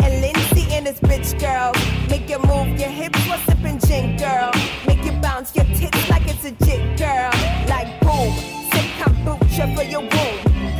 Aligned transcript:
And 0.00 0.20
Lindsay 0.20 0.66
and 0.72 0.86
this 0.86 1.00
bitch 1.00 1.38
girl. 1.38 1.72
Make 2.08 2.28
you 2.30 2.38
move 2.38 2.78
your 2.78 2.88
hips 2.88 3.18
while 3.28 3.38
sipping 3.40 3.78
gin 3.80 4.16
girl. 4.16 4.50
Make 4.86 5.04
you 5.04 5.12
bounce 5.20 5.54
your 5.54 5.66
tits 5.76 6.08
like 6.08 6.26
it's 6.26 6.44
a 6.44 6.52
jig 6.64 6.96
girl. 6.96 7.30
Like 7.68 8.00
boom, 8.00 8.32
sip 8.72 8.86
kombucha 9.00 9.74
for 9.76 9.84
your 9.84 10.00
womb. 10.00 10.38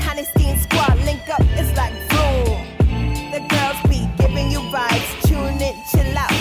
Honesty 0.08 0.44
and 0.50 0.60
squad 0.60 0.96
link 1.04 1.28
up, 1.28 1.42
it's 1.60 1.76
like 1.76 1.94
boom. 2.12 2.60
The 3.32 3.40
girls 3.52 3.80
be 3.90 4.08
giving 4.16 4.50
you 4.50 4.60
vibes. 4.72 5.10
Tune 5.28 5.60
in, 5.60 5.74
chill 5.90 6.18
out, 6.18 6.32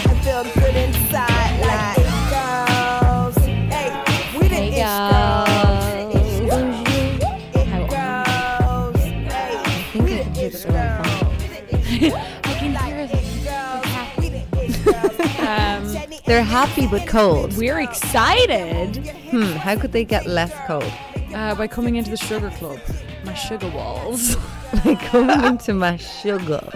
They're 16.25 16.43
happy 16.43 16.87
but 16.87 17.07
cold. 17.07 17.55
We're 17.57 17.81
excited 17.81 18.95
Hmm, 19.29 19.43
how 19.57 19.77
could 19.77 19.91
they 19.91 20.05
get 20.05 20.25
less 20.25 20.53
cold? 20.67 20.91
uh, 21.33 21.55
by 21.55 21.67
coming 21.67 21.95
into 21.95 22.11
the 22.11 22.17
sugar 22.17 22.49
club. 22.51 22.79
My 23.25 23.33
sugar 23.33 23.69
walls. 23.69 24.35
Like 24.85 24.99
coming 25.01 25.43
into 25.45 25.75
my 25.75 25.97
sugar. 25.97 26.67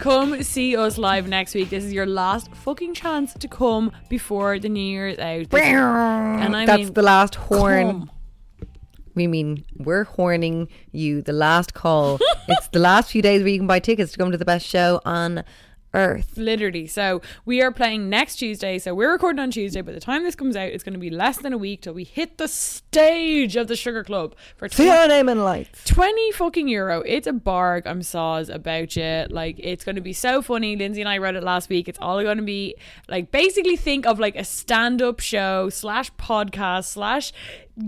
come 0.00 0.42
see 0.42 0.76
us 0.76 0.98
live 0.98 1.26
next 1.28 1.54
week. 1.54 1.70
This 1.70 1.82
is 1.82 1.90
your 1.94 2.04
last 2.04 2.52
fucking 2.54 2.92
chance 2.92 3.32
to 3.32 3.48
come 3.48 3.90
before 4.10 4.58
the 4.58 4.68
New 4.68 4.80
Year's 4.82 5.18
out. 5.18 5.48
This- 5.48 5.62
and 5.62 6.54
I 6.54 6.66
That's 6.66 6.82
mean, 6.84 6.92
the 6.92 7.00
last 7.00 7.36
horn. 7.36 7.86
come. 7.86 8.10
We 9.14 9.26
mean 9.28 9.64
we're 9.78 10.04
horning 10.04 10.68
you. 10.92 11.22
The 11.22 11.32
last 11.32 11.72
call. 11.72 12.18
it's 12.48 12.68
the 12.68 12.80
last 12.80 13.10
few 13.12 13.22
days 13.22 13.40
where 13.40 13.48
you 13.48 13.58
can 13.60 13.66
buy 13.66 13.78
tickets 13.78 14.12
to 14.12 14.18
come 14.18 14.30
to 14.30 14.36
the 14.36 14.44
best 14.44 14.66
show 14.66 15.00
on 15.06 15.42
earth. 15.94 16.36
Literally. 16.36 16.86
So 16.86 17.22
we 17.44 17.62
are 17.62 17.70
playing 17.70 18.08
next 18.08 18.36
Tuesday. 18.36 18.78
So 18.78 18.94
we're 18.94 19.12
recording 19.12 19.40
on 19.40 19.50
Tuesday. 19.50 19.80
By 19.80 19.92
the 19.92 20.00
time 20.00 20.22
this 20.22 20.34
comes 20.34 20.56
out, 20.56 20.68
it's 20.68 20.84
going 20.84 20.94
to 20.94 21.00
be 21.00 21.10
less 21.10 21.38
than 21.38 21.52
a 21.52 21.58
week 21.58 21.82
till 21.82 21.94
we 21.94 22.04
hit 22.04 22.38
the 22.38 22.48
stage 22.48 23.56
of 23.56 23.68
the 23.68 23.76
Sugar 23.76 24.04
Club 24.04 24.34
for 24.56 24.68
See 24.68 24.86
20 24.86 24.90
our 24.90 25.08
name 25.08 25.28
in 25.28 25.42
lights. 25.42 25.84
20 25.84 26.32
fucking 26.32 26.68
euro. 26.68 27.00
It's 27.00 27.26
a 27.26 27.32
barg. 27.32 27.82
I'm 27.86 28.02
saws 28.02 28.48
about 28.48 28.96
you. 28.96 29.26
Like, 29.30 29.56
it's 29.58 29.84
going 29.84 29.96
to 29.96 30.02
be 30.02 30.12
so 30.12 30.42
funny. 30.42 30.76
Lindsay 30.76 31.00
and 31.00 31.08
I 31.08 31.18
read 31.18 31.36
it 31.36 31.42
last 31.42 31.68
week. 31.68 31.88
It's 31.88 31.98
all 32.00 32.22
going 32.22 32.38
to 32.38 32.42
be 32.42 32.76
like 33.08 33.30
basically 33.30 33.76
think 33.76 34.06
of 34.06 34.18
like 34.18 34.36
a 34.36 34.44
stand 34.44 35.02
up 35.02 35.20
show 35.20 35.70
slash 35.70 36.12
podcast 36.14 36.84
slash 36.84 37.32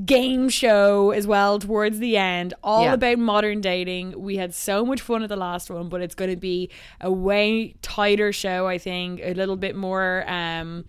game 0.05 0.48
show 0.50 1.11
as 1.12 1.27
well 1.27 1.58
towards 1.58 1.98
the 1.98 2.17
end. 2.17 2.53
All 2.62 2.84
Yeah. 2.84 2.94
about 2.94 3.19
modern 3.19 3.61
dating. 3.62 4.21
We 4.21 4.37
had 4.37 4.54
so 4.54 4.84
much 4.84 5.00
fun 5.00 5.22
at 5.22 5.28
the 5.31 5.37
last 5.37 5.71
one, 5.71 5.88
but 5.88 6.03
it's 6.03 6.15
going 6.15 6.31
to 6.31 6.37
be 6.37 6.69
a 7.00 7.10
way 7.10 7.75
tighter 7.81 8.32
show, 8.32 8.66
I 8.66 8.77
think. 8.78 9.21
A 9.22 9.32
little 9.34 9.56
bit 9.56 9.75
more. 9.77 10.25
um 10.28 10.84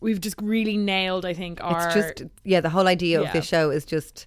We've 0.00 0.20
just 0.20 0.36
really 0.40 0.76
nailed, 0.76 1.24
I 1.26 1.34
think, 1.34 1.58
our 1.62 1.86
It's 1.86 1.94
just 1.94 2.22
yeah, 2.44 2.60
the 2.60 2.70
whole 2.70 2.86
idea 2.86 3.20
Yeah. 3.20 3.26
of 3.26 3.32
this 3.32 3.46
show 3.46 3.70
is 3.70 3.84
just 3.84 4.26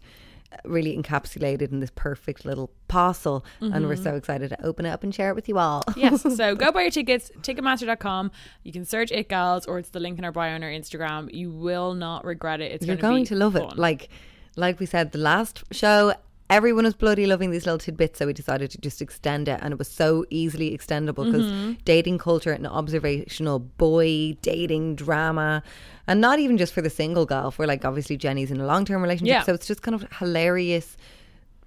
really 0.66 0.97
encapsulated 0.97 1.72
in 1.72 1.79
this 1.79 1.91
perfect 1.95 2.45
little 2.45 2.72
parcel 2.88 3.45
and 3.62 3.88
we're 3.88 3.95
so 3.95 4.16
excited 4.16 4.50
to 4.50 4.66
open 4.66 4.85
it 4.85 4.89
up 4.89 5.03
and 5.03 5.16
share 5.16 5.29
it 5.29 5.35
with 5.35 5.47
you 5.47 5.57
all. 5.57 5.81
Mm-hmm. 5.84 6.00
yes. 6.00 6.22
So 6.35 6.56
go 6.63 6.72
buy 6.72 6.84
your 6.84 6.91
tickets, 6.91 7.31
ticketmaster.com. 7.41 8.31
You 8.63 8.72
can 8.72 8.85
search 8.85 9.12
It 9.12 9.29
Gals 9.29 9.66
or 9.66 9.79
it's 9.79 9.89
the 9.89 10.00
link 10.00 10.19
in 10.19 10.25
our 10.25 10.31
bio 10.31 10.53
on 10.53 10.63
our 10.63 10.69
Instagram. 10.69 11.34
You 11.34 11.51
will 11.51 11.94
not 11.94 12.25
regret 12.25 12.62
it. 12.62 12.72
It's 12.73 12.85
You're 12.85 12.97
gonna 12.97 13.19
be 13.19 13.25
to 13.25 13.35
love 13.35 13.56
it. 13.56 13.78
Like 13.78 14.09
like 14.57 14.79
we 14.79 14.85
said, 14.85 15.12
the 15.12 15.17
last 15.17 15.63
show, 15.72 16.13
everyone 16.51 16.84
was 16.84 16.94
bloody 16.94 17.25
loving 17.25 17.50
these 17.50 17.66
little 17.66 17.79
tidbits, 17.79 18.19
so 18.19 18.28
we 18.28 18.34
decided 18.34 18.69
to 18.72 18.78
just 18.78 19.01
extend 19.01 19.47
it, 19.47 19.59
and 19.63 19.72
it 19.72 19.79
was 19.79 19.88
so 19.88 20.25
easily 20.29 20.78
extendable 20.78 21.25
because 21.25 21.47
Mm-hmm. 21.51 21.72
dating 21.85 22.17
culture 22.19 22.51
and 22.51 22.67
observational 22.67 23.57
boy 23.59 24.38
dating 24.41 24.95
drama, 24.95 25.63
and 26.07 26.22
not 26.22 26.38
even 26.39 26.57
just 26.57 26.73
for 26.73 26.81
the 26.81 26.89
single 26.89 27.25
gal. 27.25 27.50
For 27.51 27.66
like 27.66 27.84
obviously 27.85 28.17
Jenny's 28.17 28.51
in 28.51 28.59
a 28.62 28.66
long 28.66 28.85
term 28.85 29.01
relationship, 29.01 29.34
Yeah. 29.34 29.44
so 29.44 29.53
it's 29.53 29.66
just 29.67 29.81
kind 29.81 29.95
of 29.95 30.06
hilarious 30.19 30.97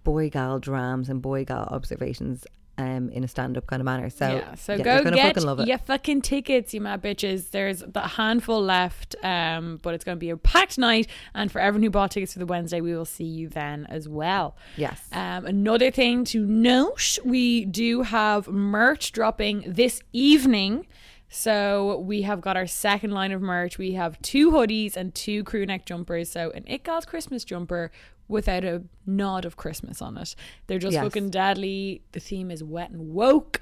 boy 0.04 0.28
gal 0.30 0.58
dramas 0.58 1.08
and 1.08 1.20
boy 1.22 1.44
gal 1.44 1.66
observations. 1.70 2.46
Um, 2.76 3.08
in 3.10 3.22
a 3.22 3.28
stand-up 3.28 3.68
kind 3.68 3.80
of 3.80 3.84
manner, 3.84 4.10
so 4.10 4.26
yeah, 4.26 4.54
so 4.56 4.74
yeah, 4.74 4.82
go 4.82 5.08
get 5.08 5.26
fucking 5.28 5.46
love 5.46 5.60
it. 5.60 5.68
your 5.68 5.78
fucking 5.78 6.22
tickets, 6.22 6.74
you 6.74 6.80
mad 6.80 7.02
bitches. 7.02 7.52
There's 7.52 7.84
the 7.86 8.00
handful 8.00 8.60
left, 8.60 9.14
um, 9.22 9.78
but 9.80 9.94
it's 9.94 10.02
going 10.02 10.16
to 10.16 10.20
be 10.20 10.30
a 10.30 10.36
packed 10.36 10.76
night. 10.76 11.06
And 11.36 11.52
for 11.52 11.60
everyone 11.60 11.84
who 11.84 11.90
bought 11.90 12.10
tickets 12.10 12.32
for 12.32 12.40
the 12.40 12.46
Wednesday, 12.46 12.80
we 12.80 12.92
will 12.92 13.04
see 13.04 13.22
you 13.22 13.48
then 13.48 13.86
as 13.90 14.08
well. 14.08 14.56
Yes. 14.76 15.00
Um, 15.12 15.46
another 15.46 15.92
thing 15.92 16.24
to 16.24 16.44
note, 16.44 17.16
we 17.24 17.64
do 17.64 18.02
have 18.02 18.48
merch 18.48 19.12
dropping 19.12 19.62
this 19.68 20.02
evening. 20.12 20.88
So 21.36 21.98
we 21.98 22.22
have 22.22 22.40
got 22.40 22.56
our 22.56 22.68
second 22.68 23.10
line 23.10 23.32
of 23.32 23.42
merch. 23.42 23.76
We 23.76 23.92
have 23.94 24.22
two 24.22 24.52
hoodies 24.52 24.96
and 24.96 25.12
two 25.12 25.42
crew 25.42 25.66
neck 25.66 25.84
jumpers. 25.84 26.30
So 26.30 26.52
an 26.52 26.62
It 26.68 26.84
Gals 26.84 27.04
Christmas 27.04 27.42
jumper 27.44 27.90
without 28.28 28.64
a 28.64 28.84
nod 29.04 29.44
of 29.44 29.56
Christmas 29.56 30.00
on 30.00 30.16
it. 30.16 30.36
They're 30.68 30.78
just 30.78 30.94
Yes. 30.94 31.02
fucking 31.02 31.30
deadly. 31.30 32.02
The 32.12 32.20
theme 32.20 32.52
is 32.52 32.62
wet 32.62 32.90
and 32.90 33.12
woke. 33.12 33.58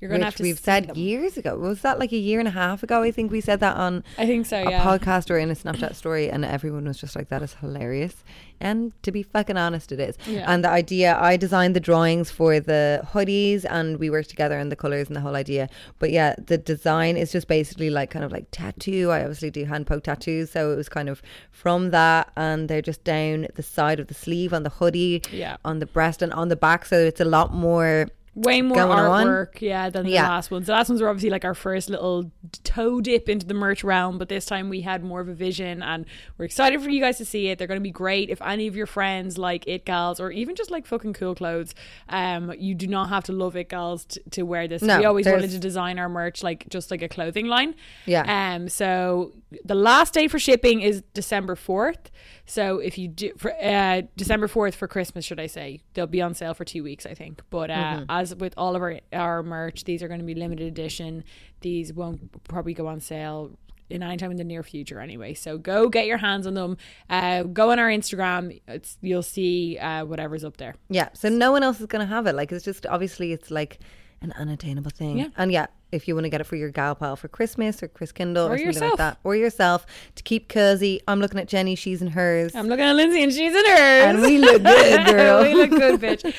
You're 0.00 0.10
gonna 0.10 0.24
have 0.24 0.34
to. 0.34 0.42
we've 0.42 0.58
said 0.58 0.88
them. 0.88 0.96
years 0.96 1.36
ago. 1.38 1.56
Was 1.56 1.80
that 1.80 1.98
like 1.98 2.12
a 2.12 2.16
year 2.18 2.38
and 2.38 2.46
a 2.48 2.50
half 2.50 2.82
ago? 2.82 3.02
I 3.02 3.10
think 3.10 3.32
we 3.32 3.40
said 3.40 3.60
that 3.60 3.76
on 3.76 4.04
I 4.18 4.26
think 4.26 4.44
so. 4.44 4.58
a 4.58 4.70
Yeah. 4.70 4.84
podcast 4.84 5.30
or 5.30 5.38
in 5.38 5.50
a 5.50 5.54
Snapchat 5.54 5.94
story, 5.94 6.28
and 6.30 6.44
everyone 6.44 6.84
was 6.84 6.98
just 6.98 7.16
like, 7.16 7.28
"That 7.30 7.42
is 7.42 7.54
hilarious." 7.60 8.22
And 8.60 8.92
to 9.02 9.10
be 9.10 9.22
fucking 9.22 9.56
honest, 9.56 9.92
it 9.92 10.00
is. 10.00 10.16
Yeah. 10.26 10.44
And 10.52 10.62
the 10.64 10.68
idea, 10.70 11.16
I 11.18 11.36
designed 11.36 11.74
the 11.74 11.80
drawings 11.80 12.30
for 12.30 12.60
the 12.60 13.02
hoodies, 13.12 13.64
and 13.68 13.98
we 13.98 14.10
worked 14.10 14.28
together 14.30 14.58
on 14.58 14.68
the 14.68 14.76
colors 14.76 15.06
and 15.08 15.16
the 15.16 15.20
whole 15.20 15.36
idea. 15.36 15.68
But 15.98 16.10
yeah, 16.10 16.34
the 16.44 16.58
design 16.58 17.16
is 17.16 17.32
just 17.32 17.48
basically 17.48 17.88
like 17.90 18.10
kind 18.10 18.24
of 18.24 18.30
like 18.32 18.46
tattoo. 18.50 19.10
I 19.10 19.20
obviously 19.20 19.50
do 19.50 19.64
hand 19.64 19.86
poke 19.86 20.04
tattoos, 20.04 20.50
so 20.50 20.70
it 20.72 20.76
was 20.76 20.88
kind 20.88 21.08
of 21.08 21.22
from 21.50 21.90
that, 21.90 22.30
and 22.36 22.68
they're 22.68 22.82
just 22.82 23.04
down 23.04 23.46
the 23.54 23.62
side 23.62 24.00
of 24.00 24.08
the 24.08 24.14
sleeve 24.14 24.52
on 24.52 24.64
the 24.64 24.70
hoodie, 24.70 25.22
Yeah. 25.32 25.56
on 25.64 25.78
the 25.78 25.86
breast, 25.86 26.20
and 26.20 26.32
on 26.32 26.48
the 26.48 26.56
back. 26.56 26.84
So 26.84 26.98
it's 26.98 27.20
a 27.20 27.24
lot 27.24 27.54
more. 27.54 28.08
Way 28.34 28.62
more 28.62 28.76
going 28.76 28.90
on. 28.98 29.26
artwork, 29.26 29.60
yeah, 29.60 29.90
than 29.90 30.04
the 30.06 30.12
Yeah. 30.12 30.28
last 30.28 30.50
ones. 30.50 30.66
The 30.66 30.72
last 30.72 30.88
ones 30.88 31.00
were 31.00 31.08
obviously 31.08 31.30
like 31.30 31.44
our 31.44 31.54
first 31.54 31.88
little 31.88 32.30
toe 32.64 33.00
dip 33.00 33.28
into 33.28 33.46
the 33.46 33.54
merch 33.54 33.84
realm, 33.84 34.18
but 34.18 34.28
this 34.28 34.44
time 34.44 34.68
we 34.68 34.80
had 34.80 35.04
more 35.04 35.20
of 35.20 35.28
a 35.28 35.34
vision, 35.34 35.82
and 35.82 36.04
we're 36.36 36.44
excited 36.44 36.82
for 36.82 36.90
you 36.90 37.00
guys 37.00 37.18
to 37.18 37.24
see 37.24 37.48
it. 37.48 37.58
They're 37.58 37.68
going 37.68 37.78
to 37.80 37.82
be 37.82 37.90
great. 37.90 38.30
If 38.30 38.42
any 38.42 38.66
of 38.66 38.74
your 38.74 38.86
friends 38.86 39.38
like 39.38 39.66
it 39.68 39.84
gals, 39.84 40.18
or 40.20 40.30
even 40.30 40.56
just 40.56 40.70
like 40.70 40.86
fucking 40.86 41.12
cool 41.12 41.34
clothes, 41.34 41.74
um, 42.08 42.52
you 42.58 42.74
do 42.74 42.86
not 42.86 43.08
have 43.08 43.24
to 43.24 43.32
love 43.32 43.56
it 43.56 43.68
gals 43.68 44.04
t- 44.06 44.20
to 44.32 44.42
wear 44.42 44.66
this. 44.66 44.82
No, 44.82 44.98
we 44.98 45.04
always 45.04 45.26
wanted 45.26 45.50
to 45.50 45.58
design 45.58 45.98
our 45.98 46.08
merch 46.08 46.42
like 46.42 46.68
just 46.68 46.90
like 46.90 47.02
a 47.02 47.08
clothing 47.08 47.46
line. 47.46 47.74
Yeah. 48.06 48.54
Um. 48.54 48.68
So 48.68 49.32
the 49.64 49.74
last 49.76 50.12
day 50.14 50.26
for 50.28 50.38
shipping 50.38 50.80
is 50.80 51.02
December 51.14 51.54
fourth. 51.54 52.10
So 52.46 52.78
if 52.78 52.98
you 52.98 53.08
do 53.08 53.32
for 53.38 53.52
uh, 53.62 54.02
December 54.16 54.48
fourth 54.48 54.74
for 54.74 54.86
Christmas, 54.86 55.24
should 55.24 55.40
I 55.40 55.46
say, 55.46 55.80
they'll 55.94 56.06
be 56.06 56.20
on 56.20 56.34
sale 56.34 56.52
for 56.54 56.64
two 56.64 56.82
weeks, 56.82 57.06
I 57.06 57.14
think. 57.14 57.42
But 57.50 57.70
uh, 57.70 57.74
Mm-hmm. 57.74 58.04
as 58.08 58.34
with 58.34 58.54
all 58.56 58.76
of 58.76 58.82
our 58.82 59.00
our 59.12 59.42
merch, 59.42 59.84
these 59.84 60.02
are 60.02 60.08
going 60.08 60.20
to 60.20 60.26
be 60.26 60.34
limited 60.34 60.66
edition. 60.66 61.24
These 61.60 61.92
won't 61.92 62.44
probably 62.44 62.74
go 62.74 62.86
on 62.86 63.00
sale 63.00 63.52
in 63.90 64.02
any 64.02 64.16
time 64.16 64.30
in 64.30 64.36
the 64.38 64.44
near 64.44 64.62
future 64.62 64.98
anyway. 65.00 65.34
So 65.34 65.58
go 65.58 65.88
get 65.88 66.06
your 66.06 66.16
hands 66.18 66.46
on 66.46 66.54
them. 66.54 66.76
Uh, 67.10 67.42
go 67.44 67.70
on 67.70 67.78
our 67.78 67.88
Instagram. 67.88 68.60
It's 68.68 68.96
you'll 69.00 69.22
see 69.22 69.78
uh, 69.78 70.04
whatever's 70.04 70.44
up 70.44 70.56
there. 70.56 70.74
Yeah, 70.88 71.08
so 71.14 71.28
no 71.28 71.52
one 71.52 71.62
else 71.62 71.80
is 71.80 71.86
going 71.86 72.06
to 72.06 72.12
have 72.14 72.26
it. 72.26 72.34
Like 72.34 72.50
it's 72.52 72.64
just 72.64 72.86
obviously 72.86 73.32
it's 73.32 73.50
like 73.50 73.78
an 74.22 74.32
unattainable 74.36 74.90
thing. 74.90 75.18
Yeah. 75.18 75.28
And 75.36 75.52
yeah, 75.52 75.66
if 75.92 76.08
you 76.08 76.14
want 76.14 76.24
to 76.24 76.28
get 76.30 76.40
it 76.40 76.44
for 76.44 76.56
your 76.56 76.70
gal 76.70 76.94
pal 76.96 77.14
for 77.14 77.28
Christmas 77.28 77.82
or 77.82 77.88
Chris 77.88 78.10
Kindle 78.10 78.46
or, 78.48 78.54
Or 78.54 78.56
something 78.56 78.66
yourself. 78.66 78.90
like 78.92 78.98
that, 78.98 79.18
or 79.22 79.36
yourself 79.36 79.86
to 80.16 80.22
keep 80.24 80.48
cozy. 80.48 81.00
I'm 81.06 81.20
looking 81.20 81.38
at 81.38 81.46
Jenny, 81.46 81.74
she's 81.76 82.02
in 82.02 82.08
hers. 82.08 82.54
I'm 82.54 82.66
looking 82.68 82.84
at 82.84 82.94
Lindsay 82.96 83.22
and 83.22 83.32
she's 83.32 83.54
in 83.54 83.64
hers. 83.64 84.04
and 84.06 84.20
we 84.22 84.38
look 84.38 84.62
good, 84.62 85.06
girl. 85.14 85.42
we 85.42 85.54
look 85.54 85.70
good, 85.70 86.00
bitch. 86.00 86.34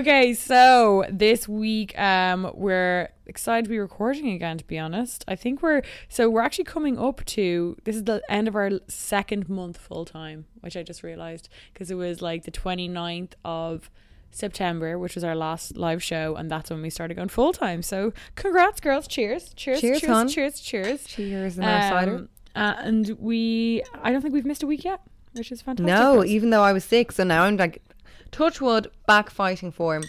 Okay, 0.00 0.34
so 0.34 1.04
this 1.10 1.46
week 1.48 1.96
um 1.98 2.50
we're 2.54 3.08
excited 3.26 3.64
to 3.64 3.70
be 3.70 3.78
recording 3.78 4.30
again. 4.30 4.58
To 4.58 4.64
be 4.64 4.78
honest, 4.78 5.24
I 5.28 5.36
think 5.36 5.62
we're 5.62 5.82
so 6.08 6.28
we're 6.28 6.42
actually 6.42 6.64
coming 6.64 6.98
up 6.98 7.24
to 7.26 7.76
this 7.84 7.94
is 7.96 8.04
the 8.04 8.22
end 8.28 8.48
of 8.48 8.56
our 8.56 8.70
second 8.88 9.48
month 9.48 9.76
full 9.78 10.04
time, 10.04 10.46
which 10.60 10.76
I 10.76 10.82
just 10.82 11.02
realized 11.04 11.48
because 11.72 11.90
it 11.90 11.96
was 11.96 12.20
like 12.22 12.44
the 12.44 12.50
29th 12.50 13.32
of 13.44 13.88
September, 14.36 14.98
which 14.98 15.14
was 15.14 15.24
our 15.24 15.34
last 15.34 15.76
live 15.76 16.02
show, 16.02 16.36
and 16.36 16.50
that's 16.50 16.68
when 16.70 16.82
we 16.82 16.90
started 16.90 17.14
going 17.14 17.28
full 17.28 17.52
time. 17.52 17.82
So 17.82 18.12
congrats, 18.34 18.80
girls! 18.80 19.08
Cheers! 19.08 19.54
Cheers! 19.54 19.80
Cheers, 19.80 20.00
Cheers! 20.00 20.12
hon. 20.12 20.28
Cheers! 20.28 20.60
Cheers! 20.60 21.04
Cheers 21.04 21.56
and 21.56 21.66
our 21.66 21.88
cider. 21.88 22.14
Um, 22.16 22.28
uh, 22.54 22.74
and 22.78 23.16
we, 23.18 23.82
I 24.02 24.12
don't 24.12 24.22
think 24.22 24.34
we've 24.34 24.46
missed 24.46 24.62
a 24.62 24.66
week 24.66 24.84
yet, 24.84 25.00
which 25.32 25.50
is 25.52 25.62
fantastic. 25.62 25.86
No, 25.86 26.24
even 26.24 26.50
though 26.50 26.62
I 26.62 26.72
was 26.72 26.84
sick, 26.84 27.12
so 27.12 27.24
now 27.24 27.44
I'm 27.44 27.56
like, 27.56 27.82
touch 28.30 28.60
wood, 28.60 28.90
back 29.06 29.30
fighting 29.30 29.72
form. 29.72 30.04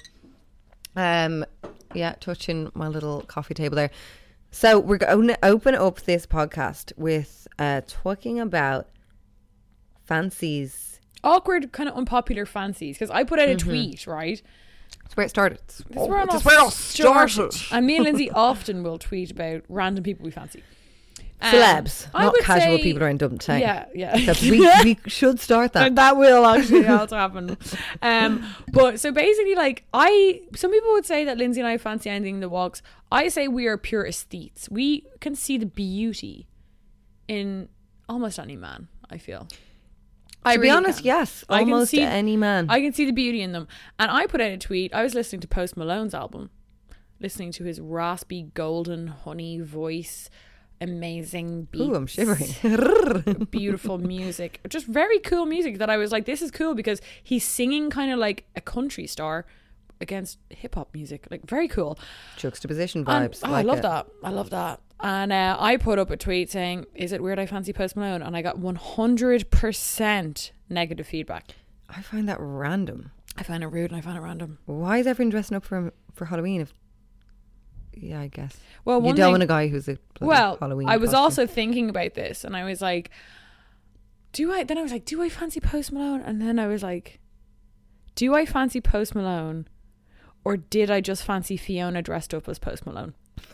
Um, 0.95 1.45
yeah, 1.93 2.15
touching 2.19 2.69
my 2.73 2.87
little 2.87 3.21
coffee 3.21 3.53
table 3.53 3.75
there. 3.75 3.91
So 4.51 4.79
we're 4.79 4.97
going 4.97 5.27
to 5.27 5.39
open 5.43 5.75
up 5.75 6.01
this 6.01 6.25
podcast 6.25 6.91
with 6.97 7.47
uh 7.59 7.81
talking 7.87 8.39
about 8.39 8.87
fancies. 10.05 10.86
Awkward, 11.23 11.71
kind 11.71 11.89
of 11.89 11.95
unpopular 11.95 12.45
fancies. 12.45 12.95
Because 12.97 13.09
I 13.11 13.23
put 13.23 13.39
out 13.39 13.49
a 13.49 13.55
Mm-hmm. 13.55 13.69
tweet, 13.69 14.07
right? 14.07 14.41
That's 15.03 15.15
where 15.17 15.25
it 15.25 15.29
started. 15.29 15.59
That's 15.67 15.83
where, 16.07 16.21
it 16.23 16.29
That's 16.29 16.45
all 16.45 16.51
where 16.51 16.67
it 16.67 16.71
started. 16.71 17.53
started. 17.53 17.75
And 17.75 17.85
me 17.87 17.95
and 17.95 18.05
Lindsay 18.05 18.29
often 18.35 18.83
will 18.83 18.97
tweet 18.99 19.31
about 19.31 19.63
random 19.69 20.03
people 20.03 20.25
we 20.25 20.31
fancy. 20.31 20.63
Um, 21.39 21.51
Celebs, 21.53 22.07
I 22.15 22.23
not 22.25 22.35
casual 22.41 22.77
say- 22.77 22.83
people 22.83 23.03
around 23.03 23.19
Dublin 23.19 23.37
town. 23.37 23.59
Yeah, 23.59 23.85
yeah. 23.93 24.13
That's- 24.17 24.41
we, 24.41 24.59
we 24.83 24.97
should 25.07 25.39
start 25.39 25.73
that. 25.73 25.85
And 25.87 25.97
that 25.97 26.17
will 26.17 26.43
actually 26.45 26.87
also 26.87 27.15
happen. 27.15 27.55
Um, 28.01 28.43
but 28.71 28.99
so 28.99 29.11
basically, 29.11 29.53
like 29.53 29.83
I, 29.93 30.41
some 30.55 30.71
people 30.71 30.91
would 30.93 31.05
say 31.05 31.25
that 31.25 31.37
Lindsay 31.37 31.61
and 31.61 31.67
I 31.67 31.77
fancy 31.77 32.09
anything 32.09 32.39
the 32.39 32.49
walks. 32.49 32.81
I 33.11 33.27
say 33.27 33.47
we 33.47 33.67
are 33.67 33.77
pure 33.77 34.03
aesthetes. 34.05 34.67
We 34.71 35.05
can 35.19 35.35
see 35.35 35.57
the 35.59 35.67
beauty 35.67 36.47
in 37.27 37.69
almost 38.09 38.39
any 38.39 38.55
man. 38.55 38.87
I 39.09 39.17
feel. 39.19 39.47
I 40.47 40.55
to 40.55 40.61
be 40.61 40.69
honest, 40.69 40.99
can. 40.99 41.05
yes, 41.05 41.43
I 41.49 41.63
can 41.63 41.73
almost 41.73 41.91
see- 41.91 42.01
any 42.01 42.37
man. 42.37 42.67
I 42.69 42.81
can 42.81 42.93
see 42.93 43.05
the 43.05 43.11
beauty 43.11 43.41
in 43.41 43.51
them. 43.51 43.67
And 43.99 44.09
I 44.11 44.25
put 44.25 44.41
out 44.41 44.51
a 44.51 44.57
tweet. 44.57 44.93
I 44.93 45.03
was 45.03 45.13
listening 45.13 45.41
to 45.41 45.47
Post 45.47 45.75
Malone's 45.77 46.13
album, 46.13 46.49
listening 47.19 47.51
to 47.53 47.63
his 47.63 47.79
raspy, 47.79 48.43
golden, 48.53 49.07
honey 49.07 49.59
voice, 49.59 50.29
amazing 50.79 51.67
beats, 51.71 51.83
Ooh, 51.83 51.95
I'm 51.95 52.07
shivering. 52.07 52.49
beautiful 53.51 53.97
music, 53.97 54.59
just 54.69 54.85
very 54.85 55.19
cool 55.19 55.45
music. 55.45 55.77
That 55.79 55.89
I 55.89 55.97
was 55.97 56.11
like, 56.11 56.25
this 56.25 56.41
is 56.41 56.51
cool 56.51 56.75
because 56.75 57.01
he's 57.23 57.43
singing 57.43 57.89
kind 57.89 58.11
of 58.11 58.19
like 58.19 58.45
a 58.55 58.61
country 58.61 59.07
star 59.07 59.45
against 60.01 60.39
hip 60.49 60.75
hop 60.75 60.93
music, 60.93 61.27
like 61.31 61.45
very 61.45 61.67
cool. 61.67 61.97
Juxtaposition 62.37 63.03
And- 63.07 63.31
vibes. 63.31 63.41
oh, 63.43 63.53
I 63.53 63.61
love 63.61 63.79
it. 63.79 63.81
that. 63.83 64.07
I 64.23 64.29
love 64.31 64.49
that. 64.51 64.79
And 64.99 65.31
uh, 65.31 65.55
I 65.59 65.77
put 65.77 65.99
up 65.99 66.09
a 66.09 66.17
tweet 66.17 66.49
saying, 66.49 66.85
"Is 66.95 67.11
it 67.11 67.21
weird 67.21 67.37
I 67.37 67.45
fancy 67.45 67.71
Post 67.71 67.95
Malone?" 67.95 68.21
And 68.23 68.35
I 68.35 68.41
got 68.41 68.57
100% 68.57 70.51
negative 70.69 71.07
feedback. 71.07 71.51
I 71.89 72.01
find 72.01 72.27
that 72.27 72.37
random. 72.39 73.11
I 73.37 73.43
find 73.43 73.63
it 73.63 73.67
rude 73.67 73.91
and 73.91 73.97
I 73.97 74.01
find 74.01 74.17
it 74.17 74.21
random. 74.21 74.57
Why 74.65 74.97
is 74.97 75.07
everyone 75.07 75.29
dressing 75.29 75.55
up 75.55 75.63
for 75.63 75.93
for 76.13 76.25
Halloween? 76.25 76.61
If 76.61 76.73
yeah, 77.93 78.19
I 78.21 78.27
guess. 78.27 78.57
Well, 78.85 78.97
you 78.99 79.05
one 79.05 79.15
don't 79.15 79.31
want 79.31 79.43
a 79.43 79.47
guy 79.47 79.67
who's 79.67 79.87
a 79.87 79.97
well, 80.19 80.57
Halloween. 80.59 80.89
I 80.89 80.97
was 80.97 81.11
costume. 81.11 81.23
also 81.23 81.47
thinking 81.47 81.89
about 81.89 82.13
this, 82.15 82.43
and 82.43 82.55
I 82.55 82.63
was 82.63 82.81
like, 82.81 83.09
"Do 84.33 84.51
I?" 84.51 84.63
Then 84.63 84.77
I 84.77 84.81
was 84.81 84.91
like, 84.91 85.05
"Do 85.05 85.21
I 85.21 85.29
fancy 85.29 85.59
Post 85.59 85.91
Malone?" 85.91 86.21
And 86.21 86.41
then 86.41 86.57
I 86.59 86.67
was 86.67 86.81
like, 86.83 87.19
"Do 88.15 88.33
I 88.35 88.45
fancy 88.45 88.81
Post 88.81 89.13
Malone, 89.15 89.67
or 90.47 90.57
did 90.57 90.89
I 90.89 91.01
just 91.01 91.23
fancy 91.23 91.57
Fiona 91.57 92.01
dressed 92.01 92.33
up 92.33 92.47
as 92.47 92.57
Post 92.59 92.85
Malone?" 92.85 93.13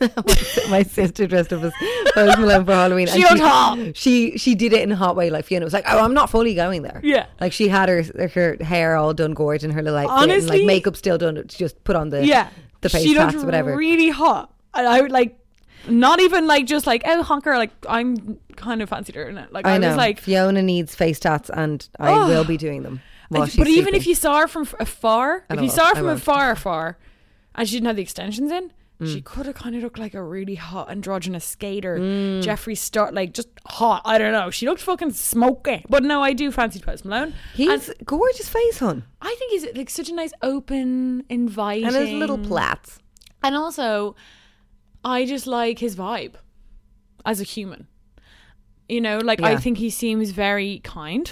my 0.70 0.82
sister 0.82 1.26
dressed 1.26 1.52
up 1.52 1.62
as 1.62 1.72
Post 2.14 2.38
Malone 2.38 2.64
for 2.64 2.72
Halloween. 2.72 3.06
She 3.06 3.22
looked 3.22 3.40
hot. 3.40 3.78
She 3.94 4.38
she 4.38 4.54
did 4.54 4.72
it 4.72 4.82
in 4.82 4.92
a 4.92 4.96
hot 4.96 5.16
way. 5.16 5.30
Like 5.30 5.44
Fiona 5.44 5.64
was 5.64 5.72
like, 5.72 5.84
"Oh, 5.88 5.98
I'm 5.98 6.14
not 6.14 6.30
fully 6.30 6.54
going 6.54 6.82
there." 6.82 7.00
Yeah. 7.02 7.26
like 7.40 7.52
she 7.52 7.68
had 7.68 7.88
her 7.88 8.02
her 8.34 8.56
hair 8.60 8.96
all 8.96 9.12
done, 9.14 9.34
gorgeous, 9.34 9.64
and 9.64 9.72
her 9.72 9.82
little 9.82 9.98
and 9.98 10.08
Honestly- 10.08 10.58
like 10.58 10.66
makeup 10.66 10.96
still 10.96 11.18
done. 11.18 11.36
She 11.48 11.58
just 11.58 11.82
put 11.84 11.96
on 11.96 12.08
the 12.10 12.24
Yeah, 12.26 12.48
the 12.80 12.88
face 12.88 13.02
she 13.02 13.18
looked 13.18 13.34
whatever. 13.44 13.76
really 13.76 14.10
hot. 14.10 14.52
And 14.76 14.86
I 14.88 15.00
would 15.00 15.12
like, 15.12 15.38
not 15.88 16.20
even 16.20 16.46
like 16.46 16.66
just 16.66 16.86
like 16.86 17.02
oh 17.06 17.22
honker. 17.22 17.56
Like 17.56 17.70
I'm 17.88 18.38
kind 18.56 18.82
of 18.82 18.88
fancied 18.88 19.14
her 19.14 19.28
in 19.28 19.38
it. 19.38 19.52
Like 19.52 19.66
I, 19.66 19.74
I 19.74 19.78
know. 19.78 19.88
was 19.88 19.96
like, 19.96 20.20
Fiona 20.20 20.62
needs 20.62 20.94
face 20.94 21.18
tats, 21.18 21.50
and 21.50 21.88
I 21.98 22.10
Oh. 22.12 22.28
will 22.28 22.44
be 22.44 22.56
doing 22.56 22.82
them. 22.82 23.00
But 23.30 23.48
even 23.56 23.64
sleeping. 23.66 23.94
if 23.94 24.06
you 24.06 24.14
saw 24.14 24.40
her 24.40 24.46
from 24.48 24.68
afar, 24.78 25.44
if 25.50 25.60
you 25.60 25.68
saw 25.70 25.88
her 25.88 25.94
from 25.94 26.08
afar, 26.08 26.50
afar, 26.52 26.98
and 27.54 27.68
she 27.68 27.76
didn't 27.76 27.86
have 27.86 27.96
the 27.96 28.02
extensions 28.02 28.52
in, 28.52 28.70
Mm. 29.00 29.12
she 29.12 29.20
could 29.22 29.46
have 29.46 29.56
kind 29.56 29.74
of 29.74 29.82
looked 29.82 29.98
like 29.98 30.14
a 30.14 30.22
really 30.22 30.54
hot 30.54 30.88
androgynous 30.88 31.44
skater, 31.44 31.98
Mm. 31.98 32.44
Jeffree 32.44 32.78
Star, 32.78 33.10
like 33.10 33.32
just 33.34 33.48
hot. 33.66 34.02
I 34.04 34.18
don't 34.18 34.30
know. 34.30 34.50
She 34.50 34.66
looked 34.66 34.82
fucking 34.82 35.10
smoky. 35.14 35.84
But 35.88 36.04
no, 36.04 36.22
I 36.22 36.32
do 36.32 36.52
fancy 36.52 36.78
Post 36.78 37.04
Malone. 37.04 37.34
he's 37.54 37.88
and 37.88 38.06
gorgeous 38.06 38.48
face, 38.48 38.78
hun, 38.78 39.02
I 39.20 39.34
think 39.36 39.50
he's 39.50 39.76
like 39.76 39.90
such 39.90 40.10
a 40.10 40.14
nice, 40.14 40.32
open, 40.42 41.24
inviting, 41.28 41.86
and 41.86 41.96
his 41.96 42.10
little 42.12 42.38
plaits. 42.38 43.00
and 43.42 43.56
also, 43.56 44.14
I 45.04 45.26
just 45.26 45.46
like 45.46 45.78
his 45.78 45.96
vibe 45.96 46.34
as 47.24 47.40
a 47.40 47.44
human. 47.44 47.86
You 48.88 49.00
know, 49.00 49.18
like 49.18 49.42
I 49.42 49.56
think 49.56 49.78
he 49.78 49.90
seems 49.90 50.30
very 50.30 50.80
kind. 50.80 51.30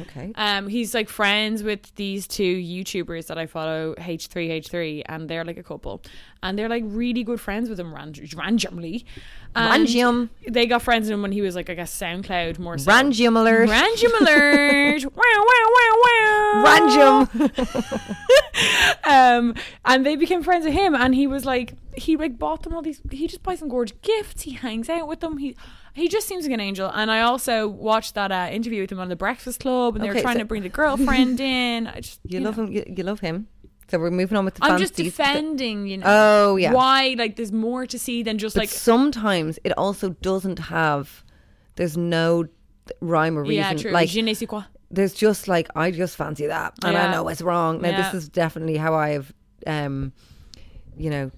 Okay. 0.00 0.32
Um, 0.34 0.68
he's 0.68 0.94
like 0.94 1.08
friends 1.08 1.62
with 1.62 1.94
these 1.94 2.26
two 2.26 2.56
YouTubers 2.56 3.26
that 3.28 3.38
I 3.38 3.46
follow, 3.46 3.94
H3H3, 3.94 5.02
and 5.06 5.28
they're 5.28 5.44
like 5.44 5.56
a 5.56 5.62
couple, 5.62 6.02
and 6.42 6.58
they're 6.58 6.68
like 6.68 6.84
really 6.86 7.24
good 7.24 7.40
friends 7.40 7.68
with 7.68 7.78
him 7.80 7.94
ran- 7.94 8.14
randomly. 8.36 9.04
And 9.56 9.84
Random. 9.88 10.30
They 10.48 10.66
got 10.66 10.82
friends 10.82 11.06
with 11.06 11.14
him 11.14 11.22
when 11.22 11.32
he 11.32 11.40
was 11.40 11.54
like 11.56 11.70
I 11.70 11.74
guess 11.74 11.96
SoundCloud 11.98 12.58
more 12.58 12.76
so. 12.78 12.86
Random 12.92 13.36
alert. 13.36 13.68
Random 13.68 14.12
alert! 14.20 15.04
wow, 15.16 15.22
wow, 15.24 15.68
wow, 15.74 16.02
wow! 16.04 16.62
Random. 16.64 17.50
um, 19.04 19.54
and 19.84 20.04
they 20.06 20.16
became 20.16 20.42
friends 20.42 20.64
with 20.64 20.74
him, 20.74 20.94
and 20.94 21.14
he 21.14 21.26
was 21.26 21.44
like, 21.44 21.74
he 21.96 22.16
like 22.16 22.38
bought 22.38 22.62
them 22.62 22.74
all 22.74 22.82
these. 22.82 23.00
He 23.10 23.26
just 23.26 23.42
buys 23.42 23.60
them 23.60 23.68
gorgeous 23.68 23.96
gifts. 24.02 24.42
He 24.42 24.52
hangs 24.52 24.88
out 24.88 25.08
with 25.08 25.20
them. 25.20 25.38
He 25.38 25.56
he 25.94 26.08
just 26.08 26.28
seems 26.28 26.44
like 26.44 26.52
an 26.52 26.60
angel. 26.60 26.90
And 26.94 27.10
I 27.10 27.22
also 27.22 27.66
watched 27.66 28.14
that 28.14 28.30
uh, 28.30 28.48
interview 28.52 28.82
with 28.82 28.92
him 28.92 29.00
on 29.00 29.08
the 29.08 29.16
Breakfast 29.16 29.60
Club, 29.60 29.96
and 29.96 30.04
they 30.04 30.08
were 30.08 30.20
trying 30.20 30.34
so- 30.36 30.40
to 30.40 30.44
bring 30.44 30.62
the 30.62 30.68
girlfriend 30.68 31.40
in. 31.40 31.86
I 31.86 32.00
just 32.00 32.20
You, 32.24 32.38
you 32.38 32.44
love 32.44 32.56
know. 32.58 32.64
him. 32.64 32.72
You, 32.72 32.84
you 32.96 33.02
love 33.04 33.20
him. 33.20 33.48
So 33.90 33.98
we're 33.98 34.10
moving 34.10 34.36
on 34.36 34.44
with 34.44 34.54
the 34.56 34.64
I'm 34.64 34.78
just 34.78 34.94
defending, 34.96 35.86
you 35.86 35.96
know. 35.98 36.04
Oh, 36.06 36.56
yeah. 36.56 36.72
Why? 36.72 37.14
Like, 37.18 37.36
there's 37.36 37.52
more 37.52 37.86
to 37.86 37.98
see 37.98 38.22
than 38.22 38.36
just 38.38 38.54
But 38.54 38.62
like. 38.62 38.68
sometimes 38.68 39.58
it 39.64 39.72
also 39.78 40.10
doesn't 40.10 40.58
have. 40.58 41.24
There's 41.76 41.96
no 41.96 42.46
rhyme 43.00 43.38
or 43.38 43.42
reason. 43.42 43.54
Yeah, 43.56 43.72
true. 43.74 43.90
Like 43.92 44.08
Je 44.10 44.20
ne 44.22 44.34
sais 44.34 44.46
quoi. 44.48 44.62
there's 44.90 45.12
just 45.14 45.48
like 45.48 45.68
I 45.76 45.90
just 45.90 46.16
fancy 46.16 46.46
that, 46.46 46.74
and 46.84 46.94
Yeah. 46.94 47.06
I 47.08 47.12
know 47.12 47.28
it's 47.28 47.42
wrong. 47.42 47.80
Now 47.80 47.90
Yeah. 47.90 48.02
this 48.10 48.14
is 48.22 48.28
definitely 48.28 48.76
how 48.76 48.94
I've, 48.94 49.32
um, 49.66 50.12
you 50.96 51.10
know, 51.10 51.30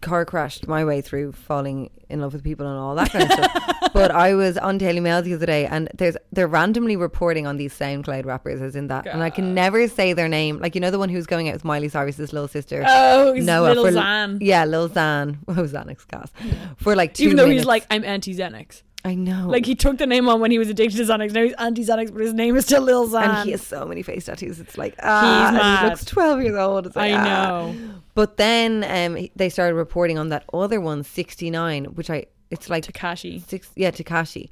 car 0.00 0.24
crashed 0.24 0.66
my 0.68 0.84
way 0.84 1.00
through 1.00 1.32
falling 1.32 1.90
in 2.08 2.20
love 2.20 2.32
with 2.32 2.44
people 2.44 2.66
and 2.66 2.78
all 2.78 2.94
that 2.94 3.10
kind 3.10 3.24
of 3.24 3.32
stuff. 3.32 3.90
But 3.92 4.10
I 4.10 4.34
was 4.34 4.58
on 4.58 4.78
Daily 4.78 5.00
Mail 5.00 5.22
the 5.22 5.34
other 5.34 5.46
day, 5.46 5.66
and 5.66 5.88
there's 5.94 6.16
they're 6.32 6.48
randomly 6.48 6.96
reporting 6.96 7.46
on 7.46 7.56
these 7.56 7.72
SoundCloud 7.78 8.24
rappers 8.24 8.60
as 8.60 8.74
in 8.76 8.88
that, 8.88 9.06
and 9.06 9.22
I 9.22 9.30
can 9.30 9.54
never 9.54 9.86
say 9.88 10.12
their 10.12 10.28
name. 10.28 10.58
Like 10.58 10.74
you 10.74 10.80
know 10.80 10.90
the 10.90 10.98
one 10.98 11.08
who's 11.08 11.26
going 11.26 11.48
out 11.48 11.54
with 11.54 11.64
Miley 11.64 11.88
Cyrus's 11.88 12.32
little 12.32 12.48
sister. 12.48 12.84
Oh, 12.86 13.34
Noah, 13.36 13.68
little 13.68 13.84
for- 13.86 13.92
Xan. 13.92 14.38
Yeah, 14.40 14.64
Lil 14.64 14.88
Xan. 14.88 15.38
Oh, 15.48 15.52
Xanax 15.54 16.06
gas. 16.08 16.30
For 16.76 16.96
like 16.96 17.14
two 17.14 17.24
Even 17.24 17.36
though 17.36 17.48
he's 17.48 17.64
like, 17.64 17.86
I'm 17.90 18.04
anti 18.04 18.34
Xanax. 18.34 18.82
I 19.06 19.14
know. 19.14 19.48
Like, 19.48 19.66
he 19.66 19.74
took 19.74 19.98
the 19.98 20.06
name 20.06 20.28
on 20.30 20.40
when 20.40 20.50
he 20.50 20.58
was 20.58 20.70
addicted 20.70 20.96
to 20.96 21.02
Xanax. 21.04 21.32
Now 21.32 21.42
he's 21.42 21.52
anti 21.54 21.84
Xanax, 21.84 22.10
but 22.10 22.22
his 22.22 22.32
name 22.32 22.56
is 22.56 22.64
still 22.64 22.82
Lil 22.82 23.06
Xan. 23.06 23.22
and 23.22 23.44
he 23.44 23.50
has 23.50 23.62
so 23.62 23.84
many 23.84 24.02
face 24.02 24.24
tattoos. 24.24 24.60
It's 24.60 24.78
like 24.78 24.94
ah, 25.02 25.48
and 25.48 25.56
mad. 25.56 25.82
he 25.82 25.88
looks 25.90 26.04
twelve 26.06 26.42
years 26.42 26.56
old. 26.56 26.86
It's 26.86 26.96
like, 26.96 27.12
I 27.12 27.18
ah. 27.18 27.24
know. 27.24 27.74
But 28.14 28.36
then 28.38 28.84
um, 28.88 29.28
they 29.36 29.48
started 29.48 29.74
reporting 29.74 30.18
on 30.18 30.28
that 30.28 30.44
other 30.52 30.80
one, 30.80 31.02
69, 31.02 31.86
which 31.96 32.10
I 32.10 32.26
it's 32.50 32.70
like 32.70 32.84
Tekashi. 32.84 33.46
six, 33.46 33.70
yeah, 33.74 33.90
Tekashi. 33.90 34.50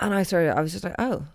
And 0.00 0.14
I 0.14 0.22
started, 0.22 0.56
I 0.56 0.60
was 0.60 0.72
just 0.72 0.84
like, 0.84 0.94
oh. 0.98 1.26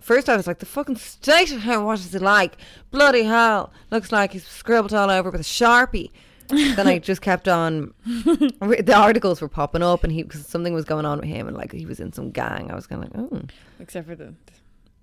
First, 0.00 0.28
I 0.28 0.36
was 0.36 0.46
like, 0.46 0.58
the 0.60 0.66
fucking 0.66 0.96
state 0.96 1.52
of 1.52 1.62
him, 1.62 1.84
what 1.84 1.98
is 1.98 2.14
it 2.14 2.22
like? 2.22 2.56
Bloody 2.90 3.24
hell. 3.24 3.72
Looks 3.90 4.12
like 4.12 4.32
he's 4.32 4.46
scribbled 4.46 4.94
all 4.94 5.10
over 5.10 5.30
with 5.30 5.40
a 5.40 5.44
sharpie. 5.44 6.10
Then 6.48 6.86
I 6.86 6.98
just 6.98 7.20
kept 7.22 7.48
on. 7.48 7.92
the 8.04 8.94
articles 8.96 9.40
were 9.40 9.48
popping 9.48 9.82
up, 9.82 10.04
and 10.04 10.12
he 10.12 10.22
because 10.22 10.46
something 10.46 10.74
was 10.74 10.84
going 10.84 11.04
on 11.06 11.18
with 11.20 11.28
him, 11.28 11.46
and 11.48 11.56
like 11.56 11.72
he 11.72 11.86
was 11.86 12.00
in 12.00 12.12
some 12.12 12.30
gang. 12.30 12.70
I 12.70 12.74
was 12.74 12.86
kind 12.86 13.04
of 13.04 13.14
like, 13.14 13.30
oh, 13.32 13.42
Except 13.80 14.06
for 14.06 14.14
the, 14.14 14.34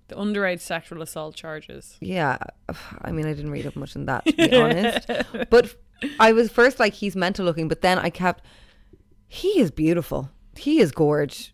the 0.08 0.16
underage 0.16 0.60
sexual 0.62 1.02
assault 1.02 1.36
charges. 1.36 1.98
yeah. 2.02 2.38
I 3.02 3.12
mean, 3.12 3.26
I 3.26 3.34
didn't 3.34 3.52
read 3.52 3.66
up 3.68 3.76
much 3.76 3.96
on 3.96 4.06
that, 4.06 4.26
to 4.26 4.34
be 4.34 4.56
honest. 4.62 5.08
But 5.50 5.76
I 6.20 6.32
was 6.34 6.52
first 6.52 6.80
like, 6.80 6.94
he's 6.94 7.16
mental 7.16 7.46
looking, 7.46 7.68
but 7.68 7.82
then 7.82 7.98
I 8.00 8.10
kept, 8.10 8.44
he 9.28 9.60
is 9.60 9.72
beautiful. 9.72 10.30
He 10.58 10.80
is 10.80 10.92
gorge. 10.92 11.54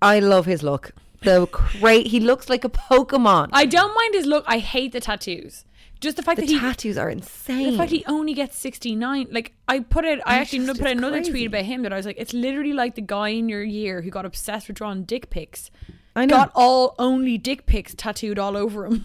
I 0.00 0.18
love 0.20 0.46
his 0.46 0.62
look. 0.62 0.92
The 1.22 1.46
great, 1.52 2.08
he 2.08 2.18
looks 2.18 2.48
like 2.48 2.64
a 2.64 2.68
Pokemon. 2.68 3.50
I 3.52 3.64
don't 3.66 3.94
mind 3.94 4.14
his 4.14 4.26
look. 4.26 4.44
I 4.48 4.58
hate 4.58 4.90
the 4.92 5.00
tattoos. 5.00 5.64
Just 6.02 6.16
the 6.18 6.22
fact 6.22 6.38
The 6.40 6.46
that 6.46 6.52
he 6.52 6.58
tattoos 6.58 6.98
are 6.98 7.08
insane. 7.08 7.70
the 7.72 7.78
fact 7.78 7.90
he 7.90 8.04
only 8.06 8.34
gets 8.34 8.58
69 8.58 9.28
like 9.30 9.52
i 9.68 9.78
put 9.80 10.04
it 10.04 10.20
i 10.26 10.40
It's 10.40 10.52
actually 10.52 10.66
just- 10.66 10.80
put 10.80 10.90
another 10.90 11.16
crazy. 11.18 11.30
tweet 11.30 11.46
about 11.46 11.64
him 11.64 11.82
that 11.82 11.92
i 11.92 11.96
was 11.96 12.04
like 12.04 12.16
it's 12.18 12.34
literally 12.34 12.74
like 12.74 12.94
the 12.96 13.00
guy 13.02 13.28
in 13.28 13.48
your 13.48 13.62
year 13.62 14.02
who 14.02 14.10
got 14.10 14.26
obsessed 14.26 14.68
with 14.68 14.76
drawing 14.76 15.04
dick 15.04 15.30
pics 15.30 15.70
I 16.14 16.26
know. 16.26 16.36
got 16.36 16.52
all 16.54 16.94
only 16.98 17.38
dick 17.38 17.64
pics 17.64 17.94
tattooed 17.96 18.38
all 18.38 18.56
over 18.56 18.84
him 18.86 19.04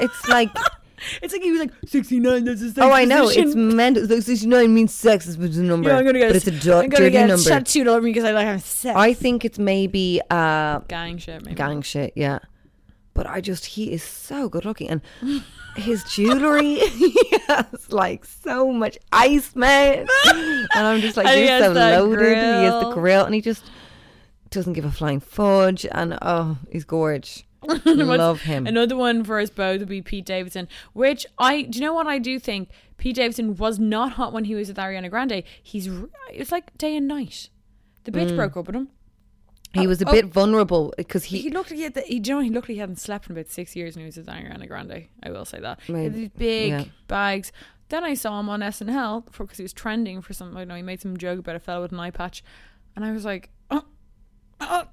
it's 0.00 0.28
like 0.28 0.50
it's 1.22 1.32
like 1.32 1.42
he 1.42 1.50
was 1.50 1.60
like 1.60 1.72
69 1.86 2.44
that's 2.44 2.60
a 2.62 2.68
sex 2.70 2.78
oh, 2.80 2.92
I 2.92 3.04
know. 3.04 3.24
position. 3.24 3.46
It's 3.48 3.56
meant. 3.56 3.96
It's 3.98 4.10
like 4.10 4.22
sixty-nine 4.22 4.72
means 4.72 4.92
sex 4.94 5.26
is 5.26 5.36
a 5.58 5.62
number, 5.62 5.88
yeah, 5.90 5.96
I'm 5.98 6.04
gonna 6.04 6.18
get 6.20 6.28
but 6.28 6.36
it's 6.36 6.46
a 6.46 6.50
I'm 6.72 6.88
gonna 6.88 6.96
dirty 6.96 7.10
get 7.10 7.26
number. 7.26 7.42
tattooed 7.48 7.88
all 7.88 7.94
over 7.96 8.02
me 8.02 8.10
because 8.10 8.24
I 8.24 8.30
like 8.32 8.46
having 8.46 8.60
sex 8.60 8.96
I 8.96 9.12
think 9.12 9.44
it's 9.44 9.58
maybe 9.58 10.20
uh, 10.30 10.78
gang 10.88 11.18
shit 11.18 11.44
maybe 11.44 11.56
gang 11.56 11.82
shit. 11.82 12.12
Yeah, 12.16 12.38
but 13.14 13.26
I 13.26 13.40
just 13.40 13.64
he 13.66 13.92
is 13.92 14.02
so 14.02 14.48
good 14.48 14.64
looking 14.64 14.88
and. 14.90 15.00
His 15.76 16.04
jewelry, 16.04 16.76
he 16.78 17.12
has 17.48 17.90
like 17.92 18.24
so 18.24 18.72
much 18.72 18.96
ice, 19.10 19.56
man. 19.56 20.06
And 20.24 20.68
I'm 20.72 21.00
just 21.00 21.16
like, 21.16 21.26
you're 21.36 21.58
so 21.58 21.72
loaded. 21.72 22.28
He 22.28 22.34
has 22.36 22.74
the 22.74 22.80
grill. 22.82 22.92
grill, 22.92 23.24
and 23.24 23.34
he 23.34 23.40
just 23.40 23.64
doesn't 24.50 24.74
give 24.74 24.84
a 24.84 24.92
flying 24.92 25.18
fudge. 25.18 25.84
And 25.90 26.16
oh, 26.22 26.58
he's 26.70 26.84
gorge. 26.84 27.44
Love 27.84 28.42
him. 28.42 28.68
Another 28.68 28.96
one 28.96 29.24
for 29.24 29.40
us 29.40 29.50
both 29.50 29.80
would 29.80 29.88
be 29.88 30.00
Pete 30.00 30.26
Davidson, 30.26 30.68
which 30.92 31.26
I 31.40 31.62
do 31.62 31.80
you 31.80 31.84
know 31.84 31.92
what 31.92 32.06
I 32.06 32.18
do 32.20 32.38
think 32.38 32.68
Pete 32.96 33.16
Davidson 33.16 33.56
was 33.56 33.80
not 33.80 34.12
hot 34.12 34.32
when 34.32 34.44
he 34.44 34.54
was 34.54 34.68
with 34.68 34.76
Ariana 34.76 35.10
Grande. 35.10 35.42
He's 35.60 35.90
it's 36.30 36.52
like 36.52 36.78
day 36.78 36.96
and 36.96 37.08
night. 37.08 37.48
The 38.04 38.12
bitch 38.12 38.30
Mm. 38.30 38.36
broke 38.36 38.56
up 38.56 38.68
with 38.68 38.76
him. 38.76 38.90
He 39.74 39.86
was 39.86 40.00
a 40.00 40.08
oh. 40.08 40.12
bit 40.12 40.26
vulnerable 40.26 40.94
because 40.96 41.24
He, 41.24 41.38
he, 41.38 41.50
looked 41.50 41.70
like 41.70 41.76
he 41.76 41.82
had 41.82 41.94
the, 41.94 42.02
he, 42.02 42.20
you 42.24 42.34
know, 42.34 42.40
he 42.40 42.50
looked 42.50 42.68
like 42.68 42.74
he 42.74 42.80
hadn't 42.80 43.00
slept 43.00 43.26
in 43.26 43.32
about 43.32 43.50
six 43.50 43.74
years 43.74 43.96
when 43.96 44.02
he 44.02 44.06
was 44.06 44.16
with 44.16 44.26
Ariana 44.26 44.68
Grande. 44.68 45.08
I 45.22 45.30
will 45.30 45.44
say 45.44 45.60
that. 45.60 45.80
He 45.82 45.92
had 45.92 46.14
these 46.14 46.28
big 46.30 46.70
yeah. 46.70 46.84
bags. 47.08 47.52
Then 47.88 48.04
I 48.04 48.14
saw 48.14 48.40
him 48.40 48.48
on 48.48 48.60
SNL 48.60 49.26
because 49.36 49.58
he 49.58 49.62
was 49.62 49.72
trending 49.72 50.22
for 50.22 50.32
some. 50.32 50.56
I 50.56 50.60
don't 50.60 50.68
know 50.68 50.74
he 50.74 50.82
made 50.82 51.00
some 51.00 51.16
joke 51.16 51.40
about 51.40 51.56
a 51.56 51.60
fellow 51.60 51.82
with 51.82 51.92
an 51.92 52.00
eye 52.00 52.10
patch, 52.10 52.42
and 52.96 53.04
I 53.04 53.12
was 53.12 53.24
like, 53.24 53.50
oh, 53.70 53.84
oh, 54.60 54.84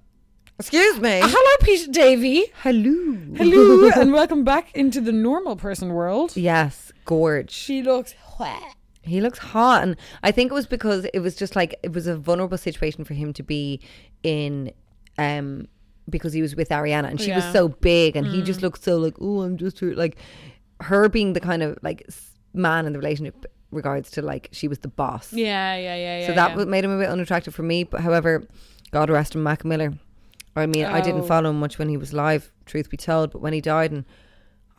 excuse 0.60 1.00
me, 1.00 1.22
"Hello, 1.24 1.58
Pete 1.62 1.92
Davy. 1.92 2.52
hello, 2.62 3.18
Hello, 3.38 3.90
and 3.96 4.12
welcome 4.12 4.44
back 4.44 4.76
into 4.76 5.00
the 5.00 5.14
normal 5.14 5.56
person 5.56 5.94
world." 5.94 6.36
yes, 6.36 6.92
gorge. 7.06 7.52
She 7.52 7.82
looks 7.82 8.14
wet. 8.40 8.76
He 9.04 9.20
looks 9.22 9.40
hot, 9.40 9.84
and 9.84 9.96
I 10.24 10.32
think 10.32 10.52
it 10.52 10.54
was 10.54 10.68
because 10.68 11.06
it 11.14 11.20
was 11.20 11.36
just 11.36 11.56
like 11.56 11.76
it 11.84 11.92
was 11.94 12.06
a 12.08 12.16
vulnerable 12.16 12.58
situation 12.58 13.04
for 13.04 13.14
him 13.16 13.34
to 13.34 13.44
be 13.44 13.80
in, 14.24 14.72
um, 15.18 15.68
because 16.10 16.34
he 16.34 16.42
was 16.42 16.56
with 16.56 16.70
Ariana, 16.70 17.10
and 17.10 17.20
she 17.20 17.32
was 17.32 17.44
Yeah. 17.44 17.50
Mm. 17.50 17.54
so 17.54 17.68
big, 17.70 18.16
and 18.16 18.28
he 18.28 18.42
just 18.44 18.62
looked 18.62 18.84
so 18.84 18.98
like, 18.98 19.16
oh, 19.20 19.42
I'm 19.42 19.58
just 19.58 19.80
her, 19.80 19.96
like, 19.96 20.18
her 20.82 21.10
being 21.10 21.34
the 21.34 21.40
kind 21.40 21.64
of 21.64 21.78
like 21.82 22.08
man 22.54 22.86
in 22.86 22.94
the 22.94 23.00
relationship 23.00 23.46
regards 23.72 24.12
to 24.12 24.22
like 24.22 24.50
she 24.52 24.68
was 24.68 24.80
the 24.80 24.88
boss. 24.90 25.32
Yeah, 25.34 25.76
yeah, 25.78 25.96
yeah, 25.96 26.20
yeah. 26.20 26.28
so 26.28 26.34
that 26.34 26.58
yeah. 26.58 26.66
made 26.66 26.84
him 26.84 26.92
a 26.92 27.00
bit 27.00 27.10
unattractive 27.10 27.56
for 27.56 27.64
me. 27.64 27.84
But 27.86 28.02
however, 28.02 28.44
God 28.92 29.10
rest 29.10 29.34
him, 29.36 29.44
Mac 29.44 29.64
Miller. 29.66 29.94
I 30.56 30.66
mean, 30.66 30.86
I 30.86 31.00
didn't 31.02 31.22
Oh. 31.22 31.26
follow 31.26 31.50
him 31.50 31.60
much 31.60 31.80
when 31.80 31.88
he 31.90 31.96
was 31.98 32.12
live, 32.14 32.52
truth 32.66 32.90
be 32.90 32.98
told, 32.98 33.32
but 33.32 33.42
when 33.42 33.54
he 33.54 33.62
died, 33.62 33.92
and 33.92 34.04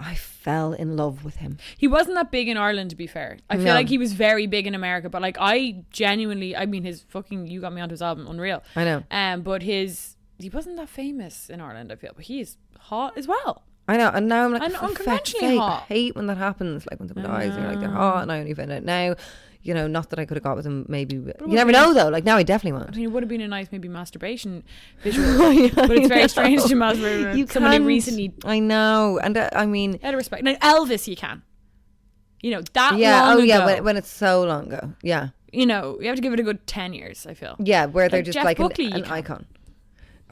I 0.05 0.15
fell 0.15 0.73
in 0.73 0.97
love 0.97 1.25
with 1.25 1.37
him. 1.37 1.59
He 1.79 1.87
wasn't 1.87 2.17
that 2.17 2.31
big 2.33 2.49
in 2.49 2.57
Ireland, 2.57 2.91
to 2.91 2.97
be 2.97 3.07
fair. 3.07 3.39
I 3.49 3.57
feel 3.57 3.67
No. 3.67 3.75
like 3.75 3.89
he 3.89 3.99
was 3.99 4.13
very 4.13 4.47
big 4.47 4.67
in 4.67 4.75
America, 4.75 5.09
but 5.09 5.23
like 5.23 5.37
I 5.41 5.85
genuinely, 5.91 6.57
I 6.57 6.67
mean, 6.67 6.83
his 6.85 7.03
fucking 7.09 7.47
"You 7.47 7.61
Got 7.61 7.73
Me 7.73 7.81
Onto 7.81 7.93
His 7.93 8.03
album," 8.03 8.27
unreal. 8.27 8.63
I 8.75 8.85
know. 8.85 9.05
Um, 9.11 9.43
but 9.43 9.63
his 9.63 10.17
he 10.39 10.49
wasn't 10.49 10.77
that 10.77 10.89
famous 10.89 11.49
in 11.49 11.61
Ireland. 11.61 11.93
I 11.93 11.97
feel, 11.97 12.13
but 12.17 12.25
he's 12.25 12.57
hot 12.79 13.17
as 13.17 13.29
well. 13.29 13.63
I 13.89 13.97
know, 13.97 14.11
and 14.15 14.29
now 14.29 14.45
I'm 14.45 14.53
like, 14.53 14.63
And 14.63 14.75
unconventionally 14.77 15.49
sake, 15.55 15.59
hot. 15.59 15.83
I 15.83 15.95
hate 15.95 16.15
when 16.17 16.27
that 16.29 16.37
happens. 16.39 16.87
Like 16.91 16.99
when 17.01 17.09
someone 17.09 17.31
dies, 17.31 17.53
and 17.55 17.63
you're 17.63 17.71
like, 17.73 17.81
they're 17.81 17.91
hot, 17.91 18.23
and 18.23 18.33
I 18.33 18.39
only 18.41 18.55
found 18.55 18.73
out 18.73 18.85
now. 18.85 19.15
You 19.65 19.75
know, 19.75 19.87
not 19.87 20.11
that 20.11 20.19
I 20.19 20.25
could 20.25 20.37
have 20.37 20.43
got 20.43 20.57
with 20.57 20.67
him. 20.67 20.85
Maybe 20.89 21.15
you 21.15 21.33
never 21.47 21.71
know 21.71 21.95
though. 21.95 22.09
Like 22.09 22.25
now, 22.25 22.37
I 22.37 22.43
definitely 22.43 22.79
won't. 22.81 22.97
mean, 22.97 23.05
it 23.05 23.13
would 23.13 23.23
have 23.23 23.31
been 23.31 23.41
a 23.41 23.47
nice 23.49 23.69
maybe 23.71 23.87
masturbation 23.89 24.65
visual, 25.03 25.39
but 25.75 25.91
it's 25.97 26.09
very 26.09 26.27
strange 26.29 26.63
to 26.65 26.75
masturbate. 26.75 27.37
You 27.37 27.47
somebody 27.47 27.77
can't- 27.77 27.87
recently 27.87 28.35
I 28.45 28.59
know, 28.59 29.21
and 29.23 29.37
uh, 29.37 29.51
I 29.55 29.67
mean, 29.67 30.01
out 30.03 30.15
of 30.15 30.19
respect. 30.19 30.43
Now 30.43 30.55
Elvis, 30.57 31.07
you 31.07 31.15
can. 31.17 31.43
You 32.41 32.51
know 32.51 32.63
that 32.73 32.99
yeah. 32.99 33.35
Oh 33.35 33.39
yeah, 33.39 33.65
when, 33.65 33.85
when 33.85 33.97
it's 33.97 34.11
so 34.11 34.43
long 34.43 34.67
ago. 34.73 34.95
Yeah, 35.03 35.29
you 35.53 35.65
know 35.65 35.97
you 36.01 36.09
have 36.09 36.17
to 36.17 36.23
give 36.23 36.33
it 36.33 36.41
a 36.41 36.43
good 36.43 36.67
ten 36.67 36.93
years. 36.93 37.25
I 37.25 37.35
feel. 37.35 37.55
yeah, 37.61 37.87
where 37.87 38.09
they're 38.09 38.19
Like 38.19 38.25
just 38.27 38.35
Jeff 38.35 38.45
like 38.45 38.59
Buckley, 38.59 38.87
an, 38.87 39.05
an 39.05 39.13
icon. 39.13 39.47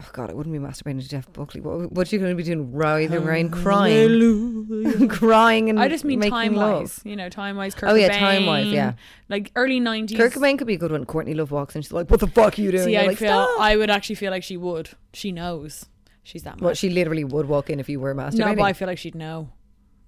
Oh 0.03 0.09
God, 0.13 0.31
I 0.31 0.35
wouldn't 0.35 0.53
be 0.53 0.59
masturbating 0.59 1.03
to 1.03 1.09
Jeff 1.09 1.31
Buckley. 1.33 1.61
What, 1.61 1.93
what 1.93 2.11
are 2.11 2.17
you 2.17 2.21
going 2.21 2.31
to 2.31 2.37
be 2.37 2.43
doing? 2.43 2.73
Writhing 2.73 3.19
around, 3.19 3.51
crying, 3.51 5.09
crying, 5.09 5.69
and 5.69 5.79
I 5.79 5.89
just 5.89 6.05
mean 6.05 6.21
time 6.23 6.55
wise. 6.55 7.01
you 7.05 7.17
know, 7.17 7.29
time 7.29 7.57
wise. 7.57 7.75
Oh, 7.83 7.95
yeah, 7.95 8.09
Cobain, 8.09 8.19
time-wise, 8.19 8.67
yeah. 8.69 8.93
like 9.29 9.53
early 9.57 9.79
nineties. 9.79 10.17
Kurt 10.17 10.33
Cobain 10.33 10.57
could 10.57 10.67
be 10.67 10.75
a 10.75 10.79
good 10.79 10.93
one. 10.93 11.05
Courtney 11.05 11.35
Love 11.35 11.51
walks 11.51 11.75
and 11.75 11.85
she's 11.85 11.93
like, 11.93 12.11
"What 12.11 12.21
the 12.21 12.29
fuck 12.29 12.59
are 12.59 12.63
you 12.63 12.71
doing?" 12.71 12.85
See, 12.85 12.97
I 12.97 13.07
like, 13.07 13.19
feel 13.19 13.29
"Stop." 13.29 13.61
I 13.61 13.77
would 13.77 13.91
actually 13.91 14.15
feel 14.17 14.31
like 14.31 14.43
she 14.43 14.57
would. 14.57 14.91
She 15.13 15.33
knows 15.33 15.87
she's 16.23 16.45
that. 16.45 16.61
Well, 16.61 16.75
she 16.75 16.89
literally 16.89 17.25
would 17.25 17.47
walk 17.47 17.69
in 17.69 17.79
if 17.79 17.89
you 17.89 18.01
were 18.01 18.15
masturbating. 18.15 18.39
no, 18.39 18.55
but 18.55 18.63
I 18.63 18.73
feel 18.73 18.89
like 18.89 18.99
she'd 18.99 19.15
know. 19.15 19.51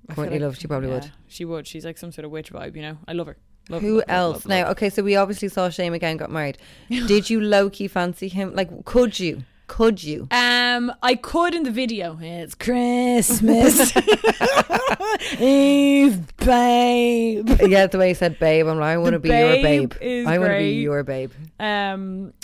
I 0.08 0.14
Courtney 0.14 0.38
Love, 0.38 0.58
she 0.58 0.66
probably 0.66 0.88
would. 0.88 1.10
She 1.28 1.44
would. 1.44 1.66
She's 1.66 1.84
like 1.84 1.98
some 1.98 2.12
sort 2.12 2.24
of 2.24 2.30
witch 2.30 2.50
vibe. 2.50 2.76
You 2.76 2.82
know, 2.82 2.98
I 3.06 3.12
love 3.12 3.26
her. 3.26 3.36
Love, 3.68 3.82
Who 3.82 3.98
love, 3.98 4.08
love, 4.08 4.16
else? 4.16 4.34
love, 4.36 4.46
now, 4.46 4.66
okay, 4.70 4.90
so 4.90 5.02
we 5.02 5.14
obviously 5.14 5.48
saw 5.48 5.68
Shane 5.68 5.92
MacGowan 5.92 6.18
got 6.18 6.30
married. 6.30 6.58
Did 6.88 7.30
you 7.30 7.40
low 7.40 7.70
key 7.70 7.86
fancy 7.86 8.28
him? 8.28 8.54
Like, 8.54 8.84
could 8.84 9.20
you? 9.20 9.44
Could 9.72 10.04
you? 10.04 10.28
Um, 10.30 10.92
I 11.02 11.14
could 11.14 11.54
in 11.54 11.62
the 11.62 11.70
video. 11.70 12.18
It's 12.20 12.54
Christmas. 12.54 13.90
Eve, 15.40 16.36
babe. 16.36 17.48
yeah, 17.62 17.86
the 17.86 17.96
way 17.96 18.08
he 18.08 18.14
said 18.14 18.38
babe, 18.38 18.66
I'm 18.66 18.78
like, 18.78 18.90
I 18.92 18.98
want 18.98 19.14
to 19.14 19.18
be 19.18 19.30
your 19.30 19.54
babe. 19.62 19.94
I 20.28 20.38
want 20.38 20.52
to 20.52 20.58
be 20.58 20.72
your 20.82 21.02
babe. 21.04 21.32
Um, 21.58 22.34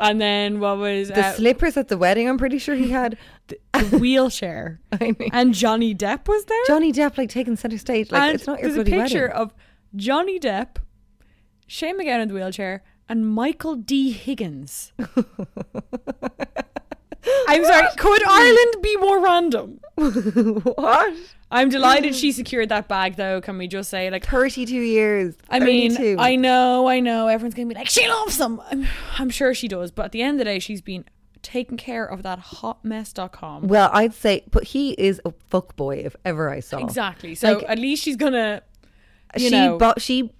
and 0.00 0.18
then 0.18 0.60
what 0.60 0.78
was 0.78 1.08
The 1.08 1.26
uh, 1.26 1.32
slippers 1.34 1.76
at 1.76 1.88
the 1.88 1.98
wedding, 1.98 2.26
I'm 2.26 2.38
pretty 2.38 2.56
sure 2.56 2.74
he 2.74 2.88
had. 2.88 3.18
the 3.48 3.98
wheelchair? 4.00 4.80
I 4.92 5.14
mean, 5.18 5.28
And 5.34 5.52
Johnny 5.52 5.94
Depp 5.94 6.26
was 6.26 6.46
there. 6.46 6.64
Johnny 6.68 6.90
Depp 6.90 7.18
like 7.18 7.28
taking 7.28 7.56
center 7.56 7.76
stage. 7.76 8.10
Like, 8.10 8.22
and 8.22 8.34
it's 8.34 8.46
not 8.46 8.60
your 8.60 8.70
bloody 8.72 8.78
wedding. 8.92 8.98
there's 8.98 9.10
a 9.10 9.12
picture 9.12 9.26
wedding. 9.26 9.42
of 9.42 9.54
Johnny 9.94 10.40
Depp, 10.40 10.76
Shane 11.66 12.00
MacGowan 12.00 12.22
in 12.22 12.28
the 12.28 12.34
wheelchair, 12.34 12.82
and 13.10 13.26
Michael 13.28 13.76
D. 13.76 14.12
Higgins. 14.12 14.94
I'm 17.48 17.64
sorry. 17.64 17.88
Could 17.96 18.22
Ireland 18.26 18.74
be 18.82 18.96
more 18.96 19.20
random? 19.22 19.80
what? 19.96 21.14
I'm 21.50 21.70
delighted 21.70 22.14
she 22.14 22.32
secured 22.32 22.68
that 22.68 22.88
bag, 22.88 23.16
though. 23.16 23.40
Can 23.40 23.56
we 23.58 23.68
just 23.68 23.88
say, 23.90 24.10
like, 24.10 24.26
32 24.26 24.74
years. 24.74 25.34
I 25.48 25.60
mean, 25.60 25.92
32. 25.94 26.16
I 26.20 26.36
know, 26.36 26.86
I 26.88 27.00
know. 27.00 27.26
Everyone's 27.28 27.54
gonna 27.54 27.68
be 27.68 27.74
like, 27.74 27.88
she 27.88 28.06
loves 28.08 28.36
them. 28.36 28.60
I'm, 28.70 28.86
I'm 29.18 29.30
sure 29.30 29.54
she 29.54 29.66
does, 29.66 29.90
but 29.90 30.06
at 30.06 30.12
the 30.12 30.22
end 30.22 30.34
of 30.34 30.38
the 30.38 30.44
day, 30.44 30.58
she's 30.58 30.82
been 30.82 31.04
taking 31.42 31.76
care 31.78 32.04
of 32.04 32.22
that 32.22 32.38
hotmess.com. 32.38 33.68
Well, 33.68 33.90
I'd 33.92 34.12
say, 34.14 34.44
but 34.50 34.64
he 34.64 34.92
is 34.92 35.20
a 35.24 35.32
fuck 35.48 35.74
boy 35.76 35.96
if 36.04 36.14
ever 36.24 36.50
I 36.50 36.60
saw. 36.60 36.78
Exactly. 36.78 37.34
So 37.34 37.54
Like- 37.54 37.64
at 37.68 37.78
least 37.78 38.02
she's 38.04 38.16
gonna, 38.16 38.62
you 39.36 39.48
she 39.48 39.50
know, 39.50 39.78
bought, 39.78 40.00
she 40.02 40.30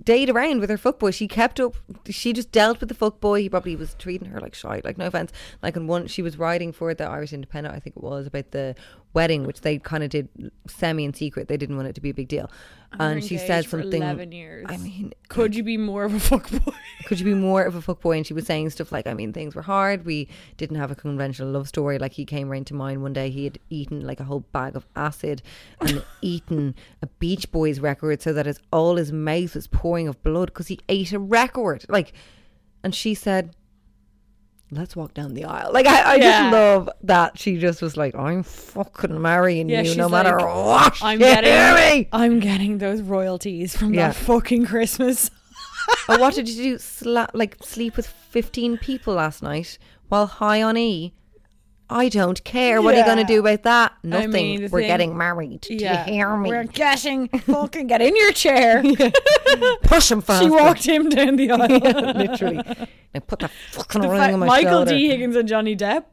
stayed 0.00 0.30
around 0.30 0.60
with 0.60 0.70
her 0.70 0.78
fuckboy. 0.78 1.14
She 1.14 1.28
kept 1.28 1.60
up. 1.60 1.76
She 2.08 2.32
just 2.32 2.52
dealt 2.52 2.80
with 2.80 2.88
the 2.88 2.94
fuckboy. 2.94 3.40
He 3.42 3.48
probably 3.48 3.76
was 3.76 3.94
treating 3.94 4.28
her 4.28 4.40
like 4.40 4.54
shite. 4.54 4.84
Like 4.84 4.98
no 4.98 5.06
offense. 5.06 5.32
Like 5.62 5.76
in 5.76 5.86
one, 5.86 6.06
she 6.06 6.22
was 6.22 6.38
writing 6.38 6.72
for 6.72 6.94
the 6.94 7.04
Irish 7.04 7.32
Independent. 7.32 7.74
I 7.74 7.80
think 7.80 7.96
it 7.96 8.02
was 8.02 8.26
about 8.26 8.50
the 8.50 8.74
wedding, 9.12 9.44
which 9.44 9.60
they 9.60 9.78
kind 9.78 10.02
of 10.02 10.10
did 10.10 10.28
semi 10.66 11.04
in 11.04 11.14
secret. 11.14 11.48
They 11.48 11.56
didn't 11.56 11.76
want 11.76 11.88
it 11.88 11.94
to 11.94 12.00
be 12.00 12.10
a 12.10 12.14
big 12.14 12.28
deal. 12.28 12.50
And 12.98 13.24
she 13.24 13.38
said 13.38 13.66
something. 13.66 14.02
11 14.02 14.32
years. 14.32 14.66
I 14.68 14.76
mean, 14.76 15.12
could 15.28 15.54
you 15.54 15.62
be 15.62 15.76
more 15.76 16.04
of 16.04 16.14
a 16.14 16.18
fuckboy? 16.18 16.74
could 17.04 17.18
you 17.18 17.24
be 17.24 17.34
more 17.34 17.62
of 17.62 17.74
a 17.74 17.80
fuckboy? 17.80 18.16
And 18.16 18.26
she 18.26 18.34
was 18.34 18.46
saying 18.46 18.70
stuff 18.70 18.92
like, 18.92 19.06
I 19.06 19.14
mean, 19.14 19.32
things 19.32 19.54
were 19.54 19.62
hard. 19.62 20.04
We 20.04 20.28
didn't 20.56 20.76
have 20.76 20.90
a 20.90 20.94
conventional 20.94 21.50
love 21.50 21.68
story. 21.68 21.98
Like 21.98 22.12
he 22.12 22.24
came 22.24 22.48
round 22.48 22.66
to 22.68 22.74
mine 22.74 23.02
one 23.02 23.12
day. 23.12 23.30
He 23.30 23.44
had 23.44 23.58
eaten 23.70 24.06
like 24.06 24.20
a 24.20 24.24
whole 24.24 24.40
bag 24.40 24.76
of 24.76 24.86
acid 24.96 25.42
and 25.80 26.04
eaten 26.22 26.74
a 27.02 27.06
Beach 27.06 27.50
Boys 27.50 27.80
record 27.80 28.22
so 28.22 28.32
that 28.32 28.46
his 28.46 28.60
all 28.72 28.96
his 28.96 29.12
mouth 29.12 29.54
was 29.54 29.66
pouring 29.66 30.08
of 30.08 30.22
blood 30.22 30.46
because 30.46 30.68
he 30.68 30.80
ate 30.88 31.12
a 31.12 31.18
record. 31.18 31.84
Like, 31.88 32.12
and 32.82 32.94
she 32.94 33.14
said, 33.14 33.54
"Let's 34.74 34.94
walk 34.96 35.14
down 35.14 35.34
the 35.34 35.44
aisle." 35.44 35.70
Like 35.72 35.86
I, 35.86 36.00
I 36.02 36.14
Yeah. 36.16 36.20
just 36.42 36.52
love 36.52 36.90
that 37.02 37.38
she 37.38 37.56
just 37.58 37.80
was 37.82 37.96
like, 37.96 38.14
"I'm 38.14 38.42
fucking 38.42 39.20
marrying 39.20 39.68
Yeah, 39.68 39.82
you, 39.82 39.94
no 39.96 40.08
matter 40.08 40.36
like, 40.38 40.44
what." 40.46 40.98
I'm 41.02 41.18
getting, 41.34 41.98
me? 42.00 42.08
I'm 42.12 42.40
getting 42.40 42.78
those 42.78 43.00
royalties 43.00 43.76
from 43.76 43.94
Yeah. 43.94 44.08
that 44.08 44.16
fucking 44.16 44.66
Christmas. 44.66 45.30
oh, 46.08 46.18
what 46.18 46.34
did 46.34 46.48
you 46.48 46.62
do? 46.62 46.74
Sla- 46.76 47.30
like 47.34 47.56
sleep 47.62 47.96
with 47.96 48.06
15 48.06 48.78
people 48.78 49.14
last 49.14 49.42
night 49.42 49.78
while 50.08 50.26
high 50.26 50.62
on 50.62 50.76
E? 50.76 51.12
I 51.90 52.08
don't 52.08 52.42
care. 52.44 52.80
What 52.80 52.94
are 52.94 52.98
you 52.98 53.04
going 53.04 53.18
to 53.18 53.24
do 53.24 53.40
about 53.40 53.62
that? 53.64 53.92
Nothing. 54.02 54.30
mean, 54.32 54.62
We're 54.70 54.80
thing- 54.80 54.88
getting 54.88 55.16
married. 55.18 55.60
Do 55.60 55.74
you 55.74 55.88
hear 55.88 56.34
me? 56.36 56.48
We're 56.48 56.64
getting 56.64 57.28
fucking 57.40 57.86
get 57.88 58.00
in 58.00 58.16
your 58.16 58.32
chair. 58.32 58.82
Push 59.82 60.10
him 60.10 60.20
fast. 60.22 60.42
she 60.42 60.50
walked 60.50 60.84
him 60.84 61.08
down 61.08 61.36
the 61.36 61.50
aisle. 61.52 62.14
literally. 62.14 62.56
Now 63.14 63.20
put 63.26 63.38
that 63.40 63.50
fucking 63.72 64.00
The 64.02 64.08
ring 64.08 64.18
fact- 64.20 64.32
on 64.34 64.40
my 64.40 64.46
Michael 64.46 64.70
shoulder. 64.70 64.90
D. 64.92 65.08
Higgins 65.08 65.36
and 65.36 65.48
Johnny 65.48 65.76
Depp. 65.76 66.04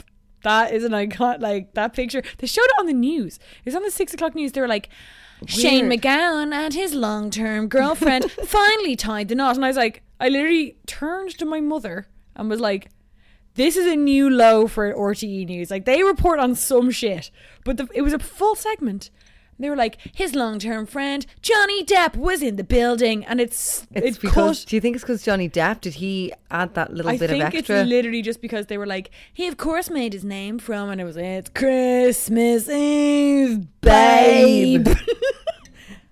That 0.44 0.74
is 0.74 0.84
an 0.84 0.94
icon. 0.94 1.40
Like 1.40 1.74
that 1.76 1.94
picture, 1.94 2.22
they 2.40 2.48
showed 2.48 2.64
it 2.66 2.80
on 2.80 2.86
the 2.88 2.94
news. 2.94 3.38
It 3.38 3.66
was 3.66 3.76
on 3.76 3.84
the 3.84 3.92
six 3.92 4.14
o'clock 4.14 4.36
news. 4.36 4.52
They 4.52 4.62
were 4.62 4.68
like, 4.68 4.90
Shane 5.48 5.88
Weird. 5.88 6.02
MacGowan 6.02 6.54
and 6.54 6.74
his 6.74 6.94
long-term 6.94 7.68
girlfriend 7.68 8.30
finally 8.32 8.96
tied 8.96 9.28
the 9.30 9.36
knot, 9.36 9.56
and 9.56 9.66
I 9.66 9.70
was 9.70 9.78
like, 9.78 10.04
I 10.20 10.30
literally 10.30 10.78
turned 10.86 11.38
to 11.40 11.46
my 11.46 11.60
mother 11.62 12.08
and 12.36 12.50
was 12.50 12.60
like, 12.60 12.90
"This 13.56 13.76
is 13.78 13.86
a 13.86 13.96
new 13.96 14.30
low 14.30 14.68
for 14.68 14.94
RTE 14.94 15.48
News. 15.48 15.72
Like 15.72 15.86
they 15.86 16.04
report 16.04 16.40
on 16.40 16.56
some 16.56 16.92
shit, 16.92 17.32
but 17.64 17.78
the, 17.78 17.88
it 17.94 18.02
was 18.02 18.14
a 18.14 18.20
full 18.20 18.56
segment." 18.56 19.10
They 19.60 19.70
were 19.70 19.76
like, 19.76 19.98
his 20.16 20.34
long-term 20.34 20.88
friend 20.88 21.24
Johnny 21.44 21.86
Depp 21.86 22.16
was 22.16 22.42
in 22.42 22.56
the 22.56 22.64
building, 22.64 23.24
and 23.26 23.40
it's 23.40 23.86
It's 23.94 24.18
it 24.18 24.22
because. 24.22 24.62
cut 24.62 24.70
Do 24.70 24.76
you 24.76 24.82
think 24.82 24.96
it's 24.96 25.04
because 25.04 25.22
Johnny 25.24 25.48
Depp? 25.48 25.82
Did 25.82 25.94
he 25.96 26.34
add 26.50 26.74
that 26.74 26.92
little 26.92 27.12
I 27.12 27.18
bit 27.18 27.30
think 27.30 27.44
of 27.44 27.54
extra? 27.54 27.82
it's 27.82 27.90
literally 27.90 28.24
just 28.24 28.42
because 28.42 28.66
they 28.66 28.80
were 28.80 28.88
like, 28.88 29.12
he 29.32 29.46
of 29.48 29.58
course 29.58 29.92
made 29.92 30.14
his 30.14 30.26
name 30.26 30.58
from, 30.58 30.90
and 30.90 31.00
it 31.00 31.04
was 31.04 31.16
it's 31.16 31.52
Christmas 31.52 32.68
Eve, 32.68 33.68
babe. 33.82 34.88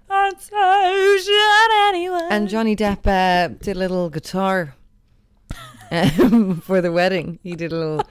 That's 0.07 0.45
so 0.49 1.17
should 1.17 1.89
anyone. 1.89 2.31
and 2.31 2.49
Johnny 2.49 2.75
Depp 2.75 3.07
uh, 3.07 3.47
did 3.61 3.75
a 3.75 3.79
little 3.79 4.11
guitar 4.11 4.75
for 6.61 6.81
the 6.81 6.91
wedding. 6.91 7.39
He 7.43 7.55
did 7.55 7.71
a 7.71 7.77
little. 7.77 8.01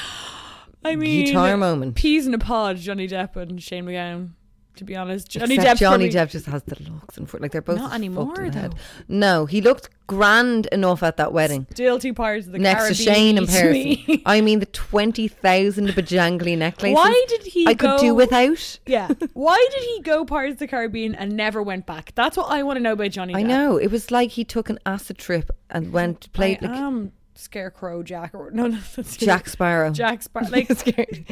I 0.84 0.96
mean, 0.96 1.26
guitar 1.26 1.56
moment. 1.56 1.94
Peas 1.94 2.26
in 2.26 2.34
a 2.34 2.38
pod, 2.38 2.76
Johnny 2.76 3.06
Depp 3.06 3.36
and 3.36 3.62
Shane 3.62 3.84
MacGowan. 3.84 4.30
To 4.76 4.84
be 4.84 4.96
honest, 4.96 5.28
Johnny 5.28 5.56
except 5.56 5.76
Depp. 5.76 5.80
Johnny 5.80 6.08
Depp 6.08 6.30
just 6.30 6.46
has 6.46 6.62
the 6.62 6.76
looks 6.90 7.18
and 7.18 7.30
like 7.40 7.52
they're 7.52 7.60
both 7.60 7.76
Not 7.78 7.92
anymore, 7.92 8.40
in 8.42 8.50
the 8.52 8.58
head. 8.58 8.72
though. 8.72 8.76
No, 9.06 9.44
he 9.46 9.60
looked 9.60 9.90
grand 10.06 10.64
enough 10.72 11.02
at 11.02 11.18
that 11.18 11.32
wedding. 11.32 11.66
Still 11.74 11.98
two 11.98 12.14
parts 12.14 12.46
of 12.46 12.52
the 12.52 12.58
Next 12.58 12.88
to 12.88 12.94
Shane 12.94 13.36
in 13.36 13.44
to 13.46 13.52
person. 13.52 13.72
me. 13.72 14.22
I 14.24 14.40
mean, 14.40 14.60
the 14.60 14.66
20,000 14.66 15.88
bajangly 15.88 16.56
necklaces. 16.56 16.94
Why 16.96 17.24
did 17.28 17.42
he 17.42 17.66
I 17.66 17.74
could 17.74 18.00
do 18.00 18.14
without. 18.14 18.78
yeah. 18.86 19.08
Why 19.34 19.68
did 19.74 19.82
he 19.82 20.00
go 20.00 20.24
Pirates 20.24 20.54
of 20.54 20.58
the 20.60 20.68
Caribbean 20.68 21.14
and 21.14 21.36
never 21.36 21.62
went 21.62 21.84
back? 21.86 22.12
That's 22.14 22.36
what 22.38 22.50
I 22.50 22.62
want 22.62 22.78
to 22.78 22.82
know 22.82 22.92
about 22.92 23.10
Johnny 23.10 23.34
Depp. 23.34 23.38
I 23.38 23.42
know. 23.42 23.76
It 23.76 23.90
was 23.90 24.10
like 24.10 24.30
he 24.30 24.44
took 24.44 24.70
an 24.70 24.78
acid 24.86 25.18
trip 25.18 25.50
and 25.68 25.92
went 25.92 26.22
to 26.22 26.30
play 26.30 26.58
I 26.62 26.66
like 26.66 26.76
am 26.76 27.12
Scarecrow 27.34 28.02
Jack 28.02 28.34
or 28.34 28.50
no, 28.52 28.68
no, 28.68 28.78
that's 28.96 29.16
Jack 29.18 29.48
Sparrow. 29.48 29.90
Jack 29.90 30.22
Sparrow. 30.22 30.48
Like 30.48 30.72
Scared. 30.78 31.26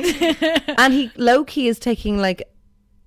and 0.76 0.92
he 0.92 1.10
low 1.16 1.44
key 1.44 1.68
is 1.68 1.78
taking 1.78 2.18
like 2.18 2.42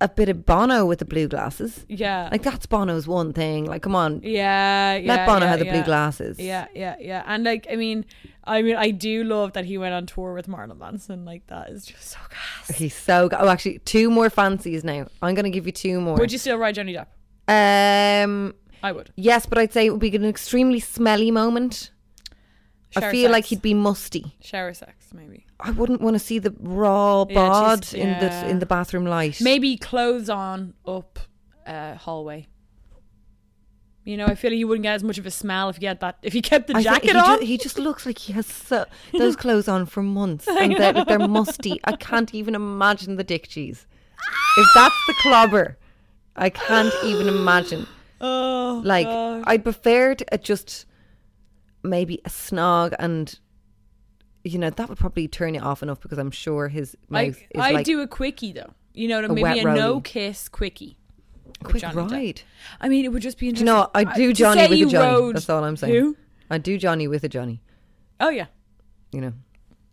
a 0.00 0.08
bit 0.08 0.28
of 0.28 0.44
Bono 0.44 0.84
with 0.84 0.98
the 0.98 1.04
blue 1.04 1.28
glasses. 1.28 1.84
yeah, 1.88 2.28
Like 2.30 2.42
that's 2.42 2.66
Bono's 2.66 3.06
one 3.06 3.32
thing. 3.32 3.64
Like, 3.64 3.82
come 3.82 3.94
on, 3.94 4.20
yeah, 4.22 4.96
yeah. 4.96 5.08
let 5.14 5.26
Bono 5.26 5.44
yeah, 5.44 5.50
have 5.50 5.58
the 5.60 5.66
yeah. 5.66 5.72
blue 5.72 5.82
glasses. 5.84 6.38
Yeah, 6.38 6.66
yeah, 6.74 6.96
yeah. 7.00 7.22
And 7.26 7.44
like, 7.44 7.66
I 7.70 7.76
mean, 7.76 8.04
I 8.44 8.62
mean, 8.62 8.76
I 8.76 8.90
do 8.90 9.24
love 9.24 9.52
that 9.54 9.64
he 9.64 9.78
went 9.78 9.94
on 9.94 10.06
tour 10.06 10.34
with 10.34 10.48
Marilyn 10.48 10.78
Manson. 10.78 11.24
Like 11.24 11.46
that 11.46 11.70
is 11.70 11.86
just 11.86 12.02
so 12.04 12.18
gas. 12.30 12.76
He's 12.76 12.94
so. 12.94 13.28
Oh, 13.32 13.48
actually, 13.48 13.78
two 13.80 14.10
more 14.10 14.28
fancies 14.30 14.84
now. 14.84 15.06
I'm 15.22 15.34
going 15.34 15.44
to 15.44 15.50
give 15.50 15.66
you 15.66 15.72
two 15.72 16.00
more. 16.00 16.16
Would 16.16 16.32
you 16.32 16.38
still 16.38 16.58
ride 16.58 16.74
Johnny 16.74 16.94
Depp? 16.94 17.06
Um. 17.48 18.54
I 18.82 18.92
would. 18.92 19.10
Yes, 19.16 19.46
but 19.46 19.56
I'd 19.56 19.72
say 19.72 19.86
it 19.86 19.90
would 19.90 20.00
be 20.00 20.14
an 20.14 20.26
extremely 20.26 20.80
smelly 20.80 21.30
moment. 21.30 21.90
I 22.96 23.10
feel 23.10 23.30
like 23.30 23.46
he'd 23.46 23.62
be 23.62 23.74
musty. 23.74 24.36
shower 24.40 24.74
sex, 24.74 25.06
maybe. 25.12 25.43
I 25.60 25.70
wouldn't 25.70 26.00
want 26.00 26.14
to 26.14 26.18
see 26.18 26.38
the 26.38 26.54
raw 26.60 27.24
Yeah, 27.28 27.34
bod 27.34 27.84
she's- 27.84 27.94
in 28.02 28.08
yeah. 28.08 28.40
the 28.42 28.48
in 28.50 28.58
the 28.58 28.66
bathroom 28.66 29.06
light. 29.06 29.40
Maybe 29.40 29.76
clothes 29.76 30.28
on 30.28 30.74
up 30.86 31.18
uh, 31.66 31.94
hallway. 31.94 32.48
You 34.04 34.18
know, 34.18 34.26
I 34.26 34.34
feel 34.34 34.50
like 34.50 34.56
he 34.58 34.64
wouldn't 34.66 34.82
get 34.82 34.94
as 34.96 35.02
much 35.02 35.16
of 35.16 35.24
a 35.24 35.30
smell 35.30 35.70
if 35.70 35.76
he 35.78 35.86
had 35.86 36.00
that. 36.00 36.18
If 36.22 36.34
he 36.34 36.42
kept 36.42 36.66
the 36.66 36.76
I 36.76 36.82
jacket 36.82 37.12
he, 37.12 37.16
on. 37.16 37.38
ju- 37.40 37.46
he 37.46 37.56
just 37.56 37.78
looks 37.78 38.04
like 38.04 38.18
he 38.18 38.34
has 38.34 38.46
so, 38.68 38.84
those 39.12 39.34
clothes 39.34 39.66
on 39.66 39.86
for 39.86 40.02
months 40.02 40.46
and 40.46 40.76
they're, 40.76 41.04
they're 41.08 41.26
musty. 41.26 41.80
I 41.84 41.96
can't 41.96 42.34
even 42.34 42.54
imagine 42.54 43.16
the 43.16 43.24
dick 43.24 43.48
cheese. 43.48 43.86
If 44.58 44.66
that's 44.74 44.94
the 45.06 45.14
clobber, 45.22 45.78
I 46.36 46.50
can't 46.50 46.92
even 47.04 47.28
imagine. 47.28 47.86
oh, 48.20 48.82
Like 48.84 49.06
God. 49.06 49.44
I'd 49.46 49.64
prefer 49.64 50.14
to 50.16 50.34
uh, 50.34 50.36
just 50.36 50.84
maybe 51.82 52.20
a 52.26 52.28
snog 52.28 52.94
and 52.98 53.38
you 54.44 54.58
know 54.58 54.70
that 54.70 54.88
would 54.88 54.98
probably 54.98 55.26
turn 55.26 55.54
it 55.54 55.62
off 55.62 55.82
enough 55.82 56.00
because 56.00 56.18
I'm 56.18 56.30
sure 56.30 56.68
his 56.68 56.96
I, 57.10 57.26
mouth 57.26 57.36
is 57.50 57.60
I 57.60 57.70
like 57.72 57.86
do 57.86 58.00
a 58.00 58.06
quickie 58.06 58.52
though. 58.52 58.72
You 58.92 59.08
know, 59.08 59.24
a 59.24 59.28
maybe 59.28 59.60
a 59.60 59.64
no 59.64 60.00
kiss 60.00 60.48
quickie. 60.48 60.96
quick 61.64 61.82
ride. 61.82 62.42
I 62.80 62.88
mean, 62.88 63.04
it 63.04 63.08
would 63.08 63.22
just 63.22 63.38
be 63.38 63.48
interesting. 63.48 63.66
know? 63.66 63.90
I 63.94 64.04
do 64.04 64.32
Johnny 64.32 64.68
with 64.68 64.88
a 64.88 64.90
Johnny. 64.92 65.32
That's 65.32 65.50
all 65.50 65.64
I'm 65.64 65.76
saying. 65.76 65.94
Who? 65.94 66.16
I 66.50 66.58
do 66.58 66.78
Johnny 66.78 67.08
with 67.08 67.24
a 67.24 67.28
Johnny. 67.28 67.60
Oh 68.20 68.28
yeah. 68.28 68.46
You 69.10 69.22
know. 69.22 69.32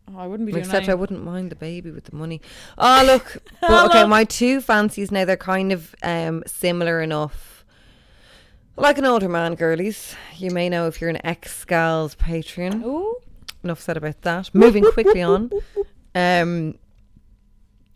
Oh, 0.09 0.19
I 0.19 0.27
wouldn't 0.27 0.45
be 0.45 0.51
doing 0.51 0.65
Except. 0.65 0.89
I 0.89 0.93
wouldn't 0.93 1.23
mind 1.23 1.49
the 1.49 1.55
baby 1.55 1.91
with 1.91 2.05
the 2.05 2.15
money. 2.15 2.41
Oh 2.77 3.03
look, 3.05 3.37
but 3.61 3.89
okay, 3.89 4.05
my 4.05 4.23
two 4.25 4.61
fancies 4.61 5.11
now 5.11 5.25
they're 5.25 5.37
kind 5.37 5.71
of 5.71 5.95
um, 6.03 6.43
similar 6.45 7.01
enough. 7.01 7.63
Like 8.75 8.97
an 8.97 9.05
older 9.05 9.29
man, 9.29 9.55
girlies. 9.55 10.15
You 10.37 10.51
may 10.51 10.69
know 10.69 10.87
if 10.87 10.99
you're 10.99 11.09
an 11.09 11.25
ex 11.25 11.63
Gals 11.65 12.15
patron. 12.15 12.83
Oh, 12.85 13.21
Enough 13.63 13.79
said 13.79 13.97
about 13.97 14.21
that. 14.23 14.53
Moving 14.53 14.83
quickly 14.83 15.21
on. 15.21 15.51
Um, 16.13 16.75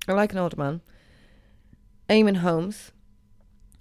I 0.08 0.14
like 0.14 0.32
an 0.32 0.38
older 0.38 0.56
man. 0.56 0.80
Eamonn 2.10 2.38
Holmes. 2.38 2.94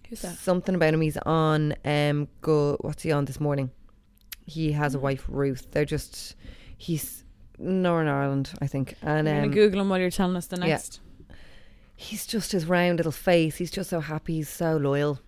who's 0.09 0.23
that? 0.23 0.37
Something 0.39 0.75
about 0.75 0.93
him. 0.93 1.03
He's 1.03 1.17
on. 1.19 1.75
Um, 1.85 2.27
go. 2.41 2.77
What's 2.81 3.05
he 3.05 3.13
on 3.13 3.27
this 3.27 3.39
morning? 3.39 3.71
He 4.45 4.73
has 4.73 4.97
a 4.97 4.99
wife, 4.99 5.25
Ruth. 5.29 5.69
They're 5.71 5.85
just. 5.85 6.35
He's 6.77 7.25
Northern 7.59 8.09
Ireland, 8.09 8.53
I 8.61 8.67
think, 8.67 8.97
and 9.03 9.29
I'm 9.29 9.37
um, 9.37 9.43
gonna 9.43 9.55
Google 9.55 9.81
him 9.81 9.89
while 9.89 10.01
you're 10.01 10.11
telling 10.11 10.37
us 10.37 10.47
the 10.47 10.57
yeah. 10.57 10.67
next. 10.67 11.01
he's 11.95 12.27
just 12.27 12.53
his 12.53 12.67
round 12.67 12.99
little 12.99 13.13
face. 13.13 13.57
He's 13.57 13.71
just 13.71 13.91
so 13.91 14.01
happy. 14.01 14.35
He's 14.37 14.49
so 14.49 14.77
loyal 14.77 15.21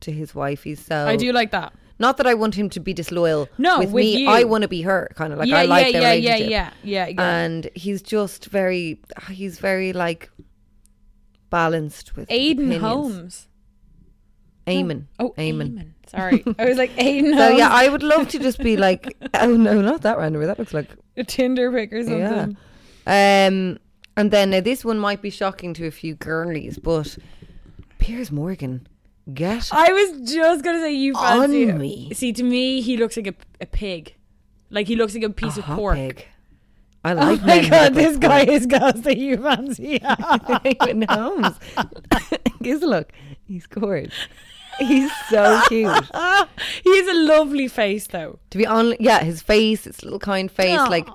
to 0.00 0.12
his 0.12 0.34
wife. 0.34 0.62
He's 0.62 0.84
so. 0.84 1.06
I 1.06 1.16
do 1.16 1.32
like 1.32 1.50
that. 1.50 1.72
Not 1.98 2.16
that 2.18 2.26
I 2.26 2.34
want 2.34 2.54
him 2.54 2.70
to 2.70 2.80
be 2.80 2.94
disloyal. 2.94 3.48
No, 3.58 3.80
with, 3.80 3.90
with 3.90 4.04
me, 4.04 4.22
you. 4.22 4.28
I 4.28 4.44
want 4.44 4.62
to 4.62 4.68
be 4.68 4.82
her. 4.82 5.10
Kind 5.16 5.32
of 5.32 5.38
like 5.38 5.48
yeah, 5.48 5.58
I 5.58 5.64
like 5.64 5.92
yeah, 5.92 6.00
their 6.00 6.02
yeah, 6.02 6.12
yeah, 6.12 6.32
relationship. 6.34 6.50
yeah, 6.50 6.70
yeah, 6.82 7.06
yeah. 7.08 7.36
And 7.38 7.70
he's 7.74 8.02
just 8.02 8.46
very. 8.46 9.00
He's 9.30 9.58
very 9.58 9.92
like 9.92 10.30
balanced 11.50 12.14
with 12.16 12.28
Aiden 12.28 12.52
opinions. 12.52 12.80
Holmes. 12.82 13.48
Eamonn. 14.66 15.06
Oh, 15.18 15.30
Eamonn. 15.38 15.72
Eamonn. 15.74 15.92
Sorry, 16.08 16.44
I 16.58 16.64
was 16.66 16.76
like 16.78 16.90
Aiden 16.96 17.32
So 17.36 17.42
Holmes. 17.42 17.58
yeah, 17.58 17.70
I 17.70 17.88
would 17.88 18.02
love 18.02 18.28
to 18.28 18.38
just 18.38 18.58
be 18.58 18.76
like, 18.76 19.16
oh 19.34 19.56
no, 19.56 19.80
not 19.80 20.02
that 20.02 20.18
random. 20.18 20.42
That 20.44 20.58
looks 20.58 20.74
like 20.74 20.90
a 21.16 21.24
Tinder 21.24 21.72
pic 21.72 21.92
or 21.92 22.02
something. 22.02 22.56
Yeah. 23.06 23.46
Um, 23.46 23.78
and 24.16 24.30
then 24.30 24.50
this 24.62 24.84
one 24.84 24.98
might 24.98 25.22
be 25.22 25.30
shocking 25.30 25.72
to 25.74 25.86
a 25.86 25.90
few 25.90 26.14
girlies, 26.14 26.78
but 26.78 27.16
Piers 27.98 28.30
Morgan, 28.30 28.86
get 29.32 29.68
I 29.72 29.92
was 29.92 30.30
just 30.32 30.64
gonna 30.64 30.80
say 30.80 30.92
you 30.92 31.14
fancy 31.14 31.64
On 31.64 31.70
him. 31.70 31.78
me. 31.78 32.12
See, 32.14 32.32
to 32.32 32.42
me, 32.42 32.80
he 32.80 32.96
looks 32.96 33.16
like 33.16 33.26
a, 33.28 33.34
a 33.60 33.66
pig. 33.66 34.14
Like 34.70 34.86
he 34.86 34.96
looks 34.96 35.14
like 35.14 35.24
a 35.24 35.30
piece 35.30 35.56
a 35.56 35.60
of 35.60 35.66
hot 35.66 35.76
pork. 35.78 35.96
pig. 35.96 36.26
I 37.04 37.12
Oh 37.12 37.14
like 37.14 37.40
my 37.42 37.46
men 37.46 37.70
god, 37.70 37.94
this 37.94 38.16
guy 38.16 38.40
is 38.44 38.66
gas 38.66 39.00
that 39.00 39.16
you 39.16 39.36
fancy. 39.36 39.98
Eamonn 40.00 41.08
Holmes. 41.08 41.56
Gives 42.62 42.82
a 42.82 42.86
look. 42.86 43.12
He's 43.44 43.66
gorgeous. 43.66 44.14
He's 44.78 45.10
so 45.30 45.60
cute. 45.68 45.90
he 46.84 46.96
has 46.98 47.08
a 47.08 47.14
lovely 47.14 47.66
face, 47.68 48.06
though. 48.06 48.38
To 48.50 48.58
be 48.58 48.66
honest, 48.66 49.00
yeah, 49.00 49.24
his 49.24 49.42
face, 49.42 49.84
his 49.84 50.02
little 50.04 50.18
kind 50.18 50.50
face, 50.50 50.78
like 50.88 51.08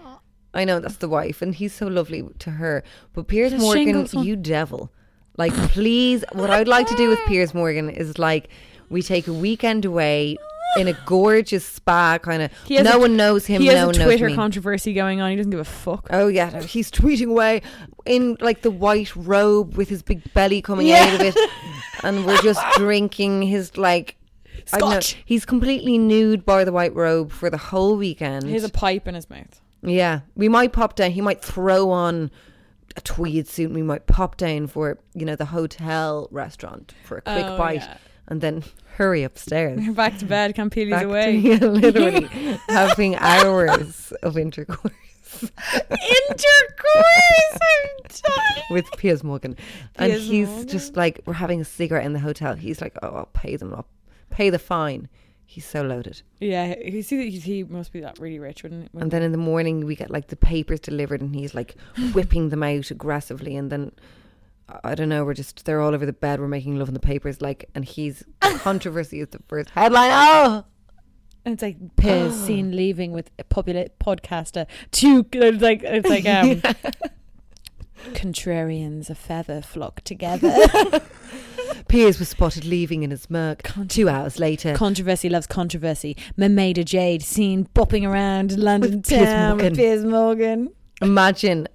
I 0.54 0.66
know 0.66 0.80
that's 0.80 0.98
the 0.98 1.10
wife, 1.10 1.42
and 1.42 1.54
he's 1.56 1.74
so 1.74 1.88
lovely 1.88 2.24
to 2.40 2.52
her. 2.52 2.84
But 3.14 3.28
Piers 3.28 3.52
Does 3.52 3.62
Morgan, 3.62 3.86
shingles 3.86 4.14
you 4.14 4.36
devil! 4.36 4.92
Like, 5.38 5.54
please, 5.72 6.24
what 6.34 6.50
I'd 6.50 6.68
like 6.68 6.88
to 6.88 6.96
do 6.96 7.10
with 7.10 7.20
Piers 7.26 7.54
Morgan 7.54 7.90
is 7.90 8.18
like 8.20 8.50
we 8.90 9.02
take 9.02 9.28
a 9.28 9.34
weekend 9.34 9.86
away 9.86 10.38
in 10.78 10.88
a 10.88 10.94
gorgeous 11.06 11.64
spa, 11.66 12.18
kind 12.18 12.42
of. 12.44 12.52
No 12.70 12.94
a- 12.94 13.00
one 13.00 13.16
knows 13.16 13.46
him. 13.46 13.62
He 13.62 13.68
has 13.68 13.76
no 13.76 13.90
a 13.90 13.94
Twitter 14.06 14.34
controversy 14.36 14.94
going 14.94 15.22
on. 15.22 15.30
He 15.32 15.36
doesn't 15.36 15.52
give 15.52 15.60
a 15.60 15.64
fuck. 15.66 16.08
Oh 16.12 16.28
yeah, 16.28 16.50
no, 16.50 16.60
he's 16.62 16.90
tweeting 16.92 17.30
away 17.30 17.62
in 18.06 18.38
like 18.42 18.62
the 18.62 18.72
white 18.72 19.16
robe 19.16 19.76
with 19.76 19.90
his 19.90 20.02
big 20.02 20.34
belly 20.34 20.62
coming 20.62 20.88
Yeah. 20.88 21.04
out 21.06 21.14
of 21.16 21.22
it, 21.22 21.50
and 22.04 22.26
we're 22.26 22.42
just 22.42 22.62
drinking 22.76 23.44
his 23.44 23.78
like. 23.78 24.18
I 24.72 24.78
don't 24.80 24.90
know, 24.92 25.00
Scotch. 25.02 25.18
he's 25.26 25.44
completely 25.46 25.98
nude 25.98 26.46
by 26.46 26.64
the 26.64 26.72
white 26.72 26.96
robe 26.96 27.32
for 27.32 27.50
the 27.50 27.58
whole 27.58 27.98
weekend. 27.98 28.46
He 28.46 28.54
has 28.54 28.64
a 28.64 28.70
pipe 28.70 29.08
in 29.10 29.16
his 29.16 29.30
mouth. 29.30 29.60
Yeah, 29.82 30.22
we 30.36 30.48
might 30.48 30.72
pop 30.72 30.96
down. 30.96 31.12
He 31.12 31.20
might 31.22 31.42
throw 31.44 31.90
on 31.90 32.32
a 32.96 33.02
tweed 33.02 33.48
suit. 33.48 33.72
We 33.72 33.82
might 33.82 34.08
pop 34.08 34.38
down 34.38 34.68
for 34.68 34.98
you 35.14 35.26
know 35.26 35.36
the 35.36 35.46
hotel 35.46 36.28
restaurant 36.32 36.94
for 37.06 37.18
a 37.18 37.22
quick 37.22 37.46
Oh, 37.46 37.58
bite, 37.58 37.76
yeah. 37.82 37.98
and 38.28 38.42
then 38.42 38.64
hurry 38.98 39.24
upstairs. 39.24 39.82
You're 39.84 39.94
back 39.94 40.18
to 40.20 40.26
bed. 40.26 40.56
Back 40.56 41.04
away. 41.04 41.58
to 41.58 41.68
literally 41.70 42.26
having 42.70 43.16
hours 43.16 44.14
of 44.22 44.38
intercourse 44.38 44.94
Intercourse. 45.42 45.54
I'm 47.54 48.04
dying. 48.24 48.64
with 48.72 48.86
Piers 48.98 49.24
Morgan, 49.24 49.58
and 49.96 50.12
Piers 50.12 50.28
he's 50.28 50.48
Morgan. 50.48 50.68
just 50.68 50.96
like 50.96 51.22
we're 51.26 51.34
having 51.34 51.62
a 51.62 51.66
cigarette 51.66 52.06
in 52.06 52.14
the 52.14 52.20
hotel. 52.20 52.56
He's 52.56 52.82
like, 52.82 52.96
"Oh, 53.02 53.10
I'll 53.16 53.30
pay 53.34 53.56
them. 53.56 53.74
I'll 53.74 53.88
pay 54.30 54.50
the 54.50 54.60
fine." 54.60 55.10
He's 55.46 55.66
so 55.66 55.82
loaded. 55.84 56.22
Yeah, 56.40 56.74
he 56.84 57.02
see 57.02 57.30
he, 57.30 57.40
he 57.40 57.64
must 57.64 57.92
be 57.92 58.00
that 58.02 58.18
really 58.20 58.40
rich, 58.40 58.64
wouldn't 58.64 58.86
it? 58.86 58.92
And 58.94 59.12
then 59.12 59.22
in 59.22 59.32
the 59.32 59.38
morning 59.38 59.86
we 59.86 59.96
get 59.96 60.10
like 60.10 60.28
the 60.28 60.36
papers 60.36 60.80
delivered, 60.80 61.22
and 61.22 61.36
he's 61.36 61.54
like 61.54 61.76
whipping 62.14 62.50
them 62.50 62.64
out 62.64 62.90
aggressively, 62.90 63.56
and 63.56 63.72
then 63.72 63.92
I 64.84 64.96
don't 64.96 65.10
know. 65.10 65.24
We're 65.26 65.34
just 65.34 65.66
they're 65.66 65.82
all 65.82 65.94
over 65.94 66.06
the 66.06 66.14
bed. 66.14 66.40
We're 66.40 66.48
making 66.48 66.80
love 66.80 66.88
in 66.88 66.94
the 66.94 67.00
papers, 67.00 67.42
like, 67.42 67.70
and 67.76 67.86
he's 67.86 68.24
controversy 68.42 69.20
is 69.20 69.28
the 69.30 69.40
first 69.48 69.72
headline. 69.72 70.10
Oh, 70.12 70.66
And 71.46 71.54
it's 71.54 71.62
like 71.62 71.78
Piz 71.98 72.34
seen 72.36 72.76
leaving 72.76 73.12
with 73.12 73.30
a 73.38 73.44
popular 73.44 73.88
podcaster. 74.00 74.66
Two 74.92 75.26
it's 75.34 75.62
like 75.62 75.84
it's 75.84 76.10
like 76.10 76.26
um 76.28 76.62
contrarians 78.14 79.10
a 79.10 79.16
feather 79.16 79.62
flock 79.62 80.02
together. 80.02 80.54
Piers 81.88 82.20
was 82.20 82.30
spotted 82.30 82.66
leaving 82.66 83.04
in 83.04 83.12
his 83.12 83.30
Merc. 83.30 83.70
Two 83.88 84.10
hours 84.10 84.40
later, 84.40 84.76
controversy 84.76 85.30
loves 85.30 85.48
controversy. 85.48 86.16
Mermaid 86.38 86.86
Jade 86.86 87.22
seen 87.24 87.68
bopping 87.76 88.08
around 88.08 88.58
London 88.58 88.92
With 88.98 89.08
Piers 89.08 89.26
town 89.28 89.50
Morgan. 89.50 89.66
with 89.72 89.78
Piers 89.78 90.06
Morgan. 90.06 90.70
imagine, 91.02 91.68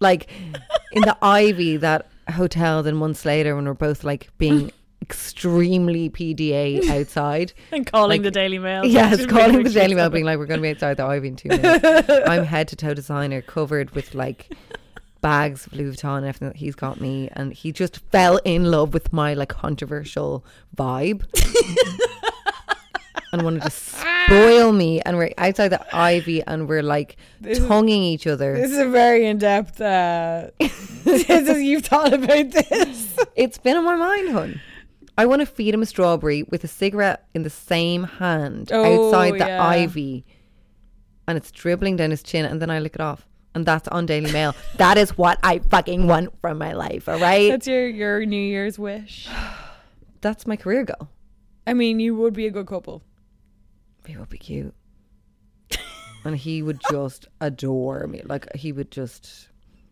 like, 0.00 0.30
in 0.92 1.02
the 1.02 1.16
Ivy, 1.22 1.76
that 1.78 2.08
hotel. 2.30 2.82
Then 2.82 2.96
months 2.96 3.24
later, 3.24 3.54
when 3.56 3.64
we're 3.66 3.74
both 3.74 4.04
like 4.04 4.28
being 4.38 4.70
extremely 5.02 6.10
PDA 6.10 6.88
outside. 6.88 7.52
And 7.72 7.86
calling 7.86 8.08
Like- 8.08 8.22
the 8.22 8.30
Daily 8.30 8.58
Mail. 8.58 8.84
Yes, 8.84 9.24
calling 9.26 9.62
the 9.64 9.70
Daily 9.70 9.94
Mail, 9.94 10.10
being 10.10 10.24
like, 10.24 10.38
"We're 10.38 10.46
going 10.46 10.58
to 10.60 10.62
be 10.62 10.70
outside 10.70 10.96
the 10.96 11.04
Ivy 11.04 11.28
in 11.28 11.36
two 11.36 11.48
minutes." 11.48 12.08
I'm 12.26 12.44
head 12.44 12.68
to 12.68 12.76
toe 12.76 12.94
designer, 12.94 13.42
covered 13.42 13.90
with 13.92 14.14
like 14.14 14.52
bags 15.22 15.66
of 15.66 15.72
Louis 15.72 15.96
Vuitton 15.96 16.18
and 16.18 16.26
everything 16.26 16.48
that 16.48 16.56
he's 16.58 16.74
got 16.74 17.00
me, 17.00 17.30
and 17.32 17.52
he 17.54 17.72
just 17.72 17.98
fell 18.10 18.36
in 18.44 18.70
love 18.70 18.92
with 18.92 19.12
my 19.12 19.32
like 19.34 19.48
controversial 19.48 20.44
vibe. 20.76 21.22
And 23.34 23.44
wanted 23.44 23.62
to 23.62 23.70
spoil 23.70 24.72
me, 24.72 25.00
and 25.00 25.16
we're 25.16 25.32
outside 25.38 25.68
the 25.68 25.96
ivy, 25.96 26.42
and 26.42 26.68
we're 26.68 26.82
like 26.82 27.16
This 27.40 27.58
is- 27.60 27.66
tonguing 27.66 28.02
each 28.02 28.26
other. 28.26 28.54
This 28.54 28.72
is 28.72 28.76
a 28.78 28.88
very 28.88 29.24
in 29.26 29.38
depth. 29.38 29.80
Uh, 29.80 30.50
this 30.58 31.30
is, 31.30 31.62
you've 31.62 31.86
thought 31.86 32.12
about 32.12 32.50
this. 32.50 33.16
It's 33.34 33.56
been 33.56 33.78
on 33.78 33.84
my 33.86 33.96
mind, 33.96 34.28
hun. 34.32 34.60
I 35.16 35.24
want 35.24 35.40
to 35.40 35.46
feed 35.46 35.72
him 35.72 35.80
a 35.80 35.86
strawberry 35.86 36.42
with 36.42 36.62
a 36.64 36.68
cigarette 36.68 37.24
in 37.32 37.42
the 37.42 37.48
same 37.48 38.04
hand 38.04 38.70
Oh, 38.70 39.06
outside 39.06 39.32
the 39.34 39.46
yeah. 39.46 39.66
ivy, 39.66 40.26
and 41.26 41.38
it's 41.38 41.50
dribbling 41.50 41.96
down 41.96 42.10
his 42.10 42.22
chin, 42.22 42.44
and 42.44 42.60
then 42.60 42.68
I 42.68 42.80
lick 42.80 42.96
it 42.96 43.00
off, 43.00 43.26
and 43.54 43.66
that's 43.66 43.88
on 43.88 44.06
Daily 44.06 44.32
Mail. 44.32 44.54
that 44.76 44.96
is 44.98 45.16
what 45.18 45.38
I 45.42 45.58
fucking 45.58 46.06
want 46.06 46.38
from 46.40 46.58
my 46.58 46.72
life. 46.72 47.08
All 47.08 47.18
right, 47.18 47.50
That's 47.50 47.66
your 47.66 47.86
your 47.88 48.24
New 48.26 48.36
Year's 48.40 48.78
wish. 48.78 49.28
that's 50.20 50.46
my 50.46 50.56
career 50.56 50.84
goal. 50.84 51.08
I 51.66 51.74
mean, 51.74 52.00
you 52.00 52.14
would 52.16 52.34
be 52.34 52.46
a 52.46 52.50
good 52.50 52.66
couple. 52.66 53.02
He 54.06 54.16
would 54.16 54.28
be 54.28 54.38
cute, 54.38 54.74
and 56.24 56.36
he 56.36 56.62
would 56.62 56.80
just 56.90 57.28
adore 57.40 58.06
me. 58.08 58.22
Like 58.24 58.52
he 58.56 58.72
would 58.72 58.90
just. 58.90 59.48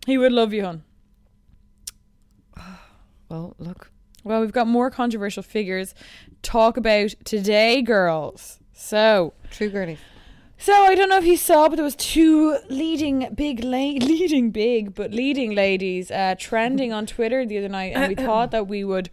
He 0.06 0.18
would 0.18 0.32
love 0.32 0.52
you, 0.52 0.64
hon. 0.64 0.82
Well, 3.28 3.54
look, 3.58 3.92
Well, 4.24 4.40
we've 4.40 4.50
got 4.50 4.66
more 4.66 4.90
controversial 4.90 5.44
figures 5.44 5.94
talk 6.42 6.76
about 6.76 7.14
today, 7.24 7.80
girls. 7.80 8.58
So, 8.72 9.34
true 9.52 9.68
girlies. 9.70 9.98
So 10.60 10.72
I 10.72 10.94
don't 10.94 11.08
know 11.08 11.16
if 11.18 11.24
you 11.24 11.36
saw, 11.36 11.68
but 11.68 11.76
there 11.76 11.84
was 11.84 11.96
two 11.96 12.58
leading 12.68 13.32
big, 13.34 13.64
la- 13.64 13.76
leading 13.78 14.50
big, 14.50 14.94
but 14.94 15.10
leading 15.10 15.52
ladies 15.52 16.10
uh, 16.10 16.34
trending 16.38 16.92
on 16.92 17.06
Twitter 17.06 17.46
the 17.46 17.58
other 17.58 17.68
night, 17.68 17.92
and 17.94 18.08
we 18.08 18.14
thought 18.26 18.50
that 18.50 18.68
we 18.68 18.84
would 18.84 19.08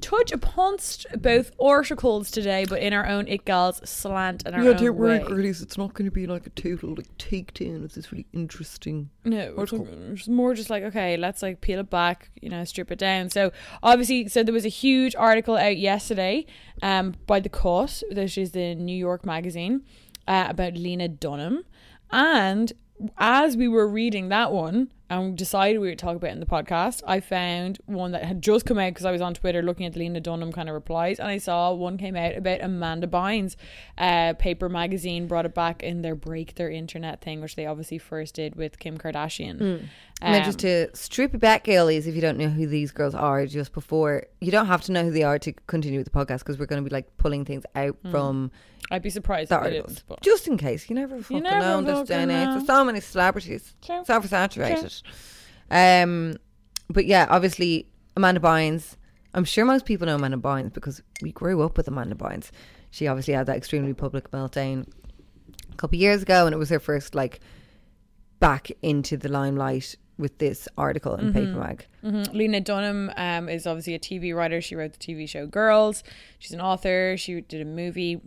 touch 0.00 0.32
upon 0.32 0.78
st- 0.78 1.22
both 1.22 1.52
articles 1.60 2.30
today, 2.30 2.64
but 2.68 2.80
in 2.80 2.92
our 2.92 3.06
own 3.06 3.28
it 3.28 3.44
gals 3.44 3.80
slant 3.88 4.42
and 4.46 4.54
our 4.56 4.62
own 4.88 4.96
way. 4.96 5.18
girlies. 5.28 5.62
It's 5.62 5.78
not 5.78 5.94
going 5.94 6.06
to 6.06 6.10
be 6.10 6.26
like 6.26 6.46
a 6.46 6.50
total 6.50 6.94
like 6.94 7.16
takedown. 7.18 7.84
It's 7.84 7.94
this 7.94 8.10
really 8.10 8.26
interesting. 8.32 9.10
No, 9.24 9.54
it's 9.58 9.72
it's 9.72 10.28
more 10.28 10.54
just 10.54 10.70
like 10.70 10.82
okay, 10.84 11.16
let's 11.16 11.42
like 11.42 11.60
peel 11.60 11.80
it 11.80 11.90
back, 11.90 12.30
you 12.40 12.48
know, 12.48 12.64
strip 12.64 12.90
it 12.90 12.98
down. 12.98 13.30
So 13.30 13.52
obviously, 13.82 14.28
so 14.28 14.42
there 14.42 14.54
was 14.54 14.64
a 14.64 14.70
huge 14.70 15.14
article 15.14 15.56
out 15.56 15.76
yesterday, 15.76 16.46
um, 16.82 17.14
by 17.26 17.40
the 17.40 17.48
Cut, 17.48 18.02
which 18.10 18.38
is 18.38 18.52
the 18.52 18.74
New 18.74 18.96
York 18.96 19.24
magazine, 19.24 19.82
uh, 20.30 20.46
about 20.48 20.74
Lena 20.74 21.08
Dunham, 21.08 21.64
and 22.12 22.72
as 23.18 23.56
we 23.56 23.66
were 23.66 23.88
reading 23.88 24.28
that 24.28 24.52
one 24.52 24.92
and 25.10 25.36
decided 25.36 25.78
we 25.80 25.88
would 25.88 25.98
talk 25.98 26.16
about 26.16 26.28
it 26.30 26.32
in 26.34 26.40
the 26.40 26.46
podcast, 26.46 27.02
I 27.06 27.20
found 27.20 27.78
one 27.86 28.12
that 28.12 28.24
had 28.24 28.40
just 28.40 28.64
come 28.64 28.78
out 28.78 28.90
because 28.94 29.04
I 29.04 29.10
was 29.10 29.20
on 29.20 29.34
Twitter 29.34 29.60
looking 29.60 29.84
at 29.84 29.92
the 29.92 29.98
Lena 29.98 30.20
Dunham 30.20 30.52
kind 30.52 30.68
of 30.68 30.74
replies, 30.74 31.18
and 31.18 31.28
I 31.28 31.38
saw 31.38 31.72
one 31.74 31.98
came 31.98 32.16
out 32.16 32.36
about 32.36 32.62
Amanda 32.62 33.06
Bynes. 33.06 33.56
Uh, 33.98 34.34
Paper 34.34 34.68
Magazine 34.68 35.26
brought 35.26 35.44
it 35.44 35.54
back 35.54 35.82
in 35.82 36.02
their 36.02 36.14
Break 36.14 36.54
Their 36.54 36.70
Internet 36.70 37.20
thing, 37.20 37.40
which 37.42 37.56
they 37.56 37.66
obviously 37.66 37.98
first 37.98 38.34
did 38.36 38.54
with 38.54 38.78
Kim 38.78 38.96
Kardashian. 38.96 39.60
And 40.22 40.34
then 40.34 40.42
Um, 40.42 40.46
just 40.46 40.58
to 40.60 40.94
strip 40.94 41.34
it 41.34 41.38
back, 41.40 41.64
girlies, 41.64 42.06
if 42.06 42.14
you 42.14 42.20
don't 42.20 42.38
know 42.38 42.48
who 42.48 42.66
these 42.66 42.92
girls 42.92 43.14
are, 43.14 43.46
just 43.46 43.72
before 43.72 44.24
you 44.40 44.50
don't 44.50 44.66
have 44.66 44.82
to 44.82 44.92
know 44.92 45.04
who 45.04 45.10
they 45.10 45.22
are 45.22 45.38
to 45.38 45.52
continue 45.66 45.98
with 45.98 46.10
the 46.12 46.16
podcast 46.18 46.40
because 46.40 46.58
we're 46.58 46.66
going 46.66 46.82
to 46.84 46.88
be 46.88 46.94
like 46.94 47.16
pulling 47.16 47.44
things 47.44 47.64
out 47.74 47.96
Hmm. 48.04 48.10
from 48.10 48.50
I'd 48.92 49.02
be 49.02 49.10
surprised 49.10 49.44
if 49.44 49.48
they 49.50 49.54
articles, 49.56 49.94
didn't. 49.94 50.04
But 50.08 50.20
just 50.22 50.48
in 50.48 50.58
case. 50.58 50.88
You 50.90 50.96
never 50.96 51.20
fucking 51.22 51.42
never 51.44 51.60
know 51.60 51.78
in 51.78 51.84
this 51.84 52.08
day 52.08 52.22
and 52.22 52.30
age. 52.32 52.66
so 52.66 52.84
many 52.84 52.98
celebrities, 53.00 53.74
so 54.04 54.20
Um, 55.70 56.36
but 56.88 57.06
yeah, 57.06 57.26
obviously 57.30 57.86
Amanda 58.16 58.40
Bynes. 58.40 58.96
I'm 59.34 59.44
sure 59.44 59.64
most 59.64 59.84
people 59.84 60.06
know 60.06 60.16
Amanda 60.16 60.36
Bynes 60.38 60.72
because 60.72 61.02
we 61.22 61.30
grew 61.32 61.62
up 61.62 61.76
with 61.76 61.86
Amanda 61.86 62.16
Bynes. 62.16 62.50
She 62.90 63.06
obviously 63.06 63.34
had 63.34 63.46
that 63.46 63.56
extremely 63.56 63.94
public 63.94 64.30
meltdown 64.32 64.88
a 65.72 65.76
couple 65.76 65.96
of 65.96 66.00
years 66.00 66.22
ago, 66.22 66.46
and 66.46 66.54
it 66.54 66.58
was 66.58 66.70
her 66.70 66.80
first 66.80 67.14
like 67.14 67.38
back 68.40 68.70
into 68.82 69.16
the 69.16 69.28
limelight 69.28 69.94
with 70.18 70.36
this 70.38 70.68
article 70.76 71.14
in 71.14 71.32
Paper 71.32 71.52
Mag. 71.58 71.86
Mhm. 72.04 72.34
Lena 72.34 72.60
Dunham 72.60 73.10
um, 73.16 73.48
is 73.48 73.66
obviously 73.66 73.94
a 73.94 73.98
TV 73.98 74.34
writer. 74.34 74.60
She 74.60 74.74
wrote 74.74 74.92
the 74.92 74.98
TV 74.98 75.26
show 75.28 75.46
Girls. 75.46 76.02
She's 76.38 76.52
an 76.52 76.60
author. 76.60 77.16
She 77.16 77.40
did 77.40 77.62
a 77.62 77.64
movie. 77.64 78.20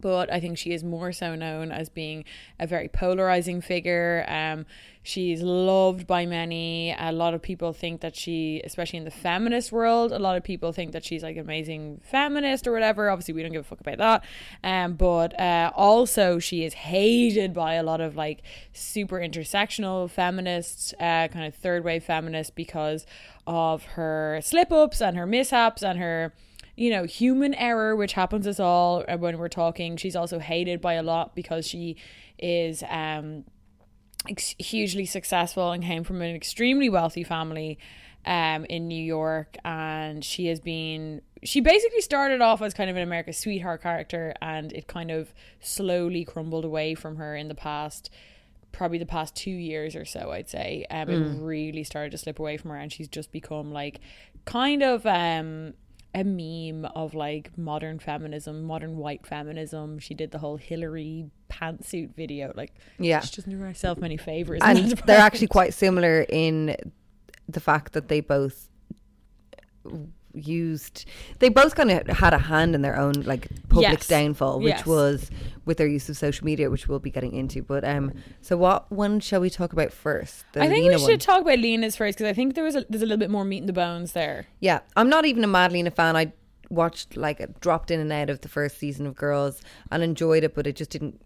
But 0.00 0.30
I 0.30 0.40
think 0.40 0.58
she 0.58 0.72
is 0.72 0.84
more 0.84 1.10
so 1.12 1.34
known 1.34 1.72
as 1.72 1.88
being 1.88 2.24
a 2.60 2.66
very 2.66 2.88
polarizing 2.88 3.60
figure. 3.62 4.26
Um, 4.28 4.66
she's 5.02 5.40
loved 5.40 6.06
by 6.06 6.26
many. 6.26 6.94
A 6.98 7.12
lot 7.12 7.32
of 7.32 7.40
people 7.40 7.72
think 7.72 8.02
that 8.02 8.14
she, 8.14 8.60
especially 8.64 8.98
in 8.98 9.04
the 9.04 9.10
feminist 9.10 9.72
world, 9.72 10.12
a 10.12 10.18
lot 10.18 10.36
of 10.36 10.44
people 10.44 10.72
think 10.72 10.92
that 10.92 11.04
she's 11.04 11.22
like 11.22 11.36
an 11.36 11.42
amazing 11.42 12.00
feminist 12.04 12.66
or 12.66 12.72
whatever. 12.72 13.08
Obviously, 13.08 13.32
we 13.32 13.42
don't 13.42 13.52
give 13.52 13.62
a 13.62 13.64
fuck 13.64 13.80
about 13.80 13.98
that. 13.98 14.24
Um, 14.62 14.94
but 14.94 15.38
uh, 15.40 15.72
also, 15.74 16.38
she 16.38 16.64
is 16.64 16.74
hated 16.74 17.54
by 17.54 17.74
a 17.74 17.82
lot 17.82 18.00
of 18.02 18.16
like 18.16 18.42
super 18.72 19.16
intersectional 19.16 20.10
feminists, 20.10 20.92
uh, 21.00 21.28
kind 21.28 21.46
of 21.46 21.54
third 21.54 21.84
wave 21.84 22.04
feminists, 22.04 22.50
because 22.50 23.06
of 23.46 23.84
her 23.84 24.40
slip 24.42 24.72
ups 24.72 25.00
and 25.00 25.16
her 25.16 25.26
mishaps 25.26 25.82
and 25.82 25.98
her 25.98 26.34
you 26.76 26.90
know, 26.90 27.04
human 27.04 27.54
error, 27.54 27.96
which 27.96 28.12
happens 28.12 28.44
to 28.44 28.50
us 28.50 28.60
all 28.60 29.04
uh, 29.08 29.16
when 29.16 29.38
we're 29.38 29.48
talking. 29.48 29.96
She's 29.96 30.14
also 30.14 30.38
hated 30.38 30.80
by 30.80 30.94
a 30.94 31.02
lot 31.02 31.34
because 31.34 31.66
she 31.66 31.96
is 32.38 32.82
um, 32.88 33.44
ex- 34.28 34.54
hugely 34.58 35.06
successful 35.06 35.72
and 35.72 35.82
came 35.82 36.04
from 36.04 36.20
an 36.20 36.34
extremely 36.36 36.90
wealthy 36.90 37.24
family 37.24 37.78
um, 38.26 38.66
in 38.66 38.88
New 38.88 39.02
York. 39.02 39.56
And 39.64 40.22
she 40.22 40.46
has 40.46 40.60
been, 40.60 41.22
she 41.42 41.60
basically 41.60 42.02
started 42.02 42.42
off 42.42 42.60
as 42.60 42.74
kind 42.74 42.90
of 42.90 42.96
an 42.96 43.02
America's 43.02 43.38
sweetheart 43.38 43.82
character 43.82 44.34
and 44.42 44.70
it 44.72 44.86
kind 44.86 45.10
of 45.10 45.32
slowly 45.60 46.24
crumbled 46.24 46.66
away 46.66 46.94
from 46.94 47.16
her 47.16 47.34
in 47.34 47.48
the 47.48 47.54
past. 47.54 48.10
Probably 48.72 48.98
the 48.98 49.06
past 49.06 49.34
two 49.34 49.50
years 49.50 49.96
or 49.96 50.04
so, 50.04 50.32
I'd 50.32 50.50
say. 50.50 50.84
Um, 50.90 51.08
It 51.08 51.42
really 51.42 51.84
started 51.84 52.10
to 52.10 52.18
slip 52.18 52.38
away 52.38 52.58
from 52.58 52.72
her, 52.72 52.76
and 52.76 52.92
she's 52.92 53.08
just 53.08 53.32
become 53.32 53.72
like 53.72 54.00
kind 54.44 54.82
of 54.82 55.06
um, 55.06 55.72
a 56.16 56.24
meme 56.24 56.86
of 56.96 57.14
like 57.14 57.56
modern 57.58 57.98
feminism, 57.98 58.62
modern 58.64 58.96
white 58.96 59.26
feminism. 59.26 59.98
She 59.98 60.14
did 60.14 60.30
the 60.30 60.38
whole 60.38 60.56
Hillary 60.56 61.30
pantsuit 61.50 62.14
video. 62.16 62.52
Like, 62.56 62.72
Yeah. 62.98 63.20
she 63.20 63.36
doesn't 63.36 63.50
do 63.52 63.58
herself 63.58 63.98
many 63.98 64.16
favors. 64.16 64.60
and 64.64 64.78
they're 65.06 65.20
actually 65.20 65.48
quite 65.48 65.74
similar 65.74 66.24
in 66.28 66.74
the 67.48 67.60
fact 67.60 67.92
that 67.92 68.08
they 68.08 68.20
both 68.20 68.68
used 70.36 71.04
they 71.38 71.48
both 71.48 71.74
kind 71.74 71.90
of 71.90 72.06
had 72.18 72.34
a 72.34 72.38
hand 72.38 72.74
in 72.74 72.82
their 72.82 72.98
own 72.98 73.12
like 73.24 73.48
public 73.68 73.90
Yes. 73.92 74.06
downfall 74.06 74.60
which 74.60 74.76
Yes. 74.76 74.86
was 74.86 75.30
with 75.64 75.78
their 75.78 75.86
use 75.86 76.08
of 76.08 76.16
social 76.16 76.44
media 76.44 76.70
which 76.70 76.88
we'll 76.88 76.98
be 76.98 77.10
getting 77.10 77.34
into 77.34 77.62
but 77.62 77.84
um 77.84 78.12
so 78.40 78.56
what 78.56 78.90
one 78.92 79.18
shall 79.20 79.40
we 79.40 79.50
talk 79.50 79.72
about 79.72 79.92
first 79.92 80.44
the 80.52 80.62
I 80.62 80.68
think 80.68 80.84
Lena 80.84 80.96
we 80.96 81.00
should 81.00 81.10
one. 81.10 81.18
talk 81.18 81.40
about 81.42 81.58
Lena's 81.58 81.96
first 81.96 82.18
because 82.18 82.30
I 82.30 82.34
think 82.34 82.54
there 82.54 82.64
was 82.64 82.76
a, 82.76 82.84
there's 82.88 83.02
a 83.02 83.06
little 83.06 83.16
bit 83.18 83.30
more 83.30 83.44
meat 83.44 83.58
in 83.58 83.66
the 83.66 83.72
bones 83.72 84.12
there. 84.12 84.46
yeah 84.60 84.80
i'm 84.96 85.08
not 85.08 85.24
even 85.24 85.42
a 85.42 85.48
mad 85.48 85.72
lena 85.72 85.90
fan 85.90 86.16
i 86.16 86.32
watched 86.68 87.16
like 87.16 87.60
dropped 87.60 87.90
in 87.90 88.00
and 88.00 88.12
out 88.12 88.28
of 88.28 88.40
the 88.40 88.48
first 88.48 88.78
season 88.78 89.06
of 89.06 89.14
girls 89.14 89.62
and 89.90 90.02
enjoyed 90.02 90.42
it 90.44 90.54
but 90.54 90.66
it 90.66 90.74
just 90.76 90.90
didn't 90.90 91.20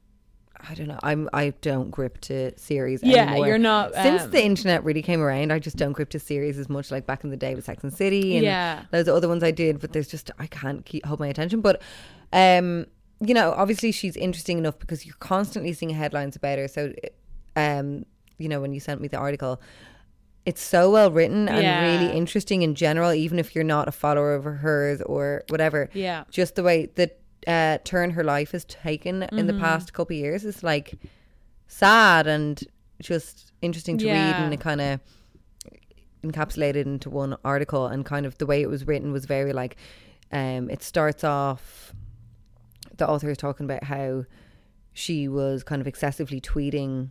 I 0.68 0.74
don't 0.74 0.88
know. 0.88 0.98
I'm 1.02 1.28
I 1.32 1.50
don't 1.62 1.90
grip 1.90 2.20
to 2.22 2.56
series 2.58 3.02
Yeah, 3.02 3.22
anymore. 3.28 3.46
you're 3.46 3.58
not, 3.58 3.94
Since 3.94 4.22
um, 4.24 4.30
the 4.30 4.44
internet 4.44 4.84
really 4.84 5.02
came 5.02 5.20
around, 5.20 5.52
I 5.52 5.58
just 5.58 5.76
don't 5.76 5.92
grip 5.92 6.10
to 6.10 6.18
series 6.20 6.58
as 6.58 6.68
much 6.68 6.90
like 6.90 7.06
back 7.06 7.24
in 7.24 7.30
the 7.30 7.36
day 7.36 7.54
with 7.54 7.64
Sex 7.64 7.82
and 7.82 7.92
City 7.92 8.36
and 8.36 8.44
Yeah. 8.44 8.82
those 8.90 9.08
other 9.08 9.28
ones 9.28 9.42
I 9.42 9.50
did. 9.50 9.80
But 9.80 9.92
there's 9.92 10.08
just 10.08 10.30
I 10.38 10.46
can't 10.46 10.84
keep 10.84 11.04
hold 11.06 11.20
my 11.20 11.28
attention. 11.28 11.60
But 11.60 11.80
um, 12.32 12.86
you 13.20 13.34
know, 13.34 13.52
obviously 13.52 13.92
she's 13.92 14.16
interesting 14.16 14.58
enough 14.58 14.78
because 14.78 15.04
you're 15.06 15.14
constantly 15.20 15.72
seeing 15.72 15.90
headlines 15.92 16.36
about 16.36 16.58
her. 16.58 16.68
So, 16.68 16.92
um, 17.56 18.04
you 18.38 18.48
know, 18.48 18.60
when 18.60 18.72
you 18.72 18.80
sent 18.80 19.00
me 19.00 19.08
the 19.08 19.18
article, 19.18 19.60
it's 20.46 20.62
so 20.62 20.90
well 20.90 21.10
written 21.10 21.48
and 21.48 21.62
Yeah. 21.62 21.82
really 21.82 22.12
interesting 22.12 22.62
in 22.62 22.74
general, 22.74 23.12
even 23.12 23.38
if 23.38 23.54
you're 23.54 23.62
not 23.64 23.88
a 23.88 23.92
follower 23.92 24.34
of 24.34 24.44
hers 24.44 25.02
or 25.02 25.42
whatever. 25.48 25.90
Yeah. 25.92 26.24
Just 26.30 26.54
the 26.54 26.62
way 26.62 26.86
the 26.94 27.10
uh, 27.46 27.78
turn 27.84 28.10
her 28.10 28.24
life 28.24 28.52
has 28.52 28.64
taken 28.64 29.22
in 29.22 29.28
Mm-hmm. 29.30 29.46
the 29.46 29.54
past 29.54 29.92
couple 29.92 30.14
of 30.14 30.20
years. 30.20 30.44
Is 30.44 30.62
like 30.62 30.94
sad 31.66 32.26
and 32.26 32.62
just 33.00 33.52
interesting 33.62 33.96
to 33.98 34.06
read 34.06 34.34
and 34.36 34.52
it 34.52 34.60
kind 34.60 34.80
of 34.80 35.00
encapsulated 36.22 36.84
into 36.86 37.08
one 37.10 37.36
article. 37.44 37.86
And 37.86 38.04
kind 38.04 38.26
of 38.26 38.36
the 38.38 38.46
way 38.46 38.60
it 38.62 38.68
was 38.68 38.86
written 38.86 39.12
was 39.12 39.24
very 39.24 39.52
like 39.52 39.76
um 40.32 40.70
it 40.70 40.82
starts 40.82 41.24
off 41.24 41.92
the 42.96 43.08
author 43.08 43.30
is 43.30 43.38
talking 43.38 43.64
about 43.64 43.84
how 43.84 44.24
she 44.92 45.26
was 45.28 45.62
kind 45.64 45.80
of 45.80 45.86
excessively 45.86 46.40
tweeting 46.40 47.10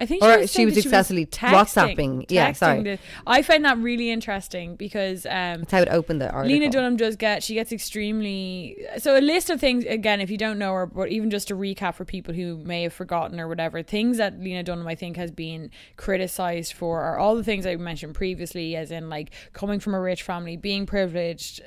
I 0.00 0.06
think 0.06 0.22
Or 0.22 0.32
she 0.32 0.40
was, 0.40 0.50
she 0.52 0.64
was 0.64 0.74
that 0.76 0.84
excessively 0.86 1.26
texting- 1.26 1.50
WhatsApping. 1.96 2.24
Yeah, 2.30 2.50
texting 2.50 2.56
sorry. 2.56 2.82
the- 2.82 2.98
I 3.26 3.42
find 3.42 3.64
that 3.66 3.76
really 3.78 4.10
interesting 4.10 4.74
because 4.76 5.26
um, 5.26 5.60
that's 5.60 5.72
how 5.72 5.82
it 5.82 5.88
opened 5.90 6.22
the 6.22 6.30
article 6.30 6.58
Lena 6.58 6.70
Dunham 6.70 6.96
does 6.96 7.16
get 7.16 7.42
she 7.42 7.54
gets 7.54 7.70
extremely 7.70 8.76
so 8.98 9.18
a 9.18 9.20
list 9.20 9.50
of 9.50 9.60
things 9.60 9.84
again 9.84 10.20
if 10.20 10.30
you 10.30 10.38
don't 10.38 10.58
know 10.58 10.72
her 10.72 10.86
but 10.86 11.10
even 11.10 11.30
just 11.30 11.48
to 11.48 11.54
recap 11.54 11.94
for 11.94 12.04
people 12.04 12.32
who 12.34 12.56
may 12.58 12.82
have 12.84 12.92
forgotten 12.94 13.38
or 13.38 13.46
whatever 13.46 13.82
things 13.82 14.16
that 14.16 14.40
Lena 14.40 14.62
Dunham 14.62 14.86
I 14.86 14.94
think 14.94 15.16
has 15.16 15.30
been 15.30 15.70
criticized 15.96 16.72
for 16.72 17.00
are 17.02 17.18
all 17.18 17.36
the 17.36 17.44
things 17.44 17.66
I 17.66 17.76
mentioned 17.76 18.14
previously 18.14 18.76
as 18.76 18.90
in 18.90 19.10
like 19.10 19.30
coming 19.52 19.80
from 19.80 19.94
a 19.94 20.00
rich 20.00 20.22
family 20.22 20.56
being 20.56 20.86
privileged 20.86 21.60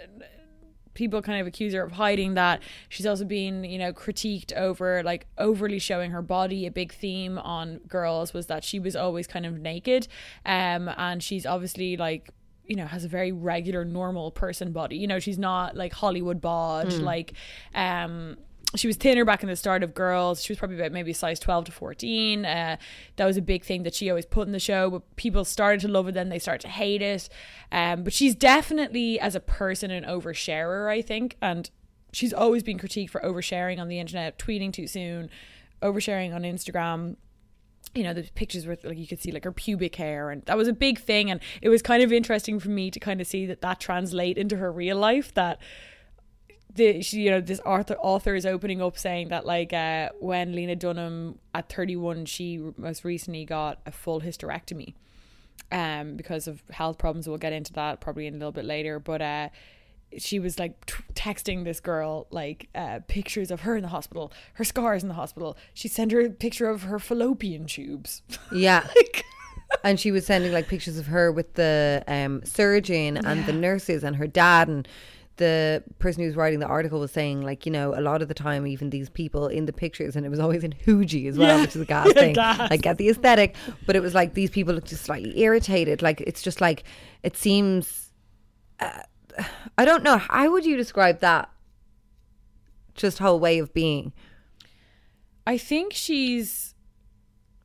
people 0.94 1.22
kind 1.22 1.42
of 1.42 1.48
accuse 1.48 1.74
her 1.74 1.84
of 1.84 1.94
hiding 1.94 2.34
that. 2.36 2.62
She's 2.90 3.06
also 3.06 3.26
been, 3.26 3.64
you 3.64 3.78
know, 3.78 3.94
critiqued 3.94 4.54
over 4.54 5.04
like 5.04 5.28
overly 5.38 5.80
showing 5.80 6.12
her 6.12 6.22
body. 6.22 6.66
A 6.66 6.72
big 6.72 6.94
theme 6.94 7.38
on 7.38 7.80
girls 7.88 8.34
was 8.34 8.48
that 8.48 8.64
she 8.64 8.80
was 8.80 8.96
always 8.96 9.28
kind 9.28 9.46
of 9.46 9.60
naked. 9.60 10.08
Um, 10.46 10.90
and 10.98 11.22
she's 11.22 11.46
obviously 11.46 11.98
like 11.98 12.30
you 12.66 12.76
know 12.76 12.86
has 12.86 13.04
a 13.04 13.10
very 13.10 13.32
regular 13.32 13.84
normal 13.84 14.32
person 14.32 14.72
body 14.72 14.96
you 14.96 15.06
know 15.06 15.20
she's 15.20 15.38
not 15.38 15.76
like 15.76 15.92
hollywood 15.92 16.40
bod 16.40 16.94
like 16.94 17.34
um 17.76 18.38
she 18.76 18.88
was 18.88 18.98
thinner 18.98 19.24
back 19.24 19.44
in 19.44 19.50
the 19.50 19.56
start 19.56 19.84
of 19.84 19.94
girls. 19.94 20.44
She 20.44 20.52
was 20.52 20.60
probably 20.60 20.78
about 20.78 20.92
maybe 20.92 21.14
size 21.14 21.40
12 21.40 21.66
to 21.66 21.72
14 21.72 22.46
uh, 22.46 22.78
that 23.16 23.26
was 23.26 23.38
a 23.38 23.42
big 23.42 23.64
thing 23.64 23.84
that 23.84 23.94
she 23.94 24.10
always 24.10 24.26
put 24.26 24.48
in 24.48 24.52
the 24.52 24.60
show 24.60 24.90
but 24.90 25.16
people 25.16 25.46
started 25.46 25.82
to 25.82 25.88
love 25.88 26.08
it 26.08 26.14
then 26.14 26.30
they 26.30 26.40
started 26.40 26.62
to 26.62 26.70
hate 26.70 27.02
it. 27.02 27.30
Um, 27.72 28.04
but 28.04 28.14
she's 28.14 28.36
definitely 28.36 29.20
as 29.20 29.36
a 29.36 29.40
person 29.40 29.92
an 29.92 30.04
oversharer 30.04 30.90
i 30.90 31.02
think. 31.02 31.38
And 31.42 31.70
she's 32.12 32.34
always 32.34 32.64
been 32.64 32.80
critiqued 32.80 33.10
for 33.10 33.22
oversharing 33.22 33.80
on 33.80 33.88
the 33.88 34.00
internet 34.00 34.40
tweeting 34.40 34.74
too 34.74 34.88
soon 34.88 35.30
oversharing 35.82 36.34
on 36.34 36.44
instagram. 36.44 37.18
You 37.94 38.04
know 38.04 38.14
the 38.14 38.24
pictures 38.34 38.66
where 38.66 38.78
like 38.84 38.98
you 38.98 39.06
could 39.06 39.22
see 39.22 39.32
like 39.32 39.44
her 39.44 39.52
pubic 39.52 39.96
hair 39.96 40.32
and 40.32 40.44
that 40.46 40.58
was 40.58 40.68
a 40.68 40.74
big 40.74 41.00
thing. 41.00 41.30
And 41.30 41.40
it 41.62 41.70
was 41.70 41.84
kind 41.84 42.02
of 42.02 42.12
interesting 42.12 42.60
for 42.60 42.70
me 42.70 42.90
to 42.90 43.00
kind 43.00 43.22
of 43.22 43.28
see 43.28 43.46
that 43.46 43.62
that 43.62 43.80
translate 43.80 44.38
into 44.38 44.58
her 44.58 44.72
real 44.72 44.98
life 44.98 45.32
that 45.36 45.60
the 46.76 47.02
she, 47.02 47.22
you 47.22 47.32
know 47.32 47.42
this 47.42 47.60
author 47.66 47.96
author 47.96 48.36
is 48.36 48.46
opening 48.46 48.82
up 48.82 48.98
saying 48.98 49.30
that 49.30 49.46
like 49.46 49.74
uh 49.74 50.10
when 50.20 50.54
Lena 50.54 50.76
Dunham 50.76 51.40
at 51.54 51.72
31 51.72 52.26
she 52.26 52.60
most 52.78 53.04
recently 53.04 53.46
got 53.46 53.80
a 53.86 53.92
full 53.92 54.22
hysterectomy 54.22 54.94
um 55.72 56.16
because 56.16 56.48
of 56.48 56.64
health 56.72 56.98
problems 56.98 57.28
we'll 57.28 57.38
get 57.38 57.54
into 57.54 57.74
that 57.74 58.02
probably 58.02 58.28
in 58.28 58.36
a 58.36 58.38
little 58.38 58.52
bit 58.52 58.66
later 58.66 59.00
but 59.00 59.22
uh 59.22 59.50
she 60.18 60.40
was 60.40 60.60
like 60.60 60.86
t- 60.86 60.96
texting 61.14 61.64
this 61.64 61.80
girl 61.80 62.28
like 62.30 62.70
uh, 62.76 63.00
pictures 63.08 63.52
of 63.52 63.62
her 63.62 63.76
in 63.76 63.82
the 63.82 63.90
hospital, 63.90 64.32
her 64.54 64.64
scars 64.64 65.04
in 65.04 65.10
the 65.10 65.16
hospital. 65.16 65.58
She 65.74 65.88
sent 65.88 66.12
her 66.12 66.22
a 66.22 66.30
picture 66.30 66.70
of 66.70 66.84
her 66.84 67.00
fallopian 67.00 67.66
tubes. 67.66 68.22
yeah 68.52 68.88
like, 68.96 69.26
and 69.84 70.00
she 70.00 70.12
was 70.12 70.26
sending 70.26 70.52
like 70.52 70.68
pictures 70.68 70.98
of 70.98 71.08
her 71.08 71.32
with 71.32 71.54
the 71.56 72.04
um, 72.08 72.44
surgeon 72.46 73.18
and 73.18 73.46
the 73.46 73.54
nurses 73.54 74.04
and 74.04 74.16
her 74.18 74.28
dad 74.28 74.68
and 74.68 74.88
the 75.38 75.84
person 75.98 76.22
who 76.22 76.28
was 76.28 76.36
writing 76.36 76.60
the 76.60 76.66
article 76.68 77.00
was 77.00 77.12
saying 77.12 77.42
like 77.42 77.66
you 77.66 77.72
know 77.72 77.94
a 77.98 78.02
lot 78.02 78.22
of 78.22 78.28
the 78.28 78.34
time 78.36 78.68
even 78.68 78.92
these 78.92 79.10
people 79.10 79.48
in 79.48 79.66
the 79.66 79.74
pictures 79.74 80.16
and 80.16 80.26
it 80.26 80.30
was 80.30 80.40
always 80.40 80.64
in 80.64 80.72
Fuji 80.72 81.28
as 81.28 81.38
well 81.40 81.56
Yeah. 81.58 81.62
which 81.64 81.76
is 81.76 81.82
a 81.82 81.86
gas 81.86 82.06
Yeah, 82.16 82.22
thing 82.22 82.34
gas. 82.36 82.70
like 82.70 82.82
get 82.84 82.98
the 82.98 83.10
aesthetic 83.10 83.56
but 83.88 83.96
it 83.96 84.02
was 84.02 84.14
like 84.14 84.36
these 84.36 84.52
people 84.52 84.76
look 84.76 84.86
just 84.86 85.04
slightly 85.04 85.40
irritated 85.40 86.02
like 86.04 86.22
it's 86.22 86.44
just 86.44 86.62
like 86.62 86.84
it 87.24 87.36
seems 87.36 88.12
uh, 88.80 89.02
I 89.78 89.86
don't 89.86 90.04
know 90.04 90.18
how 90.20 90.52
would 90.52 90.66
you 90.66 90.78
describe 90.78 91.20
that 91.22 91.50
just 92.94 93.18
whole 93.18 93.40
way 93.40 93.58
of 93.58 93.74
being 93.74 94.14
I 95.48 95.58
think 95.58 95.94
she's 95.94 96.76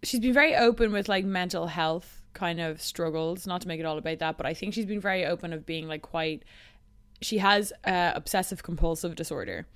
she's 0.02 0.20
been 0.20 0.32
very 0.32 0.56
open 0.56 0.92
with 0.92 1.08
like 1.08 1.24
mental 1.24 1.66
health 1.66 2.22
kind 2.32 2.60
of 2.60 2.80
struggles. 2.80 3.46
Not 3.46 3.60
to 3.62 3.68
make 3.68 3.78
it 3.80 3.86
all 3.86 3.98
about 3.98 4.18
that, 4.20 4.36
but 4.36 4.46
I 4.46 4.54
think 4.54 4.74
she's 4.74 4.86
been 4.86 5.00
very 5.00 5.24
open 5.26 5.52
of 5.52 5.66
being 5.66 5.86
like 5.88 6.02
quite. 6.02 6.42
She 7.20 7.38
has 7.38 7.72
uh, 7.84 8.12
obsessive 8.14 8.62
compulsive 8.62 9.14
disorder, 9.14 9.66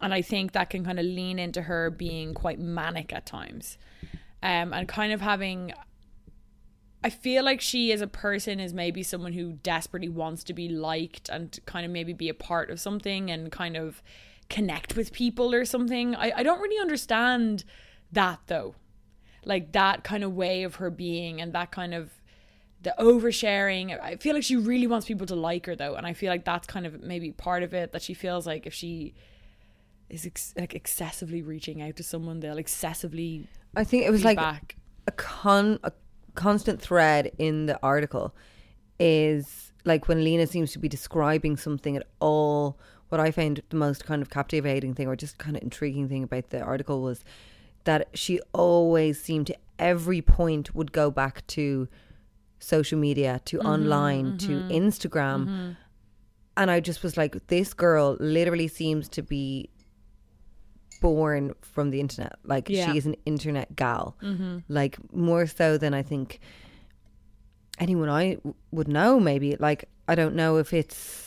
and 0.00 0.12
I 0.12 0.22
think 0.22 0.52
that 0.52 0.70
can 0.70 0.84
kind 0.84 0.98
of 0.98 1.06
lean 1.06 1.38
into 1.38 1.62
her 1.62 1.90
being 1.90 2.34
quite 2.34 2.58
manic 2.58 3.12
at 3.12 3.26
times, 3.26 3.78
um, 4.42 4.72
and 4.72 4.86
kind 4.86 5.12
of 5.12 5.20
having. 5.20 5.72
I 7.04 7.10
feel 7.10 7.44
like 7.44 7.60
she 7.60 7.92
as 7.92 8.00
a 8.00 8.08
person 8.08 8.58
is 8.58 8.74
maybe 8.74 9.02
someone 9.02 9.32
who 9.32 9.52
desperately 9.62 10.08
wants 10.08 10.42
to 10.44 10.52
be 10.52 10.68
liked 10.68 11.28
and 11.28 11.56
kind 11.64 11.86
of 11.86 11.92
maybe 11.92 12.12
be 12.12 12.28
a 12.28 12.34
part 12.34 12.68
of 12.68 12.80
something 12.80 13.30
and 13.30 13.52
kind 13.52 13.76
of 13.76 14.02
connect 14.48 14.96
with 14.96 15.12
people 15.12 15.54
or 15.54 15.64
something. 15.64 16.16
I, 16.16 16.32
I 16.36 16.42
don't 16.42 16.60
really 16.60 16.80
understand 16.80 17.64
that 18.12 18.40
though. 18.46 18.74
Like 19.44 19.72
that 19.72 20.02
kind 20.02 20.24
of 20.24 20.34
way 20.34 20.64
of 20.64 20.76
her 20.76 20.90
being 20.90 21.40
and 21.40 21.52
that 21.52 21.70
kind 21.70 21.94
of 21.94 22.10
the 22.86 22.94
oversharing. 23.00 24.00
I 24.00 24.14
feel 24.14 24.32
like 24.34 24.44
she 24.44 24.54
really 24.54 24.86
wants 24.86 25.08
people 25.08 25.26
to 25.26 25.34
like 25.34 25.66
her 25.66 25.74
though, 25.74 25.96
and 25.96 26.06
I 26.06 26.12
feel 26.12 26.30
like 26.30 26.44
that's 26.44 26.68
kind 26.68 26.86
of 26.86 27.02
maybe 27.02 27.32
part 27.32 27.64
of 27.64 27.74
it 27.74 27.90
that 27.90 28.00
she 28.00 28.14
feels 28.14 28.46
like 28.46 28.64
if 28.64 28.72
she 28.72 29.12
is 30.08 30.24
ex- 30.24 30.54
like 30.56 30.72
excessively 30.72 31.42
reaching 31.42 31.82
out 31.82 31.96
to 31.96 32.04
someone, 32.04 32.38
they'll 32.38 32.58
excessively 32.58 33.48
I 33.74 33.82
think 33.82 34.04
it 34.04 34.10
was 34.10 34.24
like 34.24 34.36
back. 34.36 34.76
a 35.08 35.10
con 35.10 35.80
a 35.82 35.90
constant 36.36 36.80
thread 36.80 37.32
in 37.38 37.66
the 37.66 37.76
article 37.82 38.36
is 39.00 39.72
like 39.84 40.06
when 40.06 40.22
Lena 40.22 40.46
seems 40.46 40.70
to 40.72 40.78
be 40.78 40.88
describing 40.88 41.56
something 41.56 41.96
at 41.96 42.06
all. 42.20 42.78
What 43.08 43.20
I 43.20 43.32
found 43.32 43.62
the 43.70 43.76
most 43.76 44.04
kind 44.04 44.22
of 44.22 44.30
captivating 44.30 44.94
thing, 44.94 45.08
or 45.08 45.16
just 45.16 45.38
kind 45.38 45.56
of 45.56 45.62
intriguing 45.64 46.08
thing 46.08 46.22
about 46.22 46.50
the 46.50 46.60
article 46.60 47.02
was 47.02 47.24
that 47.82 48.08
she 48.14 48.40
always 48.52 49.20
seemed 49.20 49.48
to 49.48 49.56
every 49.76 50.22
point 50.22 50.72
would 50.72 50.92
go 50.92 51.10
back 51.10 51.44
to 51.48 51.88
social 52.58 52.98
media, 52.98 53.40
to 53.46 53.58
mm-hmm, 53.58 53.66
online, 53.66 54.38
to 54.38 54.48
mm-hmm, 54.48 54.70
Instagram. 54.70 55.40
Mm-hmm. 55.46 55.70
And 56.58 56.70
I 56.70 56.80
just 56.80 57.02
was 57.02 57.16
like, 57.16 57.46
this 57.48 57.74
girl 57.74 58.16
literally 58.18 58.68
seems 58.68 59.08
to 59.10 59.22
be 59.22 59.68
born 61.02 61.52
from 61.60 61.90
the 61.90 62.00
internet. 62.00 62.36
Like 62.44 62.68
Yeah. 62.68 62.90
she 62.90 62.98
is 62.98 63.06
an 63.06 63.16
internet 63.26 63.76
gal. 63.76 64.16
Like 64.68 64.96
more 65.12 65.46
so 65.46 65.76
than 65.76 65.92
I 65.94 66.02
think 66.02 66.40
anyone 67.78 68.08
I 68.08 68.34
w- 68.36 68.54
would 68.70 68.88
know. 68.88 69.20
Maybe 69.20 69.56
like 69.58 69.84
I 70.08 70.14
don't 70.14 70.34
know 70.34 70.56
if 70.56 70.72
it's 70.72 71.25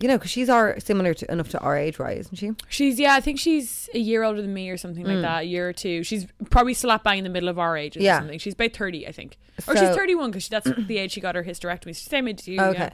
you 0.00 0.08
know 0.08 0.18
because 0.18 0.30
she's 0.30 0.48
our 0.48 0.78
similar 0.80 1.14
to 1.14 1.30
enough 1.30 1.48
to 1.50 1.60
our 1.60 1.76
age, 1.76 1.98
right? 1.98 2.18
Isn't 2.18 2.36
she? 2.36 2.52
She's 2.68 2.98
yeah, 2.98 3.14
I 3.14 3.20
think 3.20 3.38
she's 3.38 3.88
a 3.94 3.98
year 3.98 4.22
older 4.22 4.42
than 4.42 4.52
me 4.52 4.68
or 4.68 4.76
something 4.76 5.04
like 5.04 5.16
hmm. 5.16 5.22
that, 5.22 5.42
a 5.42 5.46
year 5.46 5.68
or 5.68 5.72
two. 5.72 6.02
She's 6.02 6.26
probably 6.50 6.74
slap 6.74 7.04
bang 7.04 7.18
in 7.18 7.24
the 7.24 7.30
middle 7.30 7.48
of 7.48 7.58
our 7.58 7.76
ages 7.76 8.02
Yeah. 8.02 8.16
or 8.16 8.20
something. 8.20 8.38
She's 8.38 8.54
about 8.54 8.72
thirty, 8.72 9.06
I 9.06 9.12
think, 9.12 9.38
or 9.66 9.74
So- 9.74 9.86
she's 9.86 9.96
thirty-one 9.96 10.30
because 10.30 10.48
that's 10.48 10.70
the 10.70 10.98
age 10.98 11.12
she 11.12 11.20
got 11.20 11.34
her 11.34 11.44
hysterectomy. 11.44 11.88
She's 11.88 12.04
the 12.04 12.10
same 12.10 12.28
age 12.28 12.40
as 12.40 12.48
you. 12.48 12.60
Okay. 12.60 12.78
Yeah. 12.78 12.92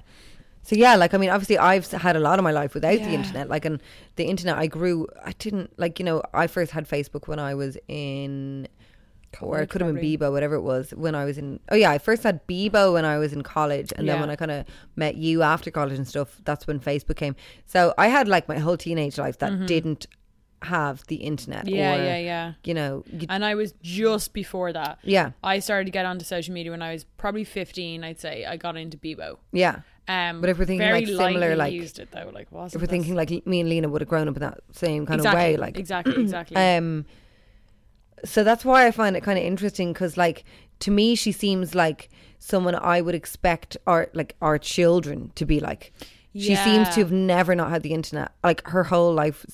So 0.65 0.77
yeah, 0.77 0.95
like 0.95 1.13
I 1.13 1.19
mean, 1.19 1.31
obviously 1.31 1.59
I've 1.59 1.91
had 1.91 2.15
a 2.15 2.21
lot 2.21 2.39
of 2.39 2.45
my 2.45 2.53
life 2.53 2.75
without 2.75 2.99
the 2.99 3.11
Yeah. 3.11 3.19
internet. 3.19 3.49
Like, 3.49 3.65
and 3.65 3.83
the 4.17 4.25
internet, 4.25 4.59
I 4.59 4.69
grew. 4.69 5.09
I 5.25 5.33
didn't 5.33 5.77
like 5.79 5.99
you 5.99 6.05
know. 6.05 6.23
I 6.33 6.47
first 6.47 6.71
had 6.71 6.89
Facebook 6.89 7.27
when 7.27 7.41
I 7.41 7.55
was 7.55 7.77
in, 7.89 8.69
or 9.41 9.61
it 9.61 9.71
could 9.71 9.81
have 9.81 9.95
been. 9.95 10.03
Bebo, 10.19 10.31
whatever 10.33 10.55
it 10.57 10.63
was. 10.63 10.91
When 10.91 11.15
I 11.15 11.25
was 11.25 11.39
in, 11.39 11.61
oh 11.71 11.77
yeah, 11.77 11.91
I 11.91 11.99
first 11.99 12.23
had 12.23 12.47
Bebo 12.47 12.93
when 12.93 13.05
I 13.05 13.19
was 13.19 13.33
in 13.33 13.43
college, 13.43 13.93
and 13.97 14.09
then 14.09 14.21
when 14.21 14.31
I 14.31 14.37
kind 14.37 14.51
of 14.51 14.67
met 14.97 15.15
you 15.17 15.43
after 15.43 15.71
college 15.71 15.97
and 15.97 16.07
stuff, 16.07 16.41
that's 16.45 16.67
when 16.67 16.81
Facebook 16.81 17.17
came. 17.17 17.37
So 17.67 17.95
I 17.97 18.09
had 18.09 18.29
like 18.29 18.49
my 18.49 18.59
whole 18.59 18.77
teenage 18.77 19.19
life 19.19 19.39
that 19.39 19.67
didn't 19.67 20.07
have 20.63 21.05
the 21.09 21.17
internet. 21.17 21.67
Mm-hmm. 21.67 21.75
Yeah, 21.75 21.95
or, 21.95 22.05
yeah, 22.05 22.19
yeah. 22.19 22.53
You 22.65 22.75
know, 22.75 23.05
you, 23.11 23.27
And 23.29 23.45
I 23.45 23.55
was 23.57 23.75
just 23.83 24.33
before 24.33 24.73
that. 24.73 24.99
yeah, 25.03 25.33
I 25.43 25.59
started 25.59 25.87
to 25.87 25.91
get 25.91 26.07
onto 26.07 26.25
social 26.25 26.55
media 26.55 26.71
when 26.71 26.83
I 26.83 26.93
was 26.93 27.05
probably 27.17 27.45
fifteen. 27.45 28.05
I'd 28.05 28.21
say 28.21 28.45
I 28.45 28.57
got 28.57 28.77
into 28.77 28.97
Bebo. 28.97 29.39
yeah. 29.53 29.81
Um, 30.09 30.41
But 30.41 30.51
if 30.51 30.59
we're 30.59 30.65
thinking, 30.65 30.91
like, 30.91 31.07
similar, 31.07 31.55
like- 31.55 31.73
used 31.73 32.01
it 32.01 32.11
though, 32.11 32.29
like 32.35 32.49
If 32.51 32.53
we're 32.53 32.67
this- 32.81 32.91
thinking 32.91 33.15
like 33.15 33.31
me 33.47 33.61
and 33.61 33.69
Lena 33.69 33.89
would 33.89 34.01
have 34.01 34.09
grown 34.09 34.27
up 34.29 34.35
in 34.35 34.41
that 34.41 34.59
same 34.73 35.07
kind 35.07 35.21
exactly, 35.21 35.41
of 35.41 35.47
way, 35.47 35.57
like 35.59 35.79
exactly, 35.79 36.15
exactly. 36.23 36.57
Um, 36.57 37.07
so 38.25 38.45
that's 38.45 38.65
why 38.65 38.87
I 38.87 38.91
find 38.91 39.17
it 39.17 39.23
kind 39.23 39.39
of 39.39 39.45
interesting 39.45 39.93
because, 39.93 40.17
like, 40.17 40.45
to 40.81 40.91
me, 40.91 41.15
she 41.15 41.33
seems 41.33 41.75
like 41.75 42.11
someone 42.39 42.75
I 42.75 43.01
would 43.01 43.15
expect 43.15 43.77
our 43.87 44.09
like 44.15 44.35
our 44.43 44.59
children 44.59 45.33
to 45.37 45.45
be 45.45 45.61
like. 45.61 45.93
She 46.35 46.57
seems 46.57 46.89
to 46.95 47.01
have 47.01 47.13
never 47.13 47.55
not 47.55 47.69
had 47.69 47.83
the 47.83 47.93
internet. 47.93 48.33
Like 48.43 48.67
her 48.69 48.85
whole 48.85 49.13
life 49.13 49.45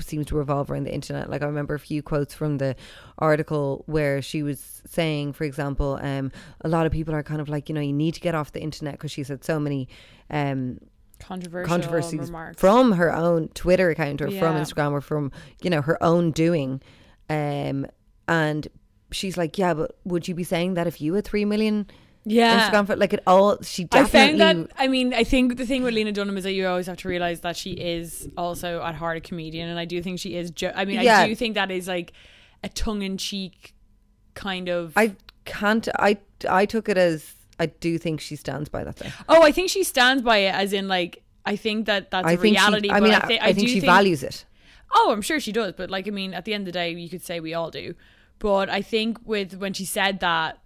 seems 0.00 0.26
to 0.26 0.36
revolve 0.36 0.70
around 0.70 0.84
the 0.84 0.92
internet. 0.92 1.30
Like 1.30 1.42
I 1.42 1.46
remember 1.46 1.74
a 1.74 1.78
few 1.78 2.02
quotes 2.02 2.34
from 2.34 2.58
the 2.58 2.76
article 3.18 3.84
where 3.86 4.20
she 4.20 4.42
was 4.42 4.82
saying, 4.86 5.32
for 5.32 5.44
example, 5.44 5.98
um, 6.02 6.30
a 6.60 6.68
lot 6.68 6.84
of 6.84 6.92
people 6.92 7.14
are 7.14 7.22
kind 7.22 7.40
of 7.40 7.48
like, 7.48 7.68
you 7.68 7.74
know, 7.74 7.80
you 7.80 7.92
need 7.92 8.12
to 8.14 8.20
get 8.20 8.34
off 8.34 8.52
the 8.52 8.60
internet 8.60 8.94
because 8.94 9.12
she's 9.12 9.28
had 9.28 9.44
so 9.44 9.58
many 9.58 9.88
um, 10.30 10.78
Controversial 11.20 11.68
controversies 11.68 12.20
remarks. 12.20 12.60
from 12.60 12.92
her 12.92 13.14
own 13.14 13.48
Twitter 13.48 13.90
account 13.90 14.20
or 14.20 14.30
from 14.30 14.56
Instagram 14.56 14.92
or 14.92 15.00
from 15.00 15.32
you 15.62 15.70
know 15.70 15.80
her 15.80 16.02
own 16.02 16.32
doing, 16.32 16.82
um, 17.28 17.86
and 18.28 18.68
she's 19.10 19.36
like, 19.36 19.58
yeah, 19.58 19.74
but 19.74 19.96
would 20.04 20.28
you 20.28 20.34
be 20.34 20.44
saying 20.44 20.74
that 20.74 20.86
if 20.86 21.00
you 21.00 21.14
had 21.14 21.24
three 21.24 21.44
million 21.44 21.86
yeah. 22.24 22.70
Instagram 22.70 22.86
for 22.86 22.96
like 22.96 23.12
it 23.12 23.22
all? 23.26 23.60
She 23.62 23.84
I 23.84 24.02
definitely 24.02 24.38
found 24.38 24.68
that. 24.68 24.72
I 24.78 24.88
mean, 24.88 25.14
I 25.14 25.24
think 25.24 25.56
the 25.56 25.66
thing 25.66 25.82
with 25.82 25.94
Lena 25.94 26.12
Dunham 26.12 26.36
is 26.36 26.44
that 26.44 26.52
you 26.52 26.66
always 26.66 26.86
have 26.86 26.96
to 26.98 27.08
realize 27.08 27.40
that 27.40 27.56
she 27.56 27.72
is 27.72 28.28
also 28.36 28.82
at 28.82 28.94
heart 28.94 29.16
a 29.16 29.20
comedian, 29.20 29.68
and 29.68 29.78
I 29.78 29.84
do 29.84 30.02
think 30.02 30.18
she 30.18 30.36
is. 30.36 30.50
Jo- 30.50 30.72
I 30.74 30.84
mean, 30.84 31.00
Yeah. 31.00 31.20
I 31.20 31.28
do 31.28 31.34
think 31.34 31.54
that 31.54 31.70
is 31.70 31.88
like 31.88 32.12
a 32.62 32.68
tongue-in-cheek 32.68 33.74
kind 34.34 34.68
of. 34.68 34.92
I 34.96 35.16
can't. 35.44 35.88
I 35.98 36.18
I 36.48 36.66
took 36.66 36.88
it 36.88 36.96
as 36.96 37.32
I 37.58 37.66
do 37.66 37.98
think 37.98 38.20
she 38.20 38.36
stands 38.36 38.68
by 38.68 38.84
that 38.84 38.96
thing. 38.96 39.12
oh, 39.28 39.42
I 39.42 39.52
think 39.52 39.70
she 39.70 39.84
stands 39.84 40.22
by 40.22 40.38
it, 40.38 40.54
as 40.54 40.72
in 40.72 40.88
like 40.88 41.22
I 41.46 41.56
think 41.56 41.86
that 41.86 42.10
that's 42.10 42.26
I 42.26 42.32
a 42.32 42.36
think 42.36 42.56
reality. 42.56 42.88
she. 42.88 42.94
I 42.94 43.00
mean, 43.00 43.12
I, 43.12 43.18
I, 43.18 43.38
I 43.48 43.52
think 43.52 43.68
she 43.68 43.80
values 43.80 44.22
it. 44.22 44.44
Oh, 44.94 45.10
I'm 45.12 45.22
sure 45.22 45.40
she 45.40 45.52
does, 45.52 45.74
but 45.76 45.90
like 45.90 46.06
I 46.06 46.10
mean, 46.10 46.34
at 46.34 46.44
the 46.44 46.54
end 46.54 46.62
of 46.62 46.66
the 46.66 46.78
day, 46.78 46.90
you 46.92 47.08
could 47.08 47.22
say 47.22 47.40
we 47.40 47.54
all 47.54 47.70
do. 47.70 47.94
But 48.38 48.68
I 48.68 48.82
think 48.82 49.18
with 49.24 49.54
when 49.54 49.72
she 49.72 49.84
said 49.84 50.20
that, 50.20 50.58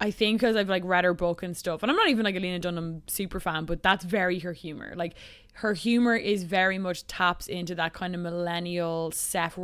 I 0.00 0.10
think 0.10 0.40
because 0.40 0.56
I've 0.56 0.68
like 0.68 0.82
read 0.84 1.04
her 1.04 1.14
book 1.14 1.42
and 1.42 1.56
stuff, 1.56 1.82
and 1.82 1.90
I'm 1.90 1.96
not 1.96 2.08
even 2.08 2.24
like 2.24 2.36
a 2.36 2.40
Lena 2.40 2.58
Dunham 2.58 3.02
super 3.06 3.40
fan, 3.40 3.64
but 3.64 3.82
that's 3.82 4.04
very 4.04 4.38
her 4.40 4.52
humor. 4.52 4.94
Like 4.96 5.14
her 5.54 5.74
humor 5.74 6.16
is 6.16 6.44
very 6.44 6.78
much 6.78 7.06
taps 7.06 7.46
into 7.46 7.74
that 7.74 7.92
kind 7.92 8.14
of 8.14 8.20
millennial 8.20 9.10
self 9.12 9.54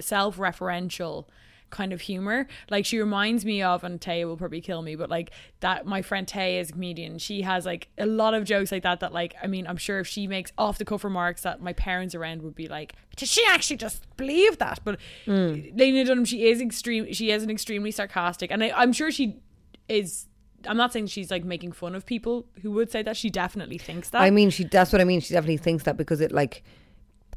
self 0.00 0.36
referential 0.36 1.26
kind 1.70 1.92
of 1.92 2.00
humor. 2.00 2.46
Like 2.70 2.84
she 2.84 2.98
reminds 2.98 3.44
me 3.44 3.62
of, 3.62 3.84
and 3.84 4.00
Tay 4.00 4.24
will 4.24 4.36
probably 4.36 4.60
kill 4.60 4.82
me, 4.82 4.96
but 4.96 5.10
like 5.10 5.30
that 5.60 5.86
my 5.86 6.02
friend 6.02 6.26
Tay 6.26 6.58
is 6.58 6.70
a 6.70 6.72
comedian. 6.72 7.18
She 7.18 7.42
has 7.42 7.66
like 7.66 7.88
a 7.98 8.06
lot 8.06 8.34
of 8.34 8.44
jokes 8.44 8.72
like 8.72 8.82
that. 8.82 9.00
That 9.00 9.12
like 9.12 9.34
I 9.42 9.46
mean, 9.46 9.66
I'm 9.66 9.76
sure 9.76 9.98
if 9.98 10.06
she 10.06 10.26
makes 10.26 10.52
off 10.56 10.78
the 10.78 10.84
cuff 10.84 11.04
remarks 11.04 11.42
that 11.42 11.60
my 11.60 11.72
parents 11.72 12.14
around 12.14 12.42
would 12.42 12.54
be 12.54 12.68
like, 12.68 12.94
does 13.16 13.30
she 13.30 13.44
actually 13.48 13.76
just 13.76 14.04
believe 14.16 14.58
that? 14.58 14.80
But 14.84 14.98
mm. 15.26 15.76
Lena 15.76 16.04
Dunham, 16.04 16.24
she 16.24 16.48
is 16.48 16.60
extreme. 16.60 17.12
She 17.12 17.30
is 17.30 17.42
an 17.42 17.50
extremely 17.50 17.90
sarcastic, 17.90 18.50
and 18.50 18.62
I, 18.62 18.72
I'm 18.74 18.92
sure 18.92 19.10
she 19.10 19.40
is. 19.88 20.26
I'm 20.66 20.76
not 20.76 20.92
saying 20.92 21.06
she's 21.08 21.30
like 21.30 21.44
making 21.44 21.72
fun 21.72 21.94
of 21.94 22.06
people 22.06 22.46
who 22.62 22.72
would 22.72 22.90
say 22.90 23.02
that. 23.02 23.16
She 23.16 23.30
definitely 23.30 23.78
thinks 23.78 24.10
that. 24.10 24.22
I 24.22 24.30
mean, 24.30 24.50
she. 24.50 24.64
That's 24.64 24.92
what 24.92 25.00
I 25.00 25.04
mean. 25.04 25.20
She 25.20 25.34
definitely 25.34 25.58
thinks 25.58 25.84
that 25.84 25.96
because 25.96 26.20
it 26.20 26.32
like 26.32 26.62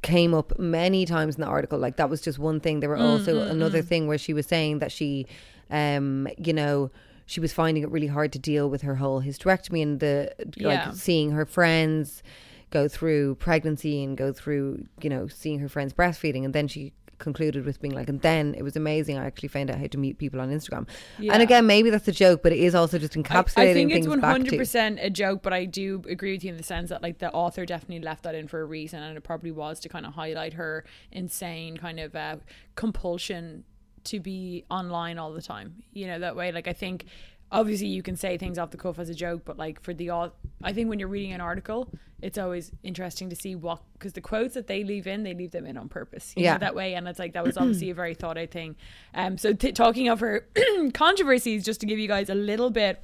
came 0.01 0.33
up 0.33 0.57
many 0.59 1.05
times 1.05 1.35
in 1.35 1.41
the 1.41 1.47
article. 1.47 1.77
Like 1.79 1.97
that 1.97 2.09
was 2.09 2.21
just 2.21 2.39
one 2.39 2.59
thing. 2.59 2.79
There 2.79 2.89
were 2.89 2.97
also 2.97 3.41
another 3.49 3.81
thing 3.81 4.07
where 4.07 4.17
she 4.17 4.33
was 4.33 4.45
saying 4.45 4.79
that 4.79 4.91
she, 4.91 5.25
um, 5.69 6.27
you 6.37 6.53
know, 6.53 6.91
she 7.25 7.39
was 7.39 7.53
finding 7.53 7.83
it 7.83 7.91
really 7.91 8.07
hard 8.07 8.31
to 8.33 8.39
deal 8.39 8.69
with 8.69 8.81
her 8.83 8.95
whole 8.95 9.21
hysterectomy 9.21 9.83
and 9.83 9.99
the 9.99 10.33
Yeah. 10.55 10.67
like 10.87 10.95
seeing 10.95 11.31
her 11.31 11.45
friends 11.45 12.23
go 12.71 12.87
through 12.87 13.35
pregnancy 13.35 14.03
and 14.03 14.15
go 14.15 14.31
through, 14.31 14.85
you 15.01 15.09
know, 15.09 15.27
seeing 15.27 15.59
her 15.59 15.67
friends 15.69 15.91
breastfeeding, 15.91 16.45
and 16.45 16.53
then 16.53 16.67
she 16.67 16.93
concluded 17.19 17.65
with 17.65 17.81
being 17.81 17.93
like, 17.93 18.09
and 18.09 18.21
then 18.21 18.55
it 18.57 18.63
was 18.63 18.75
amazing. 18.75 19.17
I 19.17 19.25
actually 19.25 19.49
found 19.49 19.69
out 19.69 19.77
how 19.77 19.87
to 19.87 19.97
meet 19.97 20.17
people 20.17 20.41
on 20.41 20.49
Instagram. 20.49 20.87
Yeah. 21.19 21.33
And 21.33 21.43
again, 21.43 21.67
maybe 21.67 21.89
that's 21.89 22.07
a 22.07 22.11
joke, 22.11 22.41
but 22.41 22.51
it 22.51 22.59
is 22.59 22.73
also 22.73 22.97
just 22.97 23.15
I- 23.15 23.21
encapsulating 23.21 23.69
I, 23.69 23.73
think 23.73 23.91
things 23.91 24.05
it's 24.05 24.07
one 24.07 24.21
hundred 24.21 24.57
percent 24.57 24.99
a 25.01 25.09
joke, 25.09 25.43
but 25.43 25.53
I 25.53 25.65
do 25.65 26.01
agree 26.09 26.33
with 26.33 26.43
you 26.43 26.51
in 26.51 26.57
the 26.57 26.63
sense 26.63 26.89
that 26.89 27.03
like 27.03 27.19
the 27.19 27.31
author 27.31 27.65
definitely 27.65 27.99
left 27.99 28.23
that 28.23 28.35
in 28.35 28.47
for 28.47 28.61
a 28.61 28.65
reason, 28.65 29.03
and 29.03 29.17
it 29.17 29.21
probably 29.21 29.51
was 29.51 29.79
to 29.81 29.89
kind 29.89 30.05
of 30.05 30.13
highlight 30.13 30.53
her 30.53 30.85
insane 31.11 31.77
kind 31.77 31.99
of 31.99 32.15
uh, 32.15 32.37
compulsion 32.75 33.63
to 34.05 34.19
be 34.19 34.65
online 34.71 35.17
all 35.17 35.33
the 35.33 35.41
time. 35.41 35.83
You 35.93 36.07
know 36.07 36.19
that 36.19 36.35
way. 36.35 36.51
Like 36.51 36.67
I 36.67 36.73
think 36.73 37.05
obviously 37.51 37.87
you 37.87 38.03
can 38.03 38.15
say 38.15 38.37
things 38.37 38.57
off 38.57 38.71
the 38.71 38.77
cuff 38.77 38.99
as 38.99 39.09
a 39.09 39.15
joke, 39.15 39.43
but 39.45 39.57
like 39.57 39.81
for 39.81 39.93
the 39.93 40.09
I 40.63 40.73
think 40.73 40.89
when 40.89 40.99
you're 40.99 41.07
reading 41.07 41.31
an 41.31 41.41
article, 41.41 41.89
it's 42.21 42.37
always 42.37 42.71
interesting 42.83 43.29
to 43.29 43.35
see 43.35 43.55
what 43.55 43.81
because 43.93 44.13
the 44.13 44.21
quotes 44.21 44.53
that 44.55 44.67
they 44.67 44.83
leave 44.83 45.07
in, 45.07 45.23
they 45.23 45.33
leave 45.33 45.51
them 45.51 45.65
in 45.65 45.77
on 45.77 45.87
purpose. 45.89 46.33
You 46.35 46.43
Yeah. 46.43 46.53
know, 46.53 46.59
that 46.59 46.75
way, 46.75 46.93
and 46.95 47.07
it's 47.07 47.19
like 47.19 47.33
that 47.33 47.43
was 47.45 47.57
obviously 47.61 47.89
a 47.91 47.93
very 47.95 48.13
thought 48.13 48.37
out 48.37 48.51
thing. 48.51 48.75
Um, 49.13 49.37
so 49.37 49.53
t- 49.53 49.71
talking 49.71 50.09
of 50.09 50.19
her 50.19 50.45
controversies, 50.93 51.63
just 51.63 51.79
to 51.81 51.85
give 51.85 51.97
you 51.99 52.07
guys 52.07 52.29
a 52.29 52.35
little 52.35 52.69
bit 52.69 53.01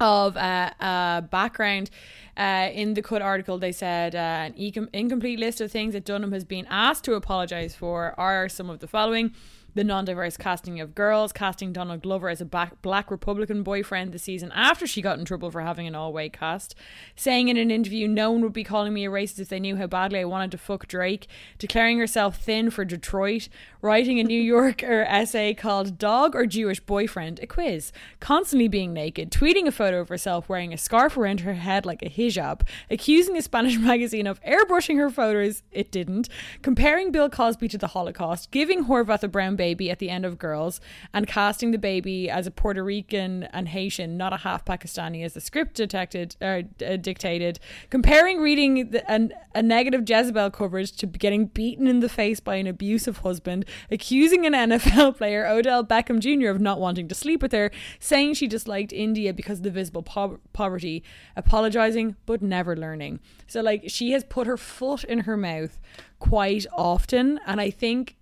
of 0.00 0.36
uh, 0.36 0.70
uh, 0.80 1.20
background. 1.22 1.90
Uh, 2.36 2.70
in 2.72 2.94
the 2.94 3.02
Cut 3.02 3.20
article, 3.20 3.58
they 3.58 3.72
said 3.72 4.14
uh, 4.14 4.18
an 4.18 4.54
ecom- 4.54 4.88
incomplete 4.94 5.38
list 5.38 5.60
of 5.60 5.70
things 5.70 5.92
that 5.92 6.04
Dunham 6.06 6.32
has 6.32 6.44
been 6.44 6.66
asked 6.70 7.04
to 7.04 7.14
apologise 7.14 7.74
for 7.74 8.14
are 8.18 8.48
some 8.48 8.70
of 8.70 8.78
the 8.78 8.88
following. 8.88 9.34
The 9.74 9.84
non 9.84 10.04
diverse 10.04 10.36
casting 10.36 10.80
of 10.80 10.94
girls, 10.94 11.32
casting 11.32 11.72
Donald 11.72 12.02
Glover 12.02 12.28
as 12.28 12.40
a 12.40 12.44
black, 12.44 12.82
black 12.82 13.10
Republican 13.10 13.62
boyfriend 13.62 14.12
the 14.12 14.18
season 14.18 14.50
after 14.52 14.86
she 14.86 15.00
got 15.00 15.18
in 15.18 15.24
trouble 15.24 15.50
for 15.50 15.60
having 15.60 15.86
an 15.86 15.94
all 15.94 16.12
white 16.12 16.32
cast, 16.32 16.74
saying 17.14 17.48
in 17.48 17.56
an 17.56 17.70
interview, 17.70 18.08
No 18.08 18.32
one 18.32 18.42
would 18.42 18.52
be 18.52 18.64
calling 18.64 18.92
me 18.92 19.06
a 19.06 19.10
racist 19.10 19.38
if 19.38 19.48
they 19.48 19.60
knew 19.60 19.76
how 19.76 19.86
badly 19.86 20.20
I 20.20 20.24
wanted 20.24 20.50
to 20.52 20.58
fuck 20.58 20.88
Drake, 20.88 21.28
declaring 21.58 21.98
herself 21.98 22.36
thin 22.36 22.70
for 22.70 22.84
Detroit, 22.84 23.48
writing 23.80 24.18
a 24.18 24.24
New 24.24 24.40
Yorker 24.40 25.02
essay 25.08 25.54
called 25.54 25.98
Dog 25.98 26.34
or 26.34 26.46
Jewish 26.46 26.80
Boyfriend, 26.80 27.38
a 27.40 27.46
quiz, 27.46 27.92
constantly 28.18 28.66
being 28.66 28.92
naked, 28.92 29.30
tweeting 29.30 29.66
a 29.66 29.72
photo 29.72 30.00
of 30.00 30.08
herself 30.08 30.48
wearing 30.48 30.72
a 30.72 30.78
scarf 30.78 31.16
around 31.16 31.40
her 31.40 31.54
head 31.54 31.86
like 31.86 32.02
a 32.02 32.10
hijab, 32.10 32.62
accusing 32.90 33.36
a 33.36 33.42
Spanish 33.42 33.78
magazine 33.78 34.26
of 34.26 34.42
airbrushing 34.42 34.96
her 34.96 35.10
photos, 35.10 35.62
it 35.70 35.92
didn't, 35.92 36.28
comparing 36.62 37.12
Bill 37.12 37.30
Cosby 37.30 37.68
to 37.68 37.78
the 37.78 37.88
Holocaust, 37.88 38.50
giving 38.50 38.86
Horvath 38.86 39.22
a 39.22 39.28
brown 39.28 39.56
baby 39.60 39.90
at 39.90 39.98
the 39.98 40.08
end 40.08 40.24
of 40.24 40.38
Girls, 40.38 40.80
and 41.12 41.26
casting 41.26 41.70
the 41.70 41.76
baby 41.76 42.30
as 42.30 42.46
a 42.46 42.50
Puerto 42.50 42.82
Rican 42.82 43.42
and 43.52 43.68
Haitian, 43.68 44.16
not 44.16 44.32
a 44.32 44.38
half 44.38 44.64
Pakistani, 44.64 45.22
as 45.22 45.34
the 45.34 45.40
script 45.42 45.74
detected 45.74 46.34
uh, 46.40 46.62
uh, 46.82 46.96
dictated, 46.96 47.60
comparing 47.90 48.40
reading 48.40 48.88
the, 48.88 49.10
an, 49.10 49.34
a 49.54 49.62
negative 49.62 50.08
Jezebel 50.08 50.50
coverage 50.52 50.92
to 50.92 51.06
getting 51.06 51.44
beaten 51.44 51.86
in 51.86 52.00
the 52.00 52.08
face 52.08 52.40
by 52.40 52.54
an 52.54 52.66
abusive 52.66 53.18
husband, 53.18 53.66
accusing 53.90 54.46
an 54.46 54.54
NFL 54.54 55.16
player, 55.18 55.46
Odell 55.46 55.84
Beckham 55.84 56.20
Jr., 56.20 56.48
of 56.48 56.58
not 56.58 56.80
wanting 56.80 57.06
to 57.08 57.14
sleep 57.14 57.42
with 57.42 57.52
her, 57.52 57.70
saying 57.98 58.32
she 58.32 58.46
disliked 58.46 58.94
India 58.94 59.34
because 59.34 59.58
of 59.58 59.64
the 59.64 59.70
visible 59.70 60.02
po- 60.02 60.40
poverty, 60.54 61.04
apologizing 61.36 62.16
but 62.24 62.40
never 62.40 62.74
learning. 62.74 63.20
So, 63.46 63.60
like, 63.60 63.84
she 63.88 64.12
has 64.12 64.24
put 64.24 64.46
her 64.46 64.56
foot 64.56 65.04
in 65.04 65.20
her 65.20 65.36
mouth 65.36 65.78
quite 66.18 66.64
often, 66.72 67.38
and 67.46 67.60
I 67.60 67.68
think 67.68 68.16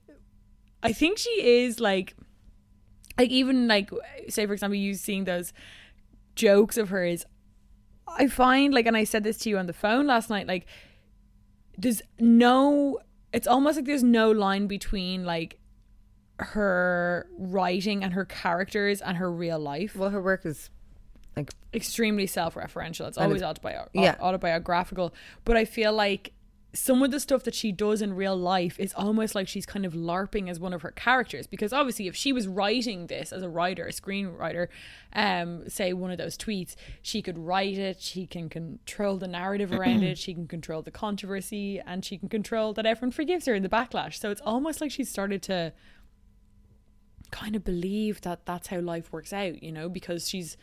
I 0.83 0.93
think 0.93 1.19
she 1.19 1.31
is 1.65 1.81
like 1.81 2.15
like 3.19 3.31
even 3.31 3.67
like 3.69 3.91
say 4.29 4.47
for 4.47 4.53
example 4.53 4.77
you 4.77 4.95
seeing 4.95 5.25
those 5.25 5.53
jokes 6.35 6.77
of 6.77 6.89
hers 6.91 7.25
I 8.07 8.29
find 8.29 8.73
like 8.73 8.87
and 8.87 8.97
I 8.97 9.05
said 9.05 9.25
this 9.25 9.39
to 9.39 9.51
you 9.51 9.59
on 9.59 9.67
the 9.67 9.73
phone 9.73 10.07
last 10.07 10.31
night 10.31 10.47
like 10.47 10.67
there's 11.77 12.01
no 12.19 12.99
it's 13.33 13.47
almost 13.47 13.77
like 13.77 13.85
there's 13.87 14.05
no 14.05 14.31
line 14.31 14.67
between 14.67 15.25
like 15.25 15.59
her 16.39 17.29
writing 17.37 18.05
and 18.05 18.13
her 18.13 18.25
characters 18.25 19.01
and 19.01 19.17
her 19.17 19.31
real 19.31 19.59
life 19.59 19.97
Well, 19.97 20.11
her 20.11 20.23
work 20.23 20.47
is 20.47 20.71
like 21.37 21.51
extremely 21.75 22.27
self-referential. 22.27 23.07
It's 23.09 23.19
always 23.19 23.43
it's- 23.43 23.59
autobi- 23.59 23.89
yeah. 23.93 24.17
autobiographical, 24.21 25.15
but 25.45 25.57
I 25.57 25.65
feel 25.65 25.93
like 25.93 26.33
some 26.79 27.03
of 27.03 27.11
the 27.11 27.19
stuff 27.19 27.43
that 27.43 27.57
she 27.57 27.73
does 27.73 28.01
in 28.01 28.15
real 28.15 28.37
life 28.37 28.79
is 28.79 28.95
almost 28.95 29.35
like 29.35 29.49
she's 29.49 29.67
kind 29.67 29.85
of 29.85 29.95
larping 29.95 30.49
as 30.49 30.61
one 30.61 30.73
of 30.73 30.83
her 30.83 30.93
characters. 30.93 31.47
Because 31.49 31.73
obviously 31.73 32.07
if 32.07 32.15
she 32.15 32.33
was 32.33 32.47
writing 32.47 33.09
this 33.09 33.33
as 33.33 33.43
a 33.43 33.49
writer 33.49 33.87
a 33.87 33.91
screenwriter 33.91 34.69
um 35.13 35.69
say 35.69 35.93
one 35.93 36.13
of 36.13 36.19
those 36.19 36.39
tweets 36.39 36.77
she 37.03 37.21
could 37.21 37.37
write 37.37 37.77
it 37.77 38.01
she 38.01 38.27
can 38.27 38.49
control 38.49 39.17
the 39.17 39.27
narrative 39.27 39.73
around 39.73 40.03
it 40.05 40.17
she 40.17 40.33
can 40.33 40.47
control 40.47 40.81
the 40.81 40.91
controversy 40.91 41.81
and 41.81 42.05
she 42.05 42.17
can 42.17 42.29
control 42.29 42.73
that 42.73 42.87
everyone 42.87 43.11
forgives 43.11 43.47
her 43.47 43.55
in 43.55 43.65
the 43.65 43.69
backlash. 43.69 44.15
So 44.15 44.31
it's 44.31 44.43
almost 44.43 44.81
like 44.81 44.93
she's 44.93 45.11
started 45.11 45.43
to 45.45 45.73
kind 47.33 47.57
of 47.57 47.65
believe 47.65 48.21
that 48.21 48.47
that's 48.47 48.69
how 48.69 48.79
life 48.79 49.13
works 49.13 49.33
out 49.33 49.63
you 49.63 49.73
know 49.73 49.89
because 49.89 50.29
she's 50.29 50.57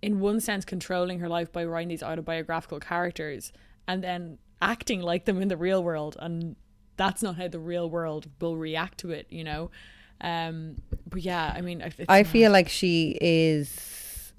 in 0.00 0.20
one 0.20 0.40
sense 0.40 0.64
controlling 0.64 1.18
her 1.18 1.28
life 1.28 1.52
by 1.52 1.64
writing 1.64 1.88
these 1.88 2.02
autobiographical 2.02 2.78
characters 2.78 3.52
and 3.86 4.02
then 4.02 4.38
acting 4.60 5.00
like 5.00 5.24
them 5.24 5.40
in 5.42 5.48
the 5.48 5.56
real 5.56 5.82
world 5.82 6.16
and 6.20 6.56
that's 6.96 7.22
not 7.22 7.36
how 7.36 7.46
the 7.48 7.58
real 7.60 7.88
world 7.88 8.28
will 8.40 8.56
react 8.56 8.98
to 8.98 9.10
it 9.10 9.26
you 9.30 9.44
know 9.44 9.70
um 10.20 10.76
but 11.08 11.20
yeah 11.22 11.52
i 11.56 11.60
mean 11.60 11.80
I 12.08 12.22
feel 12.24 12.50
like 12.50 12.68
she 12.68 13.16
is. 13.20 14.32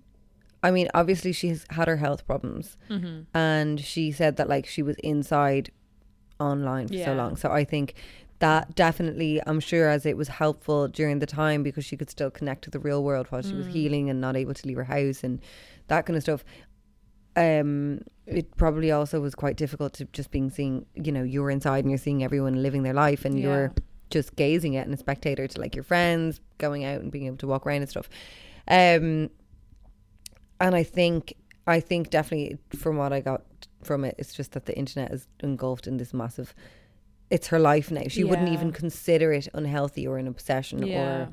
I 0.61 0.71
mean, 0.71 0.89
obviously 0.93 1.31
she's 1.31 1.65
had 1.69 1.87
her 1.87 1.95
health 1.95 2.27
problems, 2.27 2.75
Mm-hmm. 2.89 3.21
and 3.33 3.79
she 3.79 4.11
said 4.11 4.35
that 4.35 4.49
like 4.49 4.65
she 4.67 4.81
was 4.83 4.97
inside 4.97 5.71
online 6.37 6.89
for 6.89 6.95
Yeah. 6.95 7.05
so 7.05 7.13
long. 7.13 7.37
So 7.37 7.49
I 7.49 7.63
think 7.63 7.93
that 8.39 8.75
definitely, 8.75 9.41
I'm 9.47 9.61
sure, 9.61 9.87
as 9.87 10.05
it 10.05 10.17
was 10.17 10.27
helpful 10.27 10.89
during 10.89 11.19
the 11.19 11.25
time 11.25 11.63
because 11.63 11.85
she 11.85 11.95
could 11.95 12.09
still 12.09 12.29
connect 12.29 12.63
to 12.65 12.69
the 12.69 12.79
real 12.79 13.03
world 13.05 13.27
while 13.29 13.41
she 13.41 13.53
was 13.53 13.67
Mm. 13.67 13.71
healing 13.71 14.09
and 14.09 14.19
not 14.19 14.35
able 14.35 14.53
to 14.53 14.67
leave 14.67 14.75
her 14.77 14.83
house 14.85 15.23
and 15.23 15.39
that 15.87 16.05
kind 16.05 16.17
of 16.17 16.23
stuff. 16.23 16.43
Um, 17.39 18.01
it 18.27 18.55
probably 18.57 18.91
also 18.91 19.19
was 19.21 19.33
quite 19.33 19.55
difficult 19.55 19.93
to 19.93 20.05
just 20.05 20.29
being 20.29 20.49
seeing, 20.51 20.85
you 20.93 21.11
know, 21.11 21.23
you're 21.23 21.49
inside 21.49 21.83
and 21.85 21.89
you're 21.91 21.97
seeing 21.97 22.23
everyone 22.23 22.61
living 22.61 22.83
their 22.83 22.93
life 22.93 23.25
and 23.25 23.39
Yeah. 23.39 23.43
you're 23.45 23.73
just 24.11 24.35
gazing 24.35 24.75
at 24.75 24.85
and 24.85 24.93
a 24.93 24.97
spectator 24.97 25.47
to 25.47 25.61
like 25.61 25.73
your 25.75 25.83
friends 25.83 26.41
going 26.57 26.83
out 26.83 26.99
and 27.01 27.11
being 27.11 27.25
able 27.27 27.37
to 27.37 27.47
walk 27.47 27.65
around 27.65 27.81
and 27.81 27.89
stuff. 27.89 28.09
Um, 28.67 29.29
and 30.59 30.75
I 30.75 30.83
think, 30.83 31.33
I 31.65 31.79
think 31.79 32.09
definitely 32.09 32.57
from 32.77 32.97
what 32.97 33.13
I 33.13 33.21
got 33.21 33.43
from 33.83 34.03
it, 34.03 34.15
it's 34.17 34.33
just 34.33 34.51
that 34.51 34.65
the 34.65 34.77
internet 34.77 35.11
is 35.11 35.27
engulfed 35.39 35.87
in 35.87 35.97
this 35.97 36.13
massive. 36.13 36.53
It's 37.29 37.47
her 37.47 37.59
life 37.59 37.89
now. 37.91 38.03
She 38.07 38.23
wouldn't 38.23 38.49
even 38.49 38.71
consider 38.71 39.31
it 39.31 39.47
unhealthy 39.53 40.05
or 40.07 40.17
an 40.17 40.27
obsession 40.27 40.85
Yeah. 40.85 40.97
or 40.97 41.29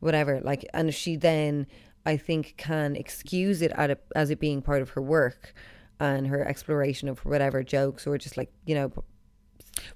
whatever. 0.00 0.40
Like, 0.40 0.64
and 0.74 0.92
she 0.92 1.16
then, 1.16 1.66
I 2.06 2.16
think, 2.16 2.54
can 2.56 2.96
excuse 2.96 3.62
it 3.62 3.72
at 3.72 3.90
a, 3.90 3.98
as 4.14 4.30
it 4.30 4.38
being 4.40 4.60
part 4.62 4.82
of 4.82 4.90
her 4.90 5.02
work 5.02 5.54
and 6.00 6.26
her 6.26 6.46
exploration 6.46 7.08
of 7.08 7.20
whatever 7.24 7.62
jokes 7.62 8.06
or 8.06 8.18
just 8.18 8.36
like 8.36 8.52
you 8.66 8.74
know. 8.74 8.92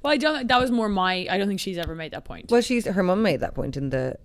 Well, 0.03 0.13
I 0.13 0.17
don't. 0.17 0.49
That 0.49 0.61
was 0.61 0.71
more 0.71 0.89
my. 0.89 1.27
I 1.31 1.39
don't 1.39 1.49
think 1.49 1.61
she's 1.61 1.79
ever 1.79 1.95
made 1.95 2.13
that 2.13 2.25
point. 2.25 2.51
Well, 2.51 2.63
she's 2.63 2.87
her 2.87 3.03
mum 3.03 3.23
made 3.23 3.41
that 3.41 3.55
point 3.55 3.77
in 3.77 3.91
the. 3.91 4.17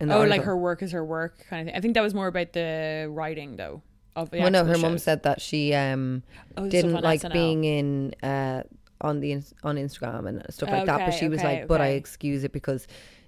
In 0.00 0.08
the 0.08 0.16
oh, 0.16 0.24
like 0.24 0.42
her 0.42 0.56
work 0.56 0.82
is 0.82 0.92
her 0.92 1.04
work 1.04 1.44
kind 1.48 1.62
of 1.62 1.66
thing. 1.72 1.76
I 1.76 1.80
think 1.80 1.94
that 1.94 2.02
was 2.02 2.14
more 2.14 2.26
about 2.26 2.52
the 2.52 3.06
writing 3.10 3.56
though. 3.56 3.82
Of 4.16 4.30
the 4.30 4.40
Well, 4.40 4.50
no, 4.50 4.64
her 4.64 4.78
mum 4.78 4.98
said 4.98 5.22
that 5.22 5.40
she 5.40 5.72
um 5.74 6.22
Oh, 6.56 6.68
didn't 6.68 7.00
like 7.00 7.22
SNL. 7.22 7.32
being 7.32 7.64
in 7.64 8.14
uh 8.22 8.62
on 9.00 9.20
the 9.20 9.32
on 9.62 9.76
Instagram 9.76 10.28
and 10.28 10.44
stuff 10.50 10.70
like 10.70 10.86
that. 10.86 10.98
But 10.98 11.08
Okay, 11.08 11.18
she 11.18 11.28
was 11.28 11.40
okay, 11.40 11.60
like, 11.60 11.68
"But 11.68 11.80
I 11.80 11.88
excuse 11.88 12.44
it 12.44 12.52
because 12.52 12.86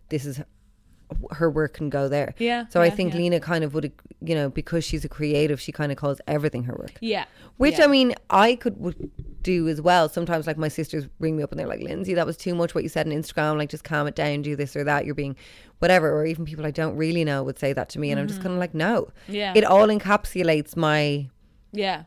this 0.08 0.24
is 0.24 0.40
her 1.32 1.50
work 1.50 1.74
can 1.74 1.88
go 1.90 2.08
there." 2.08 2.34
Yeah, 2.38 2.66
So 2.68 2.80
I 2.80 2.90
think 2.90 3.12
yeah. 3.12 3.20
Lena 3.20 3.40
kind 3.40 3.62
of 3.64 3.74
would, 3.74 3.92
you 4.20 4.34
know, 4.34 4.48
because 4.50 4.84
she's 4.84 5.04
a 5.04 5.08
creative, 5.08 5.60
she 5.60 5.72
kind 5.72 5.90
of 5.92 5.98
calls 5.98 6.20
everything 6.26 6.64
her 6.64 6.74
work. 6.78 6.92
Yeah. 7.00 7.24
Which 7.58 7.78
yeah. 7.78 7.84
I 7.84 7.86
mean, 7.88 8.14
I 8.30 8.54
could 8.56 8.78
would 8.78 9.10
do 9.42 9.68
as 9.68 9.80
well. 9.80 10.08
Sometimes, 10.08 10.46
like 10.46 10.58
my 10.58 10.68
sisters 10.68 11.06
ring 11.20 11.36
me 11.36 11.42
up 11.42 11.50
and 11.52 11.58
they're 11.58 11.66
like, 11.68 11.80
"Lindsay, 11.80 12.14
that 12.14 12.26
was 12.26 12.36
too 12.36 12.54
much 12.54 12.74
what 12.74 12.82
you 12.82 12.88
said 12.90 13.06
on 13.06 13.12
Instagram. 13.12 13.56
Like, 13.56 13.70
just 13.70 13.84
calm 13.84 14.06
it 14.06 14.14
down, 14.14 14.42
do 14.42 14.56
this 14.56 14.74
or 14.76 14.84
that. 14.84 15.06
You're 15.06 15.14
being 15.14 15.36
whatever." 15.78 16.10
Or 16.12 16.26
even 16.26 16.44
people 16.44 16.66
I 16.66 16.70
don't 16.70 16.96
really 16.96 17.24
know 17.24 17.42
would 17.44 17.58
say 17.58 17.72
that 17.72 17.88
to 17.90 17.98
me, 18.00 18.10
and 18.10 18.20
I'm 18.20 18.28
just 18.28 18.40
kind 18.42 18.52
of 18.54 18.58
like, 18.58 18.74
"No, 18.74 19.08
Mm-hmm. 19.26 19.34
Yeah. 19.34 19.52
it 19.54 19.64
all 19.64 19.86
encapsulates 19.88 20.76
my, 20.76 21.28
Yeah. 21.72 22.04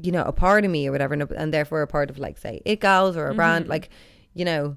you 0.00 0.10
know, 0.12 0.22
a 0.24 0.32
part 0.32 0.64
of 0.64 0.70
me 0.70 0.88
or 0.88 0.92
whatever, 0.92 1.12
and, 1.14 1.30
and 1.32 1.52
therefore 1.52 1.82
a 1.82 1.86
part 1.86 2.08
of 2.10 2.18
like, 2.18 2.38
say, 2.38 2.62
it 2.64 2.80
gals 2.80 3.16
or 3.16 3.26
a 3.26 3.28
Mm-hmm. 3.30 3.36
brand, 3.36 3.68
like, 3.68 3.90
you 4.34 4.44
know, 4.46 4.76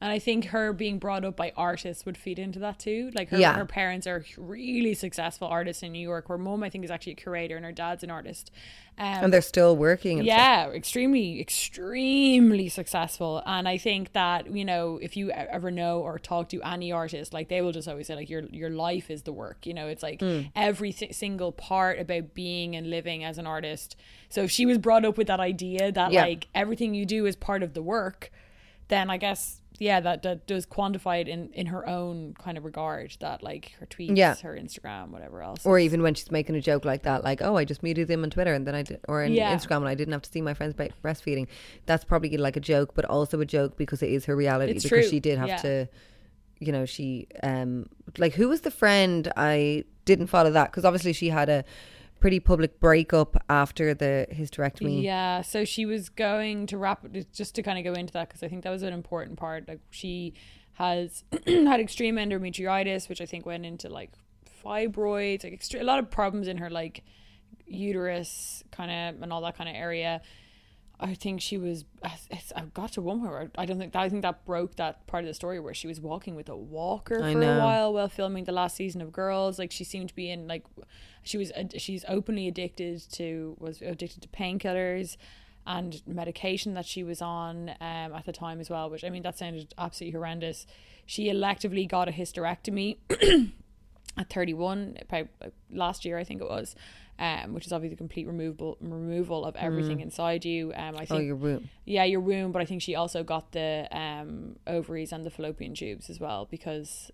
And 0.00 0.12
I 0.12 0.20
think 0.20 0.46
her 0.46 0.72
being 0.72 0.98
brought 1.00 1.24
up 1.24 1.34
by 1.36 1.52
artists 1.56 2.06
would 2.06 2.16
feed 2.16 2.38
into 2.38 2.60
that 2.60 2.78
too. 2.78 3.10
Like 3.14 3.30
her, 3.30 3.38
Yeah. 3.38 3.54
her 3.56 3.64
parents 3.66 4.06
are 4.06 4.24
really 4.36 4.94
successful 4.94 5.48
artists 5.48 5.82
in 5.82 5.90
New 5.90 5.98
York. 5.98 6.28
Her 6.28 6.38
mom, 6.38 6.62
I 6.62 6.70
think, 6.70 6.84
is 6.84 6.90
actually 6.92 7.12
a 7.14 7.16
curator, 7.16 7.56
and 7.56 7.64
her 7.64 7.72
dad's 7.72 8.04
an 8.04 8.10
artist. 8.10 8.52
Um, 8.96 9.24
and 9.24 9.32
they're 9.32 9.40
still 9.42 9.76
working. 9.76 10.20
And 10.20 10.28
stuff. 10.28 10.38
yeah, 10.38 10.68
extremely, 10.68 11.40
extremely 11.40 12.68
successful. 12.68 13.42
And 13.46 13.68
I 13.68 13.78
think 13.78 14.12
that 14.12 14.52
you 14.54 14.64
know, 14.64 14.98
if 15.02 15.16
you 15.16 15.30
ever 15.30 15.70
know 15.70 16.00
or 16.00 16.18
talk 16.18 16.48
to 16.50 16.62
any 16.62 16.92
artist, 16.92 17.32
like 17.32 17.48
they 17.48 17.60
will 17.62 17.72
just 17.72 17.88
always 17.88 18.06
say, 18.06 18.14
like 18.14 18.30
your 18.30 18.42
your 18.52 18.70
life 18.70 19.10
is 19.10 19.22
the 19.22 19.32
work. 19.32 19.66
You 19.66 19.74
know, 19.74 19.86
it's 19.88 20.02
like 20.02 20.20
Hmm. 20.20 20.42
every 20.54 20.92
si- 20.92 21.12
single 21.12 21.52
part 21.52 21.98
about 21.98 22.34
being 22.34 22.76
and 22.76 22.90
living 22.90 23.24
as 23.24 23.38
an 23.38 23.46
artist. 23.46 23.96
So 24.28 24.42
if 24.42 24.50
she 24.50 24.66
was 24.66 24.78
brought 24.78 25.04
up 25.04 25.16
with 25.18 25.26
that 25.28 25.40
idea 25.40 25.90
that 25.92 26.12
Yeah. 26.12 26.22
like 26.22 26.48
everything 26.54 26.94
you 26.94 27.06
do 27.06 27.26
is 27.26 27.34
part 27.36 27.62
of 27.62 27.74
the 27.74 27.82
work, 27.82 28.30
then 28.88 29.10
I 29.10 29.16
guess 29.16 29.60
yeah, 29.78 30.00
that 30.00 30.22
that 30.22 30.46
does 30.46 30.66
quantify 30.66 31.20
it 31.20 31.28
in 31.28 31.50
in 31.52 31.66
her 31.66 31.88
own 31.88 32.34
kind 32.34 32.58
of 32.58 32.64
regard. 32.64 33.16
That 33.20 33.42
like 33.42 33.72
her 33.78 33.86
tweets, 33.86 34.16
Yeah. 34.16 34.34
her 34.42 34.56
Instagram, 34.56 35.10
whatever 35.10 35.42
else. 35.42 35.64
Or 35.64 35.78
even 35.78 36.02
when 36.02 36.14
she's 36.14 36.30
making 36.30 36.56
a 36.56 36.60
joke 36.60 36.84
like 36.84 37.02
that, 37.04 37.22
like, 37.24 37.40
"Oh, 37.42 37.56
I 37.56 37.64
just 37.64 37.82
muted 37.82 38.08
them 38.08 38.24
on 38.24 38.30
Twitter, 38.30 38.52
and 38.52 38.66
then 38.66 38.74
I 38.74 38.82
did, 38.82 39.00
or 39.08 39.22
on 39.24 39.32
Yeah. 39.32 39.54
Instagram, 39.56 39.78
and 39.78 39.88
I 39.88 39.94
didn't 39.94 40.12
have 40.12 40.22
to 40.22 40.30
see 40.30 40.40
my 40.40 40.54
friends 40.54 40.74
breastfeeding." 40.74 41.46
That's 41.86 42.04
probably 42.04 42.36
like 42.36 42.56
a 42.56 42.60
joke, 42.60 42.94
but 42.94 43.04
also 43.04 43.40
a 43.40 43.46
joke 43.46 43.76
because 43.76 44.02
it 44.02 44.10
is 44.10 44.24
her 44.26 44.34
reality. 44.36 44.72
It's 44.72 44.84
because 44.84 45.04
true, 45.04 45.10
she 45.10 45.20
did 45.20 45.38
have 45.38 45.48
yeah. 45.48 45.56
to, 45.58 45.88
you 46.58 46.72
know, 46.72 46.84
she 46.84 47.28
um 47.42 47.88
like 48.18 48.34
who 48.34 48.48
was 48.48 48.62
the 48.62 48.70
friend? 48.72 49.32
I 49.36 49.84
didn't 50.04 50.26
follow 50.26 50.50
that 50.50 50.70
because 50.70 50.84
obviously 50.84 51.12
she 51.12 51.28
had 51.28 51.48
a 51.48 51.64
pretty 52.20 52.40
public 52.40 52.80
breakup 52.80 53.42
after 53.48 53.94
the 53.94 54.26
hysterectomy. 54.32 55.02
Yeah, 55.02 55.42
so 55.42 55.64
she 55.64 55.86
was 55.86 56.08
going 56.08 56.66
to 56.66 56.78
wrap 56.78 57.06
just 57.32 57.54
to 57.56 57.62
kind 57.62 57.78
of 57.78 57.84
go 57.92 57.98
into 57.98 58.12
that 58.12 58.28
because 58.28 58.42
I 58.42 58.48
think 58.48 58.64
that 58.64 58.70
was 58.70 58.82
an 58.82 58.92
important 58.92 59.38
part. 59.38 59.68
Like 59.68 59.80
she 59.90 60.34
has 60.74 61.24
had 61.46 61.80
extreme 61.80 62.16
endometritis, 62.16 63.08
which 63.08 63.20
I 63.20 63.26
think 63.26 63.46
went 63.46 63.66
into 63.66 63.88
like 63.88 64.12
fibroids, 64.64 65.44
like 65.44 65.52
extre- 65.52 65.80
a 65.80 65.84
lot 65.84 65.98
of 65.98 66.10
problems 66.10 66.48
in 66.48 66.58
her 66.58 66.70
like 66.70 67.04
uterus 67.66 68.62
kind 68.70 68.90
of 68.90 69.22
and 69.22 69.32
all 69.32 69.40
that 69.42 69.56
kind 69.56 69.68
of 69.68 69.76
area. 69.76 70.20
I 71.00 71.14
think 71.14 71.40
she 71.40 71.58
was. 71.58 71.84
It's, 72.30 72.52
I 72.56 72.62
got 72.74 72.92
to 72.92 73.02
one 73.02 73.22
where 73.22 73.50
I 73.56 73.66
don't 73.66 73.78
think 73.78 73.94
I 73.94 74.08
think 74.08 74.22
that 74.22 74.44
broke 74.44 74.76
that 74.76 75.06
part 75.06 75.22
of 75.22 75.28
the 75.28 75.34
story 75.34 75.60
where 75.60 75.74
she 75.74 75.86
was 75.86 76.00
walking 76.00 76.34
with 76.34 76.48
a 76.48 76.56
walker 76.56 77.22
I 77.22 77.32
for 77.32 77.42
a 77.42 77.58
while 77.58 77.92
while 77.92 78.08
filming 78.08 78.44
the 78.44 78.52
last 78.52 78.76
season 78.76 79.00
of 79.00 79.12
Girls. 79.12 79.58
Like 79.58 79.70
she 79.70 79.84
seemed 79.84 80.08
to 80.08 80.14
be 80.14 80.30
in 80.30 80.48
like 80.48 80.64
she 81.22 81.38
was 81.38 81.52
she's 81.76 82.04
openly 82.08 82.48
addicted 82.48 83.00
to 83.12 83.56
was 83.60 83.80
addicted 83.80 84.22
to 84.22 84.28
painkillers 84.28 85.16
and 85.66 86.02
medication 86.06 86.74
that 86.74 86.86
she 86.86 87.04
was 87.04 87.22
on 87.22 87.68
um, 87.80 88.12
at 88.12 88.24
the 88.24 88.32
time 88.32 88.58
as 88.58 88.68
well. 88.68 88.90
Which 88.90 89.04
I 89.04 89.10
mean 89.10 89.22
that 89.22 89.38
sounded 89.38 89.74
absolutely 89.78 90.18
horrendous. 90.18 90.66
She 91.06 91.26
electively 91.26 91.88
got 91.88 92.08
a 92.08 92.12
hysterectomy 92.12 92.96
at 94.16 94.30
31 94.30 94.96
about 95.00 95.28
uh, 95.40 95.48
last 95.70 96.04
year 96.04 96.18
I 96.18 96.24
think 96.24 96.40
it 96.40 96.48
was 96.48 96.74
um, 97.18 97.52
which 97.54 97.66
is 97.66 97.72
obviously 97.72 97.94
the 97.94 97.98
complete 97.98 98.26
removal 98.26 98.76
removal 98.80 99.44
of 99.44 99.56
everything 99.56 100.00
inside 100.00 100.44
you 100.44 100.72
um, 100.76 100.96
I 100.96 101.02
Oh, 101.02 101.04
think 101.06 101.26
your 101.26 101.36
womb. 101.36 101.68
yeah 101.84 102.04
your 102.04 102.20
womb 102.20 102.52
but 102.52 102.62
I 102.62 102.64
think 102.64 102.82
she 102.82 102.94
also 102.94 103.22
got 103.24 103.52
the 103.52 103.88
um, 103.90 104.56
ovaries 104.66 105.12
and 105.12 105.24
the 105.26 105.30
fallopian 105.30 105.74
tubes 105.74 106.08
as 106.10 106.20
well 106.20 106.46
because 106.50 107.10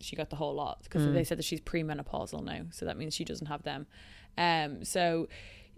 she 0.00 0.14
got 0.16 0.30
the 0.30 0.36
whole 0.36 0.54
lot 0.54 0.82
because 0.84 1.02
Mm. 1.02 1.12
they 1.14 1.24
said 1.24 1.38
that 1.38 1.44
she's 1.44 1.60
premenopausal 1.60 2.44
now 2.44 2.62
so 2.70 2.84
that 2.86 2.96
means 2.96 3.14
she 3.14 3.24
doesn't 3.24 3.46
have 3.48 3.62
them 3.64 3.86
um, 4.36 4.84
so 4.84 5.28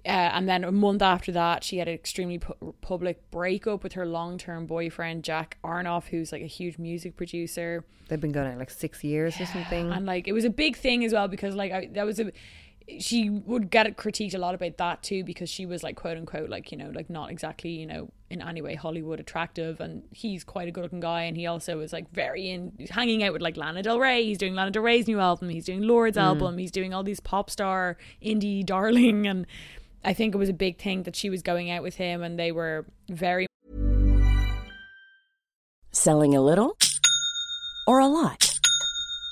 uh, 0.07 0.09
and 0.09 0.49
then 0.49 0.65
a 0.65 0.73
month 0.73 1.03
after 1.03 1.31
that, 1.31 1.63
she 1.63 1.77
had 1.77 1.87
an 1.87 1.93
extremely 1.93 2.39
pu- 2.39 2.75
public 2.81 3.31
breakup 3.31 3.83
with 3.83 3.93
her 3.93 4.07
long-term 4.07 4.65
boyfriend 4.65 5.23
Jack 5.23 5.59
Antonoff, 5.63 6.07
who's 6.07 6.33
like 6.33 6.41
a 6.41 6.47
huge 6.47 6.79
music 6.79 7.17
producer. 7.19 7.85
They've 8.09 8.19
been 8.19 8.33
going 8.33 8.51
out 8.51 8.57
like 8.59 8.71
six 8.71 9.05
years 9.05 9.39
or 9.39 9.45
something. 9.45 9.91
And 9.93 10.07
like 10.07 10.27
it 10.27 10.33
was 10.33 10.47
a 10.47 10.51
big 10.51 10.77
thing 10.79 11.05
as 11.05 11.13
well 11.13 11.29
because 11.29 11.55
like 11.55 11.71
I, 11.71 11.91
that 11.93 12.07
was 12.07 12.19
a 12.19 12.33
she 12.99 13.31
would 13.31 13.71
get 13.71 13.97
critiqued 13.97 14.35
a 14.35 14.39
lot 14.39 14.55
about 14.55 14.77
that 14.79 15.03
too 15.03 15.25
because 15.25 15.49
she 15.49 15.67
was 15.67 15.83
like 15.83 15.97
quote 15.97 16.17
unquote 16.17 16.51
like 16.51 16.73
you 16.73 16.79
know 16.79 16.91
like 16.95 17.09
not 17.09 17.31
exactly 17.31 17.71
you 17.71 17.87
know 17.87 18.11
in 18.31 18.41
any 18.41 18.63
way 18.63 18.77
Hollywood 18.77 19.21
attractive. 19.21 19.81
And 19.81 20.05
he's 20.13 20.45
quite 20.45 20.69
a 20.69 20.71
good 20.71 20.85
looking 20.85 21.01
guy. 21.01 21.23
And 21.23 21.37
he 21.37 21.47
also 21.47 21.77
was 21.77 21.93
like 21.93 22.11
very 22.13 22.49
in 22.49 22.73
hanging 22.91 23.23
out 23.25 23.33
with 23.33 23.43
like 23.43 23.57
Lana 23.57 23.83
Del 23.83 23.99
Rey. 23.99 24.25
He's 24.25 24.39
doing 24.39 24.55
Lana 24.55 24.71
Del 24.71 24.85
Rey's 24.85 25.09
new 25.09 25.19
album. 25.19 25.49
He's 25.49 25.65
doing 25.65 25.83
Lorde's 25.83 26.17
mm. 26.17 26.23
album. 26.23 26.57
He's 26.57 26.71
doing 26.71 26.95
all 26.95 27.03
these 27.03 27.21
pop 27.21 27.51
star 27.51 27.99
indie 28.23 28.65
darling. 28.65 29.27
And 29.27 29.47
I 30.05 30.15
think 30.15 30.35
it 30.35 30.39
was 30.39 30.49
a 30.49 30.55
big 30.55 30.79
thing 30.79 31.03
that 31.03 31.17
she 31.17 31.29
was 31.29 31.43
going 31.43 31.71
out 31.71 31.83
with 31.83 31.97
him 31.97 32.23
and 32.23 32.39
they 32.39 32.53
were 32.53 32.87
very 33.09 33.47
Selling 35.93 36.37
a 36.37 36.41
little 36.41 36.77
or 37.89 37.99
a 37.99 38.07
lot? 38.07 38.50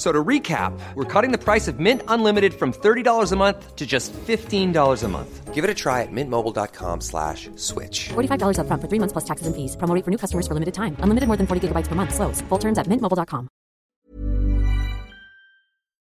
F- 0.00 0.06
So 0.06 0.12
to 0.12 0.24
recap, 0.24 0.72
we're 0.94 1.04
cutting 1.04 1.30
the 1.30 1.36
price 1.36 1.68
of 1.68 1.78
Mint 1.78 2.02
Unlimited 2.08 2.54
from 2.54 2.72
$30 2.72 3.32
a 3.32 3.36
month 3.36 3.76
to 3.76 3.86
just 3.86 4.14
$15 4.14 5.04
a 5.04 5.08
month. 5.08 5.52
Give 5.54 5.62
it 5.62 5.68
a 5.70 5.74
try 5.74 6.00
at 6.02 6.08
mintmobile.com 6.10 7.02
slash 7.02 7.50
switch. 7.56 8.08
$45 8.08 8.56
upfront 8.56 8.80
for 8.80 8.88
three 8.88 8.98
months 8.98 9.12
plus 9.12 9.24
taxes 9.26 9.46
and 9.46 9.54
fees. 9.54 9.76
Promo 9.76 9.94
rate 9.94 10.04
for 10.04 10.10
new 10.10 10.16
customers 10.16 10.46
for 10.48 10.54
limited 10.54 10.72
time. 10.72 10.96
Unlimited 11.00 11.26
more 11.28 11.36
than 11.36 11.46
40 11.46 11.68
gigabytes 11.68 11.86
per 11.86 11.94
month. 11.94 12.14
Slows. 12.14 12.40
Full 12.48 12.58
terms 12.58 12.78
at 12.78 12.86
mintmobile.com. 12.86 13.48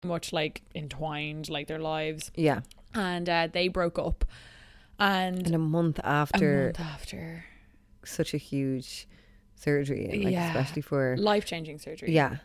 much 0.05 0.33
like 0.33 0.63
entwined, 0.75 1.49
like 1.49 1.67
their 1.69 1.79
lives, 1.81 2.31
Yeah. 2.37 2.61
and 2.95 3.29
uh, 3.29 3.49
they 3.53 3.69
broke 3.69 3.99
up. 3.99 4.25
And 4.99 5.47
And 5.47 5.55
a 5.55 5.59
month 5.59 5.99
a 5.99 6.07
after 6.07 6.65
month 6.75 6.81
after, 6.81 7.45
such 8.05 8.33
a 8.35 8.37
huge 8.39 9.07
surgery, 9.57 10.09
like 10.25 10.33
Yeah. 10.33 10.49
especially 10.49 10.83
for 10.83 11.17
life 11.19 11.45
changing 11.45 11.79
surgery. 11.79 12.13
yeah, 12.15 12.37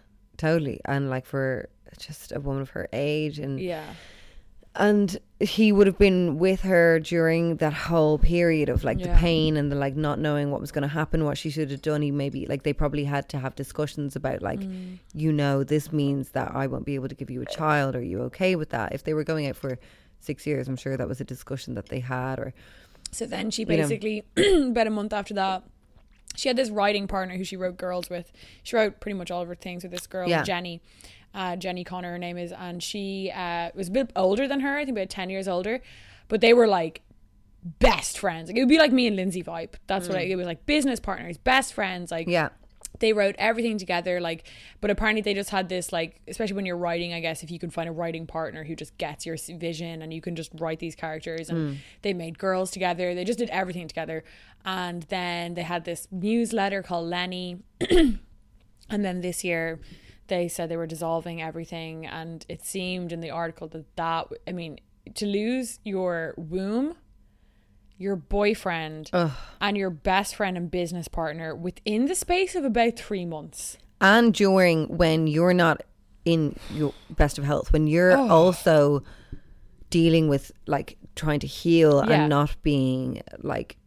totally, 0.41 0.77
and 0.85 1.09
like 1.15 1.25
for 1.33 1.69
just 2.05 2.31
a 2.31 2.39
woman 2.39 2.61
of 2.61 2.69
her 2.71 2.85
age, 2.93 3.37
and 3.45 3.59
yeah, 3.59 3.93
and 4.75 5.17
he 5.39 5.71
would 5.71 5.85
have 5.87 5.97
been 5.97 6.37
with 6.39 6.61
her 6.61 6.99
during 6.99 7.57
that 7.57 7.73
whole 7.73 8.17
period 8.17 8.69
of 8.69 8.83
like 8.83 8.99
Yeah. 8.99 9.07
the 9.13 9.19
pain 9.19 9.57
and 9.57 9.69
the 9.71 9.75
like 9.75 9.95
not 10.07 10.17
knowing 10.19 10.49
what 10.51 10.61
was 10.61 10.71
going 10.71 10.83
to 10.83 10.87
happen, 11.01 11.25
what 11.25 11.37
she 11.37 11.49
should 11.49 11.69
have 11.71 11.81
done. 11.81 12.01
He 12.01 12.11
maybe 12.11 12.45
like 12.47 12.63
they 12.63 12.71
probably 12.73 13.03
had 13.03 13.27
to 13.29 13.37
have 13.39 13.53
discussions 13.55 14.15
about 14.15 14.41
like, 14.41 14.61
Mm. 14.61 14.99
you 15.13 15.31
know, 15.33 15.63
this 15.65 15.91
means 15.91 16.29
that 16.29 16.49
I 16.55 16.67
won't 16.67 16.85
be 16.85 16.95
able 16.95 17.09
to 17.09 17.15
give 17.15 17.29
you 17.29 17.41
a 17.41 17.45
child. 17.45 17.95
Are 17.95 18.03
you 18.03 18.21
okay 18.29 18.55
with 18.55 18.69
that? 18.69 18.93
If 18.93 19.03
they 19.03 19.13
were 19.13 19.25
going 19.25 19.45
out 19.47 19.57
for 19.57 19.77
six 20.21 20.45
years, 20.47 20.67
I'm 20.69 20.77
sure 20.77 20.95
that 20.95 21.07
was 21.07 21.19
a 21.19 21.25
discussion 21.25 21.73
that 21.75 21.89
they 21.89 21.99
had. 21.99 22.39
Or 22.39 22.53
So 23.11 23.25
then 23.25 23.51
she 23.51 23.63
You 23.63 23.67
know. 23.67 23.75
basically, 23.77 24.23
about 24.71 24.87
a 24.87 24.91
month 24.91 25.11
after 25.11 25.33
that, 25.33 25.63
she 26.35 26.47
had 26.49 26.57
this 26.57 26.69
writing 26.69 27.07
partner 27.07 27.35
who 27.37 27.43
she 27.43 27.55
wrote 27.57 27.77
girls 27.77 28.09
with. 28.09 28.31
She 28.63 28.75
wrote 28.75 28.99
pretty 28.99 29.17
much 29.17 29.31
all 29.31 29.41
of 29.41 29.47
her 29.47 29.55
things 29.55 29.83
with 29.83 29.91
this 29.91 30.07
girl, 30.07 30.27
Yeah. 30.29 30.43
Jenny. 30.43 30.81
Uh, 31.33 31.55
Jenni 31.55 31.85
Konner, 31.85 32.11
her 32.11 32.17
name 32.17 32.37
is, 32.37 32.51
and 32.51 32.83
she 32.83 33.31
uh, 33.33 33.69
was 33.73 33.87
a 33.87 33.91
bit 33.91 34.11
older 34.17 34.49
than 34.49 34.59
her. 34.59 34.77
I 34.77 34.83
think 34.83 34.97
about 34.97 35.09
ten 35.09 35.29
years 35.29 35.47
older, 35.47 35.79
but 36.27 36.41
they 36.41 36.53
were 36.53 36.67
like 36.67 37.01
best 37.63 38.17
friends. 38.19 38.49
Like 38.49 38.57
it 38.57 38.59
would 38.59 38.67
be 38.69 38.77
like 38.79 38.91
me 38.91 39.07
and 39.07 39.15
Lindsay 39.15 39.41
vibe. 39.43 39.75
That's 39.87 40.09
what 40.09 40.17
I, 40.17 40.21
it 40.21 40.35
was 40.35 40.45
like. 40.45 40.65
Business 40.65 40.99
partners, 40.99 41.37
best 41.37 41.73
friends. 41.73 42.11
Like 42.11 42.27
Mm. 42.27 42.31
yeah, 42.31 42.49
they 43.01 43.11
wrote 43.13 43.35
everything 43.37 43.77
together 43.77 44.21
like 44.21 44.47
but 44.79 44.89
apparently 44.89 45.21
they 45.21 45.33
just 45.33 45.49
had 45.49 45.67
this 45.67 45.91
like 45.91 46.21
especially 46.27 46.55
when 46.55 46.65
you're 46.65 46.77
writing 46.77 47.13
i 47.13 47.19
guess 47.19 47.43
if 47.43 47.51
you 47.51 47.59
can 47.59 47.69
find 47.69 47.89
a 47.89 47.91
writing 47.91 48.25
partner 48.25 48.63
who 48.63 48.75
just 48.75 48.97
gets 48.97 49.25
your 49.25 49.37
vision 49.57 50.01
and 50.01 50.13
you 50.13 50.21
can 50.21 50.35
just 50.35 50.51
write 50.59 50.79
these 50.79 50.95
characters 50.95 51.49
and 51.49 51.71
hmm. 51.71 51.75
they 52.01 52.13
made 52.13 52.37
girls 52.37 52.71
together. 52.71 53.13
They 53.13 53.23
just 53.23 53.39
did 53.39 53.49
everything 53.49 53.87
together. 53.87 54.23
And 54.63 55.03
then 55.03 55.55
they 55.55 55.63
had 55.63 55.85
this 55.85 56.07
newsletter 56.11 56.81
called 56.83 57.07
lenny. 57.07 57.63
And 58.89 59.05
then 59.05 59.21
this 59.21 59.45
year 59.45 59.79
they 60.27 60.49
said 60.49 60.67
they 60.67 60.75
were 60.75 60.85
dissolving 60.85 61.41
everything 61.41 62.05
and 62.05 62.45
it 62.49 62.65
seemed 62.65 63.13
in 63.13 63.21
the 63.21 63.29
article 63.29 63.69
that 63.69 63.95
that 63.95 64.27
i 64.45 64.51
mean 64.51 64.79
to 65.15 65.25
lose 65.25 65.79
your 65.85 66.33
womb 66.35 66.95
your 68.01 68.15
boyfriend 68.15 69.09
and 69.61 69.77
your 69.77 69.89
best 69.89 70.35
friend 70.35 70.57
and 70.57 70.69
business 70.71 71.07
partner 71.07 71.55
within 71.55 72.05
the 72.05 72.15
space 72.15 72.55
of 72.55 72.63
about 72.65 72.97
three 72.97 73.25
months. 73.25 73.77
and 74.01 74.33
during 74.33 74.87
when 74.97 75.27
you're 75.27 75.53
not 75.53 75.81
in 76.25 76.55
your 76.73 76.93
best 77.11 77.37
of 77.37 77.43
health, 77.45 77.71
when 77.73 77.85
you're 77.87 78.17
Oh. 78.17 78.27
also 78.29 79.03
dealing 79.89 80.27
with 80.27 80.51
like 80.67 80.97
trying 81.15 81.39
to 81.39 81.47
heal 81.47 82.03
Yeah. 82.07 82.13
and 82.21 82.29
not 82.29 82.55
being 82.63 83.21
like 83.39 83.77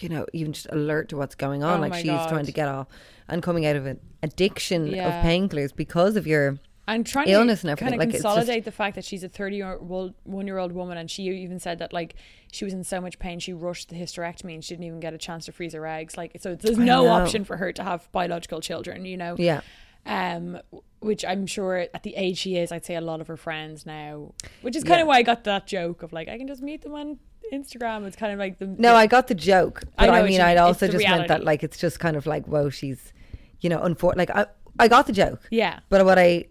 you 0.00 0.08
know 0.08 0.26
even 0.32 0.52
just 0.52 0.66
alert 0.70 1.08
to 1.10 1.16
what's 1.16 1.34
going 1.34 1.62
on 1.62 1.78
Oh 1.78 1.80
like 1.82 1.94
she's 1.94 2.26
trying 2.28 2.44
to 2.46 2.52
get 2.52 2.68
off 2.68 2.88
and 3.28 3.42
coming 3.42 3.64
out 3.64 3.76
of 3.76 3.86
an 3.86 4.00
addiction 4.22 4.86
Yeah. 4.88 5.08
of 5.20 5.24
painkillers 5.24 5.74
because 5.74 6.16
of 6.16 6.26
your 6.26 6.58
And 6.86 7.06
trying 7.06 7.28
Illness 7.28 7.62
to 7.62 7.68
and 7.68 7.78
kind 7.78 7.94
of 7.94 7.98
like, 7.98 8.10
consolidate 8.10 8.56
just- 8.56 8.64
the 8.66 8.72
fact 8.72 8.94
that 8.96 9.04
she's 9.04 9.24
a 9.24 9.28
31 9.28 10.46
year 10.46 10.58
old 10.58 10.72
woman 10.72 10.98
and 10.98 11.10
she 11.10 11.22
even 11.22 11.58
said 11.58 11.78
that 11.78 11.92
like 11.92 12.14
she 12.52 12.64
was 12.64 12.74
in 12.74 12.84
so 12.84 13.00
much 13.00 13.18
pain 13.18 13.38
she 13.38 13.52
rushed 13.52 13.88
the 13.88 13.96
hysterectomy 13.96 14.54
and 14.54 14.62
she 14.62 14.74
didn't 14.74 14.84
even 14.84 15.00
get 15.00 15.14
a 15.14 15.18
chance 15.18 15.46
to 15.46 15.52
freeze 15.52 15.72
her 15.72 15.86
eggs. 15.86 16.16
Like 16.16 16.36
so 16.40 16.54
there's 16.54 16.76
no 16.78 17.08
option 17.08 17.44
for 17.44 17.56
her 17.56 17.72
to 17.72 17.82
have 17.82 18.10
biological 18.12 18.60
children 18.60 19.04
you 19.06 19.16
know? 19.16 19.34
Yeah. 19.38 19.62
Um 20.06 20.58
which 21.00 21.24
i'm 21.24 21.46
sure 21.46 21.86
at 21.92 22.02
the 22.02 22.14
age 22.16 22.38
she 22.38 22.56
is 22.56 22.72
i'd 22.72 22.84
say 22.84 22.94
a 22.94 23.00
lot 23.00 23.20
of 23.20 23.26
her 23.26 23.36
friends 23.36 23.84
now 23.86 24.32
which 24.62 24.74
is 24.76 24.84
kind 24.84 25.00
of 25.02 25.06
why 25.06 25.16
i 25.18 25.22
got 25.22 25.44
that 25.44 25.66
joke 25.66 26.02
of 26.02 26.12
like 26.14 26.28
i 26.28 26.38
can 26.38 26.46
just 26.46 26.62
meet 26.62 26.80
them 26.82 26.94
on 26.94 27.18
instagram. 27.52 28.06
It's 28.06 28.16
kind 28.16 28.32
of 28.32 28.38
like 28.38 28.58
the 28.58 28.66
no 28.66 28.94
i 28.94 29.06
got 29.06 29.28
the 29.28 29.34
joke 29.34 29.82
I 29.98 30.06
but 30.06 30.14
i, 30.14 30.20
what 30.20 30.28
mean 30.30 30.40
i'd 30.40 30.56
also 30.56 30.88
just 30.88 31.06
meant 31.06 31.28
that 31.28 31.44
like 31.44 31.62
it's 31.62 31.76
just 31.78 32.00
kind 32.00 32.16
of 32.16 32.26
like 32.26 32.46
whoa 32.46 32.70
she's 32.70 33.12
you 33.60 33.68
know 33.68 33.80
unfor- 33.80 34.16
like 34.16 34.30
i 34.30 34.46
i 34.78 34.88
got 34.88 35.06
the 35.06 35.12
joke. 35.12 35.40
Yeah. 35.50 35.80
But 35.88 36.04
what 36.04 36.18
I 36.18 36.46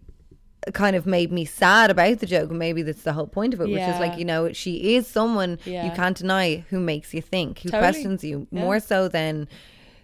kind 0.73 0.95
of 0.95 1.05
made 1.05 1.31
me 1.31 1.45
sad 1.45 1.89
about 1.91 2.19
the 2.19 2.25
joke, 2.25 2.51
maybe 2.51 2.81
that's 2.81 3.03
the 3.03 3.13
whole 3.13 3.27
point 3.27 3.53
of 3.53 3.61
it, 3.61 3.69
which 3.69 3.87
is 3.87 3.99
like, 3.99 4.15
you 4.17 4.25
know, 4.25 4.51
she 4.53 4.95
is 4.95 5.07
someone 5.07 5.59
you 5.65 5.91
can't 5.91 6.17
deny 6.17 6.63
who 6.69 6.79
makes 6.79 7.13
you 7.13 7.21
think, 7.21 7.59
who 7.59 7.69
Totally. 7.71 7.91
questions 7.91 8.23
you 8.23 8.47
Yeah. 8.51 8.61
more 8.61 8.79
so 8.79 9.07
than, 9.07 9.47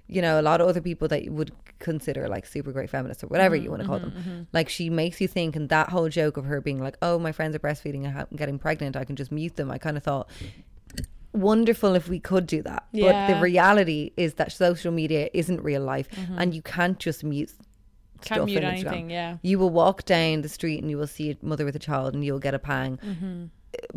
you 0.08 0.22
know, 0.22 0.40
a 0.40 0.44
lot 0.44 0.60
of 0.62 0.68
other 0.68 0.82
people 0.82 1.08
that 1.08 1.24
you 1.24 1.32
would 1.32 1.52
consider 1.80 2.28
like 2.28 2.46
super 2.46 2.72
great 2.72 2.90
feminists 2.90 3.24
or 3.24 3.28
whatever 3.28 3.56
Mm-hmm, 3.56 3.64
you 3.66 3.70
want 3.70 3.82
to 3.82 3.88
call 3.88 4.00
them. 4.00 4.48
Like 4.52 4.68
she 4.70 4.90
makes 4.90 5.22
you 5.22 5.28
think, 5.28 5.56
and 5.56 5.70
that 5.70 5.90
whole 5.90 6.10
joke 6.10 6.36
of 6.38 6.46
her 6.46 6.60
being 6.62 6.82
like, 6.82 6.98
oh, 7.02 7.18
my 7.20 7.32
friends 7.32 7.56
are 7.56 7.60
breastfeeding 7.60 8.06
and 8.06 8.38
getting 8.38 8.60
pregnant, 8.60 8.98
I 8.98 9.06
can 9.06 9.16
just 9.16 9.32
mute 9.32 9.56
them. 9.56 9.72
I 9.72 9.78
kind 9.78 9.96
of 9.98 10.04
thought, 10.04 10.30
wonderful 11.32 11.96
if 11.96 12.10
we 12.10 12.20
could 12.20 12.48
do 12.48 12.62
that. 12.64 12.88
But 12.92 13.28
the 13.28 13.34
Mm-hmm. 13.34 13.42
reality 13.42 14.12
is 14.18 14.34
that 14.36 14.52
social 14.52 14.92
media 14.92 15.30
isn't 15.34 15.62
real 15.64 15.82
life, 15.84 16.08
and 16.38 16.54
you 16.54 16.62
can't 16.62 17.00
just 17.00 17.24
mute. 17.24 17.52
Can't 18.22 18.46
mute 18.46 18.58
in 18.58 18.64
anything, 18.64 19.10
yeah. 19.10 19.38
You 19.42 19.60
will 19.60 19.70
walk 19.70 20.06
down 20.06 20.42
the 20.42 20.50
street 20.50 20.80
and 20.82 20.90
you 20.90 20.98
will 20.98 21.08
see 21.08 21.32
a 21.32 21.38
mother 21.42 21.66
with 21.66 21.76
a 21.76 21.80
child 21.80 22.14
and 22.14 22.24
you'll 22.24 22.40
get 22.40 22.54
a 22.54 22.60
pang. 22.60 22.98
Mm-hmm. 22.98 23.46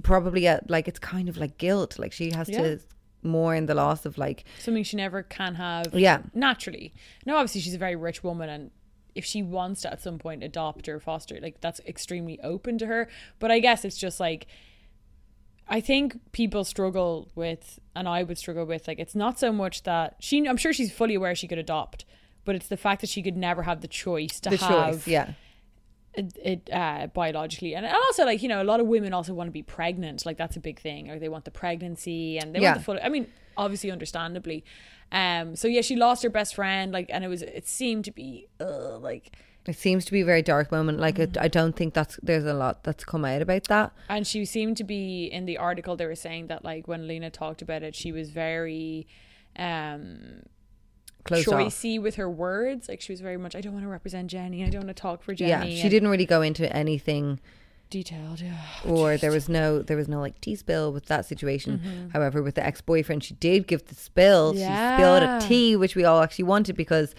Probably 0.02 0.46
at 0.46 0.68
like 0.70 0.88
it's 0.88 0.98
kind 0.98 1.28
of 1.28 1.36
like 1.36 1.58
guilt. 1.58 1.98
Like 1.98 2.12
she 2.12 2.30
has 2.32 2.48
Yeah. 2.48 2.62
to 2.62 2.80
mourn 3.24 3.66
the 3.66 3.74
loss 3.74 4.04
of 4.04 4.18
like 4.18 4.44
something 4.58 4.82
she 4.82 4.96
never 4.96 5.22
can 5.22 5.54
have 5.54 5.94
Yeah. 5.94 6.22
naturally 6.34 6.92
no 7.24 7.36
obviously 7.36 7.60
she's 7.60 7.72
a 7.72 7.78
very 7.78 7.94
rich 7.94 8.24
woman 8.24 8.48
and 8.48 8.72
if 9.14 9.24
she 9.24 9.44
wants 9.44 9.82
to 9.82 9.92
at 9.92 10.02
some 10.02 10.18
point 10.18 10.42
adopt 10.42 10.88
or 10.88 10.98
foster 10.98 11.38
like 11.40 11.60
that's 11.60 11.78
extremely 11.86 12.40
open 12.42 12.78
to 12.78 12.86
her 12.86 13.08
but 13.38 13.52
i 13.52 13.60
guess 13.60 13.84
it's 13.84 13.96
just 13.96 14.18
like 14.18 14.48
i 15.68 15.80
think 15.80 16.18
people 16.32 16.64
struggle 16.64 17.30
with 17.36 17.78
and 17.94 18.08
i 18.08 18.24
would 18.24 18.38
struggle 18.38 18.64
with 18.64 18.88
like 18.88 18.98
it's 18.98 19.14
not 19.14 19.38
so 19.38 19.52
much 19.52 19.84
that 19.84 20.16
she 20.18 20.44
i'm 20.48 20.56
sure 20.56 20.72
she's 20.72 20.92
fully 20.92 21.14
aware 21.14 21.34
she 21.36 21.46
could 21.46 21.58
adopt 21.58 22.04
but 22.44 22.54
it's 22.54 22.68
the 22.68 22.76
fact 22.76 23.00
that 23.00 23.10
she 23.10 23.22
could 23.22 23.36
never 23.36 23.62
have 23.62 23.80
the 23.80 23.88
choice 23.88 24.40
to 24.40 24.50
the 24.50 24.56
have 24.56 24.92
choice. 24.94 25.06
Yeah. 25.06 25.32
it, 26.14 26.36
it 26.42 26.70
uh, 26.72 27.06
biologically 27.08 27.74
and 27.74 27.86
also 27.86 28.24
like 28.24 28.42
you 28.42 28.48
know 28.48 28.60
a 28.62 28.64
lot 28.72 28.80
of 28.80 28.86
women 28.86 29.12
also 29.14 29.32
want 29.34 29.48
to 29.48 29.52
be 29.52 29.62
pregnant 29.62 30.26
like 30.26 30.36
that's 30.36 30.56
a 30.56 30.60
big 30.60 30.78
thing 30.80 31.10
or 31.10 31.18
they 31.18 31.28
want 31.28 31.44
the 31.44 31.50
pregnancy 31.50 32.38
and 32.38 32.54
they 32.54 32.60
Yeah. 32.60 32.70
want 32.72 32.78
the 32.80 32.84
full 32.84 32.98
i 33.02 33.08
mean 33.08 33.26
obviously 33.56 33.90
understandably 33.90 34.64
um 35.12 35.56
so 35.56 35.68
yeah 35.68 35.80
she 35.80 35.96
lost 35.96 36.22
her 36.22 36.30
best 36.30 36.54
friend 36.54 36.92
like 36.92 37.06
and 37.10 37.24
it 37.24 37.28
was 37.28 37.42
it 37.42 37.66
seemed 37.66 38.04
to 38.04 38.10
be 38.10 38.46
uh, 38.60 38.98
like 38.98 39.32
It 39.66 39.76
seems 39.76 40.04
to 40.06 40.12
be 40.12 40.22
a 40.22 40.24
very 40.24 40.42
dark 40.42 40.72
moment. 40.72 40.98
Like 40.98 41.18
it, 41.24 41.38
I 41.38 41.46
don't 41.46 41.76
think 41.76 41.94
that's 41.94 42.18
there's 42.20 42.44
a 42.44 42.52
lot 42.64 42.82
that's 42.82 43.04
come 43.04 43.24
out 43.24 43.42
about 43.42 43.64
that. 43.68 43.92
and 44.08 44.26
she 44.26 44.44
seemed 44.44 44.76
to 44.78 44.84
be 44.84 45.26
in 45.36 45.46
the 45.46 45.56
article 45.56 45.94
they 45.96 46.06
were 46.12 46.16
saying 46.28 46.48
that 46.48 46.64
like 46.64 46.88
when 46.90 47.06
lena 47.06 47.30
talked 47.30 47.62
about 47.62 47.82
it 47.88 47.94
she 47.94 48.10
was 48.18 48.30
very 48.30 49.06
um 49.56 50.42
Closed 51.24 51.48
off. 51.48 51.84
with 52.02 52.16
her 52.16 52.28
words 52.28 52.88
like 52.88 53.00
she 53.00 53.12
was 53.12 53.20
very 53.20 53.36
much 53.36 53.54
i 53.54 53.60
don't 53.60 53.72
want 53.72 53.84
to 53.84 53.88
represent 53.88 54.28
jenny 54.28 54.64
i 54.64 54.68
don't 54.68 54.84
want 54.84 54.96
to 54.96 55.00
talk 55.00 55.22
for 55.22 55.34
jenny 55.34 55.50
Yeah, 55.50 55.76
she 55.76 55.82
and 55.82 55.90
didn't 55.90 56.08
really 56.08 56.26
go 56.26 56.42
into 56.42 56.74
anything 56.74 57.38
detailed 57.90 58.40
yeah 58.40 58.56
or 58.86 59.16
there 59.18 59.30
was 59.30 59.48
no 59.48 59.82
there 59.82 59.96
was 59.96 60.08
no 60.08 60.20
like 60.20 60.40
tea 60.40 60.56
spill 60.56 60.92
with 60.92 61.06
that 61.06 61.26
situation. 61.26 61.78
Mm-hmm. 61.78 62.08
However, 62.10 62.42
with 62.42 62.54
the 62.54 62.64
ex 62.64 62.80
boyfriend, 62.80 63.22
she 63.24 63.34
did 63.34 63.66
give 63.66 63.86
the 63.86 63.94
spill. 63.94 64.54
She 64.54 64.60
spilled 64.60 65.22
a 65.22 65.40
tea, 65.46 65.76
which 65.76 65.94
we 65.94 66.04
all 66.04 66.22
actually 66.22 66.44
wanted 66.44 66.76
because 66.76 67.14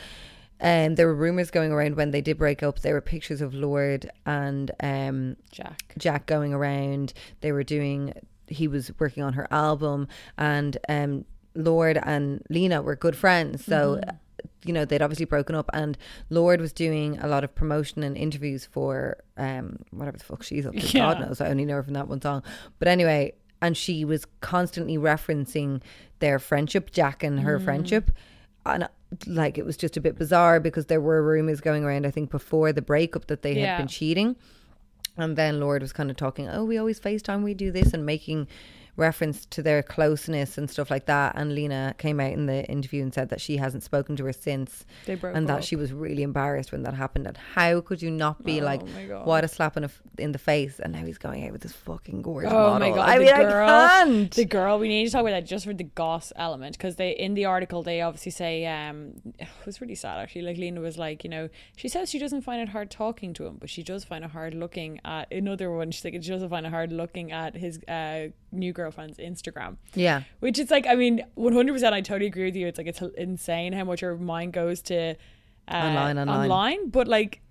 um, 0.61 0.95
there 0.95 1.07
were 1.07 1.15
rumors 1.15 1.51
going 1.51 1.71
around 1.71 1.95
when 1.95 2.11
they 2.11 2.21
did 2.21 2.37
break 2.37 2.63
up. 2.63 2.79
There 2.79 2.93
were 2.93 3.01
pictures 3.01 3.41
of 3.41 3.53
Lorde 3.53 4.09
and 4.25 4.71
um, 4.79 5.35
jack 5.51 5.93
Jack 5.97 6.25
going 6.25 6.53
around. 6.53 7.13
They 7.41 7.51
were 7.51 7.63
doing. 7.63 8.13
He 8.47 8.67
was 8.67 8.91
working 8.99 9.23
on 9.23 9.33
her 9.33 9.47
album, 9.51 10.07
and 10.37 10.77
um, 10.89 11.25
Lorde 11.55 11.99
and 12.01 12.43
Lena 12.49 12.81
were 12.81 12.95
good 12.95 13.15
friends. 13.15 13.65
So, 13.65 13.95
mm-hmm. 13.95 14.15
you 14.65 14.73
know, 14.73 14.85
they'd 14.85 15.01
obviously 15.01 15.25
broken 15.25 15.55
up, 15.55 15.69
and 15.73 15.97
Lorde 16.29 16.61
was 16.61 16.73
doing 16.73 17.19
a 17.19 17.27
lot 17.27 17.43
of 17.43 17.53
promotion 17.53 18.03
and 18.03 18.17
interviews 18.17 18.65
for 18.65 19.17
um, 19.37 19.79
whatever 19.91 20.17
the 20.17 20.23
fuck 20.23 20.43
she's 20.43 20.65
up 20.65 20.73
to. 20.73 20.97
God 20.97 21.19
knows. 21.19 21.41
I 21.41 21.49
only 21.49 21.65
know 21.65 21.75
her 21.75 21.83
from 21.83 21.93
that 21.93 22.07
one 22.07 22.21
song. 22.21 22.43
But 22.79 22.87
anyway, 22.87 23.33
and 23.61 23.77
she 23.77 24.03
was 24.03 24.25
constantly 24.41 24.97
referencing 24.97 25.81
their 26.19 26.39
friendship, 26.39 26.91
Jack 26.91 27.23
and 27.23 27.39
her 27.39 27.59
mm. 27.59 27.63
friendship. 27.63 28.11
And 28.65 28.83
uh, 28.83 28.87
like 29.27 29.57
it 29.57 29.65
was 29.65 29.77
just 29.77 29.95
a 29.97 30.01
bit 30.01 30.17
bizarre 30.17 30.59
because 30.59 30.87
there 30.87 31.01
were 31.01 31.23
rumors 31.23 31.61
going 31.61 31.83
around, 31.83 32.05
I 32.05 32.11
think, 32.11 32.29
before 32.29 32.73
the 32.73 32.81
breakup 32.81 33.27
that 33.27 33.41
they 33.41 33.53
Yeah. 33.53 33.65
had 33.67 33.77
been 33.77 33.87
cheating. 33.87 34.35
And 35.15 35.35
then 35.35 35.59
Lorde 35.59 35.81
was 35.81 35.93
kind 35.93 36.09
of 36.09 36.17
talking, 36.17 36.49
oh, 36.49 36.63
we 36.65 36.77
always 36.77 36.99
FaceTime, 36.99 37.43
we 37.43 37.53
do 37.53 37.71
this, 37.71 37.93
and 37.93 38.05
making 38.05 38.47
reference 38.95 39.45
to 39.47 39.61
their 39.63 39.81
closeness 39.81 40.57
and 40.57 40.69
stuff 40.69 40.91
like 40.91 41.05
that. 41.07 41.33
And 41.35 41.55
Lena 41.55 41.95
came 41.97 42.19
out 42.19 42.31
in 42.31 42.45
the 42.45 42.63
interview 42.65 43.01
and 43.01 43.13
said 43.13 43.29
that 43.29 43.41
she 43.41 43.57
hasn't 43.57 43.83
spoken 43.83 44.15
to 44.17 44.25
her 44.25 44.33
since, 44.33 44.85
They 45.05 45.15
broke 45.15 45.35
and 45.35 45.47
that 45.49 45.59
up. 45.59 45.63
she 45.63 45.75
was 45.75 45.91
really 45.91 46.21
embarrassed 46.23 46.71
when 46.71 46.83
that 46.83 46.93
happened. 46.93 47.25
And 47.27 47.37
how 47.37 47.81
could 47.81 48.01
you 48.01 48.11
not 48.11 48.43
be 48.43 48.61
Oh 48.61 48.65
like, 48.65 48.81
what 49.25 49.43
a 49.43 49.47
slap 49.47 49.77
in, 49.77 49.83
a 49.83 49.87
f 49.87 50.01
in 50.17 50.31
the 50.31 50.37
face? 50.37 50.79
And 50.79 50.93
now 50.93 51.03
he's 51.05 51.17
going 51.17 51.45
out 51.45 51.51
with 51.53 51.61
this 51.61 51.73
fucking 51.73 52.21
gorgeous 52.21 52.51
Oh 52.51 52.55
model. 52.55 52.79
my 52.89 52.95
god! 52.95 53.09
I 53.09 53.17
the 53.17 53.25
mean, 53.25 53.35
girl, 53.35 53.69
I 53.69 54.03
can't. 54.05 54.31
The 54.31 54.45
girl. 54.45 54.79
We 54.79 54.87
need 54.87 55.05
to 55.05 55.11
talk 55.11 55.21
about 55.21 55.31
that 55.31 55.45
just 55.45 55.65
for 55.65 55.73
the 55.73 55.83
goss 55.83 56.31
element 56.35 56.77
because 56.77 56.95
they 56.97 57.11
in 57.11 57.33
the 57.33 57.45
article 57.45 57.83
they 57.83 58.01
obviously 58.01 58.31
say 58.31 58.65
um 58.65 59.13
it 59.39 59.47
was 59.65 59.81
really 59.81 59.95
sad 59.95 60.19
actually. 60.19 60.43
Like 60.43 60.57
Lena 60.57 60.81
was 60.81 60.97
like, 60.97 61.23
you 61.23 61.29
know, 61.29 61.49
she 61.75 61.87
says 61.89 62.09
she 62.09 62.19
doesn't 62.19 62.41
find 62.41 62.61
it 62.61 62.69
hard 62.69 62.91
talking 62.91 63.33
to 63.35 63.45
him, 63.45 63.57
but 63.59 63.69
she 63.69 63.81
does 63.83 64.03
find 64.03 64.23
it 64.23 64.31
hard 64.31 64.53
looking 64.53 64.99
at 65.03 65.31
another 65.33 65.71
one. 65.71 65.89
She's 65.91 66.03
like, 66.05 66.13
she 66.13 66.29
doesn't 66.29 66.49
find 66.49 66.65
it 66.65 66.69
hard 66.69 66.91
looking 66.91 67.31
at 67.31 67.55
his 67.55 67.79
uh, 67.87 68.27
new 68.51 68.73
girlfriend's 68.83 69.17
Instagram. 69.17 69.77
yeah. 69.95 70.23
Which 70.39 70.57
is 70.59 70.69
like, 70.71 70.85
I 70.87 70.95
mean, 70.95 71.15
one 71.35 71.53
hundred 71.53 71.73
percent. 71.73 71.93
I 71.95 72.01
totally 72.01 72.27
agree 72.27 72.45
with 72.45 72.55
you. 72.55 72.67
It's 72.67 72.77
like 72.77 72.87
it's 72.87 73.01
insane 73.17 73.73
how 73.73 73.83
much 73.85 74.01
your 74.01 74.15
mind 74.17 74.53
goes 74.53 74.81
to 74.83 75.15
uh, 75.67 75.73
Online, 75.73 76.17
online. 76.19 76.41
online. 76.51 76.89
But 76.89 77.07
like, 77.07 77.41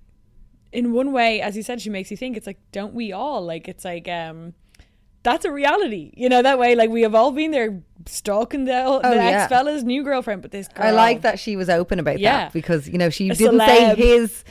in 0.72 0.93
one 0.93 1.12
way, 1.12 1.41
as 1.41 1.57
you 1.57 1.62
said, 1.62 1.80
she 1.80 1.91
makes 1.91 2.11
you 2.11 2.16
think. 2.16 2.37
It's 2.37 2.47
like, 2.47 2.59
don't 2.72 2.95
we 2.95 3.12
all? 3.12 3.41
Like, 3.45 3.68
it's 3.68 3.85
like, 3.85 4.07
um, 4.09 4.55
that's 5.22 5.45
a 5.45 5.53
reality. 5.53 6.12
You 6.16 6.28
know 6.28 6.43
that 6.43 6.59
way. 6.59 6.74
Like 6.74 6.91
we 6.91 7.03
have 7.03 7.14
all 7.14 7.30
been 7.33 7.51
there 7.53 7.80
stalking 8.07 8.64
the, 8.64 8.72
the 8.72 9.09
Oh, 9.09 9.12
yeah. 9.14 9.43
ex 9.43 9.49
fella's 9.49 9.85
new 9.85 10.03
girlfriend, 10.03 10.43
but 10.43 10.51
this 10.51 10.68
girl, 10.68 10.87
I 10.87 10.91
like 10.91 11.22
that 11.22 11.39
she 11.39 11.57
was 11.57 11.68
open 11.70 11.99
about 12.01 12.18
Yeah. 12.18 12.39
that 12.45 12.53
because 12.53 12.89
you 12.89 12.99
know 12.99 13.09
she 13.11 13.30
A 13.30 13.35
didn't 13.35 13.61
say 13.61 13.95
his 13.95 14.45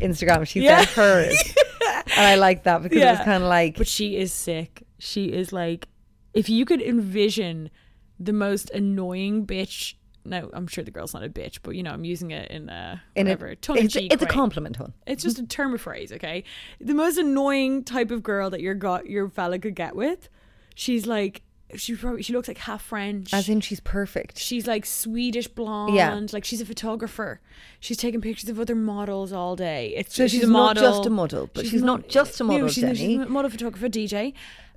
Instagram, 0.00 0.46
she 0.46 0.60
Yeah. 0.60 0.80
said 0.84 0.88
hers, 0.90 1.54
and 2.16 2.26
I 2.26 2.34
like 2.34 2.64
that 2.64 2.82
because 2.82 3.00
it 3.00 3.06
was 3.06 3.18
kind 3.20 3.42
of 3.42 3.48
like 3.48 3.76
But 3.78 3.88
she 3.88 4.16
is 4.18 4.32
sick. 4.32 4.82
She 4.98 5.26
is 5.32 5.50
like, 5.52 5.88
if 6.38 6.48
you 6.48 6.64
could 6.64 6.80
envision 6.80 7.70
the 8.18 8.32
most 8.32 8.70
annoying 8.70 9.46
bitch. 9.46 9.94
No, 10.24 10.50
I'm 10.52 10.66
sure 10.66 10.84
the 10.84 10.90
girl's 10.90 11.14
not 11.14 11.24
a 11.24 11.28
bitch, 11.28 11.60
but 11.62 11.74
you 11.74 11.82
know, 11.82 11.90
I'm 11.90 12.04
using 12.04 12.32
it 12.32 12.50
in 12.50 12.68
uh, 12.68 12.98
in 13.16 13.26
a, 13.26 13.30
whatever 13.30 13.54
tongue 13.54 13.78
in 13.78 13.84
it's, 13.86 13.94
cheek. 13.94 14.12
it's 14.12 14.22
a 14.22 14.26
compliment, 14.26 14.76
hun. 14.76 14.92
It's 15.06 15.22
just 15.22 15.38
a 15.38 15.46
term 15.46 15.72
of 15.72 15.80
phrase, 15.80 16.12
okay? 16.12 16.44
The 16.80 16.94
most 16.94 17.16
annoying 17.16 17.84
type 17.84 18.10
of 18.10 18.22
girl 18.22 18.50
that 18.50 18.60
your 18.60 18.74
got 18.74 19.06
your 19.06 19.28
fella 19.30 19.58
could 19.58 19.74
get 19.74 19.96
with. 19.96 20.28
She's 20.74 21.06
like 21.06 21.42
she 21.76 21.94
probably 21.94 22.22
she 22.22 22.32
looks 22.32 22.48
like 22.48 22.58
half 22.58 22.82
French. 22.82 23.32
As 23.34 23.48
in, 23.48 23.60
she's 23.60 23.80
perfect. 23.80 24.38
She's 24.38 24.66
like 24.66 24.86
Swedish 24.86 25.48
blonde. 25.48 26.32
Like 26.32 26.44
she's 26.44 26.60
a 26.60 26.64
photographer. 26.64 27.40
She's 27.80 27.96
taking 27.98 28.20
pictures 28.20 28.48
of 28.48 28.58
other 28.58 28.74
models 28.74 29.32
all 29.32 29.54
day. 29.54 29.94
It's 29.96 30.14
So 30.14 30.24
she's, 30.24 30.40
she's 30.40 30.48
a 30.48 30.52
not 30.52 30.76
model. 30.76 30.82
just 30.82 31.06
a 31.06 31.10
model, 31.10 31.50
but 31.52 31.66
she's 31.66 31.82
not 31.82 32.08
just 32.08 32.40
a 32.40 32.44
model, 32.44 32.68
she's, 32.68 32.84
she's 32.84 32.98
Jenny. 32.98 33.16
a 33.16 33.26
model 33.26 33.50
photographer 33.50 33.88
DJ, 33.88 34.32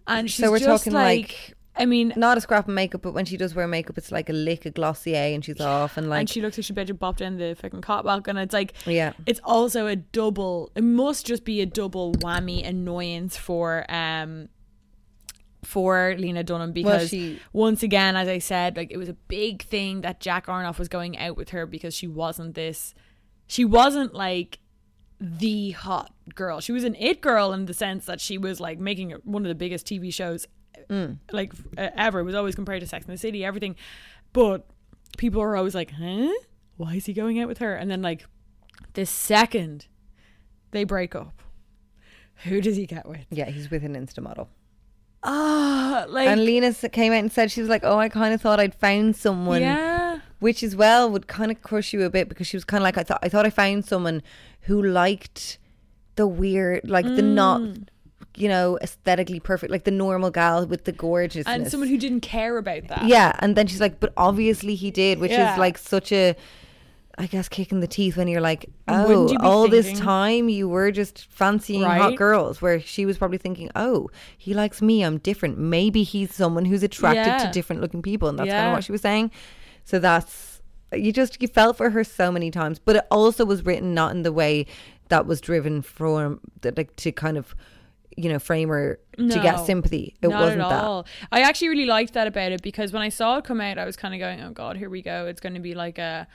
and 0.07 0.29
she's 0.29 0.49
we're 0.49 0.59
just 0.59 0.83
talking, 0.85 0.93
like, 0.93 1.29
like, 1.29 1.53
I 1.75 1.85
mean, 1.85 2.11
Not 2.17 2.37
a 2.37 2.41
scrap 2.41 2.67
of 2.67 2.73
makeup, 2.73 3.01
but 3.01 3.13
when 3.13 3.25
she 3.25 3.37
does 3.37 3.55
wear 3.55 3.65
makeup, 3.67 3.97
it's 3.97 4.11
like 4.11 4.29
a 4.29 4.33
lick 4.33 4.65
of 4.65 4.73
Glossier, 4.73 5.33
and 5.33 5.43
she's 5.43 5.61
off, 5.61 5.95
and 5.97 6.09
like 6.09 6.19
and 6.19 6.29
she 6.29 6.41
looks 6.41 6.57
like 6.57 6.65
she 6.65 6.73
better 6.73 6.93
bopped 6.93 7.21
in 7.21 7.37
the 7.37 7.55
fucking 7.55 7.81
catwalk, 7.81 8.27
and 8.27 8.37
it's 8.37 8.53
like, 8.53 8.73
Yeah. 8.85 9.13
it's 9.25 9.39
also 9.43 9.87
a 9.87 9.95
double. 9.95 10.69
It 10.75 10.83
must 10.83 11.25
just 11.25 11.45
be 11.45 11.61
a 11.61 11.65
double 11.65 12.13
whammy 12.15 12.67
annoyance 12.67 13.37
for 13.37 13.85
um 13.89 14.49
for 15.63 16.15
Lena 16.17 16.43
Dunham 16.43 16.71
because 16.71 17.09
she- 17.09 17.39
once 17.53 17.83
again, 17.83 18.15
as 18.15 18.27
I 18.27 18.39
said, 18.39 18.75
like 18.75 18.91
it 18.91 18.97
was 18.97 19.09
a 19.09 19.13
big 19.13 19.61
thing 19.63 20.01
that 20.01 20.19
Jack 20.19 20.47
Antonoff 20.47 20.79
was 20.79 20.87
going 20.87 21.17
out 21.17 21.37
with 21.37 21.49
her 21.49 21.65
because 21.67 21.93
she 21.93 22.07
wasn't 22.07 22.55
this, 22.55 22.93
she 23.47 23.63
wasn't 23.63 24.13
like 24.13 24.57
the 25.23 25.71
hot 25.71 26.11
girl. 26.33 26.59
She 26.59 26.71
was 26.71 26.83
an 26.83 26.95
it 26.95 27.21
girl 27.21 27.53
in 27.53 27.67
the 27.67 27.73
sense 27.75 28.05
that 28.05 28.19
she 28.19 28.37
was 28.39 28.59
like 28.59 28.79
making 28.79 29.11
one 29.23 29.43
of 29.45 29.49
the 29.49 29.55
biggest 29.55 29.85
TV 29.85 30.11
shows 30.13 30.47
like 31.31 31.53
uh, 31.77 31.89
ever. 31.95 32.19
It 32.19 32.23
was 32.23 32.35
always 32.35 32.55
compared 32.55 32.81
to 32.81 32.87
Sex 32.87 33.05
and 33.05 33.13
the 33.13 33.17
City, 33.19 33.45
everything. 33.45 33.75
But 34.33 34.65
people 35.17 35.41
are 35.41 35.55
always 35.55 35.75
like, 35.75 35.91
huh? 35.91 36.33
Why 36.77 36.95
is 36.95 37.05
he 37.05 37.13
going 37.13 37.39
out 37.39 37.47
with 37.47 37.59
her? 37.59 37.75
And 37.75 37.89
then 37.91 38.01
like 38.01 38.25
the 38.93 39.05
second 39.05 39.87
they 40.71 40.83
break 40.83 41.13
up, 41.15 41.41
who 42.45 42.59
does 42.59 42.75
he 42.75 42.85
get 42.87 43.07
with? 43.07 43.25
yeah, 43.29 43.45
he's 43.49 43.69
with 43.69 43.83
an 43.85 43.93
Insta 43.95 44.21
model. 44.21 44.49
Ah, 45.23 46.05
like 46.09 46.27
And 46.29 46.43
Lena 46.43 46.73
came 46.73 47.13
out 47.13 47.19
and 47.19 47.31
said 47.31 47.51
she 47.51 47.61
was 47.61 47.69
like, 47.69 47.83
"Oh, 47.83 47.99
I 47.99 48.09
kind 48.09 48.33
of 48.33 48.41
thought 48.41 48.59
I'd 48.59 48.73
found 48.73 49.15
someone." 49.15 49.61
yeah, 49.61 50.00
which 50.41 50.61
as 50.61 50.75
well 50.75 51.09
would 51.09 51.27
kind 51.27 51.49
of 51.51 51.61
crush 51.61 51.93
you 51.93 52.03
a 52.03 52.09
bit 52.09 52.27
because 52.27 52.45
she 52.47 52.57
was 52.57 52.65
kind 52.65 52.81
of 52.81 52.83
like 52.83 52.97
I 52.97 53.03
thought 53.03 53.19
I 53.23 53.29
thought 53.29 53.45
I 53.45 53.49
found 53.49 53.85
someone 53.85 54.21
who 54.67 54.81
liked 54.83 55.57
the 56.17 56.27
weird 56.27 56.81
like 56.89 57.05
the 57.05 57.21
not 57.21 57.61
Mm. 57.61 57.87
you 58.35 58.47
know 58.49 58.77
aesthetically 58.81 59.39
perfect 59.39 59.71
like 59.71 59.83
the 59.85 59.91
normal 59.91 60.29
gal 60.31 60.65
with 60.67 60.83
the 60.85 60.91
gorgeous 60.91 61.45
and 61.47 61.69
someone 61.71 61.89
who 61.89 61.97
didn't 61.97 62.21
care 62.21 62.57
about 62.57 62.87
that. 62.89 63.03
yeah 63.05 63.31
and 63.39 63.55
then 63.55 63.65
she's 63.67 63.79
like 63.81 63.99
but 63.99 64.11
obviously 64.17 64.75
he 64.75 64.89
did 64.91 65.19
which 65.19 65.31
Yeah. 65.31 65.53
is 65.53 65.57
like 65.59 65.77
such 65.77 66.11
a 66.11 66.35
I 67.17 67.27
guess 67.27 67.49
kicking 67.49 67.81
the 67.81 67.87
teeth 67.87 68.15
when 68.17 68.27
you're 68.29 68.41
like 68.41 68.67
oh 68.87 69.29
you 69.31 69.37
all 69.41 69.67
this 69.67 69.97
time 69.99 70.47
you 70.49 70.67
were 70.69 70.91
just 70.91 71.25
fancying 71.29 71.83
hot 71.83 72.15
girls 72.15 72.61
where 72.61 72.79
she 72.79 73.05
was 73.05 73.17
probably 73.17 73.37
thinking 73.37 73.69
oh 73.75 74.09
he 74.37 74.53
likes 74.53 74.81
me 74.81 75.03
I'm 75.03 75.17
different 75.17 75.57
maybe 75.57 76.03
he's 76.03 76.33
someone 76.33 76.65
who's 76.65 76.83
attracted 76.83 77.25
Yeah. 77.27 77.45
to 77.45 77.51
different 77.51 77.81
looking 77.81 78.01
people 78.01 78.27
and 78.29 78.39
that's 78.39 78.49
kind 78.49 78.67
of 78.67 78.73
what 78.73 78.83
she 78.85 78.91
was 78.93 79.01
saying 79.01 79.29
so 79.83 79.99
that's 79.99 80.61
you 80.93 81.13
just 81.13 81.41
you 81.41 81.47
felt 81.47 81.77
for 81.77 81.89
her 81.91 82.03
so 82.03 82.31
many 82.31 82.51
times, 82.51 82.79
but 82.79 82.97
it 82.97 83.05
also 83.09 83.45
was 83.45 83.65
written 83.65 83.93
not 83.93 84.11
in 84.11 84.23
the 84.23 84.31
way 84.31 84.65
that 85.09 85.25
was 85.25 85.41
driven 85.41 85.81
from 85.81 86.39
like 86.63 86.95
to 86.97 87.11
kind 87.11 87.37
of 87.37 87.55
you 88.17 88.29
know 88.29 88.39
frame 88.39 88.69
her 88.69 88.99
to 89.17 89.39
get 89.41 89.59
sympathy. 89.65 90.15
It 90.21 90.27
wasn't 90.27 90.61
at 90.61 90.69
that. 90.69 91.05
I 91.31 91.41
actually 91.41 91.69
really 91.69 91.85
liked 91.85 92.13
that 92.13 92.27
about 92.27 92.51
it 92.51 92.61
because 92.61 92.91
when 92.91 93.01
I 93.01 93.09
saw 93.09 93.37
it 93.37 93.45
come 93.45 93.61
out, 93.61 93.77
I 93.77 93.85
was 93.85 93.95
kind 93.95 94.13
of 94.13 94.19
going, 94.19 94.41
"Oh 94.41 94.51
God, 94.51 94.77
here 94.77 94.89
we 94.89 95.01
go! 95.01 95.27
It's 95.27 95.41
going 95.41 95.53
to 95.53 95.59
be 95.59 95.75
like 95.75 95.97
a." 95.97 96.27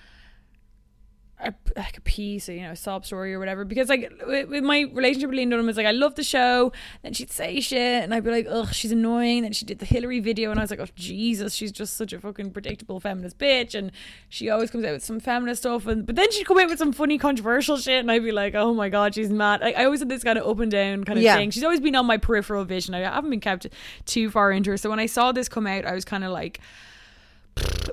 A, 1.39 1.53
like 1.77 1.99
a 1.99 2.01
piece, 2.01 2.49
or, 2.49 2.55
you 2.55 2.63
know, 2.63 2.71
a 2.71 2.77
sob 2.77 3.05
story 3.05 3.35
or 3.35 3.39
whatever. 3.39 3.67
Because 3.67 3.91
like 3.91 4.11
with, 4.27 4.65
my 4.65 4.87
relationship 4.95 5.29
with 5.29 5.37
Lena 5.37 5.51
Dunham 5.51 5.67
was 5.67 5.77
like, 5.77 5.85
I 5.85 5.91
love 5.91 6.15
the 6.15 6.23
show. 6.23 6.73
Then 7.03 7.13
she'd 7.13 7.31
say 7.31 7.61
shit, 7.61 8.03
and 8.03 8.15
I'd 8.15 8.25
be 8.25 8.31
like, 8.31 8.47
ugh, 8.49 8.73
she's 8.73 8.91
annoying. 8.91 9.43
Then 9.43 9.53
she 9.53 9.67
did 9.67 9.79
the 9.79 9.85
Hillary 9.85 10.21
video, 10.21 10.51
and 10.51 10.59
I 10.59 10.63
was 10.63 10.71
like, 10.71 10.81
oh 10.81 10.87
Jesus, 10.95 11.53
she's 11.53 11.73
just 11.73 11.95
such 11.95 12.15
a 12.15 12.21
fucking 12.21 12.53
predictable 12.53 13.01
feminist 13.01 13.37
bitch. 13.37 13.75
And 13.75 13.93
she 14.31 14.49
always 14.49 14.71
comes 14.71 14.87
out 14.87 14.93
with 14.95 15.05
some 15.05 15.21
feminist 15.21 15.61
stuff, 15.61 15.87
and 15.87 16.07
but 16.07 16.17
then 16.17 16.33
she'd 16.33 16.47
come 16.47 16.59
out 16.59 16.71
with 16.71 16.79
some 16.79 16.93
funny 16.93 17.19
controversial 17.19 17.77
shit, 17.77 18.01
and 18.01 18.11
I'd 18.11 18.25
be 18.25 18.33
like, 18.33 18.55
oh 18.55 18.73
my 18.73 18.89
god, 18.89 19.15
she's 19.15 19.29
mad. 19.29 19.61
Like, 19.61 19.77
I 19.77 19.85
always 19.85 20.01
had 20.01 20.09
this 20.09 20.25
kind 20.25 20.39
of 20.39 20.47
up 20.49 20.59
and 20.61 20.71
down 20.71 21.05
kind 21.05 21.19
of 21.19 21.23
Yeah. 21.23 21.37
thing. 21.37 21.51
She's 21.51 21.65
always 21.65 21.81
been 21.81 21.97
on 21.97 22.07
my 22.07 22.17
peripheral 22.17 22.65
vision. 22.65 22.95
I 22.95 23.01
haven't 23.01 23.29
been 23.29 23.41
kept 23.41 23.67
too 24.07 24.31
far 24.31 24.53
into 24.53 24.71
her. 24.71 24.79
So 24.79 24.89
when 24.89 25.01
I 25.01 25.07
saw 25.07 25.33
this 25.33 25.51
come 25.51 25.67
out, 25.67 25.85
I 25.85 25.93
was 25.93 26.07
kind 26.07 26.25
of 26.25 26.33
like, 26.33 26.61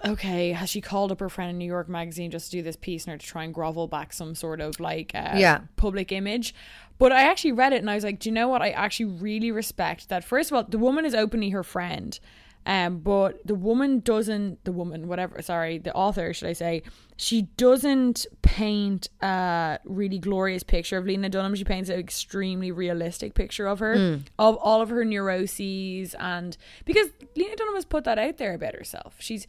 okay, 0.05 0.51
has 0.51 0.69
she 0.69 0.81
called 0.81 1.11
up 1.11 1.19
her 1.19 1.29
friend 1.29 1.49
in 1.51 1.57
New 1.57 1.65
York 1.65 1.87
Magazine 1.89 2.31
just 2.31 2.51
to 2.51 2.57
do 2.57 2.61
this 2.63 2.75
piece 2.75 3.05
in 3.05 3.11
order 3.11 3.21
to 3.21 3.27
try 3.27 3.43
and 3.43 3.53
grovel 3.53 3.87
back 3.87 4.13
some 4.13 4.35
sort 4.35 4.59
of 4.61 4.79
like 4.79 5.11
uh, 5.15 5.33
Yeah. 5.35 5.61
public 5.75 6.11
image? 6.11 6.53
But 6.99 7.11
I 7.11 7.23
actually 7.23 7.53
read 7.53 7.73
it 7.73 7.77
and 7.77 7.89
I 7.89 7.95
was 7.95 8.03
like, 8.03 8.19
do 8.19 8.29
you 8.29 8.33
know 8.33 8.47
what? 8.47 8.61
I 8.61 8.69
actually 8.69 9.05
really 9.05 9.51
respect 9.51 10.09
that. 10.09 10.23
First 10.23 10.51
of 10.51 10.55
all, 10.55 10.63
the 10.63 10.77
woman 10.77 11.05
is 11.05 11.13
openly 11.15 11.49
her 11.49 11.63
friend. 11.63 12.19
Um, 12.65 12.99
but 12.99 13.45
the 13.45 13.55
woman 13.55 13.99
doesn't, 13.99 14.63
the 14.63 14.71
woman, 14.71 15.07
whatever, 15.07 15.41
sorry, 15.41 15.77
the 15.79 15.93
author, 15.93 16.33
should 16.33 16.47
I 16.47 16.53
say, 16.53 16.83
she 17.17 17.43
doesn't 17.57 18.25
paint 18.41 19.09
a 19.21 19.79
really 19.85 20.17
glorious 20.17 20.63
picture 20.63 20.97
of 20.97 21.05
Lena 21.05 21.29
Dunham. 21.29 21.55
She 21.55 21.63
paints 21.63 21.89
an 21.89 21.99
extremely 21.99 22.71
realistic 22.71 23.33
picture 23.33 23.67
of 23.67 23.79
her, 23.79 23.93
of 24.39 24.55
all 24.57 24.81
of 24.81 24.89
her 24.89 25.03
neuroses. 25.03 26.15
And 26.19 26.55
because 26.85 27.09
Lena 27.35 27.55
Dunham 27.55 27.75
has 27.75 27.85
put 27.85 28.05
that 28.05 28.17
out 28.17 28.37
there 28.37 28.53
about 28.53 28.75
herself. 28.75 29.15
She's, 29.19 29.45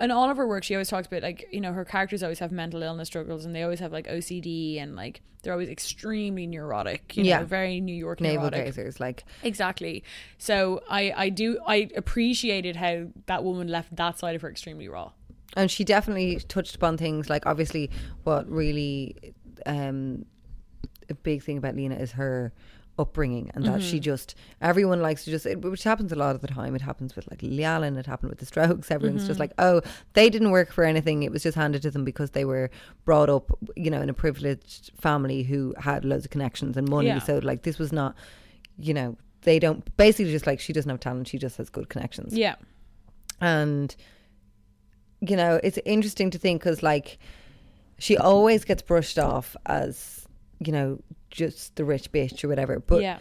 in 0.00 0.10
all 0.10 0.30
of 0.30 0.36
her 0.36 0.46
work, 0.46 0.64
she 0.64 0.74
always 0.74 0.88
talks 0.88 1.06
about 1.06 1.22
like 1.22 1.46
you 1.52 1.60
know 1.60 1.72
her 1.72 1.84
characters 1.84 2.22
always 2.22 2.38
have 2.38 2.52
mental 2.52 2.82
illness 2.82 3.08
struggles 3.08 3.44
and 3.44 3.54
they 3.54 3.62
always 3.62 3.80
have 3.80 3.92
like 3.92 4.06
OCD 4.08 4.80
and 4.82 4.96
like 4.96 5.20
they're 5.42 5.52
always 5.52 5.68
extremely 5.68 6.46
neurotic. 6.46 7.16
You 7.16 7.24
Yeah. 7.24 7.40
know, 7.40 7.44
very 7.46 7.80
New 7.80 7.94
York 7.94 8.20
Navel 8.20 8.50
neurotic. 8.50 8.74
gazers, 8.74 9.00
like 9.00 9.24
Exactly. 9.42 10.02
So 10.38 10.82
I 10.88 11.12
I 11.16 11.28
do 11.28 11.58
I 11.66 11.88
appreciated 11.96 12.76
how 12.76 13.06
that 13.26 13.44
woman 13.44 13.68
left 13.68 13.94
that 13.96 14.18
side 14.18 14.34
of 14.36 14.42
her 14.42 14.50
extremely 14.50 14.88
raw. 14.88 15.12
and 15.56 15.70
she 15.70 15.82
definitely 15.84 16.38
touched 16.48 16.74
upon 16.76 16.96
things 16.96 17.28
like 17.28 17.44
obviously 17.46 17.90
what 18.24 18.48
really 18.48 19.16
um 19.66 20.24
a 21.08 21.14
big 21.14 21.42
thing 21.42 21.58
about 21.58 21.74
Lena 21.74 21.96
is 21.96 22.12
her 22.12 22.52
upbringing 22.98 23.50
and 23.54 23.64
that 23.64 23.82
she 23.82 23.96
mm-hmm. 23.96 24.02
just 24.02 24.34
everyone 24.60 25.00
likes 25.00 25.24
to 25.24 25.30
just 25.30 25.46
it, 25.46 25.62
which 25.62 25.84
happens 25.84 26.12
a 26.12 26.16
lot 26.16 26.34
of 26.34 26.42
the 26.42 26.48
time. 26.48 26.74
It 26.74 26.82
happens 26.82 27.16
with 27.16 27.28
like 27.30 27.42
Allen 27.42 27.96
it 27.96 28.06
happened 28.06 28.30
with 28.30 28.38
the 28.38 28.46
strokes. 28.46 28.90
Everyone's 28.90 29.26
just 29.26 29.32
mm-hmm. 29.32 29.40
like 29.40 29.52
oh 29.58 29.80
they 30.12 30.28
didn't 30.28 30.50
work 30.50 30.72
for 30.72 30.84
anything. 30.84 31.22
It 31.22 31.32
was 31.32 31.42
just 31.42 31.56
handed 31.56 31.82
to 31.82 31.90
them 31.90 32.04
because 32.04 32.30
they 32.30 32.44
were 32.44 32.70
brought 33.04 33.30
up 33.30 33.50
you 33.76 33.90
know 33.90 34.02
in 34.02 34.10
a 34.10 34.14
privileged 34.14 34.92
family 35.00 35.42
who 35.42 35.74
had 35.78 36.04
loads 36.04 36.24
of 36.24 36.30
connections 36.30 36.76
and 36.76 36.88
money. 36.88 37.08
Yeah. 37.08 37.20
so 37.20 37.38
like 37.38 37.62
this 37.62 37.78
was 37.78 37.92
not 37.92 38.14
you 38.78 38.94
know 38.94 39.16
they 39.42 39.58
don't 39.58 39.96
basically 39.96 40.32
just 40.32 40.46
like 40.46 40.60
she 40.60 40.72
doesn't 40.72 40.90
have 40.90 41.00
talent. 41.00 41.28
She 41.28 41.38
just 41.38 41.56
has 41.56 41.70
good 41.70 41.88
connections. 41.88 42.36
Yeah. 42.36 42.56
and 43.40 43.94
you 45.20 45.36
know 45.36 45.60
it's 45.62 45.78
interesting 45.84 46.30
to 46.30 46.38
think 46.38 46.60
because 46.62 46.82
like 46.82 47.18
she 47.98 48.16
always 48.16 48.64
gets 48.64 48.82
brushed 48.82 49.18
off 49.18 49.54
as 49.66 50.26
you 50.58 50.72
know 50.72 50.98
just 51.30 51.76
the 51.76 51.84
rich 51.84 52.10
bitch 52.12 52.42
or 52.44 52.48
whatever 52.48 52.80
but 52.80 53.02
yeah. 53.02 53.18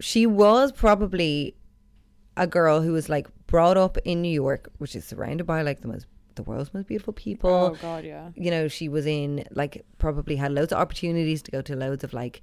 she 0.00 0.26
was 0.26 0.72
probably 0.72 1.54
a 2.36 2.46
girl 2.46 2.80
who 2.80 2.92
was 2.92 3.08
like 3.08 3.28
brought 3.46 3.76
up 3.76 3.96
in 4.04 4.20
New 4.20 4.32
York, 4.32 4.68
which 4.78 4.96
is 4.96 5.04
surrounded 5.04 5.46
by 5.46 5.62
like 5.62 5.80
the 5.82 5.88
most 5.88 6.06
the 6.34 6.42
world's 6.42 6.74
most 6.74 6.88
beautiful 6.88 7.12
people. 7.12 7.48
Oh 7.48 7.76
God, 7.80 8.04
yeah. 8.04 8.30
You 8.34 8.50
know, 8.50 8.66
she 8.66 8.88
was 8.88 9.06
in 9.06 9.44
like 9.52 9.84
probably 9.98 10.34
had 10.34 10.50
loads 10.50 10.72
of 10.72 10.78
opportunities 10.78 11.42
to 11.42 11.52
go 11.52 11.62
to 11.62 11.76
loads 11.76 12.02
of 12.02 12.12
like 12.12 12.40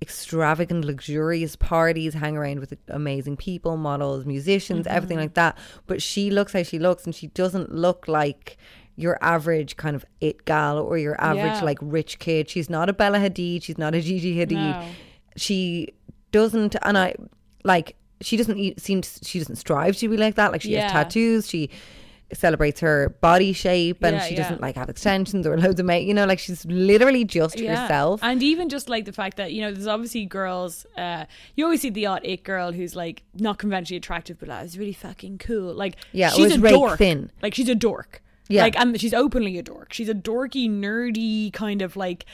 extravagant, 0.00 0.84
luxurious 0.84 1.56
parties, 1.56 2.14
hang 2.14 2.36
around 2.36 2.60
with 2.60 2.74
amazing 2.88 3.36
people, 3.36 3.76
models, 3.76 4.24
musicians, 4.26 4.86
Mm-hmm. 4.86 4.96
everything 4.96 5.18
like 5.18 5.34
that. 5.34 5.58
But 5.86 6.02
she 6.02 6.30
looks 6.30 6.52
how 6.52 6.62
she 6.62 6.78
looks, 6.78 7.04
and 7.04 7.14
she 7.14 7.28
doesn't 7.28 7.74
look 7.74 8.06
like 8.06 8.56
your 8.96 9.18
average 9.22 9.76
kind 9.76 9.96
of 9.96 10.04
it 10.20 10.44
gal 10.44 10.78
or 10.78 10.98
your 10.98 11.18
average 11.20 11.44
Yeah. 11.58 11.64
like 11.64 11.78
rich 11.80 12.18
kid. 12.18 12.48
She's 12.50 12.68
not 12.68 12.88
a 12.88 12.92
Bella 12.92 13.18
Hadid. 13.18 13.62
She's 13.62 13.78
not 13.78 13.94
a 13.94 14.00
Gigi 14.00 14.36
Hadid. 14.36 14.52
No. 14.52 14.86
She 15.36 15.88
doesn't, 16.30 16.76
and 16.82 16.96
I 16.98 17.14
like. 17.64 17.96
She 18.20 18.36
doesn't 18.36 18.80
seem. 18.80 19.00
To, 19.02 19.08
she 19.24 19.38
doesn't 19.38 19.56
strive 19.56 19.96
to 19.96 20.08
be 20.08 20.16
like 20.16 20.34
that. 20.36 20.52
Like 20.52 20.62
she 20.62 20.70
Yeah. 20.72 20.82
has 20.82 20.92
tattoos. 20.92 21.48
She 21.48 21.70
celebrates 22.34 22.80
her 22.80 23.14
body 23.20 23.52
shape, 23.52 24.02
and 24.02 24.16
Yeah, 24.16 24.22
she 24.22 24.34
yeah. 24.34 24.42
doesn't 24.42 24.60
like 24.62 24.76
have 24.76 24.88
extensions 24.88 25.46
or 25.46 25.58
loads 25.58 25.78
of 25.80 25.86
make. 25.86 26.06
You 26.06 26.14
know, 26.14 26.24
like 26.24 26.38
she's 26.38 26.64
literally 26.66 27.24
just 27.24 27.58
herself. 27.60 28.20
And 28.22 28.42
even 28.42 28.68
just 28.70 28.88
like 28.88 29.04
the 29.04 29.12
fact 29.12 29.36
that, 29.36 29.52
you 29.52 29.60
know, 29.60 29.70
there's 29.72 29.86
obviously 29.86 30.24
girls, 30.24 30.86
uh, 30.96 31.26
you 31.56 31.64
always 31.64 31.82
see 31.82 31.90
the 31.90 32.06
odd 32.06 32.22
it 32.24 32.42
girl 32.42 32.72
who's 32.72 32.96
like 32.96 33.22
not 33.34 33.58
conventionally 33.58 33.98
attractive, 33.98 34.38
but 34.38 34.48
like, 34.48 34.64
is 34.64 34.78
really 34.78 34.94
fucking 34.94 35.38
cool. 35.38 35.74
Like, 35.74 35.96
Yeah, 36.12 36.30
she's 36.30 36.52
a 36.54 36.58
dork. 36.58 36.96
thin. 36.98 37.30
Like, 37.42 37.54
she's 37.54 37.68
a 37.68 37.74
dork. 37.74 38.22
Yeah. 38.52 38.62
Like, 38.62 38.78
and 38.78 39.00
she's 39.00 39.14
openly 39.14 39.58
a 39.58 39.62
dork. 39.62 39.92
She's 39.92 40.08
a 40.08 40.14
dorky, 40.14 40.68
nerdy 40.70 41.52
kind 41.52 41.82
of 41.82 41.96
like, 41.96 42.24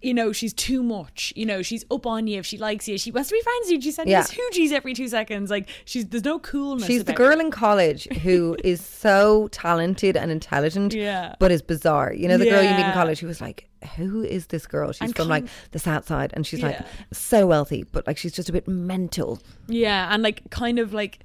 you 0.00 0.14
know, 0.14 0.30
she's 0.32 0.54
too 0.54 0.82
much. 0.84 1.32
You 1.34 1.44
know, 1.44 1.60
she's 1.60 1.84
up 1.90 2.06
on 2.06 2.28
you 2.28 2.38
if 2.38 2.46
she 2.46 2.56
likes 2.56 2.86
you. 2.86 2.96
She 2.98 3.10
wants 3.10 3.30
to 3.30 3.34
be 3.34 3.40
friends 3.42 3.64
with 3.66 3.72
you. 3.72 3.80
She 3.82 3.90
sends 3.90 4.08
Yeah. 4.08 4.24
you 4.30 4.48
hoogies 4.52 4.70
every 4.72 4.94
two 4.94 5.08
seconds. 5.08 5.50
Like, 5.50 5.68
she's 5.84 6.06
there's 6.06 6.24
no 6.24 6.38
coolness. 6.38 6.86
She's 6.86 7.02
the 7.02 7.12
girl 7.12 7.36
her. 7.38 7.40
in 7.44 7.50
college 7.50 8.04
who 8.22 8.56
is 8.64 8.80
so 8.80 9.48
talented 9.48 10.16
and 10.16 10.30
intelligent, 10.30 10.94
Yeah. 10.94 11.34
but 11.40 11.50
is 11.50 11.62
bizarre. 11.62 12.12
You 12.12 12.28
know, 12.28 12.38
the 12.38 12.48
girl 12.48 12.62
you 12.62 12.70
meet 12.70 12.86
in 12.86 12.92
college 12.92 13.18
who 13.18 13.26
was 13.26 13.40
like, 13.40 13.68
"Who 13.96 14.22
is 14.22 14.46
this 14.46 14.68
girl?" 14.68 14.92
She's 14.92 15.00
And 15.02 15.16
from 15.16 15.26
like 15.28 15.46
the 15.72 15.80
South 15.80 16.06
Side, 16.06 16.30
and 16.34 16.46
she's 16.46 16.62
like 16.62 16.78
so 17.12 17.48
wealthy, 17.48 17.82
but 17.90 18.06
like 18.06 18.18
she's 18.18 18.32
just 18.32 18.48
a 18.48 18.52
bit 18.52 18.68
mental. 18.68 19.40
Yeah, 19.66 20.14
and 20.14 20.22
like 20.22 20.48
kind 20.50 20.78
of 20.78 20.94
like 20.94 21.18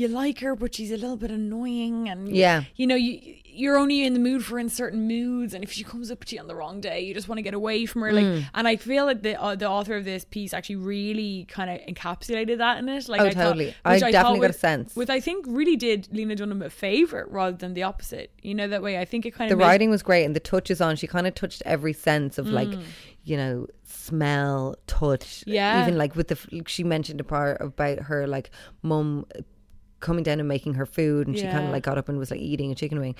you 0.00 0.08
like 0.08 0.40
her, 0.40 0.56
but 0.56 0.74
she's 0.74 0.90
a 0.90 0.96
little 0.96 1.16
bit 1.16 1.30
annoying, 1.30 2.08
and 2.08 2.34
Yeah. 2.34 2.64
you 2.76 2.86
know 2.86 2.96
you 2.96 3.36
you're 3.52 3.76
only 3.76 4.06
in 4.06 4.14
the 4.14 4.20
mood 4.20 4.44
for 4.44 4.60
in 4.60 4.68
certain 4.68 5.08
moods, 5.08 5.52
and 5.54 5.64
if 5.64 5.72
she 5.72 5.82
comes 5.82 6.08
up 6.10 6.24
to 6.24 6.36
you 6.36 6.40
on 6.40 6.46
the 6.46 6.54
wrong 6.54 6.80
day, 6.80 7.00
you 7.00 7.12
just 7.12 7.28
want 7.28 7.36
to 7.38 7.42
get 7.42 7.52
away 7.52 7.84
from 7.84 8.02
her. 8.02 8.12
Like, 8.12 8.24
Mm. 8.24 8.44
and 8.54 8.68
I 8.68 8.76
feel 8.76 9.04
like 9.06 9.22
the 9.22 9.34
uh, 9.42 9.56
the 9.56 9.68
author 9.68 9.96
of 9.96 10.04
this 10.04 10.24
piece 10.24 10.54
actually 10.54 10.76
really 10.76 11.46
kind 11.48 11.68
of 11.68 11.80
encapsulated 11.92 12.58
that 12.58 12.78
in 12.78 12.88
it. 12.88 13.08
Like, 13.08 13.20
Oh, 13.20 13.24
I 13.26 13.30
thought- 13.32 13.42
totally. 13.42 13.74
I 13.84 13.92
which 13.94 14.00
thought 14.02 14.12
definitely 14.12 14.40
got 14.40 14.50
a 14.50 14.54
sense. 14.54 14.94
With 14.94 15.10
I 15.10 15.18
think 15.20 15.44
really 15.48 15.74
did 15.76 16.08
Lena 16.12 16.36
Dunham 16.36 16.62
a 16.62 16.70
favor 16.70 17.26
rather 17.28 17.56
than 17.56 17.74
the 17.74 17.82
opposite. 17.82 18.30
You 18.40 18.54
know 18.54 18.68
that 18.68 18.82
way. 18.82 18.98
I 18.98 19.04
think 19.04 19.26
it 19.26 19.32
kind 19.32 19.50
The 19.50 19.54
of 19.54 19.58
made- 19.58 19.64
writing 19.66 19.90
was 19.90 20.02
great, 20.02 20.24
and 20.24 20.34
the 20.36 20.40
touches 20.40 20.80
on. 20.80 20.94
She 20.96 21.08
kind 21.08 21.26
of 21.26 21.34
touched 21.34 21.60
every 21.66 21.92
sense 21.92 22.38
of 22.38 22.46
like, 22.48 22.70
you 23.24 23.36
know, 23.36 23.66
smell, 23.82 24.76
touch. 24.86 25.42
Yeah. 25.46 25.82
even 25.82 25.98
like 25.98 26.14
with 26.14 26.28
the. 26.28 26.38
She 26.66 26.84
mentioned 26.84 27.20
a 27.20 27.24
part 27.24 27.60
about 27.60 27.98
her 28.04 28.26
like 28.28 28.50
mum 28.82 29.26
coming 30.00 30.22
down 30.24 30.38
and 30.40 30.48
making 30.48 30.74
her 30.74 30.86
food, 30.86 31.26
and 31.26 31.36
she 31.36 31.46
kind 31.46 31.64
of 31.66 31.70
like 31.72 31.82
got 31.82 31.98
up 31.98 32.08
and 32.08 32.18
was 32.18 32.30
like 32.30 32.40
eating 32.40 32.70
a 32.72 32.74
chicken 32.74 32.98
wing. 33.00 33.14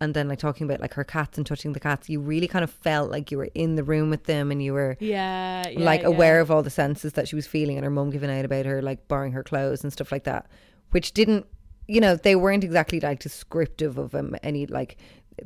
And 0.00 0.12
then, 0.12 0.28
like 0.28 0.40
talking 0.40 0.66
about 0.66 0.80
like 0.80 0.94
her 0.94 1.04
cats 1.04 1.38
and 1.38 1.46
touching 1.46 1.72
the 1.72 1.80
cats, 1.80 2.08
you 2.08 2.20
really 2.20 2.48
kind 2.48 2.64
of 2.64 2.70
felt 2.70 3.10
like 3.10 3.30
you 3.30 3.38
were 3.38 3.48
in 3.54 3.76
the 3.76 3.84
room 3.84 4.10
with 4.10 4.24
them, 4.24 4.50
and 4.50 4.62
you 4.62 4.72
were 4.72 4.96
Yeah, 5.00 5.68
yeah, 5.68 5.78
like 5.80 6.00
yeah. 6.02 6.08
aware 6.08 6.40
of 6.40 6.50
all 6.50 6.62
the 6.62 6.70
senses 6.70 7.12
that 7.12 7.28
she 7.28 7.36
was 7.36 7.46
feeling 7.46 7.76
and 7.76 7.84
her 7.84 7.90
mum 7.90 8.10
giving 8.10 8.30
out 8.30 8.44
about 8.44 8.66
her 8.66 8.82
like 8.82 9.06
borrowing 9.08 9.32
her 9.32 9.42
clothes 9.44 9.82
and 9.84 9.92
stuff 9.92 10.10
like 10.12 10.24
that 10.24 10.46
which 10.90 11.12
didn't 11.12 11.46
you 11.88 12.00
know 12.00 12.16
they 12.16 12.34
weren't 12.36 12.64
exactly 12.64 12.98
like 13.00 13.20
descriptive 13.20 13.96
of 13.98 14.14
um, 14.14 14.34
any 14.42 14.66
like 14.66 14.96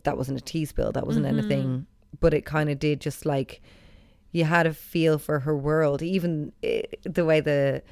that 0.04 0.16
wasn't 0.16 0.36
a 0.36 0.40
tea 0.42 0.64
spill 0.64 0.92
that 0.92 1.06
wasn't 1.06 1.24
Mm-hmm. 1.26 1.38
anything 1.38 1.86
but 2.20 2.32
it 2.34 2.44
kind 2.44 2.70
of 2.70 2.78
did 2.78 3.00
just 3.00 3.26
like 3.26 3.60
you 4.32 4.44
had 4.44 4.66
a 4.66 4.72
feel 4.72 5.18
for 5.18 5.40
her 5.40 5.56
world 5.56 6.02
even 6.02 6.52
eh, 6.62 6.82
the 7.04 7.24
way 7.24 7.40
the 7.40 7.82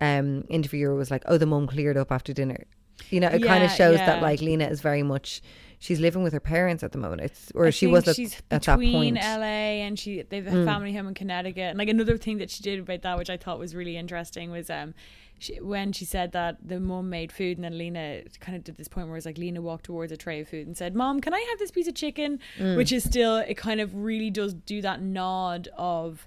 um 0.00 0.44
interviewer 0.48 0.94
was 0.94 1.10
like 1.10 1.22
oh 1.26 1.38
the 1.38 1.46
mum 1.46 1.66
cleared 1.66 1.96
up 1.96 2.10
after 2.12 2.32
dinner 2.32 2.64
you 3.10 3.20
know 3.20 3.28
it 3.28 3.42
kind 3.42 3.62
of 3.64 3.70
Yeah, 3.70 3.76
shows 3.76 3.98
that 3.98 4.20
like 4.22 4.40
lena 4.40 4.66
is 4.66 4.80
very 4.80 5.02
much 5.02 5.40
she's 5.78 6.00
living 6.00 6.22
with 6.24 6.32
her 6.32 6.40
parents 6.40 6.82
at 6.82 6.90
the 6.92 6.98
moment 6.98 7.20
it's 7.20 7.52
or 7.54 7.66
I 7.66 7.70
she 7.70 7.86
was 7.86 8.08
at, 8.08 8.16
she's 8.16 8.34
at 8.50 8.62
that 8.62 8.78
between 8.78 9.14
point 9.14 9.16
Mm. 9.18 9.38
LA 9.38 9.84
and 9.86 9.98
she 9.98 10.22
they've 10.22 10.46
a 10.46 10.64
family 10.64 10.92
home 10.92 11.06
in 11.08 11.14
Connecticut. 11.14 11.62
And 11.70 11.78
like 11.78 11.88
another 11.88 12.16
thing 12.16 12.38
that 12.38 12.50
she 12.50 12.62
did 12.62 12.80
about 12.80 13.02
that, 13.02 13.16
which 13.18 13.30
I 13.30 13.36
thought 13.36 13.58
was 13.60 13.74
really 13.74 13.96
interesting, 13.96 14.50
was 14.50 14.68
um 14.70 14.94
she, 15.38 15.60
when 15.60 15.92
she 15.92 16.04
said 16.04 16.32
that 16.32 16.56
the 16.66 16.80
mum 16.80 17.08
made 17.10 17.30
food, 17.30 17.58
and 17.58 17.64
then 17.64 17.78
Lena 17.78 18.22
kind 18.40 18.56
of 18.58 18.64
did 18.64 18.76
this 18.76 18.88
point 18.88 19.06
where 19.06 19.16
it's 19.16 19.24
like 19.24 19.38
Lena 19.38 19.62
walked 19.62 19.84
towards 19.84 20.10
a 20.10 20.16
tray 20.16 20.40
of 20.40 20.48
food 20.48 20.66
and 20.66 20.76
said, 20.76 20.96
"Mom, 20.96 21.20
can 21.20 21.32
I 21.32 21.38
have 21.50 21.60
this 21.60 21.70
piece 21.70 21.86
of 21.86 21.94
chicken?" 21.94 22.40
Mm. 22.58 22.76
Which 22.76 22.90
is 22.90 23.04
still 23.04 23.36
it 23.36 23.56
kind 23.56 23.80
of 23.80 23.94
really 23.94 24.30
does 24.30 24.54
do 24.54 24.82
that 24.82 25.00
nod 25.00 25.68
of 25.76 26.26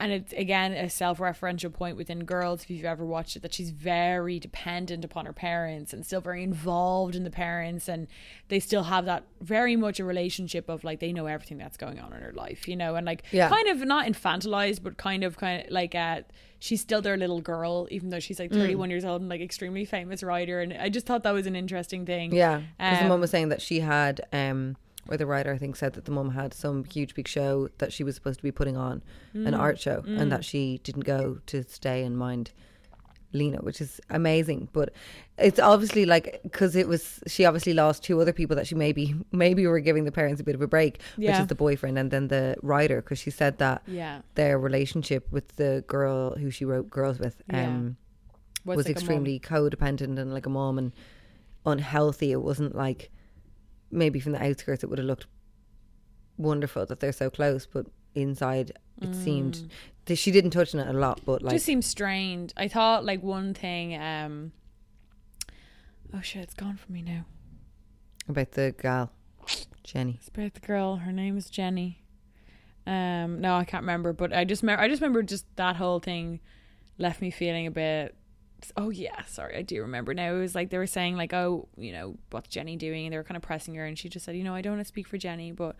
and 0.00 0.10
it's 0.12 0.32
again 0.32 0.72
a 0.72 0.88
self-referential 0.88 1.72
point 1.72 1.96
within 1.96 2.24
girls 2.24 2.62
if 2.64 2.70
you've 2.70 2.84
ever 2.84 3.04
watched 3.04 3.36
it 3.36 3.42
that 3.42 3.52
she's 3.54 3.70
very 3.70 4.38
dependent 4.38 5.04
upon 5.04 5.26
her 5.26 5.32
parents 5.32 5.92
and 5.92 6.04
still 6.06 6.20
very 6.20 6.42
involved 6.42 7.14
in 7.14 7.24
the 7.24 7.30
parents 7.30 7.88
and 7.88 8.06
they 8.48 8.58
still 8.60 8.84
have 8.84 9.04
that 9.04 9.24
very 9.40 9.76
much 9.76 10.00
a 10.00 10.04
relationship 10.04 10.68
of 10.68 10.82
like 10.84 11.00
they 11.00 11.12
know 11.12 11.26
everything 11.26 11.58
that's 11.58 11.76
going 11.76 11.98
on 12.00 12.12
in 12.12 12.20
her 12.22 12.32
life 12.32 12.66
you 12.66 12.76
know 12.76 12.94
and 12.94 13.06
like 13.06 13.22
Yeah. 13.32 13.48
kind 13.48 13.68
of 13.68 13.78
not 13.86 14.06
infantilized 14.06 14.82
but 14.82 14.96
kind 14.96 15.22
of 15.24 15.36
kind 15.36 15.64
of 15.66 15.70
like 15.70 15.94
uh 15.94 16.22
she's 16.58 16.80
still 16.80 17.00
their 17.02 17.16
little 17.16 17.40
girl 17.40 17.86
even 17.90 18.10
though 18.10 18.20
she's 18.20 18.36
Mm. 18.38 18.40
like 18.40 18.52
31 18.52 18.90
years 18.90 19.04
old 19.04 19.20
and 19.20 19.30
like 19.30 19.40
extremely 19.40 19.84
famous 19.84 20.22
writer 20.22 20.60
and 20.60 20.72
I 20.74 20.88
just 20.88 21.06
thought 21.06 21.22
that 21.24 21.32
was 21.32 21.46
an 21.46 21.56
interesting 21.56 22.06
thing 22.06 22.32
Yeah, 22.34 22.62
because 22.78 22.98
the 22.98 23.04
Um, 23.04 23.08
mum 23.08 23.20
was 23.20 23.30
saying 23.30 23.48
that 23.50 23.60
she 23.62 23.80
had, 23.80 24.20
um, 24.32 24.76
or 25.08 25.16
the 25.16 25.26
writer 25.26 25.52
I 25.52 25.58
think 25.58 25.76
said 25.76 25.92
that 25.94 26.04
the 26.04 26.12
mum 26.12 26.30
had 26.30 26.52
some 26.54 26.84
huge 26.84 27.14
big 27.14 27.26
show 27.28 27.68
that 27.78 27.92
she 27.92 28.04
was 28.04 28.14
supposed 28.14 28.38
to 28.38 28.42
be 28.42 28.52
putting 28.52 28.76
on, 28.76 29.02
an 29.34 29.54
Mm. 29.54 29.58
art 29.58 29.78
show, 29.80 30.02
and 30.06 30.30
that 30.32 30.44
she 30.44 30.80
didn't 30.84 31.04
go 31.04 31.38
to 31.46 31.62
stay 31.64 32.02
and 32.04 32.16
mind 32.16 32.50
Lena, 33.32 33.58
which 33.58 33.80
is 33.80 34.00
amazing. 34.10 34.68
But 34.72 34.92
it's 35.38 35.60
obviously 35.60 36.04
like 36.04 36.40
because 36.42 36.74
it 36.74 36.88
was 36.88 37.20
she 37.28 37.44
obviously 37.44 37.72
lost 37.74 38.02
two 38.02 38.20
other 38.20 38.32
people 38.32 38.56
that 38.56 38.66
she 38.66 38.74
maybe 38.74 39.14
maybe 39.32 39.66
were 39.68 39.78
giving 39.80 40.04
the 40.04 40.10
parents 40.12 40.40
a 40.40 40.44
bit 40.44 40.54
of 40.56 40.62
a 40.62 40.66
break, 40.66 41.00
which 41.16 41.28
is 41.38 41.46
the 41.46 41.54
boyfriend 41.54 41.96
and 41.96 42.10
then 42.10 42.26
the 42.28 42.56
writer, 42.62 42.96
because 43.00 43.18
she 43.20 43.30
said 43.30 43.58
that 43.58 43.82
yeah 43.86 44.20
their 44.34 44.58
relationship 44.58 45.30
with 45.30 45.54
the 45.56 45.84
girl 45.86 46.34
who 46.36 46.50
she 46.50 46.64
wrote 46.64 46.90
girls 46.90 47.18
with, 47.20 47.36
Yeah. 47.48 47.68
um 47.68 47.96
Was 48.64 48.76
was 48.78 48.86
like 48.86 48.96
extremely 48.96 49.38
codependent 49.38 50.18
and 50.18 50.34
like 50.34 50.46
a 50.46 50.50
mom 50.50 50.76
and 50.78 50.92
unhealthy. 51.64 52.32
It 52.32 52.42
wasn't 52.42 52.74
like 52.74 53.10
maybe 53.90 54.20
from 54.20 54.32
the 54.32 54.42
outskirts 54.42 54.82
it 54.84 54.88
would 54.90 54.98
have 54.98 55.06
looked 55.06 55.26
wonderful 56.36 56.86
that 56.86 57.00
they're 57.00 57.12
so 57.12 57.30
close, 57.30 57.66
but 57.66 57.86
inside 58.14 58.72
it 59.00 59.14
seemed 59.14 59.70
that 60.06 60.16
she 60.16 60.30
didn't 60.30 60.50
touch 60.50 60.74
on 60.74 60.80
it 60.80 60.88
a 60.88 60.92
lot. 60.98 61.20
But 61.24 61.42
like, 61.42 61.50
Mm. 61.52 61.56
just 61.56 61.66
seems 61.66 61.86
strained. 61.86 62.52
I 62.56 62.68
thought 62.68 63.04
like 63.04 63.22
one 63.22 63.54
thing. 63.54 63.96
um 64.00 64.52
Oh 66.12 66.20
shit! 66.20 66.42
It's 66.42 66.54
gone 66.54 66.76
from 66.76 66.94
me 66.94 67.02
now. 67.02 67.24
about 68.28 68.52
the 68.52 68.74
gal, 68.80 69.12
Jenny. 69.84 70.16
It's 70.18 70.28
about 70.28 70.54
the 70.54 70.60
girl. 70.60 70.96
Her 70.96 71.12
name 71.12 71.36
is 71.36 71.48
Jenny. 71.50 72.02
Um, 72.86 73.40
no, 73.40 73.54
I 73.56 73.64
can't 73.64 73.82
remember. 73.82 74.12
But 74.12 74.32
I 74.32 74.44
just, 74.44 74.62
me- 74.64 74.72
I 74.72 74.88
just 74.88 75.00
remember 75.02 75.22
just 75.22 75.44
that 75.56 75.76
whole 75.76 76.00
thing 76.00 76.40
left 76.98 77.20
me 77.20 77.30
feeling 77.30 77.66
a 77.66 77.70
bit. 77.70 78.14
Oh 78.76 78.90
yeah, 78.90 79.22
sorry, 79.26 79.56
I 79.56 79.62
do 79.62 79.80
remember 79.82 80.14
now. 80.14 80.34
It 80.34 80.40
was 80.40 80.54
like 80.54 80.70
they 80.70 80.78
were 80.78 80.86
saying 80.86 81.16
like, 81.16 81.32
oh, 81.32 81.68
you 81.76 81.92
know, 81.92 82.16
what's 82.30 82.48
Jenny 82.48 82.76
doing? 82.76 83.06
And 83.06 83.12
they 83.12 83.16
were 83.16 83.24
kind 83.24 83.36
of 83.36 83.42
pressing 83.42 83.74
her, 83.74 83.84
and 83.84 83.98
she 83.98 84.08
just 84.08 84.24
said, 84.24 84.36
you 84.36 84.44
know, 84.44 84.54
I 84.54 84.62
don't 84.62 84.74
want 84.74 84.82
to 84.82 84.88
speak 84.88 85.08
for 85.08 85.18
Jenny, 85.18 85.52
but 85.52 85.76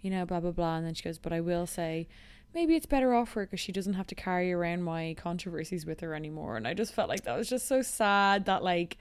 you 0.00 0.10
know, 0.10 0.24
blah 0.24 0.40
blah 0.40 0.52
blah. 0.52 0.76
And 0.76 0.86
then 0.86 0.94
she 0.94 1.02
goes, 1.02 1.18
but 1.18 1.32
I 1.32 1.40
will 1.40 1.66
say. 1.66 2.08
Maybe 2.52 2.74
it's 2.74 2.84
better 2.84 3.14
off 3.14 3.28
for 3.28 3.40
her 3.42 3.46
because 3.46 3.60
she 3.60 3.70
doesn't 3.70 3.94
have 3.94 4.08
to 4.08 4.16
carry 4.16 4.52
around 4.52 4.82
my 4.82 5.14
controversies 5.16 5.86
with 5.86 6.00
her 6.00 6.16
anymore. 6.16 6.56
And 6.56 6.66
I 6.66 6.74
just 6.74 6.92
felt 6.92 7.08
like 7.08 7.22
that 7.22 7.38
was 7.38 7.48
just 7.48 7.68
so 7.68 7.80
sad 7.80 8.46
that 8.46 8.64
like 8.64 8.98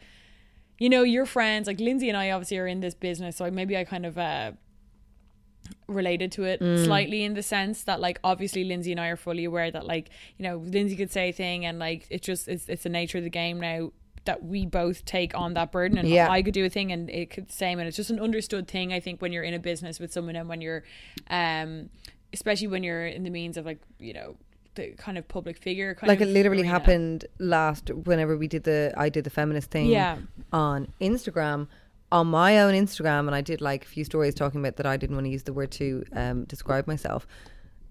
you 0.79 0.89
know, 0.89 1.03
your 1.03 1.25
friends, 1.25 1.67
like 1.67 1.79
Lindsay 1.79 2.07
and 2.09 2.17
I 2.17 2.31
obviously 2.31 2.57
are 2.57 2.67
in 2.67 2.79
this 2.79 2.93
business, 2.93 3.37
so 3.37 3.51
maybe 3.51 3.75
I 3.75 3.83
kind 3.83 4.05
of 4.05 4.17
uh 4.17 4.51
related 5.87 6.31
to 6.33 6.43
it 6.43 6.59
slightly 6.83 7.23
in 7.23 7.33
the 7.33 7.43
sense 7.43 7.83
that 7.83 7.99
like 7.99 8.19
obviously 8.23 8.63
Lindsay 8.63 8.91
and 8.91 8.99
I 9.01 9.07
are 9.07 9.17
fully 9.17 9.45
aware 9.45 9.71
that 9.71 9.85
like, 9.85 10.09
you 10.37 10.43
know, 10.43 10.57
Lindsay 10.57 10.95
could 10.95 11.11
say 11.11 11.29
a 11.29 11.31
thing 11.33 11.65
and 11.65 11.79
like 11.79 12.05
it's 12.09 12.25
just 12.25 12.47
it's 12.47 12.67
it's 12.69 12.83
the 12.83 12.89
nature 12.89 13.17
of 13.17 13.23
the 13.23 13.29
game 13.29 13.59
now 13.59 13.91
that 14.25 14.43
we 14.43 14.65
both 14.65 15.05
take 15.05 15.33
on 15.37 15.53
that 15.55 15.71
burden 15.71 15.97
and 15.97 16.07
Yeah. 16.07 16.29
I 16.29 16.41
could 16.43 16.53
do 16.53 16.65
a 16.65 16.69
thing 16.69 16.91
and 16.91 17.09
it 17.09 17.29
could 17.31 17.51
same 17.51 17.79
and 17.79 17.87
it's 17.87 17.97
just 17.97 18.09
an 18.11 18.19
understood 18.19 18.67
thing 18.67 18.93
I 18.93 18.99
think 18.99 19.21
when 19.21 19.31
you're 19.31 19.43
in 19.43 19.53
a 19.53 19.59
business 19.59 19.99
with 19.99 20.11
someone 20.13 20.35
and 20.35 20.47
when 20.49 20.61
you're 20.61 20.83
um 21.29 21.89
especially 22.33 22.67
when 22.67 22.83
you're 22.83 23.07
in 23.07 23.23
the 23.23 23.29
means 23.31 23.57
of 23.57 23.65
like, 23.65 23.79
you 23.97 24.13
know, 24.13 24.35
the 24.75 24.91
kind 24.91 25.17
of 25.17 25.27
public 25.27 25.57
figure 25.57 25.95
kind 25.95 26.07
Like 26.09 26.21
it 26.21 26.27
literally 26.27 26.61
arena. 26.61 26.69
happened 26.73 27.25
last 27.39 27.89
whenever 27.89 28.37
we 28.37 28.47
did 28.47 28.63
the 28.65 28.93
I 28.95 29.09
did 29.09 29.23
the 29.23 29.31
feminist 29.31 29.71
thing 29.71 29.87
Yeah. 29.87 30.17
on 30.53 30.89
Instagram 31.01 31.67
on 32.11 32.27
my 32.27 32.59
own 32.59 32.73
Instagram 32.73 33.27
and 33.27 33.35
I 33.35 33.41
did 33.41 33.61
like 33.61 33.83
a 33.83 33.87
few 33.87 34.03
stories 34.03 34.33
talking 34.33 34.59
about 34.59 34.77
that 34.77 34.85
I 34.85 34.97
didn't 34.97 35.15
want 35.15 35.25
to 35.27 35.31
use 35.31 35.43
the 35.43 35.53
word 35.53 35.71
to 35.71 36.03
um, 36.13 36.45
describe 36.45 36.87
myself 36.87 37.27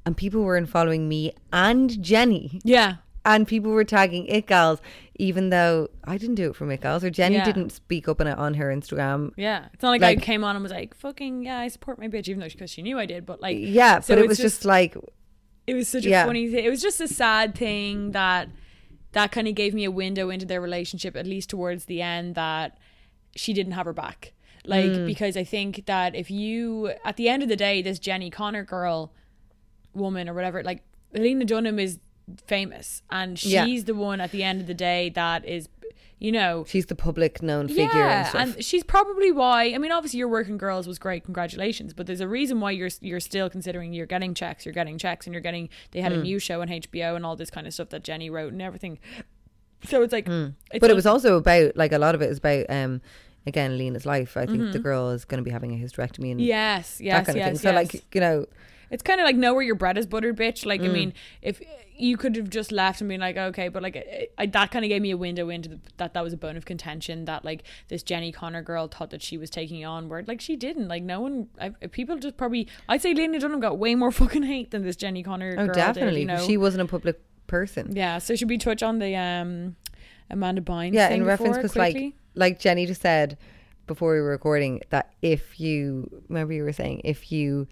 and 0.05 0.16
people 0.16 0.43
were 0.43 0.57
in 0.57 0.66
following 0.66 1.09
me 1.09 1.33
and 1.53 2.03
Jenny 2.03 2.61
Yeah. 2.64 2.97
and 3.25 3.47
people 3.47 3.71
were 3.71 3.85
tagging 3.85 4.27
it 4.27 4.47
gals, 4.47 4.81
even 5.16 5.51
though 5.51 5.89
I 6.05 6.16
didn't 6.19 6.37
do 6.37 6.51
it 6.51 6.57
from 6.57 6.71
it 6.71 6.81
gals 6.81 7.05
or 7.05 7.11
Jenny 7.11 7.37
Yeah. 7.37 7.45
didn't 7.45 7.71
speak 7.71 8.09
up 8.09 8.21
on 8.21 8.27
it 8.27 8.39
on 8.39 8.55
her 8.55 8.66
Instagram. 8.75 9.33
Yeah, 9.37 9.66
it's 9.73 9.83
not 9.83 9.91
like, 9.91 10.01
Like- 10.01 10.19
I 10.19 10.21
came 10.21 10.43
on 10.45 10.57
and 10.57 10.62
was 10.62 10.73
like, 10.73 10.95
"Fucking 10.97 11.45
yeah, 11.45 11.59
I 11.61 11.69
support 11.69 11.99
my 11.99 12.09
bitch," 12.09 12.27
even 12.29 12.41
though 12.41 12.49
because 12.49 12.71
she 12.71 12.83
knew 12.83 12.99
I 12.99 13.07
did. 13.07 13.27
But 13.27 13.41
like, 13.43 13.59
Yeah, 13.61 14.01
so 14.01 14.14
but 14.14 14.25
it 14.25 14.29
was 14.29 14.39
just, 14.39 14.64
like 14.64 14.97
it 15.66 15.75
was 15.75 15.87
such 15.89 16.07
a 16.07 16.25
funny 16.25 16.51
thing. 16.51 16.64
It 16.64 16.71
was 16.71 16.81
just 16.81 17.01
a 17.01 17.09
sad 17.09 17.55
thing 17.55 18.12
that 18.12 18.49
that 19.12 19.31
kind 19.33 19.47
of 19.49 19.55
gave 19.55 19.75
me 19.75 19.85
a 19.85 19.91
window 19.91 20.31
into 20.31 20.45
their 20.47 20.61
relationship, 20.61 21.16
at 21.16 21.27
least 21.27 21.51
towards 21.51 21.85
the 21.87 22.01
end, 22.03 22.35
that 22.35 22.79
she 23.37 23.53
didn't 23.53 23.72
have 23.72 23.87
her 23.87 23.93
back. 23.93 24.33
Like, 24.64 24.91
Mm. 24.91 25.07
because 25.07 25.37
I 25.37 25.45
think 25.45 25.87
that 25.87 26.14
if 26.14 26.31
you, 26.31 26.93
at 27.05 27.16
the 27.16 27.29
end 27.29 27.43
of 27.43 27.49
the 27.49 27.57
day, 27.57 27.81
this 27.81 27.99
Jenni 27.99 28.31
Konner 28.31 28.64
girl, 28.64 29.12
woman 29.95 30.29
or 30.29 30.35
whatever, 30.35 30.62
like, 30.62 30.83
Lena 31.14 31.45
Dunham 31.45 31.79
is 31.79 31.99
famous 32.47 33.03
and 33.11 33.39
she's 33.39 33.53
Yeah. 33.53 33.66
the 33.85 33.95
one 33.95 34.20
at 34.20 34.31
the 34.33 34.43
end 34.43 34.61
of 34.61 34.66
the 34.66 34.74
day 34.74 35.09
that 35.11 35.45
is, 35.47 35.68
you 36.18 36.31
know, 36.33 36.64
she's 36.68 36.87
the 36.87 36.95
public 36.97 37.41
known 37.43 37.68
figure 37.68 38.03
and 38.03 38.26
stuff. 38.26 38.43
and 38.57 38.64
she's 38.64 38.83
probably 38.85 39.31
why. 39.33 39.72
I 39.72 39.79
mean, 39.79 39.93
obviously, 39.93 40.18
your 40.18 40.29
working 40.29 40.59
girls 40.59 40.87
was 40.87 40.99
great. 40.99 41.24
Congratulations, 41.24 41.95
but 41.95 42.07
there's 42.07 42.20
a 42.20 42.29
reason 42.29 42.61
why 42.61 42.72
you're 42.72 42.91
you're 43.01 43.20
still 43.20 43.49
considering 43.49 43.93
you're 43.93 44.05
getting 44.05 44.35
checks. 44.35 44.66
You're 44.66 44.74
getting 44.74 44.99
checks, 44.99 45.26
and 45.26 45.33
you're 45.33 45.41
getting. 45.41 45.68
They 45.93 46.01
had 46.01 46.12
a 46.12 46.20
new 46.20 46.39
show 46.41 46.61
on 46.61 46.68
HBO 46.68 47.14
and 47.14 47.24
all 47.24 47.37
this 47.37 47.51
kind 47.51 47.66
of 47.68 47.72
stuff 47.72 47.91
that 47.91 48.03
Jenny 48.03 48.29
wrote 48.31 48.53
and 48.53 48.61
everything. 48.61 48.99
So 49.85 50.03
it's 50.03 50.12
like, 50.12 50.26
it's 50.26 50.33
Hmm. 50.33 50.79
but 50.81 50.91
it 50.91 50.95
was 50.95 51.07
also 51.07 51.37
about 51.37 51.76
like 51.76 51.93
a 51.93 51.99
lot 51.99 52.14
of 52.14 52.22
it 52.22 52.31
is 52.31 52.39
about 52.39 52.66
um 52.68 53.01
again 53.47 53.79
Lena's 53.79 54.05
life. 54.07 54.37
I 54.37 54.47
think 54.47 54.72
the 54.72 54.79
girl 54.79 55.11
is 55.11 55.24
going 55.24 55.39
to 55.39 55.45
be 55.45 55.51
having 55.51 55.72
a 55.72 55.76
hysterectomy 55.85 56.31
and 56.33 56.41
Mm-hmm. 56.41 56.49
yes, 56.49 57.01
yes, 57.01 57.18
that 57.18 57.26
kind 57.26 57.39
yes, 57.39 57.47
of 57.47 57.53
thing. 57.53 57.59
So 57.59 57.70
yes. 57.79 57.95
like 57.95 58.14
you 58.14 58.20
know, 58.20 58.47
It's 58.91 59.03
kind 59.03 59.20
of 59.20 59.24
like 59.24 59.37
know 59.37 59.53
where 59.55 59.62
your 59.62 59.74
bread 59.74 59.99
is 59.99 60.07
buttered, 60.07 60.37
bitch. 60.37 60.64
Like, 60.66 60.81
Mm. 60.81 60.89
I 60.89 60.93
mean, 60.93 61.12
if 61.43 61.61
you 61.95 62.16
could 62.16 62.37
have 62.37 62.49
just 62.49 62.70
left 62.72 63.01
and 63.01 63.09
been 63.09 63.20
like, 63.20 63.37
okay, 63.37 63.68
but 63.68 63.83
like, 63.83 63.97
I, 63.97 64.29
I, 64.39 64.47
that 64.47 64.70
kind 64.70 64.85
of 64.85 64.89
gave 64.89 65.03
me 65.03 65.11
a 65.11 65.16
window 65.16 65.49
into 65.51 65.68
the, 65.70 65.79
that 65.97 66.14
that 66.14 66.22
was 66.24 66.33
a 66.33 66.37
bone 66.37 66.57
of 66.57 66.64
contention 66.64 67.24
that 67.26 67.45
like 67.45 67.64
this 67.89 68.03
Jenni 68.05 68.33
Konner 68.33 68.62
girl 68.62 68.87
thought 68.89 69.11
that 69.11 69.20
she 69.22 69.37
was 69.37 69.51
taking 69.51 69.85
on, 69.85 70.09
where 70.09 70.22
like 70.26 70.41
she 70.41 70.55
didn't. 70.57 70.89
Like, 70.89 71.03
no 71.03 71.20
one, 71.20 71.49
I, 71.61 71.70
people 71.89 72.16
just 72.18 72.37
probably, 72.37 72.66
I'd 72.89 73.03
say 73.03 73.12
Lena 73.14 73.41
Dunham 73.41 73.61
got 73.61 73.79
way 73.79 73.95
more 73.95 74.11
fucking 74.22 74.45
hate 74.45 74.70
than 74.70 74.85
this 74.85 74.97
Jenni 74.97 75.24
Konner. 75.24 75.55
oh 75.59 75.66
girl 75.66 75.74
definitely, 75.74 76.20
Did, 76.24 76.31
you 76.33 76.37
know? 76.39 76.47
she 76.47 76.57
wasn't 76.57 76.83
a 76.83 76.87
public 76.87 77.20
person. 77.49 77.94
yeah. 77.96 78.18
So 78.18 78.36
should 78.36 78.49
we 78.49 78.59
touch 78.59 78.82
on 78.84 79.01
the 79.01 79.16
um 79.16 79.74
Amanda 80.30 80.61
Bynes? 80.62 80.92
yeah 80.94 81.09
in 81.09 81.24
reference 81.24 81.57
because 81.57 81.74
like 81.74 82.14
like 82.34 82.61
jenny 82.61 82.86
just 82.86 83.01
said 83.03 83.36
before 83.86 84.12
we 84.14 84.20
were 84.20 84.28
recording 84.30 84.80
that 84.90 85.12
if 85.22 85.59
you 85.59 86.09
remember 86.28 86.53
you 86.53 86.62
were 86.62 86.72
saying 86.72 87.01
if 87.05 87.32
you 87.32 87.66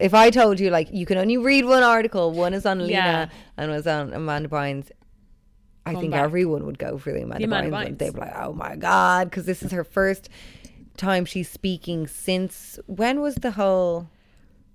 if 0.00 0.12
i 0.12 0.28
told 0.28 0.58
you 0.58 0.68
like 0.70 0.88
you 0.92 1.06
can 1.06 1.16
only 1.16 1.36
read 1.36 1.64
one 1.64 1.84
article 1.84 2.32
one 2.32 2.52
is 2.52 2.66
on 2.66 2.78
lena 2.80 2.90
Yeah. 2.90 3.28
and 3.56 3.70
was 3.70 3.86
on 3.86 4.12
amanda 4.12 4.48
bynes 4.48 4.90
i 5.86 5.92
Come 5.92 6.00
think 6.00 6.10
back. 6.12 6.24
everyone 6.24 6.66
would 6.66 6.78
go 6.80 6.98
for 6.98 7.12
the 7.12 7.22
amanda, 7.22 7.44
Amanda 7.46 7.70
bynes. 7.70 7.86
Bynes. 7.90 7.98
they'd 7.98 8.12
be 8.14 8.20
like 8.20 8.32
oh 8.36 8.52
my 8.52 8.74
god 8.74 9.30
because 9.30 9.46
this 9.46 9.62
is 9.62 9.70
her 9.70 9.84
first 9.84 10.28
time 10.96 11.24
she's 11.24 11.48
speaking 11.48 12.08
since 12.08 12.80
when 12.86 13.20
was 13.20 13.36
the 13.36 13.52
whole 13.52 14.10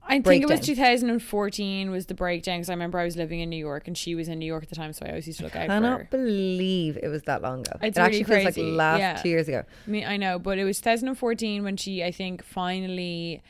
I 0.10 0.20
think 0.22 0.44
it 0.44 0.50
was 0.50 0.60
2014 0.62 1.92
was 1.92 2.08
the 2.08 2.16
breakdown 2.16 2.58
because 2.58 2.70
I 2.70 2.74
remember 2.74 2.98
I 2.98 3.06
was 3.06 3.16
living 3.16 3.40
in 3.42 3.50
New 3.50 3.58
York 3.58 3.88
and 3.88 3.98
she 3.98 4.16
was 4.16 4.28
in 4.28 4.40
New 4.40 4.46
York 4.46 4.64
at 4.64 4.70
the 4.70 4.76
time, 4.76 4.92
so 4.92 5.06
I 5.06 5.10
always 5.10 5.28
used 5.28 5.40
to 5.40 5.46
look 5.46 5.56
out 5.56 5.68
for 5.68 5.74
her. 5.74 5.80
cannot 5.80 6.10
believe 6.10 6.98
it 7.02 7.08
was 7.08 7.24
that 7.24 7.42
long 7.44 7.62
ago 7.62 7.74
It's 7.82 7.98
it 7.98 8.02
actually 8.02 8.24
really 8.24 8.46
feels 8.46 8.58
like 8.58 8.76
last 8.76 9.00
yeah. 9.00 9.16
two 9.22 9.30
years 9.30 9.48
ago 9.48 9.64
I 9.88 9.90
mean, 9.90 10.06
I 10.06 10.18
know, 10.18 10.40
but 10.40 10.58
it 10.58 10.64
was 10.64 10.82
2014 10.82 11.64
when 11.64 11.78
she, 11.78 12.04
I 12.04 12.12
think, 12.12 12.44
finally. 12.44 13.44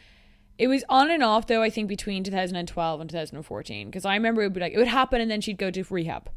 It 0.57 0.68
was 0.68 0.84
on 0.89 1.10
and 1.10 1.24
off 1.24 1.47
though. 1.47 1.64
I 1.64 1.70
think 1.70 1.88
between 1.88 2.24
2012 2.24 3.01
and 3.01 3.10
2014, 3.10 3.88
because 3.88 4.03
I 4.03 4.14
remember 4.14 4.41
it 4.41 4.47
would 4.47 4.53
be 4.53 4.60
like 4.60 4.74
it 4.74 4.78
would 4.78 4.88
happen 4.88 5.22
and 5.22 5.32
then 5.32 5.39
she'd 5.39 5.57
go 5.57 5.72
to 5.72 5.84
rehab. 5.89 6.30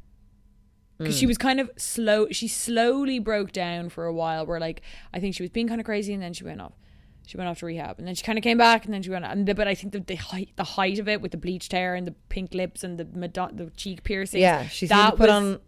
Because 0.99 1.19
she 1.19 1.25
mm. 1.25 1.29
was 1.29 1.39
kind 1.39 1.59
of 1.59 1.69
slow. 1.77 2.29
She 2.31 2.47
slowly 2.47 3.19
broke 3.19 3.51
down 3.51 3.89
for 3.89 4.05
a 4.05 4.13
while. 4.13 4.47
Where 4.47 4.61
like 4.61 4.83
I 5.13 5.19
think 5.19 5.35
she 5.35 5.43
was 5.43 5.51
being 5.51 5.67
kind 5.67 5.81
of 5.81 5.85
crazy, 5.85 6.15
and 6.15 6.23
then 6.23 6.33
she 6.33 6.45
went 6.45 6.61
off. 6.61 6.75
She 7.27 7.37
went 7.37 7.49
off 7.49 7.61
to 7.61 7.67
rehab, 7.67 7.99
and 7.99 8.07
then 8.07 8.15
she 8.15 8.25
kind 8.25 8.37
of 8.37 8.43
came 8.43 8.59
back, 8.59 8.85
and 8.85 8.93
then 8.93 9.03
she 9.03 9.11
went. 9.11 9.25
And 9.25 9.47
the, 9.47 9.55
but 9.55 9.69
I 9.69 9.75
think 9.75 9.93
the, 9.93 10.01
the 10.01 10.17
height, 10.17 10.51
the 10.57 10.65
height 10.65 10.99
of 10.99 11.09
it 11.09 11.21
with 11.21 11.31
the 11.31 11.39
bleached 11.39 11.73
hair 11.73 11.95
and 11.95 12.07
the 12.07 12.13
pink 12.29 12.53
lips 12.55 12.83
and 12.85 12.99
the 12.99 13.05
Madon- 13.05 13.57
the 13.57 13.71
cheek 13.77 14.03
piercing. 14.03 14.41
Yeah, 14.41 14.67
she 14.67 14.87
seemed 14.87 15.11
to 15.11 15.17
put 15.17 15.31
on 15.31 15.61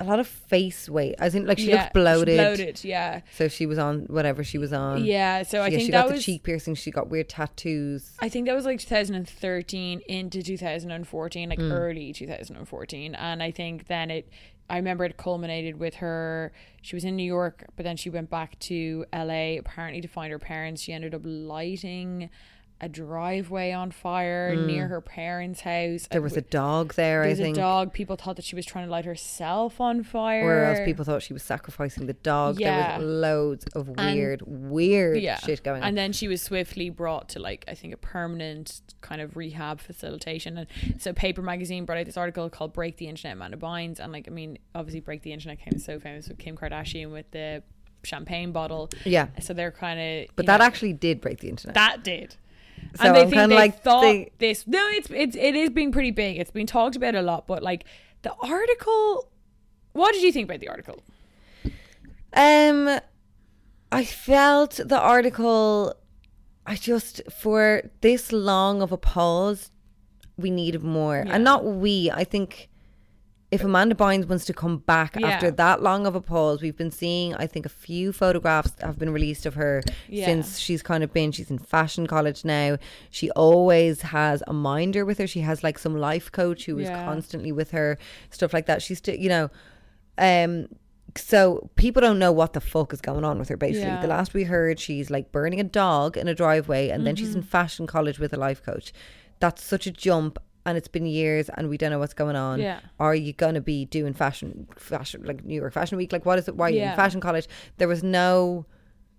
a 0.00 0.04
lot 0.04 0.18
of 0.18 0.26
face 0.26 0.88
weight. 0.88 1.14
I 1.20 1.28
think 1.30 1.46
like 1.46 1.58
she 1.58 1.70
looked 1.72 1.92
bloated. 1.92 2.36
bloated. 2.36 2.82
Yeah, 2.82 3.20
So 3.36 3.46
she 3.46 3.66
was 3.66 3.78
on 3.78 4.06
whatever 4.08 4.42
she 4.42 4.58
was 4.58 4.72
on. 4.72 5.04
yeah. 5.04 5.44
So 5.44 5.60
I 5.60 5.66
yeah, 5.66 5.70
think 5.76 5.80
she 5.82 5.92
that 5.92 6.02
got 6.04 6.08
the 6.08 6.14
was 6.14 6.24
cheek 6.24 6.42
piercing. 6.42 6.74
She 6.74 6.90
got 6.90 7.08
weird 7.08 7.28
tattoos. 7.28 8.10
I 8.18 8.28
think 8.28 8.46
that 8.46 8.54
was 8.56 8.64
like 8.64 8.80
2013 8.80 10.00
into 10.08 10.42
2014, 10.42 11.44
Hmm. 11.44 11.50
like 11.50 11.60
early 11.60 12.12
2014. 12.12 13.14
And 13.14 13.42
I 13.42 13.50
think 13.52 13.86
then 13.86 14.10
it, 14.10 14.28
I 14.68 14.76
remember 14.76 15.04
it 15.04 15.16
culminated 15.16 15.78
with 15.78 15.96
her. 15.96 16.52
She 16.80 16.96
was 16.96 17.04
in 17.04 17.16
New 17.16 17.24
York, 17.24 17.66
but 17.76 17.84
then 17.84 17.96
she 17.96 18.10
went 18.10 18.30
back 18.30 18.58
to 18.60 19.04
LA 19.12 19.58
apparently 19.58 20.00
to 20.00 20.08
find 20.08 20.32
her 20.32 20.38
parents. 20.38 20.82
She 20.82 20.92
ended 20.92 21.14
up 21.14 21.22
lighting 21.24 22.30
a 22.82 22.88
driveway 22.88 23.70
on 23.70 23.92
fire 23.92 24.54
hmm. 24.54 24.66
near 24.66 24.88
her 24.88 25.00
parents' 25.00 25.60
house. 25.60 26.08
There 26.10 26.20
was 26.20 26.36
a 26.36 26.42
dog 26.42 26.94
there. 26.94 27.22
There 27.22 27.28
I 27.28 27.28
was 27.28 27.38
a 27.38 27.52
dog. 27.52 27.92
People 27.92 28.16
thought 28.16 28.34
that 28.36 28.44
she 28.44 28.56
was 28.56 28.66
trying 28.66 28.86
to 28.86 28.90
light 28.90 29.04
herself 29.04 29.80
on 29.80 30.02
fire. 30.02 30.44
Whereas 30.44 30.80
people 30.84 31.04
thought 31.04 31.22
she 31.22 31.32
was 31.32 31.44
sacrificing 31.44 32.06
the 32.06 32.12
dog. 32.12 32.58
Yeah. 32.58 32.98
There 32.98 33.06
was 33.06 33.06
loads 33.06 33.64
of 33.76 33.88
And- 33.96 34.16
weird, 34.16 34.42
weird 34.44 35.22
yeah. 35.22 35.38
shit 35.38 35.62
going 35.62 35.82
on. 35.82 35.88
And 35.88 35.96
then 35.96 36.12
she 36.12 36.26
was 36.26 36.42
swiftly 36.42 36.90
brought 36.90 37.28
to 37.30 37.38
like 37.38 37.64
I 37.68 37.74
think 37.74 37.94
a 37.94 37.98
permanent 37.98 38.80
kind 39.00 39.20
of 39.20 39.36
rehab 39.36 39.80
facilitation. 39.80 40.58
And 40.58 40.66
so 40.98 41.12
Paper 41.12 41.40
Magazine 41.40 41.84
brought 41.84 41.98
out 41.98 42.06
this 42.06 42.16
article 42.16 42.50
called 42.50 42.72
"Break 42.72 42.96
the 42.96 43.06
Internet, 43.06 43.36
Amanda 43.36 43.56
Bynes." 43.56 44.00
And 44.00 44.12
like 44.12 44.26
I 44.26 44.32
mean, 44.32 44.58
obviously, 44.74 45.00
Break 45.00 45.22
the 45.22 45.32
Internet 45.32 45.60
came 45.60 45.78
so 45.78 46.00
famous 46.00 46.28
with 46.28 46.38
Kim 46.38 46.56
Kardashian 46.56 47.12
with 47.12 47.30
the 47.30 47.62
champagne 48.04 48.52
bottle. 48.52 48.90
yeah, 49.04 49.28
So 49.40 49.54
they're 49.54 49.70
kind 49.70 50.00
of 50.00 50.34
but 50.36 50.46
that 50.46 50.60
actually 50.60 50.92
did 50.92 51.20
break 51.20 51.38
the 51.38 51.48
internet. 51.48 51.74
that 51.74 52.04
did. 52.04 52.36
So 52.96 53.04
and 53.06 53.16
they 53.16 53.22
I'm 53.22 53.30
think 53.30 53.48
they 53.48 53.54
like 53.54 53.82
thought 53.82 54.02
they- 54.02 54.32
this. 54.38 54.66
No, 54.66 54.86
it's 54.88 55.08
it's 55.10 55.36
it 55.36 55.54
is 55.54 55.70
being 55.70 55.92
pretty 55.92 56.10
big. 56.10 56.36
It's 56.38 56.50
been 56.50 56.66
talked 56.66 56.96
about 56.96 57.14
a 57.14 57.22
lot, 57.22 57.46
but 57.46 57.62
like 57.62 57.84
the 58.22 58.32
article. 58.42 59.28
What 59.92 60.12
did 60.14 60.22
you 60.22 60.32
think 60.32 60.48
about 60.48 60.60
the 60.60 60.68
article? 60.68 61.02
Um, 62.34 62.98
I 63.90 64.04
felt 64.04 64.80
the 64.84 64.98
article. 64.98 65.94
I 66.66 66.76
just 66.76 67.20
for 67.30 67.90
this 68.00 68.32
long 68.32 68.80
of 68.82 68.92
a 68.92 68.96
pause, 68.96 69.70
we 70.36 70.50
needed 70.50 70.82
more, 70.82 71.24
Yeah. 71.26 71.34
and 71.34 71.44
not 71.44 71.64
we. 71.64 72.10
I 72.10 72.24
think 72.24 72.68
if 73.52 73.62
Amanda 73.62 73.94
Bynes 73.94 74.26
wants 74.26 74.44
to 74.46 74.52
come 74.54 74.78
back 74.78 75.14
Yeah. 75.20 75.26
after 75.28 75.50
that 75.52 75.82
long 75.82 76.06
of 76.06 76.14
a 76.14 76.20
pause, 76.20 76.62
we've 76.62 76.76
been 76.76 76.90
seeing. 76.90 77.34
I 77.34 77.46
think 77.46 77.66
a 77.66 77.68
few 77.68 78.10
photographs 78.12 78.72
have 78.80 78.98
been 78.98 79.12
released 79.12 79.44
of 79.46 79.54
her 79.54 79.82
Yeah. 80.08 80.24
since 80.24 80.58
she's 80.58 80.82
kind 80.82 81.04
of 81.04 81.12
been. 81.12 81.30
She's 81.32 81.50
in 81.50 81.58
fashion 81.58 82.06
college 82.06 82.44
now. 82.44 82.78
She 83.10 83.30
always 83.32 84.02
has 84.02 84.42
a 84.46 84.52
minder 84.52 85.04
with 85.04 85.18
her. 85.18 85.26
She 85.26 85.40
has 85.40 85.62
like 85.62 85.78
some 85.78 85.94
life 85.96 86.32
coach 86.32 86.64
who 86.64 86.78
is 86.78 86.88
Yeah. 86.88 87.04
constantly 87.04 87.52
with 87.52 87.70
her, 87.72 87.98
stuff 88.30 88.52
like 88.54 88.66
that. 88.66 88.80
She's 88.82 88.98
still, 88.98 89.16
you 89.16 89.28
know, 89.28 89.50
um. 90.18 90.66
So 91.14 91.68
people 91.76 92.00
don't 92.00 92.18
know 92.18 92.32
what 92.32 92.54
the 92.54 92.60
fuck 92.60 92.94
is 92.94 93.02
going 93.02 93.22
on 93.22 93.38
with 93.38 93.50
her. 93.50 93.56
Basically, 93.58 93.82
Yeah. 93.86 94.00
the 94.00 94.06
last 94.08 94.32
we 94.32 94.44
heard, 94.44 94.80
she's 94.80 95.10
like 95.10 95.30
burning 95.30 95.60
a 95.60 95.64
dog 95.64 96.16
in 96.16 96.26
a 96.26 96.34
driveway, 96.34 96.88
and 96.88 97.06
then 97.06 97.14
Mm-hmm. 97.16 97.24
she's 97.26 97.34
in 97.34 97.42
fashion 97.42 97.86
college 97.86 98.18
with 98.18 98.32
a 98.32 98.38
life 98.38 98.62
coach. 98.62 98.94
That's 99.38 99.62
such 99.62 99.86
a 99.86 99.90
jump, 99.90 100.38
and 100.64 100.78
it's 100.78 100.88
been 100.88 101.06
years, 101.06 101.48
and 101.50 101.68
we 101.68 101.76
don't 101.76 101.90
know 101.90 101.98
what's 101.98 102.14
going 102.14 102.36
on. 102.36 102.60
Yeah. 102.60 102.80
Are 103.00 103.14
you 103.14 103.32
gonna 103.32 103.60
be 103.60 103.84
doing 103.84 104.14
fashion, 104.14 104.68
fashion 104.76 105.24
like 105.24 105.44
New 105.44 105.54
York 105.54 105.72
Fashion 105.72 105.98
Week? 105.98 106.12
Like, 106.12 106.24
what 106.24 106.38
is 106.38 106.48
it? 106.48 106.56
Why 106.56 106.66
are 106.66 106.70
you 106.70 106.82
in 106.82 106.96
fashion 106.96 107.20
college? 107.20 107.48
There 107.78 107.88
was 107.88 108.02
no 108.02 108.66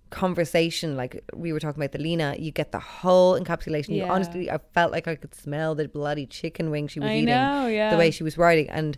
conversation 0.09 0.95
like 0.95 1.23
we 1.33 1.51
were 1.51 1.59
talking 1.59 1.81
about 1.81 1.91
the 1.91 1.97
Lena. 1.97 2.35
You 2.37 2.51
get 2.51 2.71
the 2.71 2.79
whole 2.79 3.39
encapsulation. 3.39 3.95
You 3.95 4.03
honestly, 4.05 4.49
I 4.49 4.59
felt 4.73 4.91
like 4.91 5.07
I 5.07 5.15
could 5.15 5.33
smell 5.35 5.75
the 5.75 5.87
bloody 5.87 6.25
chicken 6.25 6.69
wing 6.69 6.87
she 6.87 6.99
was 6.99 7.09
I 7.09 7.13
eating. 7.15 7.25
know, 7.25 7.67
yeah. 7.67 7.89
The 7.91 7.97
way 7.97 8.11
she 8.11 8.23
was 8.23 8.37
writing 8.37 8.69
and. 8.69 8.97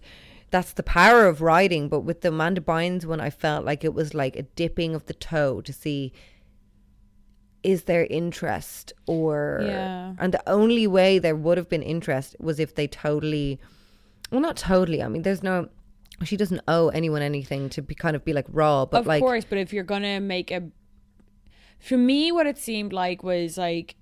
That's 0.51 0.73
the 0.73 0.83
power 0.83 1.25
of 1.25 1.41
writing, 1.41 1.89
but 1.89 2.01
with 2.01 2.21
the 2.21 2.29
Amanda 2.29 2.61
Bynes 2.61 3.03
one, 3.03 3.19
I 3.19 3.31
felt 3.31 3.65
like 3.65 3.83
it 3.83 3.93
was 3.95 4.13
like 4.13 4.35
a 4.37 4.43
dipping 4.43 4.93
of 4.95 5.05
the 5.07 5.13
toe 5.13 5.59
to 5.59 5.73
see 5.73 6.13
is 7.71 7.83
there 7.89 8.05
interest 8.09 8.93
or 9.07 9.59
Yeah. 9.63 10.13
and 10.19 10.33
the 10.33 10.43
only 10.49 10.85
way 10.87 11.19
there 11.19 11.35
would 11.35 11.57
have 11.57 11.69
been 11.69 11.81
interest 11.95 12.35
was 12.39 12.59
if 12.59 12.75
they 12.75 12.87
totally 12.87 13.59
well 14.31 14.41
not 14.41 14.55
totally 14.57 14.99
i 15.03 15.07
mean 15.07 15.23
there's 15.23 15.43
no 15.43 15.67
she 16.23 16.37
doesn't 16.37 16.61
owe 16.67 16.87
anyone 16.89 17.21
anything 17.21 17.67
to 17.75 17.81
be 17.81 17.95
kind 17.95 18.15
of 18.15 18.23
be 18.23 18.33
like 18.33 18.45
raw 18.49 18.85
but 18.85 18.99
of 19.01 19.07
like 19.07 19.21
course, 19.21 19.45
but 19.49 19.57
if 19.57 19.73
you're 19.73 19.83
gonna 19.95 20.19
make 20.19 20.49
a, 20.51 20.61
for 21.79 21.97
me, 21.97 22.31
what 22.31 22.47
it 22.47 22.57
seemed 22.57 22.93
like 22.93 23.21
was 23.21 23.57
like, 23.57 23.95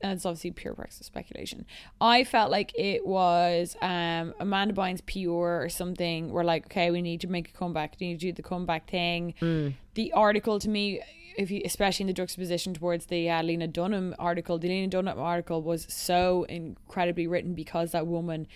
and 0.00 0.12
it's 0.12 0.26
obviously 0.26 0.50
pure 0.50 0.74
practice 0.74 1.06
speculation. 1.06 1.66
I 2.00 2.24
felt 2.24 2.50
like 2.50 2.72
it 2.76 3.06
was 3.06 3.76
um 3.80 4.34
Amanda 4.40 4.74
Bynes 4.74 5.04
Pure 5.04 5.62
or 5.62 5.68
something. 5.68 6.30
We're 6.30 6.44
like, 6.44 6.66
okay, 6.66 6.90
we 6.90 7.02
need 7.02 7.20
to 7.22 7.28
make 7.28 7.50
a 7.50 7.52
comeback. 7.52 7.96
We 8.00 8.08
need 8.08 8.20
to 8.20 8.26
do 8.26 8.32
the 8.32 8.42
comeback 8.42 8.88
thing. 8.88 9.34
Mm. 9.40 9.74
The 9.94 10.12
article 10.12 10.58
to 10.58 10.68
me. 10.68 11.00
If 11.36 11.52
you, 11.52 11.62
especially 11.64 12.02
in 12.02 12.06
the 12.08 12.14
juxtaposition 12.14 12.74
towards 12.74 13.06
the 13.06 13.30
uh, 13.30 13.44
Lena 13.44 13.68
Dunham 13.68 14.12
article, 14.18 14.58
the 14.58 14.66
Lena 14.66 14.88
Dunham 14.88 15.20
article 15.20 15.62
was 15.62 15.86
so 15.88 16.42
incredibly 16.48 17.28
written 17.28 17.54
because 17.54 17.92
that 17.92 18.08
woman 18.08 18.48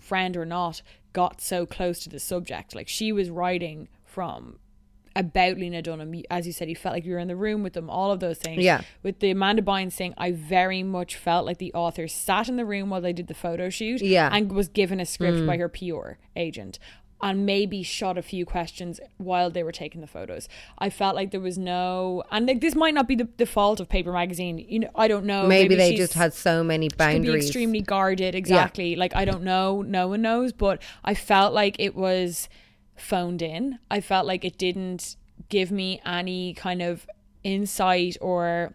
friend 0.00 0.36
or 0.36 0.44
not, 0.44 0.82
got 1.12 1.40
so 1.40 1.66
close 1.66 2.00
to 2.00 2.08
the 2.08 2.20
subject. 2.20 2.74
Like 2.74 2.88
she 2.88 3.12
was 3.12 3.30
writing 3.30 3.88
from 4.04 4.58
about 5.16 5.58
Lena 5.58 5.82
Dunham. 5.82 6.22
As 6.30 6.46
you 6.46 6.52
said, 6.52 6.68
you 6.68 6.76
felt 6.76 6.94
like 6.94 7.04
you 7.04 7.12
were 7.12 7.18
in 7.18 7.28
the 7.28 7.36
room 7.36 7.62
with 7.62 7.72
them, 7.72 7.90
all 7.90 8.12
of 8.12 8.20
those 8.20 8.38
things. 8.38 8.62
Yeah. 8.62 8.82
With 9.02 9.20
the 9.20 9.30
Amanda 9.30 9.62
Bynes 9.62 9.94
thing, 9.94 10.14
I 10.16 10.30
very 10.32 10.82
much 10.82 11.16
felt 11.16 11.46
like 11.46 11.58
the 11.58 11.72
author 11.74 12.06
sat 12.06 12.48
in 12.48 12.56
the 12.56 12.66
room 12.66 12.90
while 12.90 13.00
they 13.00 13.12
did 13.12 13.26
the 13.26 13.34
photo 13.34 13.70
shoot 13.70 14.00
Yeah. 14.02 14.30
and 14.32 14.52
was 14.52 14.68
given 14.68 15.00
a 15.00 15.06
script 15.06 15.38
mm. 15.38 15.46
by 15.46 15.56
her 15.56 15.68
PR 15.68 16.18
agent 16.36 16.78
and 17.22 17.46
maybe 17.46 17.82
shot 17.82 18.18
a 18.18 18.22
few 18.22 18.44
questions 18.44 19.00
while 19.16 19.50
they 19.50 19.62
were 19.62 19.72
taking 19.72 20.00
the 20.00 20.06
photos. 20.06 20.48
I 20.78 20.90
felt 20.90 21.16
like 21.16 21.30
there 21.30 21.40
was 21.40 21.56
no, 21.56 22.22
and 22.30 22.46
like 22.46 22.60
this 22.60 22.74
might 22.74 22.94
not 22.94 23.08
be 23.08 23.14
the, 23.14 23.28
the 23.38 23.46
fault 23.46 23.80
of 23.80 23.88
Paper 23.88 24.12
Magazine. 24.12 24.58
You 24.58 24.80
know, 24.80 24.90
I 24.94 25.08
don't 25.08 25.24
know. 25.24 25.46
maybe, 25.46 25.74
they 25.76 25.94
just 25.94 26.12
had 26.12 26.34
so 26.34 26.62
many 26.62 26.88
could 26.88 26.98
be 26.98 27.04
boundaries. 27.04 27.46
extremely 27.46 27.80
guarded 27.80 28.34
exactly 28.34 28.96
like 28.96 29.14
i 29.14 29.24
don't 29.24 29.42
know 29.42 29.82
no 29.82 30.08
one 30.08 30.22
knows 30.22 30.52
but 30.52 30.82
i 31.04 31.14
felt 31.14 31.52
like 31.52 31.76
it 31.78 31.94
was 31.94 32.48
phoned 32.96 33.42
in 33.42 33.78
i 33.90 34.00
felt 34.00 34.26
like 34.26 34.44
it 34.44 34.56
didn't 34.58 35.16
give 35.48 35.70
me 35.70 36.00
any 36.04 36.54
kind 36.54 36.80
of 36.82 37.06
insight 37.44 38.16
or 38.20 38.74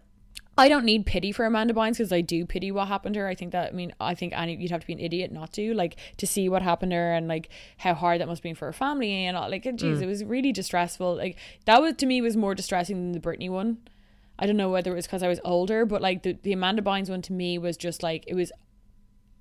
I 0.58 0.68
don't 0.68 0.84
need 0.84 1.06
pity 1.06 1.32
for 1.32 1.46
Amanda 1.46 1.72
Bynes 1.72 1.92
because 1.92 2.12
I 2.12 2.20
do 2.20 2.44
pity 2.44 2.70
what 2.70 2.86
happened 2.88 3.14
to 3.14 3.20
her. 3.20 3.26
I 3.26 3.34
think 3.34 3.52
that 3.52 3.70
I 3.72 3.74
mean 3.74 3.90
I 3.98 4.14
think 4.14 4.34
any 4.36 4.54
you'd 4.54 4.70
have 4.70 4.82
to 4.82 4.86
be 4.86 4.92
an 4.92 4.98
idiot 5.00 5.32
not 5.32 5.54
to 5.54 5.72
like 5.72 5.96
to 6.18 6.26
see 6.26 6.46
what 6.50 6.60
happened 6.60 6.90
to 6.92 6.96
her 6.96 7.14
and 7.14 7.26
like 7.26 7.48
how 7.78 7.94
hard 7.94 8.20
that 8.20 8.28
must 8.28 8.40
have 8.40 8.42
been 8.42 8.54
for 8.54 8.66
her 8.66 8.72
family 8.74 9.24
and 9.24 9.34
all. 9.34 9.48
Like, 9.50 9.62
geez, 9.62 9.98
Mm. 9.98 10.02
it 10.02 10.06
was 10.06 10.22
really 10.24 10.52
distressful. 10.52 11.16
Like 11.16 11.38
that 11.64 11.80
was 11.80 11.94
to 11.94 12.06
me 12.06 12.20
was 12.20 12.36
more 12.36 12.54
distressing 12.54 12.96
than 12.96 13.12
the 13.12 13.18
Britney 13.18 13.48
one. 13.48 13.78
I 14.38 14.44
don't 14.46 14.58
know 14.58 14.68
whether 14.70 14.92
it 14.92 14.96
was 14.96 15.06
because 15.06 15.22
I 15.22 15.28
was 15.28 15.40
older, 15.42 15.86
but 15.86 16.02
like 16.02 16.22
the, 16.22 16.34
the 16.42 16.52
Amanda 16.52 16.82
Bynes 16.82 17.08
one 17.08 17.22
to 17.22 17.32
me 17.32 17.56
was 17.56 17.78
just 17.78 18.02
like 18.02 18.22
it 18.26 18.34
was 18.34 18.52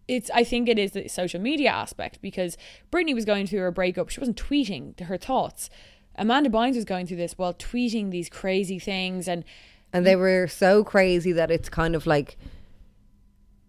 it's 0.08 0.30
I 0.34 0.44
think 0.44 0.68
it 0.68 0.78
is 0.80 0.92
the 0.92 1.08
social 1.08 1.40
media 1.42 1.70
aspect 1.70 2.22
because 2.22 2.58
Britney 2.92 3.14
was 3.14 3.26
going 3.26 3.48
through 3.48 3.66
a 3.66 3.72
breakup. 3.72 4.10
She 4.10 4.20
wasn't 4.20 4.42
tweeting 4.42 5.00
her 5.02 5.18
thoughts. 5.18 5.70
Amanda 6.16 6.50
Bynes 6.50 6.76
was 6.76 6.86
going 6.86 7.08
through 7.08 7.18
this 7.18 7.38
while 7.38 7.54
tweeting 7.54 8.12
these 8.12 8.30
crazy 8.30 8.80
things 8.80 9.28
and 9.28 9.44
and 9.94 10.06
they 10.06 10.16
were 10.16 10.48
so 10.48 10.84
crazy 10.84 11.32
that 11.32 11.50
it's 11.52 11.70
kind 11.70 11.96
of 11.96 12.06
like 12.06 12.38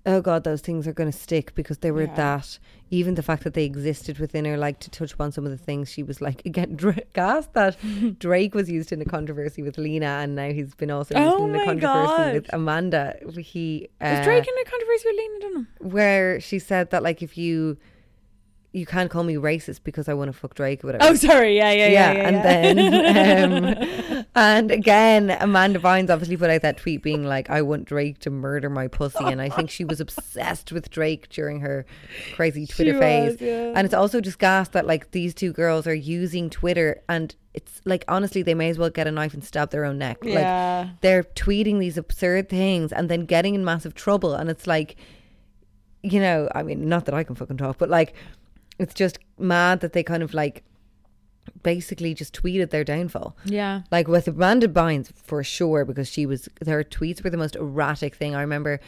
oh 0.07 0.21
god 0.21 0.43
those 0.45 0.61
things 0.61 0.87
are 0.89 0.93
going 0.93 1.11
to 1.11 1.17
stick 1.17 1.55
because 1.55 1.79
they 1.79 1.91
were 1.91 2.03
Yeah. 2.05 2.15
that 2.15 2.59
even 2.93 3.15
the 3.15 3.23
fact 3.23 3.43
that 3.45 3.55
they 3.55 3.65
existed 3.65 4.19
within 4.19 4.45
her 4.45 4.57
like 4.59 4.79
to 4.79 4.91
touch 4.91 5.13
upon 5.15 5.33
some 5.33 5.45
of 5.47 5.51
the 5.51 5.57
things 5.69 5.91
she 5.91 6.03
was 6.03 6.21
like 6.21 6.45
again 6.51 6.77
Dra- 6.77 7.03
gassed 7.15 7.55
that 7.55 7.77
drake 8.19 8.55
was 8.55 8.71
used 8.71 8.93
in 8.93 9.01
a 9.01 9.05
controversy 9.05 9.63
with 9.63 9.79
lena 9.79 10.13
and 10.23 10.37
now 10.37 10.51
he's 10.51 10.75
been 10.75 10.91
also 10.91 11.19
used 11.19 11.35
Oh 11.35 11.47
in 11.47 11.55
a 11.57 11.65
controversy 11.65 12.07
God. 12.23 12.35
with 12.35 12.53
amanda 12.53 13.17
he 13.55 13.89
was 14.01 14.19
uh, 14.21 14.23
Drake 14.25 14.47
in 14.47 14.55
a 14.67 14.71
controversy 14.71 15.05
with 15.07 15.17
Lena 15.17 15.39
Dunham. 15.41 15.69
where 15.81 16.39
she 16.41 16.59
said 16.59 16.91
that 16.91 17.03
like 17.03 17.23
if 17.23 17.37
you 17.39 17.79
you 18.75 18.87
can't 18.87 19.11
call 19.11 19.23
me 19.23 19.35
racist 19.35 19.81
because 19.85 20.09
i 20.09 20.15
want 20.15 20.29
to 20.29 20.33
fuck 20.33 20.55
drake 20.55 20.83
or 20.83 20.89
whatever 20.89 21.05
Oh, 21.05 21.15
sorry. 21.15 21.57
Yeah, 21.57 21.73
yeah, 21.73 21.87
yeah. 21.89 22.13
yeah, 22.13 22.29
and 22.29 22.37
yeah. 22.37 22.43
then 22.43 24.17
um, 24.19 24.27
and 24.35 24.71
again 24.71 25.37
Amanda 25.41 25.79
Bynes 25.79 26.09
obviously 26.11 26.37
put 26.37 26.49
out 26.49 26.63
that 26.63 26.79
tweet 26.79 27.03
being 27.03 27.25
like 27.25 27.51
I 27.51 27.61
want 27.63 27.85
Drake 27.85 28.19
to 28.21 28.31
murder 28.31 28.71
my 28.71 28.89
pussy 28.89 29.25
and 29.25 29.43
I 29.43 29.49
think 29.51 29.69
she 29.71 29.85
was 29.85 30.01
obsessed 30.01 30.73
with 30.73 30.91
Drake 30.91 31.29
during 31.29 31.61
her 31.61 31.85
crazy 32.35 32.67
Twitter 32.67 32.93
was, 32.95 33.01
phase 33.01 33.41
yeah. 33.41 33.73
and 33.77 33.85
it's 33.85 33.95
also 33.95 34.21
just 34.21 34.39
gas 34.39 34.69
that 34.71 34.87
like 34.87 35.11
these 35.11 35.35
two 35.35 35.53
girls 35.53 35.87
are 35.87 35.95
using 35.95 36.49
Twitter 36.49 37.03
and 37.09 37.35
it's 37.53 37.83
like 37.85 38.05
honestly 38.09 38.43
they 38.43 38.55
may 38.55 38.71
as 38.71 38.79
well 38.79 38.89
get 38.91 39.07
a 39.07 39.11
knife 39.11 39.35
and 39.35 39.45
stab 39.45 39.71
their 39.71 39.85
own 39.85 39.99
neck 39.99 40.19
Yeah. 40.23 40.87
like 40.89 41.01
they're 41.03 41.25
tweeting 41.25 41.79
these 41.79 41.99
absurd 41.99 42.49
things 42.49 42.91
and 42.93 43.11
then 43.11 43.27
getting 43.27 43.55
in 43.55 43.65
massive 43.65 43.93
trouble 43.95 44.35
and 44.35 44.49
it's 44.49 44.67
like 44.67 44.97
you 46.05 46.19
know, 46.19 46.49
I 46.53 46.65
mean, 46.65 46.89
not 46.89 47.05
that 47.05 47.15
I 47.15 47.23
can 47.23 47.37
fucking 47.37 47.59
talk, 47.59 47.79
but 47.79 47.89
like, 47.89 48.15
it's 48.79 48.95
just 48.95 49.19
mad 49.39 49.81
that 49.81 49.93
they 49.93 50.03
kind 50.03 50.23
of 50.23 50.35
like 50.35 50.63
basically 51.63 52.15
just 52.15 52.35
tweeted 52.41 52.71
their 52.71 52.85
downfall. 52.85 53.37
yeah. 53.45 53.83
Like 53.91 54.09
with 54.09 54.29
Amanda 54.29 54.69
Bynes, 54.69 55.13
for 55.15 55.43
sure, 55.43 55.85
because 55.85 56.09
she 56.09 56.25
was, 56.27 56.49
her 56.67 56.85
tweets 56.85 57.23
were 57.23 57.31
the 57.31 57.37
most 57.37 57.57
erratic 57.57 58.15
thing. 58.15 58.35
I 58.35 58.41
remember 58.41 58.81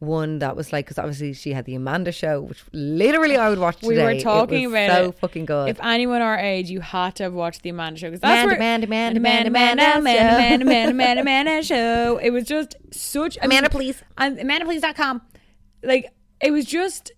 one 0.00 0.40
that 0.40 0.56
was 0.56 0.72
like, 0.72 0.84
because 0.86 0.98
obviously 0.98 1.32
she 1.32 1.52
had 1.52 1.64
the 1.64 1.76
Amanda 1.76 2.10
show, 2.10 2.40
which 2.40 2.64
literally 2.72 3.36
I 3.36 3.48
would 3.48 3.60
watch 3.60 3.76
today. 3.76 3.88
We 3.88 4.02
were 4.02 4.10
It 4.10 4.20
talking 4.22 4.64
was 4.64 4.72
about 4.72 4.96
so 4.96 5.08
it. 5.10 5.18
fucking 5.20 5.44
good. 5.44 5.68
If 5.68 5.80
anyone 5.80 6.20
our 6.22 6.36
age, 6.38 6.68
you 6.70 6.80
had 6.80 7.14
to 7.16 7.22
have 7.24 7.34
watched 7.34 7.62
the 7.62 7.70
Amanda 7.70 8.00
show 8.00 8.08
because 8.08 8.20
that's 8.20 8.44
Amanda, 8.44 8.48
where 8.48 8.56
Amanda, 8.56 9.18
Amanda, 9.20 9.48
Amanda, 9.48 9.48
Amanda, 9.48 9.82
Amanda, 10.00 10.00
Amanda 10.00 10.64
Amanda, 10.64 10.64
Amanda, 10.64 10.90
Amanda, 10.90 11.20
Amanda 11.22 11.62
show. 11.62 12.18
It 12.18 12.30
was 12.30 12.44
just 12.44 12.74
such 12.90 13.38
I 13.40 13.44
Amanda, 13.44 13.70
mean, 13.72 13.92
please. 13.92 14.02
and 14.18 14.38
AmandaPlease.com. 14.38 15.22
Like 15.84 16.12
it 16.40 16.50
was 16.50 16.64
just 16.64 17.12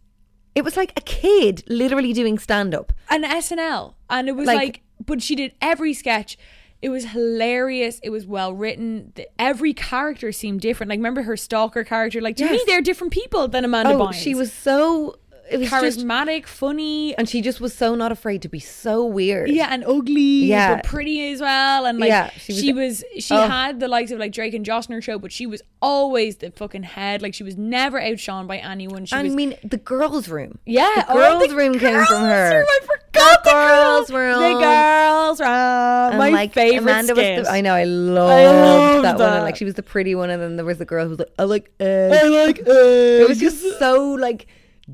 it 0.55 0.63
was 0.65 0.77
like 0.77 0.93
a 0.97 1.01
kid 1.01 1.63
literally 1.69 2.13
doing 2.13 2.39
stand 2.39 2.75
up. 2.75 2.93
an 3.11 3.23
SNL, 3.25 3.95
and 4.11 4.29
it 4.29 4.33
was 4.37 4.47
Like- 4.47 4.57
like, 4.59 4.81
but 5.05 5.23
she 5.23 5.35
did 5.35 5.53
every 5.61 5.93
sketch. 5.95 6.37
It 6.83 6.91
was 6.91 7.07
hilarious. 7.07 7.99
It 8.03 8.11
was 8.11 8.27
well 8.27 8.53
written. 8.53 9.13
The, 9.15 9.27
every 9.41 9.73
character 9.73 10.33
seemed 10.33 10.61
different. 10.61 10.91
Like 10.91 10.99
remember 10.99 11.23
her 11.23 11.37
stalker 11.37 11.83
character. 11.83 12.21
Like 12.21 12.37
to 12.37 12.49
me, 12.51 12.61
they're 12.67 12.83
different 12.83 13.13
people 13.13 13.49
than 13.49 13.65
Amanda 13.65 13.95
Oh, 13.95 13.99
Bynes. 14.09 14.15
she 14.15 14.35
was 14.35 14.53
so, 14.53 15.17
it 15.51 15.59
was 15.59 15.69
just, 15.71 15.99
charismatic, 16.01 16.47
funny, 16.47 17.17
and 17.19 17.29
she 17.29 17.41
just 17.43 17.61
was 17.61 17.75
so 17.75 17.95
not 17.95 18.11
afraid 18.13 18.43
to 18.43 18.49
be 18.49 18.61
so 18.61 19.05
weird. 19.05 19.51
Yeah, 19.51 19.69
and 19.71 19.85
ugly, 19.85 20.47
Yeah. 20.47 20.77
but 20.77 20.85
pretty 20.85 21.31
as 21.33 21.41
well. 21.41 21.85
And 21.87 21.99
like 21.99 22.09
Yeah, 22.09 22.31
she 22.37 22.53
she 22.55 22.73
was, 22.73 23.05
was- 23.15 23.25
she 23.25 23.35
oh. 23.35 23.47
had 23.47 23.79
the 23.81 23.89
likes 23.89 24.11
of 24.11 24.19
like 24.19 24.33
Drake 24.33 24.55
and 24.55 24.65
Josh 24.65 24.89
in 24.89 24.95
her 24.95 25.03
show, 25.03 25.19
but 25.19 25.33
she 25.33 25.47
was 25.47 25.61
always 25.83 26.37
the 26.37 26.51
fucking 26.51 26.83
head. 26.85 27.21
Like 27.23 27.35
she 27.35 27.43
was 27.45 27.57
never 27.57 28.01
outshone 28.01 28.47
by 28.47 28.57
anyone. 28.59 29.05
She 29.05 29.15
I 29.17 29.23
was, 29.23 29.35
mean, 29.35 29.55
the 29.63 29.77
girls' 29.77 30.29
room. 30.29 30.59
yeah, 30.67 30.89
the 30.97 31.05
oh, 31.11 31.15
girls' 31.15 31.49
the 31.49 31.57
room 31.57 31.79
came 31.79 32.05
from 32.07 32.23
her. 32.23 32.51
room, 32.61 32.67
I 32.69 32.81
forgot 32.81 33.45
The 33.45 33.51
the, 33.51 33.55
girls' 33.55 34.11
girls' 34.11 34.11
room. 34.11 34.41
The 34.55 34.61
girls' 34.61 35.41
room. 35.41 35.49
And 35.49 36.19
My 36.19 36.31
like 36.31 36.53
favorite 36.55 36.79
Amanda 36.79 37.15
skit. 37.15 37.39
was 37.41 37.49
the, 37.49 37.53
I 37.53 37.61
know 37.61 37.75
I 37.75 37.85
loved, 37.85 39.03
loved 39.03 39.05
that, 39.05 39.19
one. 39.19 39.33
And 39.35 39.45
like 39.45 39.57
she 39.57 39.65
was 39.65 39.75
the 39.75 39.83
pretty 39.83 40.15
one, 40.15 40.31
and 40.31 40.41
then 40.43 40.57
there 40.57 40.65
was 40.65 40.79
the 40.79 40.85
girl 40.85 41.05
who 41.05 41.11
was 41.11 41.19
like, 41.19 41.33
I 41.39 41.45
like 41.45 41.71
eggs. 41.81 42.17
I 42.17 42.29
like 42.29 42.59
eggs. 42.61 42.69
It 42.69 43.29
was 43.29 43.39
just 43.39 43.79
so 43.79 44.13
like 44.13 44.47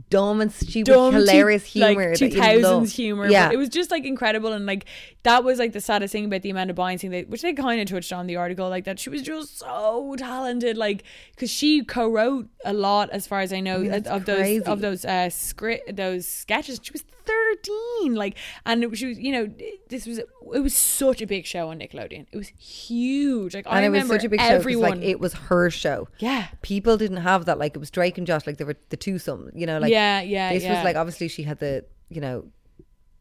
dumb 0.09 0.41
and 0.41 0.53
stupid, 0.53 0.93
dumb 0.93 1.15
hilarious 1.15 1.65
humor. 1.65 2.11
that 2.17 2.21
you 2.21 2.29
2000s 2.29 2.93
humor 2.93 3.29
Yeah, 3.29 3.49
but 3.49 3.55
it 3.55 3.57
was 3.57 3.69
just 3.69 3.91
like 3.91 4.05
incredible 4.05 4.53
and 4.53 4.67
like 4.67 4.85
that 5.25 5.43
was 5.43 5.59
like 5.59 5.73
the 5.73 5.81
saddest 5.81 6.13
thing 6.13 6.27
about 6.27 6.43
the 6.43 6.51
Amanda 6.51 6.75
Bynes 6.75 7.01
thing 7.01 7.11
they, 7.11 7.25
which 7.25 7.43
they 7.43 7.53
kind 7.53 7.81
of 7.81 7.89
touched 7.89 8.13
on 8.13 8.23
in 8.23 8.27
the 8.27 8.37
article 8.37 8.69
like 8.69 8.85
that 8.85 8.99
she 8.99 9.11
was 9.11 9.23
just 9.23 9.59
so 9.59 10.15
talented 10.17 10.77
like 10.77 11.03
because 11.35 11.51
she 11.51 11.85
co-wrote 11.85 12.49
a 12.65 12.73
lot 12.73 13.11
as 13.11 13.27
far 13.27 13.41
as 13.41 13.53
I 13.53 13.61
know 13.61 13.79
mean, 13.79 13.93
of 13.93 14.05
that's 14.05 14.09
of 14.09 14.25
those 14.27 14.63
of 14.63 14.81
those 14.81 15.05
uh 15.05 15.29
script 15.31 15.97
those 15.97 16.27
sketches 16.27 16.81
she 16.83 16.93
was 16.93 17.05
13 17.31 18.15
like 18.15 18.37
and 18.67 18.83
it, 18.85 18.97
she 18.97 19.07
was 19.07 19.19
you 19.19 19.33
know 19.33 19.49
this 19.89 20.07
was 20.07 20.19
it 20.19 20.61
was 20.61 20.75
such 20.75 21.21
a 21.21 21.27
big 21.27 21.47
show 21.47 21.69
on 21.69 21.79
Nickelodeon 21.79 22.27
it 22.33 22.37
was 22.37 22.49
huge 22.59 23.55
like 23.55 23.67
I 23.67 23.77
and 23.77 23.87
it 23.87 23.89
was 23.91 24.03
remember 24.03 24.15
such 24.15 24.25
a 24.25 24.29
big 24.29 24.41
show 24.41 24.47
everyone 24.47 25.01
like 25.01 25.09
it 25.09 25.21
was 25.21 25.35
her 25.35 25.71
show. 25.71 26.09
yeah 26.19 26.49
People 26.63 26.97
didn't 26.97 27.19
have 27.19 27.45
that. 27.47 27.59
Like 27.59 27.75
it 27.77 27.79
was 27.79 27.91
Drake 27.91 28.19
and 28.19 28.27
Josh. 28.27 28.47
Like 28.47 28.57
they 28.59 28.65
were 28.65 28.77
the 28.91 28.97
twosome. 28.97 29.51
You 29.55 29.67
know, 29.67 29.79
like 29.79 29.91
Yeah, 29.91 30.21
yeah, 30.21 30.53
This 30.53 30.63
yeah. 30.65 30.75
was 30.77 30.85
like 30.85 30.97
obviously 30.97 31.29
she 31.29 31.43
had 31.43 31.59
the 31.59 31.85
you 32.09 32.21
know 32.21 32.47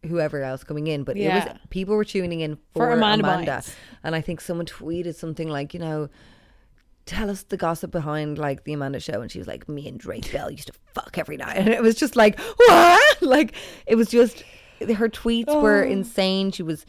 whoever 0.08 0.42
else 0.44 0.64
coming 0.64 0.88
in, 0.88 1.04
but 1.04 1.18
it 1.18 1.22
Yeah. 1.24 1.46
was 1.54 1.58
people 1.70 1.96
were 1.96 2.06
tuning 2.06 2.40
in 2.42 2.56
for, 2.74 2.86
For 2.88 2.92
Amanda 2.92 3.26
Amanda. 3.26 3.64
And 4.04 4.16
I 4.16 4.22
think 4.22 4.40
someone 4.42 4.66
tweeted 4.66 5.16
something 5.16 5.50
like, 5.50 5.74
you 5.74 5.80
know, 5.80 6.10
tell 7.10 7.30
us 7.30 7.44
the 7.44 7.58
gossip 7.58 7.92
behind 7.92 8.38
like 8.38 8.64
the 8.66 8.74
Amanda 8.74 9.00
show, 9.00 9.22
and 9.22 9.32
she 9.32 9.40
was 9.40 9.48
like, 9.48 9.68
me 9.68 9.88
and 9.88 10.00
Drake 10.00 10.32
Bell 10.32 10.50
used 10.52 10.68
to 10.68 10.74
fuck 10.94 11.18
every 11.18 11.38
night, 11.38 11.58
and 11.58 11.68
it 11.70 11.82
was 11.82 11.96
just 11.96 12.16
like 12.16 12.40
what? 12.40 13.18
Like 13.22 13.54
it 13.88 13.96
was 13.96 14.10
just 14.10 14.44
her 14.82 15.10
tweets 15.10 15.54
were 15.62 15.84
Oh. 15.84 15.90
insane. 15.92 16.52
She 16.52 16.64
was 16.64 16.86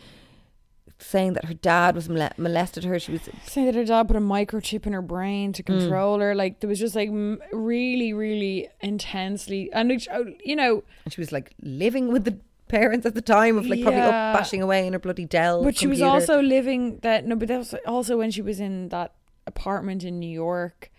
saying 0.98 1.32
that 1.32 1.46
her 1.46 1.54
dad 1.54 1.94
was 1.94 2.08
mole- 2.08 2.30
molested 2.36 2.84
her. 2.84 2.98
She 2.98 3.12
was 3.12 3.22
saying 3.46 3.66
that 3.66 3.74
her 3.74 3.84
dad 3.84 4.06
put 4.08 4.16
a 4.16 4.20
microchip 4.20 4.86
in 4.86 4.92
her 4.92 5.02
brain 5.02 5.52
to 5.54 5.62
control 5.62 6.20
her. 6.20 6.34
Like 6.34 6.60
there 6.60 6.68
was 6.68 6.78
just 6.78 6.94
like 6.94 7.08
m- 7.08 7.40
really, 7.52 8.12
really 8.12 8.68
intensely, 8.80 9.70
and 9.72 9.90
uh, 10.12 10.24
you 10.44 10.54
know, 10.56 10.84
and 11.04 11.12
she 11.14 11.20
was 11.20 11.32
like 11.32 11.52
living 11.62 12.12
with 12.12 12.24
the 12.24 12.38
parents 12.68 13.04
at 13.04 13.14
the 13.14 13.22
time 13.22 13.58
of 13.58 13.66
like 13.66 13.82
probably 13.82 13.98
Yeah. 13.98 14.30
up 14.32 14.38
bashing 14.38 14.62
away 14.62 14.86
in 14.86 14.92
her 14.92 14.98
bloody 15.00 15.24
Dell. 15.24 15.64
but 15.64 15.76
she 15.76 15.86
was 15.88 16.00
also 16.02 16.40
living 16.40 16.98
that. 16.98 17.26
No, 17.26 17.34
but 17.34 17.48
that 17.48 17.58
was 17.58 17.74
also 17.86 18.16
when 18.18 18.30
she 18.30 18.42
was 18.42 18.60
in 18.60 18.90
that 18.90 19.12
apartment 19.50 20.04
in 20.04 20.18
New 20.18 20.28
York. 20.30 20.90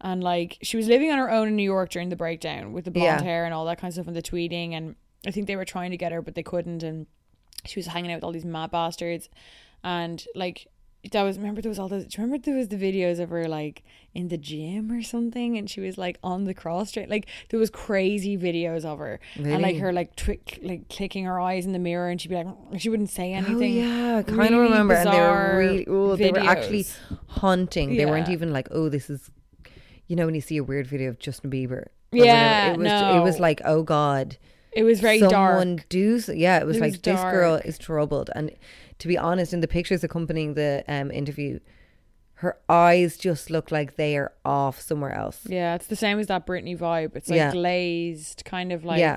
And 0.00 0.22
like 0.22 0.58
she 0.62 0.76
was 0.76 0.86
living 0.86 1.10
on 1.10 1.18
her 1.18 1.30
own 1.30 1.48
in 1.48 1.56
New 1.56 1.64
York 1.64 1.90
during 1.90 2.08
the 2.08 2.16
breakdown 2.16 2.72
with 2.72 2.84
the 2.84 2.90
blonde 2.92 3.06
Yeah. 3.20 3.22
hair 3.22 3.44
and 3.44 3.52
all 3.52 3.64
that 3.64 3.78
kind 3.80 3.88
of 3.90 3.94
stuff 3.94 4.06
and 4.06 4.14
the 4.16 4.22
tweeting 4.22 4.72
and 4.72 4.94
I 5.26 5.32
think 5.32 5.48
they 5.48 5.56
were 5.56 5.64
trying 5.64 5.90
to 5.90 5.96
get 5.96 6.12
her 6.12 6.22
but 6.22 6.36
they 6.36 6.44
couldn't 6.44 6.84
and 6.84 7.06
she 7.64 7.80
was 7.80 7.88
hanging 7.88 8.12
out 8.12 8.18
with 8.18 8.24
all 8.24 8.30
these 8.30 8.44
mad 8.44 8.70
bastards 8.70 9.28
and 9.82 10.24
like 10.36 10.68
that 11.12 11.22
was 11.22 11.38
remember 11.38 11.60
there 11.62 11.68
was 11.70 11.78
all 11.78 11.88
those 11.88 12.04
do 12.04 12.20
you 12.20 12.24
remember 12.24 12.44
there 12.44 12.56
was 12.56 12.68
the 12.68 12.76
videos 12.76 13.20
of 13.20 13.30
her 13.30 13.46
like 13.48 13.82
in 14.14 14.28
the 14.28 14.36
gym 14.36 14.90
or 14.90 15.00
something? 15.02 15.56
And 15.56 15.70
she 15.70 15.80
was 15.80 15.96
like 15.96 16.18
on 16.24 16.44
the 16.44 16.52
cross 16.54 16.90
train 16.90 17.08
like 17.08 17.26
there 17.50 17.60
was 17.60 17.70
crazy 17.70 18.36
videos 18.36 18.84
of 18.84 18.98
her. 18.98 19.20
And 19.36 19.62
like 19.62 19.76
her 19.78 19.92
like 19.92 20.16
twi- 20.16 20.40
like 20.60 20.88
clicking 20.88 21.24
her 21.24 21.38
eyes 21.40 21.66
in 21.66 21.72
the 21.72 21.78
mirror 21.78 22.08
and 22.08 22.20
she'd 22.20 22.28
be 22.28 22.34
like 22.34 22.48
she 22.78 22.88
wouldn't 22.90 23.10
say 23.10 23.32
anything 23.32 23.54
Oh 23.54 23.58
anything. 23.60 23.76
yeah, 23.84 24.16
I 24.18 24.22
kind 24.24 24.38
Really 24.38 24.54
of 24.56 24.60
remember, 24.70 24.94
and 24.94 25.12
they 25.12 25.20
were 25.20 25.56
really, 25.58 25.86
oh, 25.86 26.16
they 26.16 26.30
were 26.32 26.38
actually 26.40 26.86
haunting. 27.28 27.96
They 27.96 28.06
weren't 28.06 28.28
even 28.28 28.52
like, 28.52 28.68
oh, 28.70 28.88
this 28.88 29.08
is, 29.10 29.30
you 30.06 30.16
know, 30.16 30.26
when 30.26 30.34
you 30.34 30.40
see 30.40 30.56
a 30.56 30.64
weird 30.64 30.86
video 30.86 31.10
of 31.10 31.18
Justin 31.18 31.50
Bieber. 31.50 31.86
Yeah, 32.12 32.72
it 32.72 32.78
was. 32.78 32.86
It 32.90 33.22
was 33.22 33.38
like, 33.40 33.60
oh 33.64 33.82
god, 33.82 34.36
It 34.72 34.82
was 34.82 35.00
very 35.00 35.18
someone 35.20 35.76
dark. 35.76 35.88
do 35.88 36.20
yeah 36.34 36.58
it 36.58 36.66
was 36.66 36.76
It 36.78 36.80
like 36.80 36.92
was 36.92 37.00
this 37.02 37.20
girl 37.20 37.54
is 37.56 37.78
troubled. 37.78 38.30
And 38.34 38.50
to 38.98 39.08
be 39.08 39.16
honest 39.18 39.52
in 39.52 39.60
the 39.60 39.68
pictures 39.68 40.02
accompanying 40.04 40.54
the 40.54 40.84
um 40.88 41.10
interview 41.10 41.58
her 42.34 42.56
eyes 42.68 43.16
just 43.16 43.50
look 43.50 43.70
like 43.72 43.96
they 43.96 44.16
are 44.16 44.32
off 44.44 44.80
somewhere 44.80 45.12
else 45.12 45.40
Yeah, 45.46 45.74
it's 45.74 45.88
the 45.88 45.96
same 45.96 46.18
as 46.20 46.28
that 46.28 46.46
Britney 46.46 46.78
vibe. 46.78 47.16
It's 47.16 47.28
like 47.28 47.36
Yeah. 47.36 47.50
glazed, 47.52 48.44
kind 48.44 48.70
of 48.72 48.84
like. 48.84 49.00
Yeah. 49.00 49.16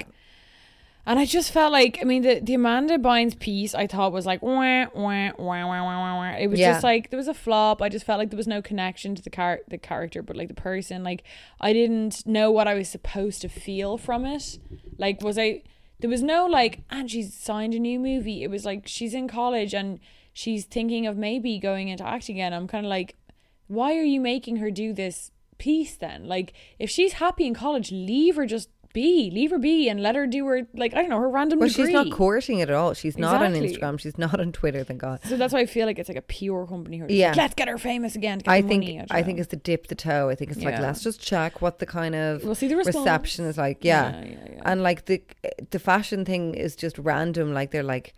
And 1.06 1.18
I 1.20 1.26
just 1.26 1.52
felt 1.52 1.72
like, 1.72 1.98
I 2.02 2.04
mean, 2.04 2.22
the, 2.22 2.40
the 2.40 2.54
Amanda 2.56 2.98
Bynes 3.00 3.38
piece 3.40 3.74
I 3.76 3.86
thought 3.88 4.12
was 4.12 4.26
like, 4.28 4.42
wah, 4.44 4.52
wah, 4.54 4.86
wah, 4.96 5.32
wah, 5.38 5.66
wah, 5.68 5.84
wah, 5.84 6.16
wah. 6.18 6.36
it 6.38 6.48
was 6.48 6.60
Yeah. 6.60 6.74
just 6.74 6.84
like, 6.84 7.10
there 7.12 7.18
was 7.18 7.28
a 7.28 7.34
flop. 7.34 7.82
I 7.82 7.90
just 7.90 8.06
felt 8.06 8.18
like 8.20 8.30
there 8.32 8.38
was 8.38 8.48
no 8.48 8.62
connection 8.62 9.14
to 9.16 9.22
the, 9.22 9.30
char- 9.32 9.62
the 9.68 9.78
character, 9.80 10.22
but 10.24 10.36
like 10.36 10.48
the 10.48 10.54
person. 10.56 11.04
Like, 11.04 11.24
I 11.60 11.74
didn't 11.74 12.26
know 12.28 12.50
what 12.52 12.68
I 12.68 12.74
was 12.76 12.88
supposed 12.90 13.42
to 13.42 13.50
feel 13.50 13.98
from 13.98 14.26
it. 14.26 14.60
Like, 15.00 15.22
was 15.24 15.38
I, 15.40 15.62
there 16.02 16.10
was 16.10 16.24
no 16.24 16.46
like, 16.46 16.84
and 16.90 17.10
she's 17.10 17.34
signed 17.34 17.74
a 17.74 17.80
new 17.80 18.00
movie. 18.00 18.44
It 18.44 18.50
was 18.50 18.66
like, 18.66 18.88
she's 18.88 19.14
in 19.14 19.28
college 19.28 19.74
and 19.74 20.00
she's 20.34 20.66
thinking 20.66 21.08
of 21.08 21.16
maybe 21.16 21.60
going 21.60 21.88
into 21.88 22.06
acting 22.06 22.38
again. 22.38 22.54
I'm 22.54 22.68
kind 22.68 22.86
of 22.86 22.90
like, 22.90 23.16
why 23.68 23.96
are 23.98 24.04
you 24.04 24.20
making 24.20 24.58
her 24.58 24.72
do 24.72 24.94
this 24.94 25.32
piece 25.58 25.96
then? 25.96 26.28
Like, 26.28 26.54
if 26.80 26.90
she's 26.90 27.14
happy 27.14 27.46
in 27.46 27.54
college, 27.54 27.92
leave 27.92 28.36
her 28.36 28.46
just 28.46 28.70
be, 28.94 29.30
leave 29.32 29.52
her 29.52 29.58
be, 29.60 29.90
and 29.90 30.02
let 30.02 30.16
her 30.16 30.28
do 30.28 30.46
her 30.48 30.62
like 30.74 30.94
I 30.94 31.02
don't 31.02 31.10
know 31.10 31.20
her 31.20 31.30
random 31.30 31.60
well 31.60 31.68
degree. 31.70 31.86
she's 31.86 31.94
not 31.94 32.12
courting 32.12 32.60
it 32.60 32.70
at 32.70 32.76
all 32.76 32.94
she's 32.94 33.18
not 33.18 33.42
on 33.42 33.54
Instagram 33.54 34.00
she's 34.00 34.18
not 34.18 34.40
on 34.40 34.52
Twitter 34.52 34.84
thank 34.84 35.00
God 35.02 35.20
So 35.26 35.38
that's 35.38 35.54
why 35.54 35.60
I 35.60 35.66
feel 35.66 35.86
like 35.86 35.98
it's 36.00 36.10
like 36.10 36.18
a 36.18 36.22
pure 36.22 36.66
company. 36.68 36.98
Who 36.98 37.06
Yeah. 37.10 37.30
like, 37.30 37.38
let's 37.38 37.54
get 37.56 37.68
her 37.68 37.78
famous 37.78 38.16
again. 38.16 38.40
To 38.40 38.44
get 38.46 38.52
I 38.52 38.62
think. 38.62 38.86
I 39.12 39.20
know. 39.20 39.26
think 39.26 39.40
it's 39.40 39.50
to 39.50 39.56
dip 39.56 39.88
the 39.88 39.96
toe. 39.96 40.30
I 40.30 40.36
think 40.36 40.52
it's 40.52 40.64
like 40.64 40.80
let's 40.80 41.04
just 41.04 41.22
check 41.22 41.62
what 41.62 41.80
the 41.80 41.86
kind 41.86 42.16
of 42.16 42.44
We'll 42.44 42.56
see 42.56 42.68
the 42.68 42.76
response. 42.78 42.98
reception 42.98 43.46
is 43.46 43.58
like. 43.58 43.84
Yeah. 43.84 44.12
Yeah, 44.12 44.26
yeah, 44.26 44.38
yeah. 44.54 44.62
and 44.66 44.84
like 44.84 45.06
the 45.06 45.22
the 45.70 45.80
fashion 45.80 46.26
thing 46.26 46.54
is 46.56 46.76
just 46.76 46.98
random. 46.98 47.54
Like 47.54 47.72
they're 47.72 47.84
like 47.84 48.14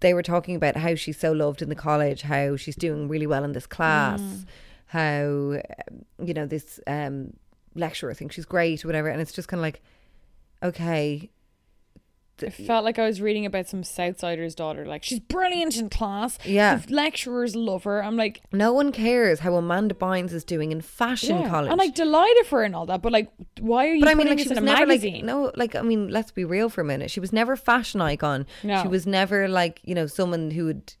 they 0.00 0.12
were 0.14 0.22
talking 0.22 0.56
about 0.56 0.76
how 0.76 0.94
she's 0.94 1.18
so 1.18 1.32
loved 1.32 1.62
in 1.62 1.68
the 1.68 1.74
college, 1.74 2.22
how 2.22 2.56
she's 2.56 2.76
doing 2.76 3.08
really 3.08 3.26
well 3.26 3.44
in 3.44 3.52
this 3.52 3.66
class, 3.66 4.20
Mm. 4.20 4.44
how 4.86 5.12
you 6.24 6.34
know 6.34 6.46
this 6.46 6.80
um, 6.86 7.32
lecturer 7.76 8.14
thinks 8.14 8.34
she's 8.34 8.46
great, 8.46 8.84
or 8.84 8.88
whatever. 8.88 9.08
And 9.08 9.20
it's 9.20 9.32
just 9.32 9.48
kind 9.48 9.60
of 9.60 9.62
like, 9.62 9.82
okay, 10.62 11.30
I 12.44 12.50
felt 12.50 12.84
like 12.84 12.98
I 12.98 13.06
was 13.06 13.20
reading 13.20 13.46
about 13.46 13.68
some 13.68 13.82
Southsider's 13.82 14.54
daughter. 14.54 14.84
Like 14.84 15.02
she's 15.02 15.20
brilliant 15.20 15.76
in 15.76 15.88
class. 15.88 16.38
Yeah. 16.44 16.76
the 16.76 16.94
lecturers 16.94 17.56
love 17.56 17.84
her. 17.84 18.02
I'm 18.02 18.16
like, 18.16 18.42
no 18.52 18.72
one 18.72 18.92
cares 18.92 19.40
how 19.40 19.54
Amanda 19.54 19.94
Bynes 19.94 20.32
is 20.32 20.44
doing 20.44 20.72
in 20.72 20.80
fashion 20.80 21.40
yeah. 21.40 21.48
college. 21.48 21.70
and 21.70 21.78
like 21.78 21.94
delighted 21.94 22.46
for 22.46 22.58
her 22.58 22.64
and 22.64 22.74
all 22.76 22.86
that. 22.86 23.00
But 23.00 23.12
like, 23.12 23.32
why 23.60 23.88
are 23.88 23.94
you 23.94 24.00
But 24.00 24.10
I 24.10 24.14
mean, 24.14 24.28
like 24.28 24.38
she 24.38 24.48
was 24.48 24.60
never 24.60 24.86
magazine? 24.86 25.14
like 25.14 25.24
no, 25.24 25.52
like 25.54 25.74
I 25.74 25.82
mean, 25.82 26.08
let's 26.08 26.30
be 26.30 26.44
real 26.44 26.68
for 26.68 26.82
a 26.82 26.84
minute. 26.84 27.10
She 27.10 27.20
was 27.20 27.32
never 27.32 27.52
a 27.52 27.58
fashion 27.58 28.00
icon. 28.00 28.46
No. 28.62 28.82
She 28.82 28.88
was 28.88 29.06
never 29.06 29.48
like 29.48 29.80
you 29.84 29.94
know 29.94 30.06
someone 30.06 30.50
who 30.50 30.66
would, 30.66 30.94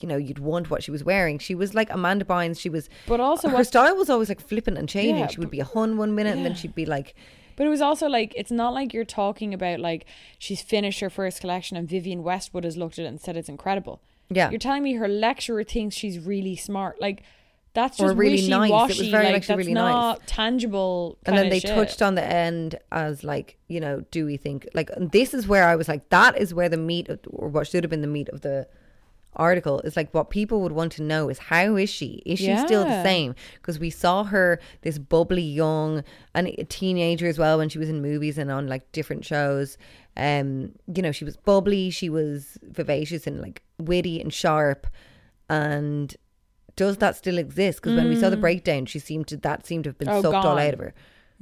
you 0.00 0.08
know, 0.08 0.16
you'd 0.16 0.38
want 0.38 0.70
what 0.70 0.82
she 0.82 0.90
was 0.90 1.02
wearing. 1.04 1.38
She 1.38 1.54
was 1.54 1.74
like 1.74 1.90
Amanda 1.90 2.24
Bynes. 2.24 2.58
She 2.60 2.68
was, 2.70 2.88
But 3.06 3.20
also 3.20 3.48
her 3.48 3.56
what- 3.56 3.66
style 3.66 3.96
was 3.96 4.08
always 4.10 4.28
like 4.28 4.40
flippant 4.40 4.78
and 4.78 4.88
changing. 4.88 5.18
Yeah, 5.18 5.26
she 5.28 5.40
would 5.40 5.50
be 5.50 5.60
a 5.60 5.64
hun 5.64 5.96
one 5.96 6.14
minute, 6.14 6.36
and 6.36 6.44
then 6.46 6.54
she'd 6.54 6.74
be 6.74 6.86
like, 6.86 7.14
But 7.56 7.66
it 7.66 7.70
was 7.70 7.80
also 7.80 8.06
like 8.08 8.32
it's 8.36 8.50
not 8.52 8.72
like 8.74 8.94
you're 8.94 9.04
talking 9.04 9.52
about 9.52 9.80
like 9.80 10.06
she's 10.38 10.62
finished 10.62 11.00
her 11.00 11.10
first 11.10 11.40
collection 11.40 11.76
and 11.76 11.88
Vivienne 11.88 12.22
Westwood 12.22 12.64
has 12.64 12.76
looked 12.76 12.98
at 12.98 13.04
it 13.04 13.08
and 13.08 13.20
said 13.20 13.36
it's 13.36 13.48
incredible. 13.48 14.00
Yeah. 14.30 14.50
You're 14.50 14.58
telling 14.60 14.82
me 14.82 14.92
her 14.94 15.08
lecturer 15.08 15.64
thinks 15.64 15.96
she's 15.96 16.18
really 16.18 16.54
smart. 16.54 17.00
Like 17.00 17.22
that's 17.74 17.98
Or 18.00 18.06
just 18.08 18.16
really 18.18 18.48
nice. 18.48 18.70
It 18.70 18.98
was 18.98 19.08
very 19.08 19.26
like, 19.26 19.34
actually 19.36 19.56
really 19.56 19.72
nice. 19.74 20.18
tangible. 20.26 21.18
and 21.26 21.36
then 21.36 21.48
they 21.48 21.60
shit. 21.60 21.70
touched 21.74 22.02
on 22.02 22.14
the 22.14 22.24
end 22.24 22.76
as 22.92 23.24
like 23.24 23.56
you 23.68 23.80
know, 23.80 24.02
do 24.10 24.24
we 24.26 24.36
think 24.36 24.66
like 24.74 24.90
and 24.90 25.10
this 25.10 25.34
is 25.34 25.46
where 25.48 25.64
I 25.64 25.76
was 25.76 25.88
like, 25.88 26.08
that 26.10 26.38
is 26.38 26.54
where 26.54 26.68
the 26.68 26.76
meat 26.76 27.08
of, 27.08 27.20
or 27.28 27.48
what 27.48 27.66
should 27.66 27.84
have 27.84 27.90
been 27.90 28.00
the 28.02 28.06
meat 28.06 28.28
of 28.30 28.40
the 28.42 28.68
article 29.38 29.80
is 29.80 29.96
like 29.96 30.12
what 30.12 30.30
people 30.30 30.60
would 30.62 30.72
want 30.72 30.92
to 30.92 31.02
know 31.02 31.28
is 31.28 31.38
how 31.38 31.76
is 31.76 31.88
she? 31.90 32.22
Is 32.26 32.38
she 32.38 32.56
still 32.58 32.84
the 32.84 33.02
same? 33.02 33.34
Because 33.54 33.78
we 33.78 33.90
saw 33.90 34.24
her 34.24 34.58
this 34.82 34.98
bubbly 34.98 35.42
young 35.42 36.02
and 36.34 36.48
a 36.48 36.64
teenager 36.64 37.26
as 37.28 37.38
well 37.38 37.58
when 37.58 37.68
she 37.68 37.78
was 37.78 37.88
in 37.88 38.02
movies 38.02 38.38
and 38.38 38.50
on 38.50 38.66
like 38.66 38.90
different 38.92 39.24
shows. 39.24 39.78
Um 40.16 40.72
you 40.92 41.02
know 41.02 41.12
she 41.12 41.24
was 41.24 41.36
bubbly 41.36 41.90
she 41.90 42.08
was 42.10 42.58
vivacious 42.62 43.26
and 43.26 43.40
like 43.40 43.62
witty 43.78 44.20
and 44.20 44.32
sharp. 44.32 44.86
And 45.48 46.14
does 46.76 46.98
that 46.98 47.16
still 47.16 47.38
exist? 47.38 47.80
Because 47.82 47.96
when 47.96 48.08
we 48.08 48.16
saw 48.20 48.30
the 48.30 48.36
breakdown 48.36 48.86
she 48.86 48.98
seemed 48.98 49.26
to 49.28 49.36
that 49.38 49.66
seemed 49.66 49.84
to 49.84 49.90
have 49.90 49.98
been 49.98 50.08
Mm. 50.08 50.14
Oh, 50.18 50.22
sucked 50.22 50.44
all 50.44 50.58
out 50.58 50.74
of 50.74 50.80
her. 50.80 50.94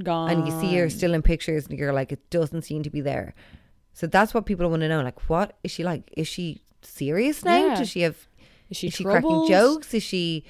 Gone. 0.03 0.31
and 0.31 0.47
you 0.47 0.61
see 0.61 0.77
her 0.77 0.91
still 0.91 1.15
in 1.15 1.23
pictures 1.23 1.67
and 1.67 1.79
you're 1.79 1.93
like 1.93 2.13
it 2.13 2.29
doesn't 2.29 2.63
seem 2.63 2.83
to 2.83 2.91
be 2.91 3.01
there. 3.01 3.35
So 3.95 4.07
that's 4.07 4.35
what 4.35 4.45
people 4.45 4.69
want 4.69 4.83
to 4.83 4.89
know 4.89 5.01
like 5.03 5.29
what 5.31 5.57
is 5.65 5.71
she 5.71 5.85
like? 5.85 6.11
Is 6.17 6.29
she 6.29 6.61
serious 6.87 7.45
now 7.45 7.67
Yeah. 7.69 7.75
does 7.77 7.89
she 7.91 8.01
have 8.03 8.29
Is 8.71 8.77
she 8.77 8.91
cracking 9.05 9.47
jokes 9.49 9.93
is 9.95 10.03
she 10.03 10.45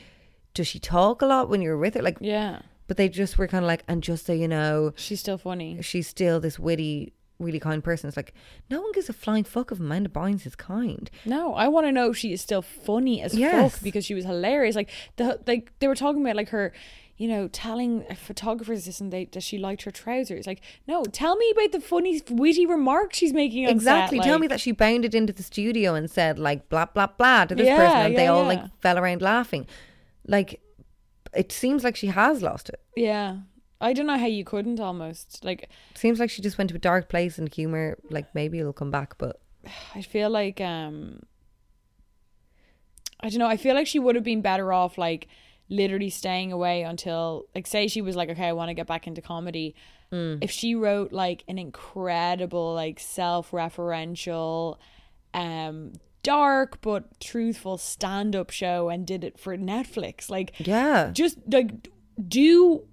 does 0.55 0.67
she 0.67 0.79
talk 0.79 1.23
a 1.23 1.27
lot 1.27 1.49
when 1.49 1.61
you're 1.63 1.77
with 1.79 1.95
her 1.95 2.03
like 2.03 2.19
Yeah, 2.21 2.61
but 2.87 2.97
they 2.97 3.09
just 3.09 3.37
were 3.39 3.47
kind 3.49 3.65
of 3.65 3.69
like 3.69 3.85
and 3.89 4.03
just 4.03 4.27
so 4.27 4.33
you 4.33 4.49
know 4.49 4.93
she's 4.97 5.21
still 5.21 5.39
funny. 5.39 5.81
she's 5.83 6.07
still 6.09 6.41
this 6.41 6.59
witty 6.59 7.13
really 7.39 7.61
kind 7.61 7.85
person 7.85 8.09
it's 8.09 8.17
like 8.17 8.33
no 8.71 8.81
one 8.81 8.91
gives 8.93 9.11
a 9.11 9.13
flying 9.13 9.45
fuck 9.45 9.71
if 9.71 9.79
Amanda 9.79 10.09
Bynes 10.09 10.47
is 10.47 10.57
kind 10.57 11.11
No, 11.27 11.53
I 11.55 11.69
want 11.69 11.87
to 11.87 11.93
know 11.93 12.09
if 12.11 12.17
she 12.17 12.33
is 12.33 12.41
still 12.41 12.63
funny 12.63 13.21
as 13.21 13.35
Yes. 13.35 13.73
fuck 13.75 13.83
because 13.83 14.07
she 14.07 14.15
was 14.15 14.25
hilarious. 14.25 14.75
Like 14.75 14.91
the 15.17 15.39
like 15.47 15.71
they 15.81 15.87
were 15.89 15.95
talking 15.95 16.23
about 16.23 16.37
like 16.37 16.49
her, 16.49 16.73
you 17.19 17.29
know, 17.29 17.49
telling 17.49 18.05
photographers 18.15 18.85
this 18.85 19.01
and 19.01 19.13
they 19.13 19.25
that 19.27 19.43
she 19.43 19.57
liked 19.59 19.83
her 19.83 19.91
trousers. 19.91 20.47
Like, 20.47 20.61
no, 20.87 21.03
tell 21.05 21.37
me 21.37 21.51
about 21.51 21.73
the 21.73 21.81
funny 21.81 22.21
witty 22.31 22.67
remarks 22.67 23.17
she's 23.19 23.33
making. 23.33 23.65
On 23.67 23.71
exactly 23.73 24.19
set, 24.19 24.25
tell 24.25 24.35
like- 24.35 24.41
me 24.43 24.47
that 24.49 24.61
she 24.61 24.73
bounded 24.73 25.15
into 25.15 25.33
the 25.33 25.43
studio 25.43 25.95
and 25.95 26.11
said 26.11 26.39
like 26.39 26.69
blah 26.69 26.85
blah 26.87 27.07
blah 27.07 27.45
to 27.47 27.55
this 27.55 27.67
Yeah, 27.67 27.77
person 27.77 27.99
and 28.07 28.17
they 28.17 28.27
all 28.27 28.43
yeah. 28.43 28.49
like 28.63 28.81
fell 28.81 28.99
around 28.99 29.23
laughing 29.23 29.67
like 30.27 30.61
it 31.35 31.53
seems 31.53 31.85
like 31.85 31.97
she 31.97 32.09
has 32.09 32.43
lost 32.43 32.69
it 32.69 32.81
Yeah, 32.97 33.39
I 33.81 33.93
don't 33.93 34.07
know 34.07 34.19
how 34.19 34.27
you 34.27 34.45
couldn't 34.45 34.81
almost 34.81 35.45
like. 35.45 35.69
Seems 35.95 36.19
like 36.21 36.31
she 36.31 36.43
just 36.43 36.57
went 36.59 36.71
to 36.71 36.77
a 36.77 36.79
dark 36.79 37.09
place 37.09 37.39
and 37.39 37.53
humor. 37.53 37.99
Like 38.11 38.35
maybe 38.35 38.59
it'll 38.59 38.73
come 38.73 38.91
back, 38.91 39.17
but 39.19 39.41
I 39.95 40.03
feel 40.03 40.31
like 40.31 40.61
um 40.61 41.21
I 43.21 43.29
don't 43.31 43.39
know, 43.39 43.47
I 43.49 43.57
feel 43.57 43.75
like 43.75 43.87
she 43.87 43.99
would 43.99 44.15
have 44.15 44.25
been 44.25 44.43
better 44.43 44.73
off 44.73 44.99
like 44.99 45.27
literally 45.69 46.11
staying 46.11 46.53
away 46.53 46.83
until 46.83 47.47
like 47.55 47.67
say 47.67 47.89
she 47.89 48.01
was 48.01 48.15
like 48.17 48.29
okay 48.31 48.47
I 48.47 48.53
want 48.53 48.69
to 48.69 48.75
get 48.75 48.87
back 48.87 49.07
into 49.07 49.21
comedy. 49.21 49.75
If 50.41 50.51
she 50.51 50.75
wrote 50.75 51.13
like 51.13 51.45
an 51.49 51.59
incredible 51.59 52.75
like 52.75 53.01
self-referential 53.01 54.79
um 55.35 55.93
dark 56.23 56.81
but 56.81 57.21
truthful 57.21 57.79
stand-up 57.79 58.51
show 58.51 58.89
and 58.89 59.07
did 59.07 59.23
it 59.25 59.39
for 59.39 59.57
Netflix 59.57 60.31
like 60.31 60.53
yeah, 60.59 61.11
just 61.13 61.39
like 61.51 61.89
do 62.27 62.85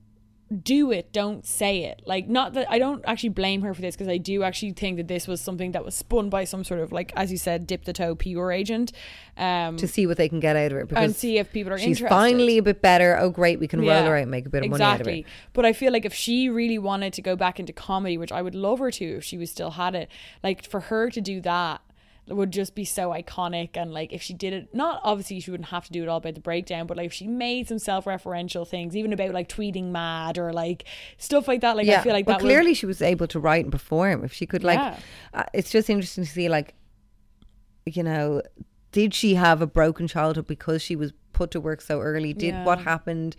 do 0.53 0.91
it 0.91 1.11
don't 1.11 1.45
say 1.45 1.83
it 1.83 2.01
like 2.05 2.27
not 2.27 2.53
that 2.53 2.69
i 2.71 2.77
don't 2.79 3.03
actually 3.05 3.29
blame 3.29 3.61
her 3.61 3.73
for 3.73 3.81
this 3.81 3.95
because 3.95 4.07
i 4.07 4.17
do 4.17 4.43
actually 4.43 4.71
think 4.71 4.97
that 4.97 5.07
this 5.07 5.27
was 5.27 5.41
something 5.41 5.71
that 5.71 5.83
was 5.83 5.95
spun 5.95 6.29
by 6.29 6.43
some 6.43 6.63
sort 6.63 6.79
of 6.79 6.91
like 6.91 7.11
as 7.15 7.31
you 7.31 7.37
said 7.37 7.67
dip 7.67 7.85
the 7.85 7.93
toe 7.93 8.15
pure 8.15 8.51
agent 8.51 8.91
um 9.37 9.77
to 9.77 9.87
see 9.87 10.05
what 10.07 10.17
they 10.17 10.29
can 10.29 10.39
get 10.39 10.55
out 10.55 10.71
of 10.71 10.77
it 10.77 10.93
and 10.95 11.15
see 11.15 11.37
if 11.37 11.51
people 11.51 11.71
are 11.71 11.77
she's 11.77 11.99
interested 11.99 12.13
finally 12.13 12.57
a 12.57 12.63
bit 12.63 12.81
better. 12.81 13.17
Oh, 13.19 13.29
great, 13.29 13.59
we 13.59 13.67
can 13.67 13.81
roll 13.81 14.03
her 14.03 14.15
out 14.15 14.23
and 14.23 14.31
make 14.31 14.45
a 14.45 14.49
bit 14.49 14.63
of 14.63 14.69
money 14.69 14.83
out 14.83 14.95
of 14.95 15.01
exactly. 15.01 15.21
it. 15.21 15.25
But 15.53 15.65
I 15.65 15.73
feel 15.73 15.91
like 15.91 16.05
if 16.05 16.13
she 16.13 16.49
really 16.49 16.77
wanted 16.77 17.13
to 17.13 17.21
go 17.21 17.35
back 17.35 17.59
into 17.59 17.73
comedy, 17.73 18.17
which 18.17 18.31
I 18.31 18.41
would 18.41 18.55
love 18.55 18.79
her 18.79 18.91
to 18.91 19.05
if 19.17 19.23
she 19.23 19.37
was 19.37 19.51
still 19.51 19.71
had 19.71 19.95
it, 19.95 20.09
like 20.43 20.67
for 20.67 20.81
her 20.81 21.09
to 21.09 21.21
do 21.21 21.41
that 21.41 21.81
would 22.27 22.51
just 22.51 22.73
be 22.73 22.85
so 22.85 23.09
iconic 23.09 23.71
and 23.75 23.93
like 23.93 24.13
if 24.13 24.21
she 24.21 24.33
did 24.33 24.53
it 24.53 24.73
not 24.73 25.01
obviously 25.03 25.39
she 25.41 25.51
wouldn't 25.51 25.69
have 25.69 25.85
to 25.85 25.91
do 25.91 26.03
it 26.03 26.07
all 26.07 26.17
about 26.17 26.33
the 26.35 26.39
breakdown 26.39 26.87
but 26.87 26.95
like 26.95 27.07
if 27.07 27.13
she 27.13 27.27
made 27.27 27.67
some 27.67 27.77
self-referential 27.77 28.65
things 28.65 28.95
even 28.95 29.11
about 29.11 29.31
like 29.31 29.49
tweeting 29.49 29.91
mad 29.91 30.37
or 30.37 30.53
like 30.53 30.85
stuff 31.17 31.49
like 31.49 31.59
that 31.59 31.75
like 31.75 31.87
I 31.87 32.01
feel 32.01 32.13
like 32.13 32.25
well, 32.25 32.37
that 32.37 32.41
clearly 32.41 32.73
she 32.73 32.85
was 32.85 33.01
able 33.01 33.27
to 33.27 33.39
write 33.39 33.65
and 33.65 33.71
perform. 33.71 34.23
If 34.23 34.33
she 34.33 34.45
could, 34.45 34.63
like, 34.63 34.79
Yeah. 34.79 34.97
uh, 35.33 35.43
it's 35.53 35.69
just 35.71 35.89
interesting 35.89 36.23
to 36.23 36.29
see, 36.29 36.49
like, 36.49 36.73
you 37.85 38.03
know, 38.03 38.41
did 38.91 39.13
she 39.13 39.35
have 39.35 39.61
a 39.61 39.67
broken 39.67 40.07
childhood 40.07 40.47
because 40.47 40.81
she 40.81 40.95
was 40.95 41.13
put 41.33 41.51
to 41.51 41.59
work 41.59 41.81
so 41.81 41.99
early? 41.99 42.33
Did 42.33 42.65
what 42.65 42.79
happened? 42.79 43.35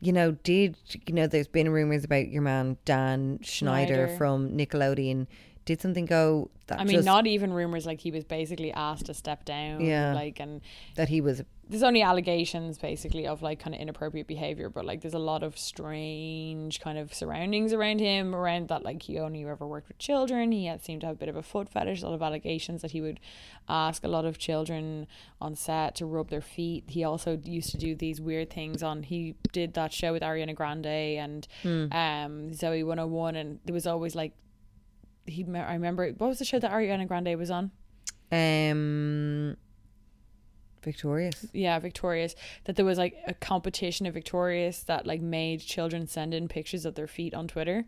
You 0.00 0.12
know, 0.12 0.32
did 0.32 0.76
you 1.06 1.14
know? 1.14 1.26
There's 1.26 1.48
been 1.48 1.70
rumors 1.70 2.04
about 2.04 2.28
your 2.28 2.42
man 2.42 2.78
Dan 2.84 3.40
Schneider, 3.42 4.06
Schneider. 4.06 4.16
from 4.16 4.50
Nickelodeon. 4.52 5.26
Did 5.66 5.80
something 5.80 6.06
go? 6.06 6.50
That 6.68 6.80
I 6.80 6.84
mean 6.84 6.96
just- 6.96 7.06
not 7.06 7.26
even 7.26 7.52
rumors 7.52 7.84
like 7.86 8.00
he 8.00 8.10
was 8.10 8.24
basically 8.24 8.72
asked 8.72 9.06
to 9.06 9.14
step 9.14 9.44
down 9.44 9.80
Yeah. 9.80 10.14
like 10.14 10.38
and 10.40 10.60
that 10.96 11.08
he 11.08 11.20
was 11.20 11.42
there's 11.68 11.82
only 11.84 12.02
allegations 12.02 12.78
basically 12.78 13.26
of 13.28 13.42
like 13.42 13.60
kind 13.60 13.74
of 13.74 13.80
inappropriate 13.80 14.26
behavior 14.26 14.68
but 14.68 14.84
like 14.84 15.00
there's 15.02 15.14
a 15.14 15.18
lot 15.20 15.42
of 15.44 15.56
strange 15.58 16.80
kind 16.80 16.98
of 16.98 17.12
surroundings 17.14 17.72
around 17.72 18.00
him 18.00 18.34
around 18.34 18.68
that 18.68 18.82
like 18.84 19.02
he 19.02 19.18
only 19.18 19.44
ever 19.44 19.66
worked 19.66 19.88
with 19.88 19.98
children 19.98 20.52
he 20.52 20.66
had 20.66 20.82
seemed 20.84 21.00
to 21.00 21.06
have 21.08 21.16
a 21.16 21.18
bit 21.18 21.28
of 21.28 21.36
a 21.36 21.42
foot 21.42 21.68
fetish 21.68 22.02
a 22.02 22.06
lot 22.06 22.14
of 22.14 22.22
allegations 22.22 22.82
that 22.82 22.90
he 22.92 23.00
would 23.00 23.20
ask 23.68 24.02
a 24.04 24.08
lot 24.08 24.24
of 24.24 24.38
children 24.38 25.06
on 25.40 25.54
set 25.54 25.94
to 25.96 26.06
rub 26.06 26.28
their 26.30 26.40
feet 26.40 26.84
he 26.88 27.04
also 27.04 27.38
used 27.44 27.70
to 27.70 27.76
do 27.78 27.94
these 27.94 28.20
weird 28.20 28.50
things 28.50 28.82
on 28.82 29.02
he 29.04 29.34
did 29.52 29.74
that 29.74 29.92
show 29.92 30.12
with 30.12 30.22
Ariana 30.22 30.54
Grande 30.54 30.86
and 30.86 31.46
um 31.64 32.50
Zoey 32.52 32.84
101 32.84 33.36
and 33.36 33.58
there 33.64 33.74
was 33.74 33.86
always 33.86 34.14
like 34.14 34.32
he. 35.26 35.46
I 35.54 35.74
remember 35.74 36.08
what 36.10 36.28
was 36.28 36.38
the 36.38 36.44
show 36.44 36.58
that 36.58 36.70
Ariana 36.70 37.06
Grande 37.06 37.38
was 37.38 37.50
on? 37.50 37.70
Um, 38.32 39.56
Victorious. 40.82 41.46
Yeah, 41.52 41.78
Victorious. 41.78 42.34
That 42.64 42.76
there 42.76 42.84
was 42.84 42.98
like 42.98 43.16
a 43.26 43.34
competition 43.34 44.06
of 44.06 44.14
Victorious 44.14 44.82
that 44.84 45.06
like 45.06 45.20
made 45.20 45.60
children 45.60 46.06
send 46.06 46.34
in 46.34 46.48
pictures 46.48 46.84
of 46.84 46.94
their 46.94 47.06
feet 47.06 47.34
on 47.34 47.48
Twitter. 47.48 47.84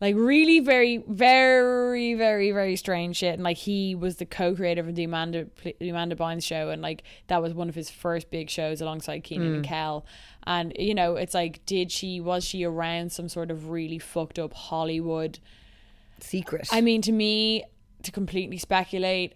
Like 0.00 0.16
really 0.16 0.60
very, 0.60 0.98
very, 1.08 2.14
very, 2.14 2.50
very 2.50 2.76
strange 2.76 3.16
shit. 3.16 3.34
And 3.34 3.42
like 3.42 3.56
he 3.56 3.94
was 3.94 4.16
the 4.16 4.26
co-creator 4.26 4.82
of 4.82 4.94
the 4.94 5.04
Amanda 5.04 5.46
the 5.62 5.88
Amanda 5.88 6.16
Bynes 6.16 6.44
show, 6.44 6.70
and 6.70 6.82
like 6.82 7.04
that 7.28 7.40
was 7.40 7.54
one 7.54 7.68
of 7.68 7.74
his 7.74 7.90
first 7.90 8.30
big 8.30 8.50
shows 8.50 8.80
alongside 8.80 9.24
Kenan 9.24 9.54
and 9.54 9.64
Kel. 9.64 10.04
And 10.46 10.72
you 10.78 10.94
know, 10.94 11.16
it's 11.16 11.34
like, 11.34 11.64
did 11.64 11.90
she 11.90 12.20
was 12.20 12.44
she 12.44 12.64
around 12.64 13.12
some 13.12 13.28
sort 13.28 13.50
of 13.50 13.70
really 13.70 13.98
fucked 13.98 14.38
up 14.38 14.52
Hollywood? 14.52 15.38
Secret. 16.20 16.68
I 16.72 16.80
mean, 16.80 17.02
to 17.02 17.12
me, 17.12 17.64
to 18.02 18.10
completely 18.10 18.58
speculate, 18.58 19.34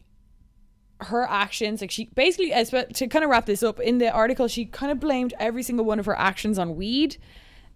her 1.01 1.23
actions, 1.29 1.81
like 1.81 1.91
she 1.91 2.07
basically, 2.15 2.53
as 2.53 2.71
to 2.71 3.07
kind 3.07 3.25
of 3.25 3.31
wrap 3.31 3.47
this 3.47 3.63
up 3.63 3.79
in 3.81 3.99
the 3.99 4.11
article, 4.11 4.49
she 4.49 4.65
kind 4.65 4.91
of 4.91 4.99
blamed 4.99 5.35
every 5.39 5.63
single 5.63 5.85
one 5.85 5.99
of 5.99 6.07
her 6.07 6.19
actions 6.19 6.59
on 6.59 6.77
weed, 6.77 7.17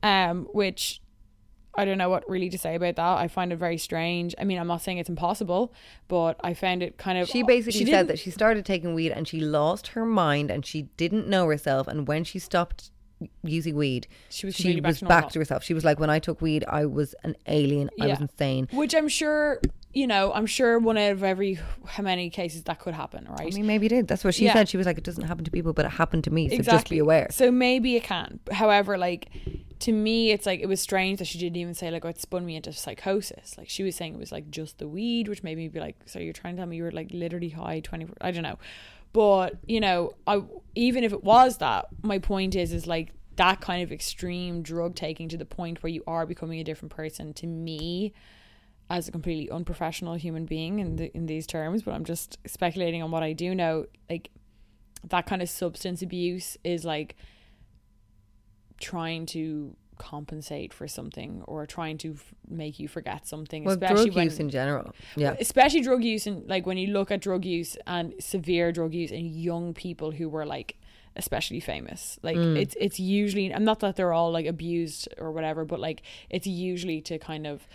um, 0.03 0.49
which 0.53 1.01
I 1.74 1.85
don't 1.85 1.99
know 1.99 2.11
what 2.11 2.29
really 2.29 2.51
to 2.51 2.59
say 2.59 2.74
about 2.74 2.97
that. 2.97 3.19
I 3.19 3.29
find 3.29 3.53
it 3.53 3.57
very 3.57 3.79
strange. 3.79 4.35
I 4.39 4.45
mean, 4.45 4.59
I'm 4.59 4.66
not 4.66 4.83
saying 4.83 4.99
it's 4.99 5.09
impossible, 5.09 5.73
but 6.09 6.39
I 6.45 6.55
found 6.55 6.83
it 6.83 6.99
kind 6.99 7.19
of. 7.19 7.29
She 7.29 7.43
basically 7.43 7.85
she 7.85 7.91
said 7.91 8.09
that 8.09 8.19
she 8.19 8.31
started 8.31 8.66
taking 8.66 8.95
weed 8.95 9.12
and 9.12 9.27
she 9.27 9.41
lost 9.41 9.89
her 9.89 10.05
mind 10.05 10.51
and 10.51 10.66
she 10.66 10.83
didn't 10.97 11.29
know 11.29 11.47
herself. 11.47 11.89
And 11.89 12.07
when 12.07 12.24
she 12.24 12.39
stopped 12.39 12.91
using 13.43 13.74
weed, 13.77 14.07
She 14.31 14.47
was 14.47 14.55
she 14.55 14.81
back 14.81 14.89
was 14.90 14.99
to 15.01 15.05
back 15.07 15.28
to 15.31 15.39
herself. 15.39 15.62
She 15.65 15.74
was 15.74 15.85
like, 15.85 15.99
when 16.01 16.11
I 16.11 16.19
took 16.19 16.40
weed, 16.40 16.65
I 16.69 16.86
was 16.86 17.15
an 17.24 17.36
alien. 17.47 17.90
I 18.01 18.07
was 18.09 18.20
insane. 18.20 18.69
Which 18.73 18.94
I'm 18.94 19.09
sure, 19.09 19.61
you 19.93 20.07
know, 20.07 20.32
I'm 20.32 20.47
sure 20.47 20.78
one 20.78 20.97
out 20.99 21.12
of 21.12 21.23
every 21.23 21.59
how 21.86 22.03
many 22.03 22.31
cases 22.31 22.62
that 22.65 22.78
could 22.81 22.94
happen, 22.94 23.27
right? 23.28 23.53
I 23.53 23.57
mean, 23.57 23.66
maybe 23.66 23.86
it 23.86 23.90
did. 23.90 24.09
That's 24.09 24.24
what 24.24 24.35
she 24.35 24.44
Yeah. 24.47 24.53
said. 24.55 24.69
She 24.69 24.77
was 24.77 24.86
like, 24.86 24.99
it 24.99 25.05
doesn't 25.05 25.24
happen 25.24 25.44
to 25.44 25.51
people, 25.51 25.73
but 25.73 25.85
it 25.85 25.90
happened 25.93 26.24
to 26.24 26.31
me. 26.31 26.49
So 26.49 26.62
just 26.62 26.89
be 26.89 26.99
aware. 26.99 27.28
So 27.31 27.51
maybe 27.51 27.97
it 27.97 28.05
can. 28.05 28.40
However, 28.51 28.97
like 28.99 29.31
to 29.81 29.90
me, 29.93 30.31
it's 30.31 30.47
like 30.47 30.61
it 30.61 30.66
was 30.66 30.81
strange 30.81 31.19
that 31.19 31.24
she 31.27 31.39
didn't 31.39 31.57
even 31.57 31.74
say 31.74 31.90
like, 31.90 32.05
"Oh, 32.05 32.09
it 32.09 32.20
spun 32.20 32.47
me 32.47 32.55
into 32.55 32.73
psychosis." 32.73 33.59
Like 33.59 33.69
she 33.69 33.82
was 33.82 33.97
saying 33.97 34.15
it 34.15 34.19
was 34.20 34.31
like 34.31 34.49
just 34.49 34.78
the 34.78 34.86
weed, 34.86 35.27
which 35.27 35.43
made 35.43 35.57
me 35.59 35.66
be 35.66 35.81
like, 35.81 35.97
"So 36.07 36.20
you're 36.20 36.32
trying 36.32 36.55
to 36.55 36.61
tell 36.61 36.69
me 36.69 36.77
you 36.77 36.85
were 36.85 36.93
like 36.93 37.09
literally 37.12 37.49
high 37.49 37.81
twenty? 37.81 38.07
I 38.20 38.31
don't 38.31 38.44
know." 38.44 38.59
But 39.13 39.59
you 39.67 39.81
know, 39.81 40.15
I 40.27 40.43
even 40.75 41.05
if 41.05 41.13
it 41.13 41.23
was 41.23 41.59
that, 41.59 41.87
my 42.03 42.19
point 42.19 42.55
is, 42.55 42.73
is 42.73 42.87
like 42.87 43.13
that 43.37 43.61
kind 43.61 43.83
of 43.83 43.93
extreme 43.93 44.63
drug 44.63 44.95
taking 44.95 45.29
to 45.31 45.37
the 45.37 45.45
point 45.45 45.83
where 45.83 45.91
you 45.91 46.03
are 46.07 46.27
becoming 46.27 46.61
a 46.61 46.65
different 46.65 46.95
person. 46.95 47.33
To 47.35 47.47
me, 47.47 48.13
as 48.91 49.09
a 49.09 49.13
completely 49.13 49.51
unprofessional 49.51 50.15
human 50.15 50.45
being 50.45 50.79
in 50.79 50.97
the, 50.97 51.17
in 51.17 51.27
these 51.27 51.47
terms, 51.47 51.83
but 51.83 51.95
I'm 51.95 52.05
just 52.05 52.39
speculating 52.47 53.03
on 53.03 53.11
what 53.11 53.23
I 53.23 53.33
do 53.33 53.55
know. 53.55 53.87
Like 54.11 54.31
that 55.09 55.27
kind 55.27 55.43
of 55.43 55.49
substance 55.49 56.03
abuse 56.03 56.57
is 56.63 56.85
like 56.85 57.17
trying 58.81 59.27
to 59.27 59.77
compensate 60.11 60.70
for 60.79 60.87
something 60.89 61.43
or 61.51 61.66
trying 61.66 61.97
to 62.05 62.11
f- 62.12 62.35
make 62.49 62.74
you 62.81 62.89
forget 62.89 63.27
something. 63.27 63.65
Well, 63.65 63.74
especially 63.74 64.07
drug 64.11 64.16
when, 64.16 64.24
use 64.24 64.39
in 64.41 64.51
general. 64.51 64.87
Yeah. 65.16 65.35
especially 65.47 65.83
drug 65.89 66.03
use 66.05 66.27
and 66.27 66.39
like 66.55 66.65
when 66.66 66.79
you 66.83 66.89
look 66.99 67.11
at 67.11 67.20
drug 67.29 67.45
use 67.45 67.77
and 67.87 68.07
severe 68.19 68.73
drug 68.73 68.93
use 69.03 69.11
in 69.12 69.24
young 69.51 69.74
people 69.74 70.11
who 70.19 70.29
were 70.29 70.47
like 70.57 70.70
especially 71.15 71.61
famous 71.61 72.19
like 72.23 72.37
Mm. 72.39 72.57
it's 72.62 72.74
it's 72.87 72.99
usually 73.20 73.47
and 73.53 73.65
not 73.70 73.79
that 73.81 73.97
they're 73.97 74.15
all 74.19 74.31
like 74.39 74.47
abused 74.57 75.03
or 75.19 75.29
whatever 75.37 75.62
but 75.73 75.79
like 75.89 76.01
it's 76.31 76.47
usually 76.47 77.01
to 77.03 77.19
kind 77.19 77.47
of 77.47 77.69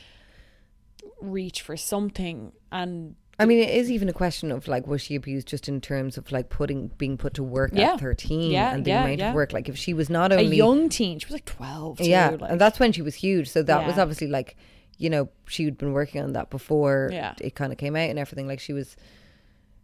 reach 1.21 1.61
for 1.61 1.77
something 1.77 2.51
and 2.71 3.15
I 3.39 3.45
mean, 3.45 3.59
it 3.59 3.69
is 3.69 3.91
even 3.91 4.09
a 4.09 4.13
question 4.13 4.51
of 4.51 4.67
like, 4.67 4.87
was 4.87 5.01
she 5.01 5.13
abused 5.15 5.47
just 5.47 5.67
in 5.69 5.79
terms 5.79 6.17
of 6.17 6.31
like 6.31 6.49
putting 6.49 6.87
being 6.97 7.17
put 7.17 7.35
to 7.35 7.43
work 7.43 7.71
Yeah. 7.73 7.93
at 7.93 7.99
thirteen 7.99 8.49
Yeah, 8.51 8.73
and 8.73 8.83
the 8.83 8.89
yeah, 8.91 9.03
amount 9.05 9.21
of 9.21 9.33
work? 9.35 9.53
Like, 9.53 9.69
if 9.69 9.77
she 9.77 9.93
was 9.93 10.09
not 10.09 10.31
only 10.31 10.45
a 10.47 10.55
young 10.55 10.89
teen 10.89 11.19
she 11.19 11.25
was 11.27 11.33
like 11.33 11.45
12 11.45 11.99
too, 11.99 12.09
yeah, 12.09 12.29
like, 12.39 12.49
and 12.51 12.59
that's 12.59 12.79
when 12.79 12.91
she 12.91 13.01
was 13.03 13.15
huge. 13.15 13.47
So 13.49 13.61
that 13.63 13.85
was 13.85 13.97
obviously 13.99 14.27
like, 14.27 14.55
you 14.97 15.09
know, 15.11 15.29
she'd 15.47 15.77
been 15.77 15.93
working 15.93 16.21
on 16.23 16.33
that 16.33 16.49
before 16.49 17.09
it 17.39 17.53
kind 17.53 17.71
of 17.71 17.77
came 17.77 17.95
out 17.95 18.09
and 18.09 18.17
everything. 18.17 18.47
Like 18.47 18.59
she 18.59 18.73
was, 18.73 18.95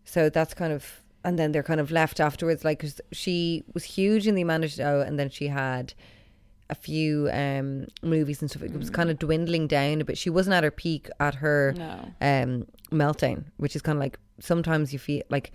so 0.04 0.30
that's 0.30 0.54
kind 0.56 0.74
of, 0.74 1.02
and 1.24 1.38
then 1.38 1.52
they're 1.52 1.62
kind 1.64 1.80
of 1.80 1.92
left 1.92 2.20
afterwards. 2.20 2.66
Like 2.66 2.80
'cause 2.80 3.00
she 3.12 3.64
was 3.74 3.84
huge 3.84 4.26
in 4.28 4.34
the 4.36 4.42
Amanda 4.42 4.68
show, 4.68 5.02
and 5.02 5.20
then 5.20 5.30
she 5.30 5.48
had 5.48 5.94
a 6.70 6.76
few 6.76 7.30
um 7.32 7.86
movies 8.02 8.42
and 8.42 8.50
stuff. 8.50 8.64
It 8.64 8.74
was 8.74 8.90
kind 8.90 9.10
of 9.12 9.20
dwindling 9.20 9.68
down 9.68 10.02
a 10.02 10.06
bit. 10.06 10.18
She 10.18 10.30
wasn't 10.32 10.56
at 10.56 10.64
her 10.64 10.72
peak 10.72 11.08
at 11.20 11.36
her 11.36 11.74
No. 11.78 12.12
um 12.22 12.68
meltdown, 12.92 13.46
which 13.58 13.76
is 13.76 13.82
kind 13.82 13.98
of 13.98 14.02
like 14.02 14.20
sometimes 14.40 14.94
you 14.94 15.00
feel 15.00 15.24
like 15.30 15.52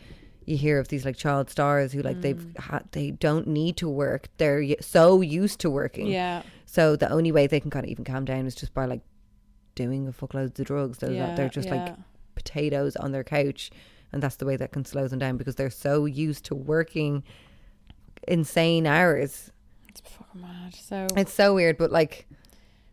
you 0.47 0.57
hear 0.57 0.79
of 0.79 0.89
these 0.89 1.05
like 1.05 1.17
child 1.17 1.51
stars 1.51 1.93
who 1.93 2.01
like 2.03 2.21
they've 2.23 2.37
Mm. 2.39 2.59
had 2.59 2.85
they 2.93 3.11
don't 3.11 3.47
need 3.47 3.77
to 3.79 3.89
work. 3.89 4.29
They're 4.39 4.65
so 4.81 5.21
used 5.21 5.61
to 5.61 5.71
working. 5.71 6.07
yeah 6.07 6.43
So 6.67 6.97
the 6.97 7.11
only 7.11 7.33
way 7.33 7.47
they 7.47 7.61
can 7.61 7.71
kind 7.71 7.85
of 7.85 7.91
even 7.91 8.05
calm 8.05 8.25
down 8.25 8.47
is 8.47 8.55
just 8.55 8.73
by 8.75 8.87
like 8.87 9.03
doing 9.75 10.09
a 10.09 10.13
fuckloads 10.13 10.59
of 10.59 10.67
drugs. 10.67 10.99
They're, 10.99 11.13
Yeah, 11.13 11.35
they're 11.35 11.49
just 11.51 11.69
like 11.69 11.95
potatoes 12.35 12.97
on 12.97 13.13
their 13.13 13.25
couch, 13.25 13.71
and 14.13 14.23
that's 14.23 14.37
the 14.37 14.47
way 14.47 14.57
that 14.57 14.73
can 14.73 14.85
slow 14.85 15.07
them 15.07 15.19
down 15.19 15.37
because 15.37 15.55
they're 15.57 15.71
so 15.71 16.07
used 16.07 16.45
to 16.47 16.55
working 16.55 17.23
insane 18.27 18.87
hours. 18.87 19.51
it's 19.89 20.01
fucking 20.01 20.41
mad 20.41 20.75
so 20.75 21.07
It's 21.17 21.33
so 21.33 21.55
weird, 21.55 21.77
but 21.79 21.91
like 21.93 22.27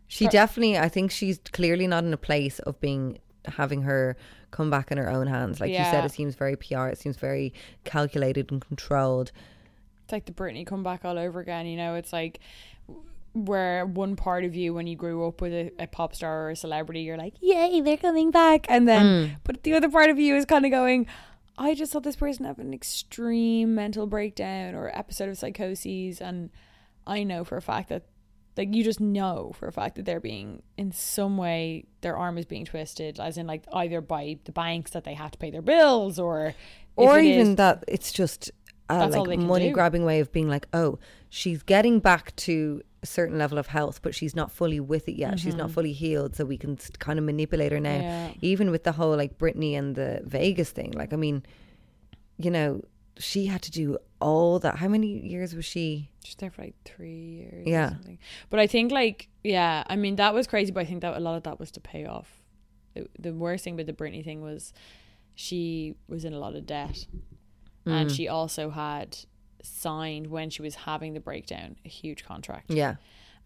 she 0.08 0.28
definitely, 0.28 0.78
I 0.78 0.88
think 0.88 1.10
she's 1.10 1.40
clearly 1.52 1.86
not 1.86 2.04
in 2.04 2.12
a 2.12 2.16
place 2.18 2.58
of 2.60 2.78
being 2.80 3.18
having 3.48 3.82
her 3.82 4.16
come 4.50 4.70
back 4.70 4.90
in 4.90 4.98
her 4.98 5.10
own 5.10 5.26
hands. 5.26 5.60
Like 5.60 5.70
you 5.70 5.76
said, 5.76 6.04
it 6.04 6.12
seems 6.12 6.34
very 6.34 6.56
PR. 6.56 6.86
It 6.86 6.98
seems 6.98 7.16
very 7.16 7.52
calculated 7.84 8.50
and 8.50 8.60
controlled. 8.60 9.32
it's 10.04 10.12
like 10.12 10.26
the 10.26 10.32
Britney 10.32 10.66
comeback 10.66 11.04
all 11.04 11.18
over 11.18 11.40
again. 11.40 11.66
You 11.66 11.76
know, 11.76 11.94
it's 11.94 12.12
like 12.12 12.40
where 13.36 13.84
one 13.84 14.16
part 14.16 14.44
of 14.44 14.54
you, 14.56 14.72
when 14.72 14.86
you 14.86 14.96
grew 14.96 15.26
up 15.26 15.40
with 15.40 15.52
a, 15.52 15.70
a 15.78 15.86
pop 15.86 16.14
star 16.14 16.46
or 16.46 16.50
a 16.50 16.56
celebrity, 16.56 17.00
you're 17.00 17.18
like, 17.18 17.34
"Yay, 17.40 17.80
they're 17.82 17.96
coming 17.96 18.30
back," 18.30 18.66
and 18.68 18.88
then, 18.88 19.04
mm. 19.04 19.36
but 19.44 19.62
the 19.62 19.74
other 19.74 19.90
part 19.90 20.10
of 20.10 20.18
you 20.18 20.34
is 20.36 20.46
kind 20.46 20.64
of 20.64 20.70
going, 20.70 21.06
"I 21.58 21.74
just 21.74 21.92
saw 21.92 22.00
this 22.00 22.16
person 22.16 22.46
have 22.46 22.58
an 22.58 22.72
extreme 22.72 23.74
mental 23.74 24.06
breakdown 24.06 24.74
or 24.74 24.90
episode 24.96 25.28
of 25.28 25.36
psychoses," 25.38 26.20
and 26.20 26.50
I 27.06 27.22
know 27.22 27.44
for 27.44 27.56
a 27.56 27.62
fact 27.62 27.90
that. 27.90 28.04
Like 28.56 28.74
you 28.74 28.82
just 28.84 29.00
know 29.00 29.52
for 29.58 29.68
a 29.68 29.72
fact 29.72 29.96
that 29.96 30.04
they're 30.06 30.20
being 30.20 30.62
in 30.78 30.90
some 30.92 31.36
way 31.36 31.84
their 32.00 32.16
arm 32.16 32.38
is 32.38 32.46
being 32.46 32.64
twisted, 32.64 33.20
as 33.20 33.36
in 33.36 33.46
like 33.46 33.64
either 33.72 34.00
by 34.00 34.38
the 34.44 34.52
banks 34.52 34.92
that 34.92 35.04
they 35.04 35.14
have 35.14 35.30
to 35.32 35.38
pay 35.38 35.50
their 35.50 35.62
bills, 35.62 36.18
or 36.18 36.54
or 36.96 37.18
even 37.18 37.50
is- 37.52 37.56
that 37.56 37.84
it's 37.86 38.12
just 38.12 38.50
a 38.88 39.08
like 39.08 39.38
money 39.48 39.64
grabbing 39.72 40.04
way 40.04 40.20
of 40.20 40.32
being 40.32 40.48
like, 40.48 40.66
oh, 40.72 40.98
she's 41.28 41.62
getting 41.62 41.98
back 42.00 42.34
to 42.36 42.80
a 43.02 43.06
certain 43.06 43.36
level 43.36 43.58
of 43.58 43.66
health, 43.66 44.00
but 44.00 44.14
she's 44.14 44.34
not 44.34 44.50
fully 44.50 44.80
with 44.80 45.08
it 45.08 45.16
yet. 45.16 45.38
She's 45.38 45.54
not 45.56 45.70
fully 45.72 45.92
healed, 45.92 46.34
so 46.36 46.44
we 46.44 46.56
can 46.56 46.76
kind 46.98 47.18
of 47.18 47.24
manipulate 47.24 47.72
her 47.72 47.80
now. 47.80 47.90
Mm-hmm. 47.90 48.02
Yeah. 48.02 48.30
Even 48.42 48.70
with 48.70 48.84
the 48.84 48.92
whole 48.92 49.16
like 49.16 49.36
Britney 49.38 49.76
and 49.76 49.94
the 49.96 50.22
Vegas 50.24 50.70
thing, 50.70 50.92
like 50.92 51.12
I 51.12 51.16
mean, 51.16 51.42
you 52.38 52.50
know, 52.50 52.80
she 53.18 53.46
had 53.46 53.62
to 53.62 53.70
do 53.70 53.98
all 54.20 54.58
that. 54.60 54.76
How 54.76 54.88
many 54.88 55.06
years 55.06 55.54
was 55.54 55.64
she? 55.64 56.10
She's 56.24 56.36
there 56.36 56.50
for 56.50 56.62
like 56.62 56.74
three 56.84 57.10
years. 57.10 57.66
Yeah. 57.66 57.86
Or 57.86 57.90
something. 57.90 58.18
But 58.50 58.60
I 58.60 58.66
think 58.66 58.92
like 58.92 59.28
yeah, 59.44 59.84
I 59.86 59.96
mean 59.96 60.16
that 60.16 60.34
was 60.34 60.46
crazy, 60.46 60.72
but 60.72 60.80
I 60.80 60.84
think 60.84 61.02
that 61.02 61.16
a 61.16 61.20
lot 61.20 61.36
of 61.36 61.44
that 61.44 61.58
was 61.58 61.70
to 61.72 61.80
pay 61.80 62.06
off. 62.06 62.42
The, 62.94 63.08
the 63.18 63.34
worst 63.34 63.64
thing 63.64 63.76
with 63.76 63.86
the 63.86 63.92
Britney 63.92 64.24
thing 64.24 64.42
was 64.42 64.72
she 65.34 65.94
was 66.08 66.24
in 66.24 66.32
a 66.32 66.38
lot 66.38 66.56
of 66.56 66.66
debt, 66.66 67.06
and 67.84 68.10
mm. 68.10 68.14
she 68.14 68.28
also 68.28 68.70
had 68.70 69.18
signed 69.62 70.28
when 70.28 70.50
she 70.50 70.62
was 70.62 70.74
having 70.74 71.14
the 71.14 71.20
breakdown 71.20 71.76
a 71.84 71.88
huge 71.88 72.24
contract. 72.24 72.70
Yeah, 72.70 72.96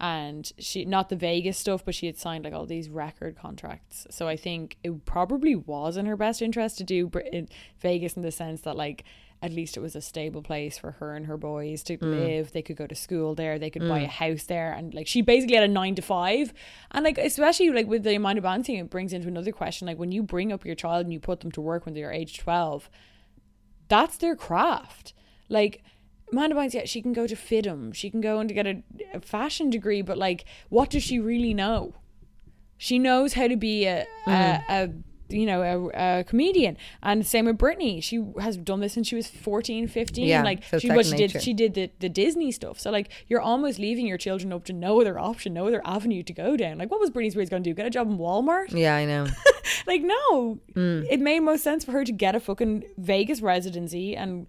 and 0.00 0.50
she 0.58 0.84
not 0.84 1.10
the 1.10 1.16
Vegas 1.16 1.58
stuff, 1.58 1.84
but 1.84 1.94
she 1.94 2.06
had 2.06 2.16
signed 2.16 2.44
like 2.44 2.54
all 2.54 2.64
these 2.64 2.88
record 2.88 3.36
contracts. 3.36 4.06
So 4.10 4.26
I 4.26 4.36
think 4.36 4.78
it 4.82 5.04
probably 5.04 5.54
was 5.54 5.96
in 5.96 6.06
her 6.06 6.16
best 6.16 6.40
interest 6.40 6.78
to 6.78 6.84
do 6.84 7.06
Brit- 7.06 7.50
Vegas 7.80 8.14
in 8.14 8.22
the 8.22 8.32
sense 8.32 8.62
that 8.62 8.76
like 8.76 9.04
at 9.42 9.52
least 9.52 9.76
it 9.76 9.80
was 9.80 9.96
a 9.96 10.00
stable 10.00 10.42
place 10.42 10.76
for 10.76 10.92
her 10.92 11.14
and 11.14 11.26
her 11.26 11.36
boys 11.36 11.82
to 11.84 11.96
mm. 11.96 12.02
live. 12.02 12.52
They 12.52 12.62
could 12.62 12.76
go 12.76 12.86
to 12.86 12.94
school 12.94 13.34
there. 13.34 13.58
They 13.58 13.70
could 13.70 13.88
buy 13.88 14.00
mm. 14.00 14.04
a 14.04 14.08
house 14.08 14.44
there, 14.44 14.72
and 14.72 14.92
like 14.92 15.06
she 15.06 15.22
basically 15.22 15.56
had 15.56 15.64
a 15.64 15.68
nine 15.68 15.94
to 15.94 16.02
five. 16.02 16.52
And 16.90 17.04
like 17.04 17.18
especially 17.18 17.70
like 17.70 17.86
with 17.86 18.02
the 18.02 18.14
amount 18.14 18.38
of 18.38 18.44
balancing, 18.44 18.76
it 18.76 18.90
brings 18.90 19.12
into 19.12 19.28
another 19.28 19.52
question. 19.52 19.86
Like 19.86 19.98
when 19.98 20.12
you 20.12 20.22
bring 20.22 20.52
up 20.52 20.66
your 20.66 20.74
child 20.74 21.06
and 21.06 21.12
you 21.12 21.20
put 21.20 21.40
them 21.40 21.52
to 21.52 21.60
work 21.60 21.86
when 21.86 21.94
they're 21.94 22.12
age 22.12 22.38
twelve, 22.38 22.90
that's 23.88 24.16
their 24.18 24.36
craft. 24.36 25.14
Like 25.48 25.82
Amanda 26.30 26.54
Bynes, 26.54 26.74
yeah, 26.74 26.84
she 26.84 27.02
can 27.02 27.12
go 27.12 27.26
to 27.26 27.34
FIDM, 27.34 27.94
she 27.94 28.10
can 28.10 28.20
go 28.20 28.38
and 28.38 28.48
to 28.48 28.54
get 28.54 28.66
a, 28.66 28.82
a 29.14 29.20
fashion 29.20 29.70
degree, 29.70 30.02
but 30.02 30.16
like, 30.16 30.44
what 30.68 30.90
does 30.90 31.02
she 31.02 31.18
really 31.18 31.54
know? 31.54 31.94
She 32.76 32.98
knows 32.98 33.34
how 33.34 33.48
to 33.48 33.56
be 33.56 33.86
a, 33.86 34.06
a, 34.26 34.30
mm-hmm. 34.30 34.72
a 34.72 34.90
you 35.32 35.46
know, 35.46 35.90
a, 35.94 36.18
a 36.20 36.24
comedian. 36.24 36.76
And 37.02 37.26
same 37.26 37.46
with 37.46 37.58
Britney. 37.58 38.02
She 38.02 38.24
has 38.40 38.56
done 38.56 38.80
this 38.80 38.92
since 38.92 39.08
she 39.08 39.14
was 39.16 39.28
14, 39.28 39.88
15. 39.88 40.26
Yeah, 40.26 40.42
like 40.42 40.64
so 40.64 40.78
she, 40.78 40.88
what 40.90 41.06
she 41.06 41.16
did, 41.16 41.42
she 41.42 41.52
did 41.54 41.74
the, 41.74 41.90
the 42.00 42.08
Disney 42.08 42.50
stuff. 42.52 42.78
So 42.80 42.90
like, 42.90 43.10
you're 43.28 43.40
almost 43.40 43.78
leaving 43.78 44.06
your 44.06 44.18
children 44.18 44.52
up 44.52 44.64
to 44.66 44.72
no 44.72 45.00
other 45.00 45.18
option, 45.18 45.54
no 45.54 45.66
other 45.66 45.82
avenue 45.84 46.22
to 46.22 46.32
go 46.32 46.56
down. 46.56 46.78
Like, 46.78 46.90
what 46.90 47.00
was 47.00 47.10
Britney 47.10 47.30
Spears 47.30 47.48
going 47.48 47.62
to 47.62 47.70
do? 47.70 47.74
Get 47.74 47.86
a 47.86 47.90
job 47.90 48.08
in 48.10 48.18
Walmart? 48.18 48.72
yeah, 48.72 48.94
I 48.96 49.04
know. 49.06 49.26
like 49.86 50.02
no, 50.02 50.58
Mm. 50.74 51.06
it 51.10 51.20
made 51.20 51.40
most 51.40 51.62
sense 51.64 51.84
for 51.84 51.92
her 51.92 52.04
to 52.04 52.12
get 52.12 52.34
a 52.34 52.40
fucking 52.40 52.84
Vegas 52.98 53.40
residency, 53.40 54.16
and 54.16 54.46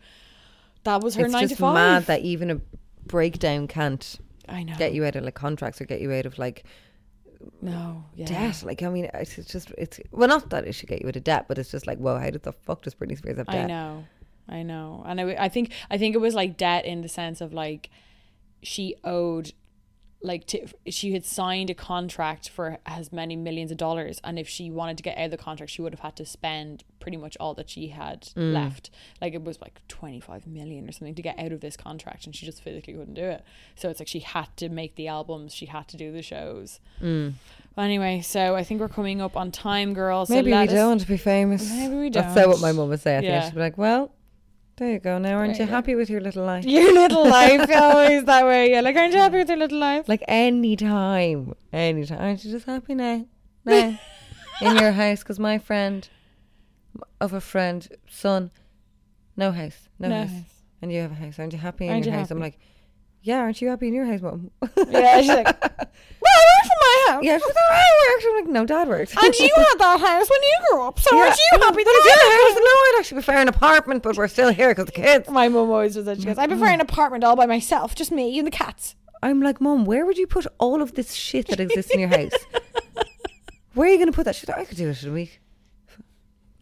that 0.84 1.02
was 1.04 1.16
her 1.16 1.26
it's 1.26 1.32
nine 1.34 1.44
just 1.44 1.56
to 1.56 1.62
five. 1.62 1.74
mad 1.74 2.06
that 2.08 2.22
even 2.22 2.50
a 2.52 2.60
breakdown 3.06 3.68
can't 3.68 4.20
I 4.48 4.64
know. 4.64 4.76
get 4.78 4.94
you 4.94 5.06
out 5.06 5.16
of 5.16 5.24
like 5.24 5.36
contracts 5.36 5.80
or 5.82 5.86
get 5.86 6.02
you 6.02 6.12
out 6.12 6.26
of 6.26 6.38
like 6.40 6.64
no, 7.62 8.04
yeah. 8.16 8.26
debt. 8.26 8.64
Like 8.64 8.84
I 8.84 8.90
mean, 8.90 9.10
it's 9.14 9.36
just 9.36 9.72
it's 9.78 10.00
well, 10.12 10.28
not 10.28 10.50
that 10.50 10.66
it 10.66 10.74
should 10.74 10.90
get 10.90 11.02
you 11.02 11.08
out 11.08 11.16
of 11.16 11.24
debt, 11.24 11.46
but 11.48 11.58
it's 11.58 11.72
just 11.72 11.88
like, 11.88 11.98
whoa, 11.98 12.18
how 12.18 12.30
did 12.30 12.44
the 12.44 12.54
fuck 12.54 12.82
does 12.84 12.96
Britney 12.96 13.18
Spears 13.18 13.38
have 13.38 13.48
debt? 13.48 13.66
I 13.66 13.68
know, 13.68 14.06
I 14.50 14.64
know, 14.64 15.04
and 15.06 15.22
I, 15.22 15.36
I 15.40 15.50
think 15.50 15.72
I 15.90 15.98
think 15.98 16.16
it 16.16 16.20
was 16.20 16.36
like 16.36 16.58
debt 16.58 16.86
in 16.86 17.02
the 17.02 17.10
sense 17.10 17.42
of 17.42 17.54
like 17.54 17.90
she 18.62 18.96
owed 19.04 19.54
like 20.24 20.46
to, 20.48 20.68
she 20.88 21.14
had 21.14 21.26
signed 21.26 21.70
a 21.72 21.74
contract 21.74 22.48
for 22.50 22.78
as 22.86 23.12
many 23.12 23.36
millions 23.36 23.72
of 23.72 23.78
dollars 23.78 24.22
and 24.24 24.38
if 24.38 24.48
she 24.48 24.70
wanted 24.70 24.96
to 24.98 25.04
get 25.04 25.18
out 25.18 25.26
of 25.26 25.32
the 25.32 25.38
contract 25.38 25.72
she 25.72 25.82
would 25.82 25.94
have 25.94 26.02
had 26.02 26.16
to 26.16 26.26
spend 26.26 26.84
pretty 27.00 27.18
much 27.18 27.36
all 27.40 27.54
that 27.56 27.70
she 27.70 27.88
had 27.88 28.22
Mm. 28.36 28.54
left 28.54 28.92
like 29.20 29.34
it 29.34 29.44
was 29.44 29.60
like 29.62 29.82
25 29.88 30.46
million 30.46 30.88
or 30.88 30.92
something 30.92 31.16
to 31.16 31.22
get 31.24 31.40
out 31.40 31.52
of 31.52 31.62
this 31.62 31.76
contract 31.76 32.26
and 32.28 32.36
she 32.36 32.46
just 32.46 32.62
physically 32.62 32.94
couldn't 32.94 33.16
do 33.16 33.24
it 33.24 33.44
so 33.76 33.90
it's 33.90 34.00
like 34.00 34.08
she 34.08 34.20
had 34.20 34.56
to 34.58 34.70
make 34.70 34.96
the 34.96 35.08
albums 35.08 35.56
she 35.56 35.66
had 35.66 35.88
to 35.88 35.98
do 35.98 36.12
the 36.12 36.22
shows 36.22 36.80
Mm. 37.02 37.34
anyway 37.78 38.22
so 38.22 38.56
i 38.56 38.64
think 38.64 38.80
we're 38.80 38.88
coming 38.90 39.22
up 39.22 39.36
on 39.36 39.50
time 39.52 39.94
girls 39.96 40.28
so 40.28 40.36
Maybe 40.36 40.52
we 40.52 40.58
us- 40.58 40.70
don't 40.70 40.88
want 40.90 41.02
to 41.02 41.08
be 41.08 41.18
famous. 41.18 41.68
Maybe 41.72 41.96
we 41.96 42.10
don't. 42.12 42.24
That's 42.24 42.36
so 42.36 42.48
what 42.50 42.62
my 42.62 42.72
mum 42.72 42.90
would 42.90 43.00
say. 43.00 43.18
I 43.18 43.22
think 43.22 43.32
Yeah. 43.32 43.46
she'd 43.46 43.56
be 43.56 43.60
like, 43.62 43.78
well, 43.78 44.12
there 44.82 44.94
you 44.94 45.00
go. 45.00 45.20
Now, 45.20 45.38
aren't 45.38 45.60
you 45.60 45.68
happy 45.68 45.94
with 45.94 46.10
your 46.10 46.22
little 46.22 46.44
life? 46.44 46.66
your 46.66 46.92
little 46.92 47.24
life 47.28 47.70
always 47.76 48.24
that 48.26 48.44
way 48.46 48.72
yeah 48.72 48.82
like 48.82 48.96
aren't 48.96 49.14
you 49.14 49.20
happy 49.20 49.38
with 49.38 49.48
your 49.48 49.58
little 49.60 49.78
life 49.78 50.10
Like 50.10 50.24
any 50.28 50.76
time, 50.76 51.54
any 51.72 52.04
time. 52.06 52.20
Aren't 52.20 52.44
you 52.44 52.52
just 52.52 52.66
happy 52.66 52.96
now? 52.96 53.26
Now, 53.64 54.00
in 54.60 54.78
your 54.78 54.92
house? 54.92 55.20
Because 55.20 55.38
my 55.40 55.60
friend 55.60 56.10
of 57.20 57.32
a 57.32 57.40
friend, 57.42 57.88
son, 58.10 58.50
no 59.38 59.52
house, 59.52 59.88
no, 60.00 60.10
No 60.10 60.22
house. 60.22 60.32
house. 60.32 60.64
and 60.82 60.92
you 60.92 61.00
have 61.02 61.12
a 61.12 61.16
house. 61.16 61.38
Aren't 61.38 61.54
you 61.54 61.60
happy 61.60 61.86
in 61.86 61.92
Aren't 61.92 62.06
your 62.06 62.14
you 62.16 62.20
house? 62.20 62.32
I'm 62.32 62.40
like, 62.40 62.58
yeah. 63.22 63.40
Aren't 63.40 63.62
you 63.62 63.70
happy 63.70 63.88
in 63.88 63.94
your 63.94 64.06
house, 64.06 64.22
mum? 64.22 64.52
yeah 64.90 65.22
she's 65.22 65.30
like 65.30 65.46
well 65.62 66.34
I 66.34 66.68
for 66.68 66.78
my 66.80 67.06
house 67.08 67.24
yeah. 67.24 67.38
She's 67.38 67.46
like, 67.46 67.56
oh, 67.58 67.74
I 67.74 68.14
worked. 68.14 68.26
I'm 68.28 68.36
like, 68.36 68.54
no, 68.54 68.66
dad 68.66 68.88
worked. 68.88 69.16
and 69.24 69.36
you 69.36 69.54
had 69.56 69.76
that 69.80 70.00
house 70.00 70.30
when 70.30 70.44
you 70.44 70.58
grew 70.70 70.82
up 70.88 71.00
so 71.00 71.16
Yeah. 71.16 71.24
aren't 71.24 71.38
you 71.38 71.60
happy 71.60 71.84
that 71.84 71.94
it's 71.96 72.06
your 72.06 72.16
house. 72.16 72.56
No, 72.56 72.72
I'd 72.72 72.96
actually 73.00 73.16
prefer 73.16 73.42
an 73.42 73.48
apartment, 73.48 74.04
but 74.04 74.18
we're 74.18 74.28
still 74.28 74.52
here 74.52 74.70
because 74.70 74.86
the 74.86 74.92
kids. 74.92 75.30
My 75.30 75.48
mum 75.48 75.70
always 75.70 75.96
does 75.96 76.06
that. 76.06 76.20
She 76.20 76.26
goes, 76.26 76.38
I 76.38 76.48
prefer 76.48 76.68
mm. 76.68 76.76
an 76.76 76.82
apartment 76.82 77.24
all 77.24 77.36
by 77.36 77.46
myself, 77.46 77.96
just 77.96 78.12
me 78.12 78.38
and 78.38 78.48
the 78.48 78.52
cats. 78.52 78.96
I'm 79.24 79.42
like, 79.42 79.62
Mum, 79.62 79.86
where 79.86 80.06
would 80.06 80.18
you 80.18 80.28
put 80.28 80.48
all 80.58 80.82
of 80.82 80.96
this 80.96 81.14
shit 81.14 81.48
that 81.50 81.60
exists 81.60 81.92
in 81.92 82.00
your 82.00 82.10
house? 82.10 82.32
where 83.74 83.88
are 83.88 83.92
you 83.92 83.98
going 83.98 84.12
to 84.12 84.16
put 84.16 84.26
that 84.26 84.36
shit? 84.36 84.50
I 84.50 84.66
could 84.66 84.78
do 84.78 84.90
it 84.90 85.04
in 85.04 85.10
a 85.10 85.14
week. 85.14 85.40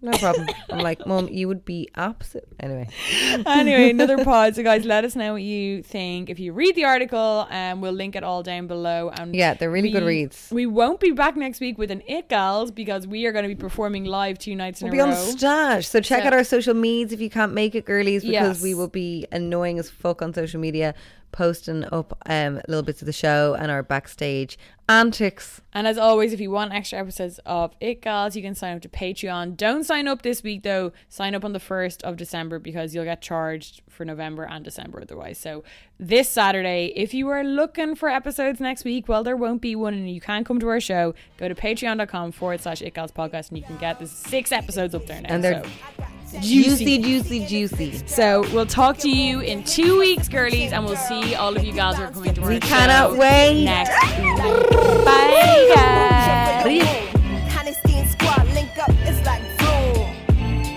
No 0.01 0.11
problem. 0.17 0.47
I'm 0.69 0.79
like, 0.79 1.05
Mum, 1.05 1.27
you 1.27 1.49
would 1.49 1.65
be 1.65 1.89
absolute. 1.95 2.47
Anyway, 2.59 2.87
Anyway, 3.45 3.89
another 3.89 4.23
pod. 4.23 4.55
So, 4.55 4.63
guys, 4.63 4.85
let 4.85 5.03
us 5.03 5.13
know 5.15 5.33
what 5.33 5.41
you 5.41 5.83
think. 5.83 6.29
If 6.29 6.39
you 6.39 6.53
read 6.53 6.75
the 6.75 6.85
article, 6.85 7.45
um, 7.49 7.81
we'll 7.81 7.91
link 7.91 8.15
it 8.15 8.23
all 8.23 8.41
down 8.41 8.67
below. 8.67 9.09
And 9.09 9.35
Yeah, 9.35 9.55
they're 9.55 9.69
really 9.69 9.91
good 9.91 10.03
reads. 10.03 10.49
We 10.53 10.65
won't 10.65 11.01
be 11.01 11.11
back 11.11 11.35
next 11.35 11.59
week 11.59 11.77
with 11.77 11.91
an 11.91 12.01
It 12.07 12.29
Gals 12.29 12.71
because 12.71 13.07
we 13.07 13.25
are 13.25 13.33
going 13.33 13.43
to 13.43 13.49
be 13.49 13.55
performing 13.59 14.05
live 14.05 14.39
two 14.39 14.55
nights 14.55 14.81
in 14.81 14.85
we'll 14.89 14.93
a 14.93 14.97
be 14.97 15.01
on 15.01 15.09
row. 15.09 15.15
stage. 15.15 15.87
So 15.87 15.99
check 15.99 16.21
So- 16.21 16.27
out 16.27 16.33
our 16.33 16.43
social 16.45 16.73
medias 16.73 17.11
if 17.11 17.19
you 17.19 17.29
can't 17.29 17.53
make 17.53 17.75
it, 17.75 17.83
girlies, 17.85 18.23
because 18.23 18.31
Yes. 18.57 18.63
we 18.63 18.73
will 18.73 18.87
be 18.87 19.25
annoying 19.33 19.79
as 19.79 19.89
fuck 19.89 20.21
on 20.21 20.33
social 20.33 20.61
media, 20.61 20.93
posting 21.31 21.85
up 21.91 22.17
um, 22.25 22.61
little 22.67 22.83
bits 22.83 23.01
of 23.01 23.05
the 23.05 23.13
show 23.13 23.55
and 23.59 23.71
our 23.71 23.83
backstage 23.83 24.57
antics. 24.87 25.61
And 25.71 25.87
as 25.87 25.97
always, 25.97 26.33
if 26.33 26.39
you 26.39 26.49
want 26.49 26.73
extra 26.73 26.99
episodes 26.99 27.39
of 27.45 27.75
It 27.79 28.01
Gals, 28.01 28.35
you 28.35 28.41
can 28.41 28.55
sign 28.55 28.75
up 28.75 28.81
to 28.81 28.89
Patreon. 28.89 29.55
Don't 29.55 29.83
sign 29.83 30.07
up 30.07 30.23
this 30.23 30.41
week 30.41 30.63
though. 30.63 30.91
Sign 31.07 31.35
up 31.35 31.45
on 31.45 31.53
the 31.53 31.59
1st 31.59 32.01
of 32.03 32.17
December 32.17 32.59
because 32.59 32.95
you'll 32.95 33.05
get 33.05 33.21
charged 33.21 33.81
for 33.87 34.03
November 34.03 34.43
and 34.43 34.65
December 34.65 35.01
otherwise. 35.01 35.37
So 35.37 35.63
this 35.99 36.27
Saturday, 36.27 36.91
if 36.95 37.13
you 37.13 37.29
are 37.29 37.43
looking 37.43 37.95
for 37.95 38.09
episodes 38.09 38.59
next 38.59 38.83
week, 38.83 39.07
well, 39.07 39.23
there 39.23 39.37
won't 39.37 39.61
be 39.61 39.75
one 39.75 39.93
and 39.93 40.09
you 40.09 40.21
can't 40.21 40.45
come 40.45 40.59
to 40.59 40.67
our 40.69 40.81
show, 40.81 41.13
go 41.37 41.47
to 41.47 41.55
patreon.com 41.55 42.31
forward 42.31 42.61
slash 42.61 42.81
It 42.81 42.93
Gals 42.93 43.11
podcast 43.11 43.49
and 43.49 43.57
you 43.57 43.63
can 43.63 43.77
get 43.77 43.99
the 43.99 44.07
six 44.07 44.51
episodes 44.51 44.95
up 44.95 45.05
there 45.05 45.21
now. 45.21 45.29
And 45.29 45.43
they're 45.43 45.63
so. 45.63 46.03
Juicy, 46.41 46.97
juicy, 46.99 47.45
juicy. 47.45 48.01
So 48.07 48.41
we'll 48.53 48.65
talk 48.65 48.97
to 48.99 49.09
you 49.09 49.39
in 49.41 49.63
two 49.63 49.99
weeks, 49.99 50.27
girlies, 50.27 50.71
and 50.71 50.85
we'll 50.85 50.95
see 50.95 51.35
all 51.35 51.55
of 51.55 51.63
you 51.63 51.73
guys 51.73 51.97
who 51.97 52.03
are 52.03 52.11
coming 52.11 52.33
to 52.35 52.41
our 52.41 52.49
We 52.49 52.59
cannot 52.59 53.17
wait. 53.17 53.63
next 53.65 53.91
week. 54.17 55.05
Bye, 55.05 55.71
guys. 55.75 57.15
Honesty 57.59 57.93
and 57.95 58.09
squad 58.09 58.47
link 58.53 58.69
up, 58.77 58.89
it's 59.05 59.25
like 59.25 59.41
boom. 59.59 60.15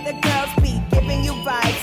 The 0.05 0.13
girls 0.21 0.49
be 0.61 0.81
giving 0.91 1.23
you 1.23 1.31
vibes, 1.45 1.82